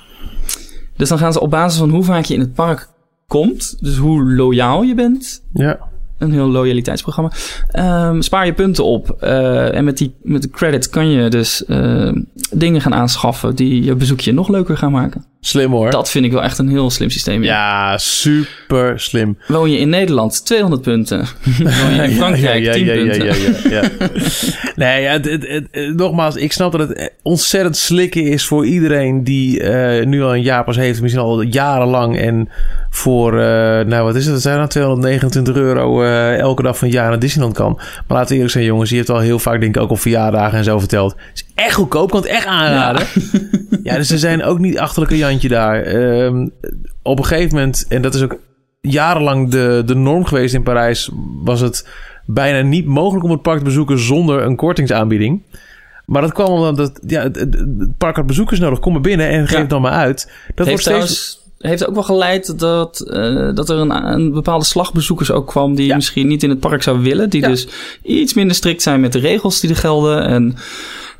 Dus 0.98 1.10
dan 1.10 1.18
gaan 1.18 1.34
ze 1.34 1.40
op 1.40 1.50
basis 1.50 1.80
van 1.80 1.90
hoe 1.90 2.04
vaak 2.04 2.26
je 2.26 2.34
in 2.34 2.40
het 2.40 2.54
park 2.54 2.88
komt, 3.28 3.78
dus 3.80 3.98
hoe 3.98 4.24
loyaal 4.34 4.84
je 4.84 4.96
bent, 4.96 5.44
Ja. 5.54 5.80
Een 6.18 6.32
heel 6.32 6.48
loyaliteitsprogramma. 6.50 7.32
Ehm, 7.72 8.22
spaar 8.22 8.46
je 8.46 8.54
punten 8.54 8.86
op. 8.86 9.10
eh, 9.20 9.76
en 9.76 9.84
met, 9.84 9.98
die, 9.98 10.16
met 10.22 10.42
de 10.42 10.50
credit 10.50 10.90
kan 10.90 11.10
je 11.10 11.30
dus 11.30 11.66
eh, 11.66 12.12
dingen 12.52 12.82
gaan 12.82 12.94
aanschaffen 12.94 13.56
die 13.56 13.84
je 13.84 13.96
bezoekje 13.96 14.34
nog 14.34 14.48
leuker 14.48 14.78
gaan 14.78 14.92
maken. 14.92 15.26
Slim 15.42 15.72
hoor. 15.72 15.92
Dat 15.92 16.10
vind 16.10 16.26
ik 16.26 16.32
wel 16.32 16.44
echt 16.44 16.58
een 16.58 16.70
heel 16.70 16.90
slim 16.90 17.10
systeem. 17.10 17.44
Ja. 17.44 17.90
Ja, 17.92 17.98
super 17.98 19.00
slim. 19.00 19.38
Woon 19.48 19.72
je 19.72 19.78
in 19.80 19.90
Nederland, 19.90 20.46
200 20.46 20.82
punten. 20.82 21.20
Woon 21.82 21.94
je 21.96 22.02
in 22.04 22.12
Frankrijk, 22.16 22.72
10 22.74 22.86
punten. 22.86 23.26
Ja, 23.26 23.34
ja, 23.34 23.70
ja, 23.70 23.82
ja. 23.82 23.90
nee, 24.76 25.02
ja, 25.02 25.12
het, 25.12 25.26
het, 25.26 25.48
het- 25.48 25.68
het- 25.72 25.96
nogmaals, 25.96 26.36
ik 26.36 26.52
snap 26.52 26.72
dat 26.72 26.88
het 26.90 27.14
ontzettend 27.22 27.78
slikken 27.78 28.24
is 28.24 28.46
voor 28.46 28.66
iedereen 28.66 29.24
die 29.24 29.62
eh, 29.64 30.06
nu 30.06 30.24
al 30.24 30.34
een 30.36 30.42
jaar 30.42 30.64
pas 30.64 30.76
heeft, 30.76 31.02
misschien 31.02 31.24
al 31.24 31.42
jarenlang. 31.42 32.18
En 32.20 32.50
voor, 32.90 33.32
eh, 33.40 33.86
nou 33.86 34.04
wat 34.04 34.16
is 34.16 34.24
het, 34.26 34.34
dat 34.34 34.42
zijn 34.44 34.58
dan 34.58 34.68
229 34.68 35.56
euro 35.56 36.04
eh, 36.04 36.38
elke 36.40 36.62
dag 36.64 36.78
van 36.78 36.88
het 36.88 36.98
jaar 36.98 37.10
naar 37.10 37.20
Disneyland 37.20 37.56
kan. 37.56 37.74
Maar 37.76 38.18
laten 38.18 38.28
we 38.30 38.34
eerlijk 38.36 38.52
zijn, 38.54 38.66
jongens, 38.66 38.90
je 38.90 38.96
hebt 38.96 39.10
al 39.10 39.20
heel 39.20 39.40
vaak, 39.40 39.60
denk 39.60 39.76
ik, 39.76 39.82
ook 39.82 39.90
op 39.92 40.00
verjaardagen 40.00 40.58
en 40.58 40.64
zo 40.64 40.80
verteld. 40.80 41.12
Het 41.12 41.22
is 41.34 41.46
echt 41.56 41.74
goedkoop, 41.74 42.10
kan 42.12 42.20
het 42.22 42.30
echt 42.30 42.46
aanraden. 42.46 43.08
Ja, 43.84 43.96
dus 43.96 44.08
ze 44.08 44.18
zijn 44.18 44.44
ook 44.44 44.60
niet 44.60 44.78
achterlijke 44.80 45.18
Daar. 45.36 45.82
Ehm, 45.82 46.48
op 47.02 47.20
een 47.20 47.26
gegeven 47.26 47.56
moment, 47.56 47.86
en 47.90 48.02
dat 48.02 48.16
is 48.16 48.22
ook 48.22 48.40
jarenlang 48.82 49.50
de, 49.50 49.84
de 49.86 49.96
norm 49.96 50.26
geweest 50.26 50.54
in 50.54 50.64
Parijs, 50.64 51.10
was 51.44 51.60
het 51.60 51.88
bijna 52.26 52.68
niet 52.68 52.86
mogelijk 52.86 53.24
om 53.24 53.32
het 53.32 53.42
park 53.42 53.58
te 53.58 53.64
bezoeken 53.64 54.00
zonder 54.00 54.44
een 54.44 54.56
kortingsaanbieding. 54.56 55.42
Maar 56.06 56.22
dat 56.22 56.34
kwam 56.34 56.48
omdat 56.48 56.78
het, 56.78 57.00
ja, 57.08 57.22
het, 57.22 57.98
park 57.98 58.16
had 58.16 58.26
bezoekers 58.26 58.60
nodig. 58.60 58.80
Kom 58.80 58.92
maar 58.94 59.02
binnen 59.02 59.30
en 59.30 59.48
geef 59.48 59.58
Ja. 59.58 59.64
dan 59.64 59.82
maar 59.82 59.92
uit. 59.92 60.32
Dat 60.56 60.68
heeft 60.68 60.88
wordt 60.88 61.08
steeds... 61.08 61.40
heeft 61.58 61.88
ook 61.88 61.94
wel 61.94 62.04
geleid 62.04 62.60
dat, 62.60 63.00
eh, 63.00 63.56
dat 63.56 63.70
er 63.70 63.78
een, 63.78 63.92
een 64.14 64.32
bepaalde 64.32 64.66
slag 64.66 64.94
bezoekers 64.94 65.32
ook 65.32 65.48
kwam 65.48 65.76
die 65.76 65.88
Ja. 65.88 65.96
misschien 65.96 66.28
niet 66.28 66.44
in 66.44 66.50
het 66.50 66.60
park 66.60 66.84
zou 66.84 67.00
willen. 67.00 67.30
Die 67.30 67.42
Ja. 67.42 67.48
dus 67.48 67.68
iets 68.04 68.34
minder 68.34 68.56
strikt 68.56 68.82
zijn 68.82 69.00
met 69.00 69.12
de 69.12 69.20
regels 69.20 69.60
die 69.60 69.70
er 69.70 69.76
gelden. 69.76 70.24
En 70.24 70.56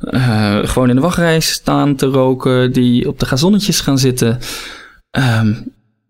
eh, 0.00 0.56
gewoon 0.62 0.88
in 0.88 0.94
de 0.94 1.00
wachtrij 1.02 1.40
staan 1.40 1.94
te 1.94 2.06
roken, 2.06 2.72
die 2.72 3.08
op 3.08 3.18
de 3.18 3.26
gazonnetjes 3.26 3.80
gaan 3.80 3.98
zitten. 3.98 4.38
Ehm, 5.10 5.52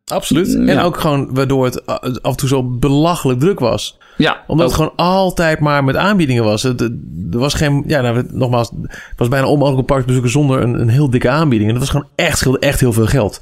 Absoluut. 0.06 0.52
Ja. 0.52 0.64
En 0.66 0.78
ook 0.78 1.00
gewoon 1.00 1.28
waardoor 1.34 1.64
het 1.64 1.88
a- 1.90 1.92
af 2.22 2.30
en 2.30 2.36
toe 2.36 2.48
zo 2.48 2.62
belachelijk 2.64 3.40
druk 3.40 3.58
was. 3.60 3.98
ja, 4.16 4.42
Omdat 4.46 4.66
ook- 4.66 4.72
het 4.72 4.80
gewoon 4.80 4.96
altijd 4.96 5.60
maar 5.60 5.84
met 5.84 5.96
aanbiedingen 5.96 6.44
was. 6.44 6.62
Het, 6.62 6.80
het- 6.80 6.92
er 7.30 7.38
was 7.38 7.54
geen, 7.54 7.84
ja, 7.86 8.00
nou, 8.00 8.16
het- 8.16 8.32
nogmaals, 8.34 8.70
het 8.88 9.00
was 9.18 9.28
bijna 9.28 9.46
onmogelijk 9.46 9.78
een 9.80 9.94
park 9.94 10.06
bezoeken 10.06 10.30
zonder 10.30 10.62
een, 10.62 10.80
een 10.80 10.88
heel 10.88 11.10
dikke 11.10 11.28
aanbieding. 11.28 11.70
En 11.70 11.76
dat 11.78 11.84
was 11.88 11.92
gewoon 11.92 12.08
echt, 12.14 12.38
scheelde 12.38 12.58
echt 12.58 12.80
heel 12.80 12.92
veel 12.92 13.06
geld. 13.06 13.40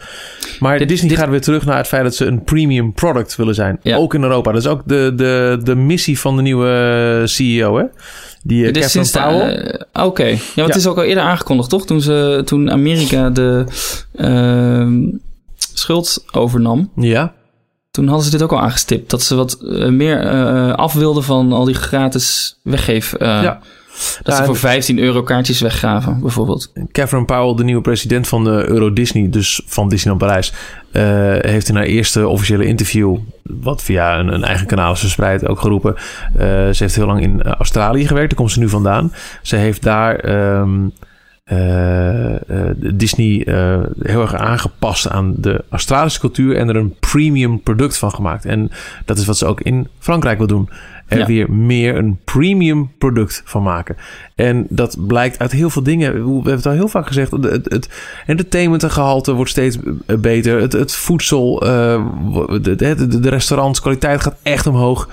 Maar 0.60 0.78
Dit- 0.78 0.88
Disney 0.88 1.08
dit- 1.08 1.18
gaat 1.18 1.28
weer 1.28 1.40
terug 1.40 1.64
naar 1.66 1.76
het 1.76 1.86
feit 1.86 2.02
dat 2.02 2.14
ze 2.14 2.24
een 2.26 2.44
premium 2.44 2.92
product 2.92 3.36
willen 3.36 3.54
zijn. 3.54 3.78
Ja. 3.82 3.96
Ook 3.96 4.14
in 4.14 4.22
Europa. 4.22 4.52
Dat 4.52 4.60
is 4.62 4.68
ook 4.68 4.82
de, 4.86 5.12
de, 5.16 5.58
de 5.62 5.74
missie 5.74 6.18
van 6.20 6.36
de 6.36 6.42
nieuwe 6.42 7.22
CEO, 7.24 7.76
hè? 7.78 7.84
Die 8.46 8.76
uh, 8.76 8.82
sinds 8.86 9.12
de- 9.12 9.18
Powell. 9.20 9.54
eh, 9.92 10.04
Oké, 10.06 10.24
ja, 10.24 10.28
want 10.36 10.52
Ja. 10.54 10.64
het 10.66 10.74
is 10.76 10.86
ook 10.86 10.96
al 10.96 11.02
eerder 11.02 11.24
aangekondigd, 11.24 11.68
toch? 11.70 11.86
Toen, 11.86 12.00
ze, 12.00 12.42
toen 12.44 12.70
Amerika 12.70 13.30
de 13.30 13.64
ehm, 14.16 15.04
schuld 15.74 16.24
overnam, 16.32 16.90
ja. 16.96 17.32
toen 17.90 18.06
hadden 18.06 18.24
ze 18.24 18.30
dit 18.30 18.42
ook 18.42 18.52
al 18.52 18.60
aangestipt. 18.60 19.10
Dat 19.10 19.22
ze 19.22 19.34
wat 19.34 19.58
eh, 19.60 19.88
meer 19.88 20.24
af 20.74 20.92
wilden 20.92 21.22
van 21.24 21.52
al 21.52 21.64
die 21.64 21.74
gratis 21.74 22.56
weggeef. 22.62 23.14
Ja. 23.18 23.60
Dat 24.22 24.34
Ja, 24.34 24.36
ze 24.36 24.44
voor 24.44 24.56
15 24.56 24.98
euro 24.98 25.22
kaartjes 25.22 25.60
weggaven, 25.60 26.20
bijvoorbeeld. 26.20 26.72
Catherine 26.92 27.24
Powell, 27.24 27.54
de 27.54 27.64
nieuwe 27.64 27.82
president 27.82 28.28
van 28.28 28.44
de 28.44 28.64
Euro 28.68 28.92
Disney, 28.92 29.30
dus 29.30 29.60
van 29.66 29.88
Disneyland 29.88 30.24
Parijs, 30.24 30.52
eh, 30.92 31.02
heeft 31.50 31.68
in 31.68 31.74
haar 31.74 31.84
eerste 31.84 32.28
officiële 32.28 32.66
interview, 32.66 33.16
wat 33.42 33.82
via 33.82 34.18
een, 34.18 34.32
een 34.34 34.44
eigen 34.44 34.66
kanaal 34.66 34.92
is 34.92 35.00
verspreid, 35.00 35.46
ook 35.46 35.60
geroepen. 35.60 35.94
eh, 35.94 36.46
ze 36.46 36.76
heeft 36.78 36.96
heel 36.96 37.06
lang 37.06 37.22
in 37.22 37.42
eh, 37.42 37.52
Australië 37.52 38.06
gewerkt, 38.06 38.28
daar 38.28 38.38
komt 38.38 38.52
ze 38.52 38.58
nu 38.58 38.68
vandaan. 38.68 39.12
Ze 39.42 39.56
heeft 39.56 39.82
daar 39.82 40.16
ehm, 40.16 40.88
eh, 41.44 42.34
eh, 42.34 42.76
Disney 42.94 43.42
heel 44.02 44.20
erg 44.20 44.34
aangepast 44.34 45.08
aan 45.10 45.34
de 45.36 45.64
Australische 45.70 46.20
cultuur 46.20 46.56
en 46.56 46.68
er 46.68 46.76
een 46.76 46.94
premium 47.00 47.60
product 47.62 47.98
van 47.98 48.10
gemaakt. 48.10 48.44
En 48.44 48.70
dat 49.04 49.18
is 49.18 49.26
wat 49.26 49.36
ze 49.38 49.46
ook 49.46 49.60
in 49.60 49.88
Frankrijk 49.98 50.38
wil 50.38 50.46
doen. 50.46 50.68
Er 51.06 51.18
Ja. 51.18 51.26
weer 51.26 51.52
meer 51.52 51.96
een 51.96 52.18
premium 52.24 52.90
product 52.98 53.42
van 53.44 53.62
maken. 53.62 53.96
En 54.34 54.66
dat 54.68 55.06
blijkt 55.06 55.38
uit 55.38 55.52
heel 55.52 55.70
veel 55.70 55.82
dingen. 55.82 56.12
We 56.12 56.32
hebben 56.32 56.52
het 56.54 56.66
al 56.66 56.72
heel 56.72 56.88
vaak 56.88 57.06
gezegd. 57.06 57.30
Het, 57.30 57.70
het, 57.70 57.88
entertainmentgehalte 58.26 59.32
wordt 59.32 59.50
steeds 59.50 59.78
beter. 60.20 60.60
Het, 60.60 60.72
het 60.72 60.92
voedsel, 60.92 61.62
eh, 61.62 62.06
de, 62.62 62.74
de, 62.74 63.20
de 63.20 63.28
restaurantskwaliteit 63.28 64.20
gaat 64.20 64.36
echt 64.42 64.66
omhoog. 64.66 65.08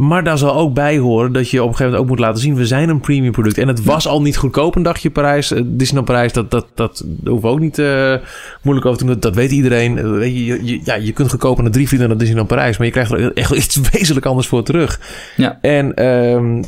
Maar 0.00 0.24
daar 0.24 0.38
zal 0.38 0.54
ook 0.54 0.74
bij 0.74 0.98
horen 0.98 1.32
dat 1.32 1.50
je 1.50 1.62
op 1.62 1.68
een 1.68 1.76
gegeven 1.76 1.84
moment 1.84 2.02
ook 2.02 2.08
moet 2.08 2.26
laten 2.26 2.40
zien... 2.40 2.54
we 2.54 2.66
zijn 2.66 2.88
een 2.88 3.00
premium 3.00 3.32
product. 3.32 3.58
En 3.58 3.68
het 3.68 3.84
was 3.84 4.06
al 4.06 4.22
niet 4.22 4.36
goedkoop 4.36 4.76
een 4.76 4.82
dagje 4.82 5.10
Parijs. 5.10 5.52
eh, 5.52 5.62
Disneyland 5.64 6.06
Parijs, 6.06 6.32
dat, 6.32 6.50
dat, 6.50 6.66
dat 6.74 7.02
daar 7.06 7.32
hoeven 7.32 7.48
we 7.48 7.54
ook 7.54 7.60
niet 7.60 7.78
eh, 7.78 8.14
moeilijk 8.62 8.86
over 8.86 8.98
te 8.98 9.04
doen. 9.04 9.12
Dat, 9.12 9.22
dat 9.22 9.34
weet 9.34 9.50
iedereen. 9.50 9.98
Eh, 9.98 10.10
weet 10.10 10.34
je, 10.34 10.80
ja, 10.84 10.94
je 10.94 11.12
kunt 11.12 11.30
goedkoper 11.30 11.62
naar 11.62 11.72
drie 11.72 11.88
vliegen 11.88 12.08
naar 12.08 12.18
Disneyland 12.18 12.48
Parijs... 12.48 12.76
maar 12.76 12.86
je 12.86 12.92
krijgt 12.92 13.10
er 13.10 13.32
echt 13.32 13.50
iets 13.50 13.80
wezenlijk 13.92 14.26
anders 14.26 14.46
voor 14.46 14.62
terug. 14.62 15.00
Ja. 15.36 15.58
En 15.60 15.94
ehm, 15.94 16.62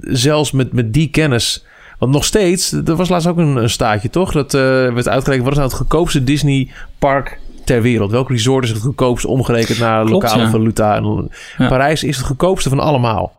zelfs 0.00 0.52
met, 0.52 0.72
met 0.72 0.92
die 0.92 1.10
kennis... 1.10 1.64
Want 1.98 2.14
nog 2.14 2.24
steeds, 2.24 2.72
er 2.72 2.96
was 2.96 3.08
laatst 3.08 3.28
ook 3.28 3.38
een, 3.38 3.56
een 3.56 3.70
staatje, 3.70 4.10
toch? 4.10 4.32
Dat 4.32 4.52
werd 4.52 5.08
uitgerekend, 5.08 5.44
wat 5.44 5.52
is 5.52 5.58
nou 5.58 5.70
het 5.70 5.78
goedkoopste 5.78 6.24
Disney 6.24 6.70
park 6.98 7.38
ter 7.72 7.82
wereld? 7.82 8.10
Welk 8.10 8.28
resort 8.28 8.64
is 8.64 8.70
het 8.70 8.80
goedkoopste 8.80 9.28
omgerekend 9.28 9.78
naar 9.78 10.04
Klopt, 10.04 10.22
lokale 10.22 10.42
ja. 10.42 10.50
valuta? 10.50 10.96
En 10.96 11.30
Ja. 11.58 11.68
Parijs 11.68 12.04
is 12.04 12.16
het 12.16 12.26
goedkoopste 12.26 12.68
van 12.68 12.80
allemaal. 12.80 13.32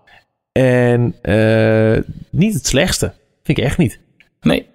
En 0.52 1.16
eh, 1.22 2.04
niet 2.30 2.54
het 2.54 2.68
slechtste. 2.68 3.14
Vind 3.44 3.58
ik 3.58 3.64
echt 3.64 3.78
niet. 3.78 4.00
Nee. 4.42 4.66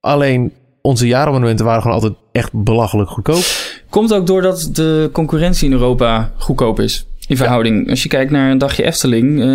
Alleen 0.00 0.52
onze 0.80 1.06
jaarabonnementen 1.06 1.64
waren 1.64 1.82
gewoon 1.82 1.96
altijd 1.96 2.14
echt 2.32 2.50
belachelijk 2.52 3.10
goedkoop. 3.10 3.42
Komt 3.90 4.14
ook 4.14 4.26
doordat 4.26 4.68
de 4.72 5.10
concurrentie 5.12 5.66
in 5.66 5.72
Europa 5.72 6.32
goedkoop 6.36 6.80
is. 6.80 7.06
In 7.30 7.36
verhouding. 7.36 7.90
Als 7.90 8.02
je 8.02 8.08
kijkt 8.08 8.30
naar 8.30 8.50
een 8.50 8.58
dagje 8.58 8.84
Efteling, 8.84 9.40
eh, 9.40 9.46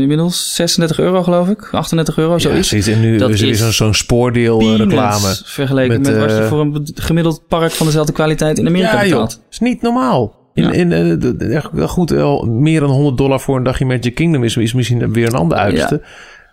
inmiddels 0.00 0.54
36 0.54 0.98
euro 0.98 1.22
geloof 1.22 1.48
ik. 1.48 1.68
38 1.72 2.18
euro, 2.18 2.32
Ja, 2.32 2.38
zoiets. 2.38 2.68
zoiets. 2.68 2.86
en 2.88 3.00
nu 3.00 3.16
Dat 3.18 3.30
is 3.30 3.60
er 3.60 3.72
zo'n 3.72 3.94
spoordeel 3.94 4.60
eh, 4.60 4.76
reclame. 4.76 5.36
Vergeleken 5.44 6.00
Met, 6.02 6.12
met, 6.12 6.20
wat 6.20 6.30
je 6.30 6.36
eh, 6.36 6.46
voor 6.48 6.60
een 6.60 6.88
gemiddeld 6.94 7.42
park 7.48 7.70
van 7.70 7.86
dezelfde 7.86 8.12
kwaliteit 8.12 8.58
in 8.58 8.66
Amerika 8.66 8.92
Ja, 8.92 9.02
joh. 9.02 9.10
betaalt. 9.10 9.42
is 9.50 9.58
niet 9.58 9.82
normaal. 9.82 10.36
In, 10.54 10.62
Ja. 10.64 10.72
in, 10.72 11.88
goed, 11.88 12.10
meer 12.46 12.80
dan 12.80 12.90
100 12.90 13.16
dollar 13.16 13.40
voor 13.40 13.56
een 13.56 13.62
dagje 13.62 13.84
Magic 13.84 14.14
Kingdom 14.14 14.44
is, 14.44 14.56
is 14.56 14.72
misschien 14.72 15.12
weer 15.12 15.26
een 15.26 15.34
ander 15.38 15.58
uiterste. 15.58 16.02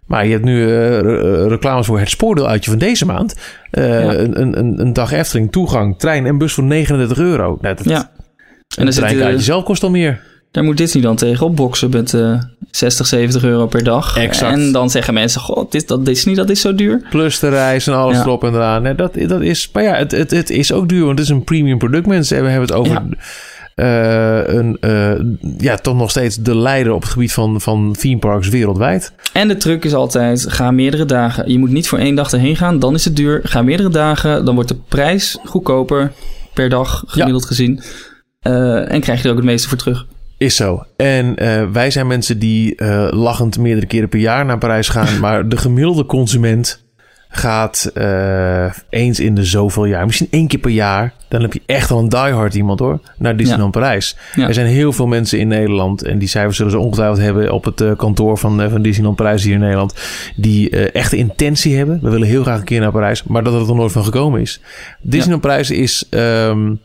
Maar 0.05 0.25
je 0.25 0.31
hebt 0.31 0.45
nu 0.45 0.61
eh, 0.63 0.99
reclames 1.47 1.85
voor 1.85 1.99
het 1.99 2.09
spoordeeluitje 2.09 2.69
van 2.69 2.79
deze 2.79 3.05
maand. 3.05 3.35
Ja. 3.71 4.13
een, 4.15 4.41
een, 4.59 4.79
een, 4.79 4.93
dag 4.93 5.11
Efteling, 5.11 5.51
toegang, 5.51 5.99
trein 5.99 6.25
en 6.25 6.37
bus 6.37 6.53
voor 6.53 6.63
39 6.63 7.17
euro. 7.17 7.57
Nou, 7.61 7.75
dat, 7.75 7.85
Ja. 7.85 8.11
En 8.77 8.83
dan 8.83 8.93
zit, 8.93 9.03
treinkaartje 9.03 9.41
zelf 9.43 9.63
kost 9.63 9.83
al 9.83 9.89
meer. 9.89 10.33
Daar 10.55 10.63
moet 10.63 10.77
Disney 10.77 11.03
dan 11.03 11.15
tegen 11.15 11.45
opboksen 11.45 11.89
met 11.89 12.13
eh 12.13 12.39
60, 12.71 13.07
70 13.07 13.43
euro 13.43 13.67
per 13.67 13.83
dag. 13.83 14.17
Exact. 14.17 14.53
En 14.53 14.71
dan 14.71 14.89
zeggen 14.89 15.13
mensen, 15.13 15.41
god, 15.41 15.71
dit, 15.71 15.87
dat 15.87 16.05
Disney, 16.05 16.35
dat 16.35 16.49
is 16.49 16.61
zo 16.61 16.75
duur. 16.75 17.01
Plus 17.09 17.39
de 17.39 17.49
reis 17.49 17.87
en 17.87 17.93
alles 17.93 18.17
Ja. 18.17 18.21
erop 18.23 18.43
en 18.43 18.53
eraan. 18.53 18.81
Nee, 18.81 18.95
dat, 18.95 19.13
dat 19.27 19.41
is, 19.41 19.69
maar 19.73 19.83
ja, 19.83 19.93
het, 19.95 20.11
het, 20.11 20.31
het 20.31 20.49
is 20.49 20.71
ook 20.71 20.89
duur. 20.89 21.05
Want 21.05 21.19
het 21.19 21.27
is 21.27 21.33
een 21.33 21.43
premium 21.43 21.77
product, 21.77 22.07
mensen. 22.07 22.37
En 22.37 22.43
we 22.43 22.49
hebben 22.49 22.67
het 22.67 22.77
over 22.77 22.93
Ja. 22.93 23.05
eh, 23.75 24.55
een, 24.55 24.77
eh, 24.79 25.13
ja, 25.57 25.75
toch 25.75 25.95
nog 25.95 26.09
steeds 26.09 26.35
de 26.35 26.55
leider 26.57 26.93
op 26.93 27.01
het 27.01 27.11
gebied 27.11 27.33
van, 27.33 27.61
van 27.61 27.95
theme 27.99 28.19
parks 28.19 28.49
wereldwijd. 28.49 29.13
En 29.33 29.47
de 29.47 29.57
truc 29.57 29.85
is 29.85 29.93
altijd, 29.93 30.45
ga 30.51 30.71
meerdere 30.71 31.05
dagen. 31.05 31.51
Je 31.51 31.59
moet 31.59 31.71
niet 31.71 31.87
voor 31.87 31.99
één 31.99 32.15
dag 32.15 32.31
erheen 32.31 32.55
gaan, 32.55 32.79
dan 32.79 32.93
is 32.93 33.05
het 33.05 33.15
duur. 33.15 33.39
Ga 33.43 33.61
meerdere 33.61 33.89
dagen, 33.89 34.45
dan 34.45 34.53
wordt 34.55 34.69
de 34.69 34.77
prijs 34.89 35.37
goedkoper 35.45 36.11
per 36.53 36.69
dag, 36.69 37.03
gemiddeld 37.07 37.45
gezien. 37.45 37.81
Eh, 38.39 38.91
en 38.91 39.01
krijg 39.01 39.19
je 39.19 39.25
er 39.25 39.31
ook 39.31 39.37
het 39.37 39.45
meeste 39.45 39.67
voor 39.69 39.77
terug. 39.77 40.05
Is 40.37 40.55
zo. 40.55 40.83
En 40.95 41.35
eh, 41.35 41.63
wij 41.71 41.91
zijn 41.91 42.07
mensen 42.07 42.39
die 42.39 42.75
eh, 42.75 43.07
lachend 43.11 43.57
meerdere 43.57 43.87
keren 43.87 44.09
per 44.09 44.19
jaar 44.19 44.45
naar 44.45 44.57
Parijs 44.57 44.89
gaan. 44.89 45.19
maar 45.19 45.49
de 45.49 45.57
gemiddelde 45.57 46.05
consument 46.05 46.83
gaat 47.29 47.91
eh, 47.93 48.71
eens 48.89 49.19
in 49.19 49.35
de 49.35 49.43
zoveel 49.43 49.85
jaar, 49.85 50.05
misschien 50.05 50.27
één 50.29 50.47
keer 50.47 50.59
per 50.59 50.71
jaar. 50.71 51.13
Dan 51.29 51.41
heb 51.41 51.53
je 51.53 51.61
echt 51.65 51.91
al 51.91 51.99
een 51.99 52.09
diehard 52.09 52.53
iemand 52.53 52.79
hoor, 52.79 52.99
naar 53.17 53.37
Disneyland 53.37 53.71
Parijs. 53.71 54.17
Ja. 54.35 54.47
Er 54.47 54.53
zijn 54.53 54.67
heel 54.67 54.93
veel 54.93 55.07
mensen 55.07 55.39
in 55.39 55.47
Nederland, 55.47 56.03
en 56.03 56.17
die 56.17 56.27
cijfers 56.27 56.57
zullen 56.57 56.71
ze 56.71 56.79
ongetwijfeld 56.79 57.19
hebben 57.19 57.51
op 57.51 57.63
het 57.63 57.83
kantoor 57.97 58.37
van, 58.37 58.69
van 58.69 58.81
Disneyland 58.81 59.15
Parijs 59.15 59.43
hier 59.43 59.53
in 59.53 59.59
Nederland, 59.59 59.93
die 60.35 60.91
echte 60.91 61.17
intentie 61.17 61.77
hebben. 61.77 61.99
We 62.01 62.09
willen 62.09 62.27
heel 62.27 62.43
graag 62.43 62.59
een 62.59 62.65
keer 62.65 62.79
naar 62.79 62.91
Parijs, 62.91 63.23
maar 63.23 63.43
dat 63.43 63.53
het 63.53 63.69
er 63.69 63.75
nooit 63.75 63.91
van 63.91 64.03
gekomen 64.03 64.41
is. 64.41 64.61
Disneyland 65.01 65.41
Parijs 65.41 65.71
is 65.71 66.07
ehm, 66.09 66.75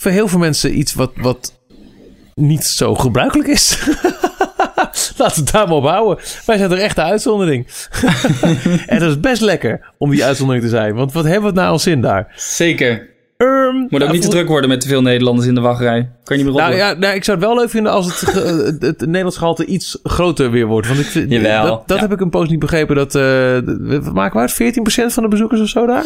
voor 0.00 0.10
heel 0.10 0.28
veel 0.28 0.38
mensen 0.38 0.78
iets 0.78 0.94
wat, 0.94 1.12
wat 1.16 1.55
niet 2.40 2.64
zo 2.64 2.94
gebruikelijk 2.94 3.48
is. 3.48 3.78
Laten 5.18 5.34
we 5.38 5.40
het 5.44 5.52
daar 5.52 5.66
maar 5.68 5.76
op 5.76 5.84
houden. 5.84 6.24
Wij 6.46 6.56
zijn 6.58 6.70
er 6.72 6.78
echt 6.78 6.96
de 6.96 7.02
uitzondering. 7.02 7.66
en 8.86 8.98
dat 8.98 9.08
is 9.10 9.20
best 9.20 9.40
lekker 9.40 9.92
om 9.98 10.10
die 10.10 10.24
uitzondering 10.24 10.64
te 10.64 10.70
zijn. 10.70 10.94
Want 10.94 11.12
wat 11.12 11.24
hebben 11.24 11.40
we 11.42 11.46
het 11.48 11.56
nou 11.56 11.68
al 11.70 11.78
zin 11.78 12.00
daar? 12.00 12.32
Zeker. 12.36 13.08
Ehm, 13.36 13.76
Moet 13.76 13.92
ook 13.92 13.98
nou, 13.98 14.10
niet 14.12 14.20
te 14.20 14.26
voor- 14.26 14.34
druk 14.36 14.48
worden 14.48 14.68
met 14.68 14.80
te 14.80 14.88
veel 14.88 15.02
Nederlanders 15.02 15.48
in 15.48 15.54
de 15.54 15.60
wachtrij. 15.60 16.10
Kan 16.24 16.36
je 16.38 16.44
niet 16.44 16.52
meer. 16.52 16.62
Nou 16.62 16.74
ja, 16.74 16.92
nou, 16.94 17.14
ik 17.14 17.24
zou 17.24 17.38
het 17.38 17.46
wel 17.46 17.56
leuk 17.56 17.70
vinden 17.70 17.92
als 17.92 18.06
het, 18.06 18.14
ge- 18.14 18.62
het, 18.64 18.82
het 18.82 19.00
Nederlands 19.00 19.36
gehalte 19.36 19.64
iets 19.64 19.98
groter 20.02 20.50
weer 20.50 20.66
wordt. 20.66 20.88
Want 20.88 21.14
ik 21.14 21.30
Jawel, 21.30 21.64
dat, 21.66 21.82
dat 21.88 21.96
ja. 21.96 22.02
heb 22.02 22.12
ik 22.12 22.20
een 22.20 22.30
poos 22.30 22.48
niet 22.48 22.58
begrepen. 22.58 22.96
Dat, 22.96 23.14
eh, 23.14 23.22
we 23.22 24.00
maken 24.12 24.34
we 24.34 24.40
uit 24.40 24.52
14% 25.10 25.12
van 25.12 25.22
de 25.22 25.28
bezoekers 25.28 25.60
of 25.60 25.68
zo 25.68 25.86
daar? 25.86 26.04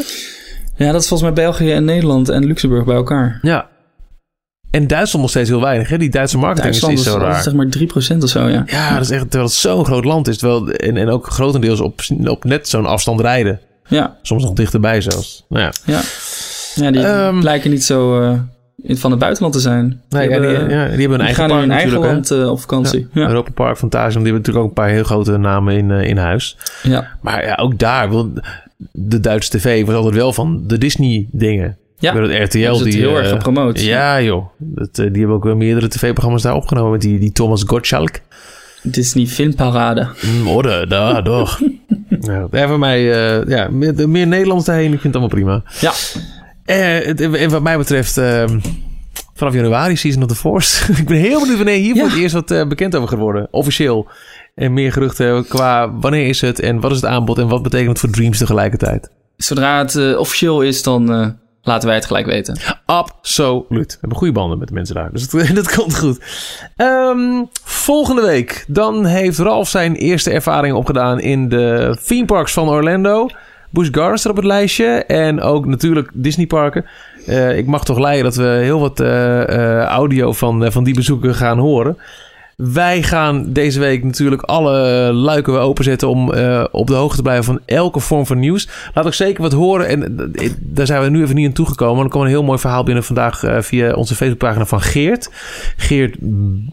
Ja, 0.77 0.93
dat 0.93 1.01
is 1.03 1.09
volgens 1.09 1.23
mij 1.35 1.45
België 1.45 1.73
en 1.73 1.85
Nederland 1.85 2.29
en 2.29 2.45
Luxemburg 2.47 2.85
bij 2.85 2.97
elkaar. 2.97 3.39
Ja. 3.43 3.69
En 4.71 4.87
Duitsland 4.87 5.21
nog 5.23 5.31
steeds 5.31 5.49
heel 5.49 5.61
weinig. 5.61 5.89
Hè? 5.89 5.99
Die 5.99 6.11
Duitse 6.11 6.39
marketing 6.39 6.75
is, 6.75 6.81
Duitsland 6.81 7.07
is 7.09 7.15
is, 7.15 7.21
zo 7.21 7.27
raar. 7.29 7.43
zeg 7.43 7.55
maar 7.55 7.67
3% 8.19 8.23
of 8.23 8.29
zo, 8.29 8.49
ja. 8.49 8.63
Ja, 8.67 8.93
dat 8.95 9.03
is 9.03 9.11
echt, 9.11 9.21
terwijl 9.23 9.45
het 9.45 9.53
zo'n 9.53 9.85
groot 9.85 10.05
land 10.05 10.29
is. 10.29 10.39
Terwijl, 10.39 10.71
en, 10.71 10.97
en 10.97 11.09
ook 11.09 11.27
grotendeels 11.27 11.81
op, 11.81 12.01
op 12.25 12.45
net 12.45 12.69
zo'n 12.69 12.87
afstand 12.87 13.21
rijden. 13.21 13.61
Ja, 13.89 14.17
Soms 14.23 14.43
nog 14.43 14.53
dichterbij 14.53 15.01
zelfs. 15.01 15.45
Nou 15.49 15.65
ja. 15.65 15.73
ja. 15.85 16.01
Ja, 16.75 16.91
die 16.91 17.03
Ehm. 17.07 17.39
lijken 17.41 17.71
niet 17.71 17.85
zo 17.85 18.21
eh, 18.23 18.39
van 18.97 19.11
het 19.11 19.21
buitenland 19.21 19.55
te 19.55 19.61
zijn. 19.61 20.01
Nee, 20.09 20.29
ja, 20.29 20.39
die, 20.41 20.49
ja, 20.51 20.59
die 20.59 20.69
hebben 20.69 20.99
een 20.99 21.09
die 21.09 21.19
eigen 21.19 21.35
gaan 21.35 21.49
park 21.49 21.63
in 21.63 21.69
hun 21.69 21.79
eigen 21.79 21.99
land 21.99 22.31
eh, 22.31 22.51
op 22.51 22.61
vakantie. 22.61 23.09
Ja. 23.13 23.29
Europa 23.29 23.51
Park, 23.55 23.77
Fantasia. 23.77 24.09
Die 24.09 24.15
hebben 24.23 24.33
natuurlijk 24.35 24.65
ook 24.65 24.69
een 24.69 24.83
paar 24.85 24.89
heel 24.89 25.03
grote 25.05 25.37
namen 25.37 25.77
in, 25.77 25.91
eh, 25.91 26.09
in 26.09 26.17
huis. 26.17 26.57
Ja. 26.83 27.07
Maar 27.21 27.45
ja, 27.47 27.55
ook 27.55 27.79
daar. 27.79 28.09
wil- 28.11 28.33
De 28.93 29.21
Duitse 29.21 29.51
tv 29.59 29.87
was 29.87 29.95
altijd 29.95 30.15
wel 30.15 30.33
van 30.33 30.63
de 30.67 30.79
Disney 30.79 31.29
dingen. 31.33 31.77
Ja. 32.01 32.15
Het 32.17 32.55
RTL. 32.55 32.75
Het 32.75 32.85
die, 32.85 32.93
heel 32.97 33.11
eh, 33.11 33.17
erg 33.17 33.29
gepromoot. 33.29 33.81
Ja, 33.81 34.21
joh. 34.23 34.47
Dat, 34.59 34.89
eh, 34.99 35.07
die 35.11 35.19
hebben 35.19 35.37
ook 35.37 35.45
wel 35.45 35.57
meerdere 35.57 35.89
tv-programma's 35.89 36.43
daar 36.43 36.55
opgenomen. 36.55 36.91
Met 36.93 37.01
die, 37.01 37.19
die 37.19 37.33
Thomas 37.33 37.63
Gottschalk. 37.67 38.11
Disney 38.83 39.27
Filmparade. 39.27 40.09
Mm, 40.23 40.49
Orde, 40.49 40.87
daar, 40.87 41.23
toch. 41.35 41.61
ja, 42.51 42.69
voor 42.69 42.79
mij, 42.79 43.13
eh, 43.41 43.49
ja, 43.49 43.69
meer, 43.71 44.09
meer 44.09 44.27
Nederlands 44.27 44.65
daarheen. 44.65 44.93
Ik 44.93 45.01
vind 45.01 45.15
het 45.15 45.23
allemaal 45.23 45.63
prima. 45.63 45.63
Ja. 45.81 45.93
Eh, 46.65 47.21
en 47.43 47.51
wat 47.51 47.63
mij 47.63 47.77
betreft, 47.77 48.17
ehm, 48.19 48.59
vanaf 49.35 49.55
januari 49.55 49.97
Season 49.97 50.23
of 50.23 50.29
the 50.29 50.35
Force. 50.35 50.93
ik 51.03 51.07
ben 51.07 51.17
heel 51.17 51.39
benieuwd 51.41 51.57
wanneer 51.57 51.77
hier 51.79 51.95
Ja. 51.95 52.05
het 52.05 52.17
eerst 52.17 52.35
wat 52.35 52.51
eh, 52.51 52.67
bekend 52.69 52.97
over 52.97 53.09
gaat 53.09 53.19
worden. 53.19 53.49
Officieel. 53.51 54.09
En 54.55 54.73
meer 54.73 54.93
geruchten 54.93 55.47
qua 55.49 55.93
wanneer 55.99 56.29
is 56.29 56.41
het 56.41 56.61
en 56.61 56.81
wat 56.81 56.91
is 56.91 56.97
het 56.97 57.11
aanbod 57.11 57.39
en 57.39 57.49
wat 57.49 57.63
betekent 57.63 57.89
het 57.89 57.99
voor 57.99 58.11
Dreams 58.11 58.39
tegelijkertijd. 58.39 59.11
Zodra 59.37 59.79
het 59.79 59.97
eh, 59.97 60.19
officieel 60.19 60.61
is, 60.63 60.83
dan 60.83 61.13
eh, 61.13 61.29
laten 61.63 61.87
wij 61.87 61.97
het 61.97 62.07
gelijk 62.07 62.27
weten. 62.27 62.57
Absoluut. 62.85 63.93
We 63.93 63.99
hebben 64.01 64.19
goede 64.19 64.33
banden 64.33 64.59
met 64.59 64.69
de 64.69 64.75
mensen 64.75 64.95
daar. 64.95 65.13
Dus 65.13 65.29
dat, 65.29 65.75
komt 65.77 65.99
goed. 65.99 66.21
Ehm, 66.77 67.45
volgende 67.65 68.23
week. 68.23 68.65
Dan 68.69 69.05
heeft 69.05 69.39
Ralf 69.39 69.69
zijn 69.69 69.95
eerste 69.95 70.31
ervaring 70.31 70.75
opgedaan 70.75 71.21
in 71.21 71.49
de 71.49 71.97
theme 72.07 72.25
parks 72.25 72.53
van 72.53 72.69
Orlando. 72.69 73.29
Busch 73.71 73.91
Gardens 73.93 74.21
staat 74.21 74.33
op 74.33 74.39
het 74.39 74.47
lijstje. 74.47 75.05
En 75.05 75.41
ook 75.41 75.67
natuurlijk 75.67 76.11
Disney 76.15 76.47
parken. 76.47 76.85
Eh, 77.27 77.57
ik 77.57 77.67
mag 77.67 77.85
toch 77.85 77.99
leiden 77.99 78.25
dat 78.25 78.35
we 78.35 78.47
heel 78.47 78.81
wat 78.81 79.01
eh, 79.01 79.43
eh, 79.43 79.85
audio 79.85 80.33
van, 80.33 80.73
van 80.73 80.85
die 80.85 80.95
bezoeken 80.95 81.35
gaan 81.35 81.59
horen. 81.59 81.99
Wij 82.61 83.03
gaan 83.03 83.53
deze 83.53 83.81
week 83.81 84.05
natuurlijk 84.05 84.43
alle 84.43 85.13
luiken 85.13 85.53
weer 85.53 85.63
openzetten 85.63 86.09
om 86.09 86.33
eh, 86.33 86.65
op 86.71 86.87
de 86.87 86.95
hoogte 86.95 87.17
te 87.17 87.23
blijven 87.23 87.45
van 87.45 87.61
elke 87.67 88.01
vorm 88.01 88.27
van 88.27 88.39
nieuws. 88.39 88.69
Laat 88.95 89.07
ook 89.07 89.15
zeker 89.15 89.43
wat 89.43 89.53
horen. 89.53 89.89
En 89.89 90.33
eh, 90.35 90.51
daar 90.59 90.87
zijn 90.87 91.03
we 91.03 91.09
nu 91.09 91.23
even 91.23 91.35
niet 91.35 91.47
aan 91.47 91.53
toegekomen. 91.53 91.95
Maar 91.95 92.05
er 92.05 92.11
kwam 92.11 92.23
een 92.23 92.29
heel 92.29 92.43
mooi 92.43 92.59
verhaal 92.59 92.85
binnen 92.85 93.05
vandaag 93.05 93.43
eh, 93.43 93.61
via 93.61 93.93
onze 93.93 94.15
Facebookpagina 94.15 94.67
van 94.67 94.81
Geert. 94.81 95.31
Geert 95.77 96.17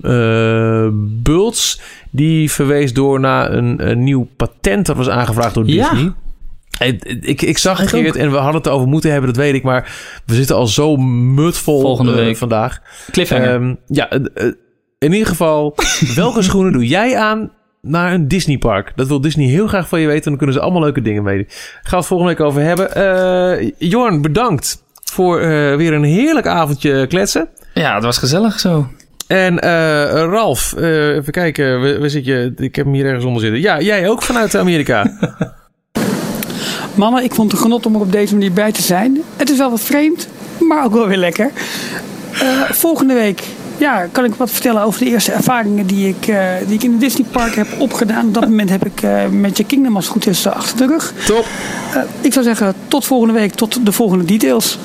eh 0.01 0.87
Bults. 1.23 1.81
Die 2.09 2.51
verwees 2.51 2.93
door 2.93 3.19
naar 3.19 3.53
een, 3.53 3.89
een 3.89 4.03
nieuw 4.03 4.27
patent 4.37 4.85
dat 4.85 4.95
was 4.95 5.09
aangevraagd 5.09 5.53
door 5.53 5.67
Ja. 5.67 5.89
Disney. 5.89 6.11
Ik, 6.79 7.03
ik, 7.21 7.41
ik 7.41 7.57
zag 7.57 7.89
Geert 7.89 8.15
en 8.15 8.31
we 8.31 8.37
hadden 8.37 8.61
het 8.61 8.67
over 8.67 8.87
moeten 8.87 9.11
hebben, 9.11 9.33
dat 9.33 9.43
weet 9.43 9.53
ik. 9.53 9.63
Maar 9.63 9.91
we 10.25 10.35
zitten 10.35 10.55
al 10.55 10.67
zo 10.67 10.95
mutvol 10.95 11.81
Volgende 11.81 12.11
eh, 12.11 12.17
week. 12.17 12.37
vandaag. 12.37 12.81
Cliffhanger. 13.11 13.53
Ehm, 13.53 13.73
ja, 13.87 14.09
eh, 14.09 14.19
eh, 14.33 14.53
in 14.97 15.11
ieder 15.11 15.27
geval, 15.27 15.75
welke 16.15 16.41
schoenen 16.41 16.71
doe 16.71 16.87
jij 16.87 17.17
aan 17.17 17.51
naar 17.81 18.13
een 18.13 18.27
Disneypark? 18.27 18.91
Dat 18.95 19.07
wil 19.07 19.21
Disney 19.21 19.47
heel 19.47 19.67
graag 19.67 19.87
van 19.87 19.99
je 19.99 20.07
weten. 20.07 20.23
En 20.23 20.29
dan 20.29 20.37
kunnen 20.37 20.55
ze 20.55 20.61
allemaal 20.61 20.81
leuke 20.81 21.01
dingen 21.01 21.23
weten. 21.23 21.45
Gaan 21.49 21.81
we 21.89 21.95
het 21.95 22.05
volgende 22.05 22.33
week 22.33 22.45
over 22.47 22.61
hebben. 22.61 22.95
Eh 22.95 23.71
Jorn, 23.77 24.21
bedankt 24.21 24.83
voor 25.03 25.39
eh, 25.39 25.75
weer 25.75 25.93
een 25.93 26.03
heerlijk 26.03 26.47
avondje 26.47 27.07
kletsen. 27.07 27.49
ja, 27.73 27.93
het 27.95 28.03
was 28.03 28.17
gezellig 28.17 28.59
zo. 28.59 28.87
En 29.27 29.59
eh, 29.59 29.69
Ralf, 30.11 30.73
eh, 30.73 31.15
even 31.15 31.31
kijken, 31.31 31.81
waar, 31.81 31.99
waar 31.99 32.09
zit 32.09 32.25
je? 32.25 32.53
Ik 32.57 32.75
heb 32.75 32.85
hem 32.85 32.93
hier 32.93 33.05
ergens 33.05 33.25
onder 33.25 33.41
zitten. 33.41 33.61
Ja, 33.61 33.81
jij 33.81 34.09
ook 34.09 34.21
vanuit 34.21 34.55
Amerika. 34.55 35.11
Mannen, 36.95 37.23
ik 37.23 37.33
vond 37.33 37.51
het 37.51 37.59
een 37.59 37.65
genot 37.65 37.85
om 37.85 37.95
er 37.95 38.01
op 38.01 38.11
deze 38.11 38.33
manier 38.33 38.53
bij 38.53 38.71
te 38.71 38.81
zijn. 38.81 39.21
Het 39.35 39.49
is 39.49 39.57
wel 39.57 39.69
wat 39.69 39.81
vreemd, 39.81 40.27
maar 40.59 40.85
ook 40.85 40.93
wel 40.93 41.07
weer 41.07 41.17
lekker. 41.17 41.51
Eh, 42.33 42.61
volgende 42.71 43.13
week 43.13 43.43
ja, 43.77 44.07
kan 44.11 44.25
ik 44.25 44.35
wat 44.35 44.51
vertellen 44.51 44.81
over 44.81 44.99
de 44.99 45.09
eerste 45.09 45.31
ervaringen 45.31 45.85
die 45.85 46.07
ik, 46.07 46.27
eh, 46.27 46.39
die 46.65 46.75
ik 46.75 46.83
in 46.83 46.91
het 46.91 46.99
Disney 46.99 47.27
Park 47.31 47.55
heb 47.55 47.67
opgedaan. 47.77 48.27
Op 48.27 48.33
dat 48.33 48.47
moment 48.47 48.69
heb 48.69 48.85
ik 48.85 49.01
uh, 49.01 49.27
Magic 49.27 49.67
Kingdom 49.67 49.95
als 49.95 50.03
het 50.03 50.13
goed 50.13 50.27
is 50.27 50.45
eh, 50.45 50.55
achter 50.55 50.77
de 50.77 50.85
rug. 50.85 51.13
Top. 51.25 51.45
Eh, 51.93 52.01
ik 52.21 52.33
zou 52.33 52.45
zeggen, 52.45 52.73
tot 52.87 53.05
volgende 53.05 53.33
week, 53.33 53.53
tot 53.53 53.85
de 53.85 53.91
volgende 53.91 54.25
details. 54.25 54.77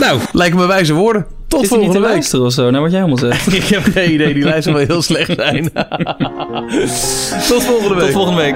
Nou, 0.00 0.20
lijken 0.32 0.58
me 0.58 0.66
wijze 0.66 0.92
woorden. 0.92 1.26
Tot 1.48 1.60
niet 1.60 1.68
volgende 1.68 1.94
te 1.94 2.00
week. 2.00 2.10
luisteren 2.10 2.46
of 2.46 2.52
zo, 2.52 2.70
naar 2.70 2.80
wat 2.80 2.90
jij 2.90 3.00
allemaal 3.00 3.18
zegt. 3.18 3.52
Ik 3.52 3.64
heb 3.64 3.82
geen 3.82 4.12
idee, 4.12 4.34
die 4.34 4.44
lijst 4.44 4.64
zal 4.64 4.72
wel 4.72 4.86
heel 4.86 5.02
slecht 5.02 5.32
zijn. 5.36 5.72
Tot 7.48 7.64
volgende 7.64 7.94
week. 7.94 8.04
Tot 8.04 8.12
volgende 8.12 8.40
week. 8.40 8.54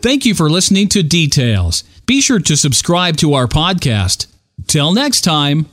Thank 0.00 0.22
you 0.22 0.34
for 0.34 0.50
listening 0.50 0.88
to 0.88 1.06
Details. 1.06 1.84
Be 2.06 2.20
sure 2.20 2.40
to 2.40 2.56
subscribe 2.56 3.16
to 3.18 3.34
our 3.34 3.46
podcast. 3.46 4.26
Till 4.66 4.92
next 4.92 5.22
time. 5.22 5.66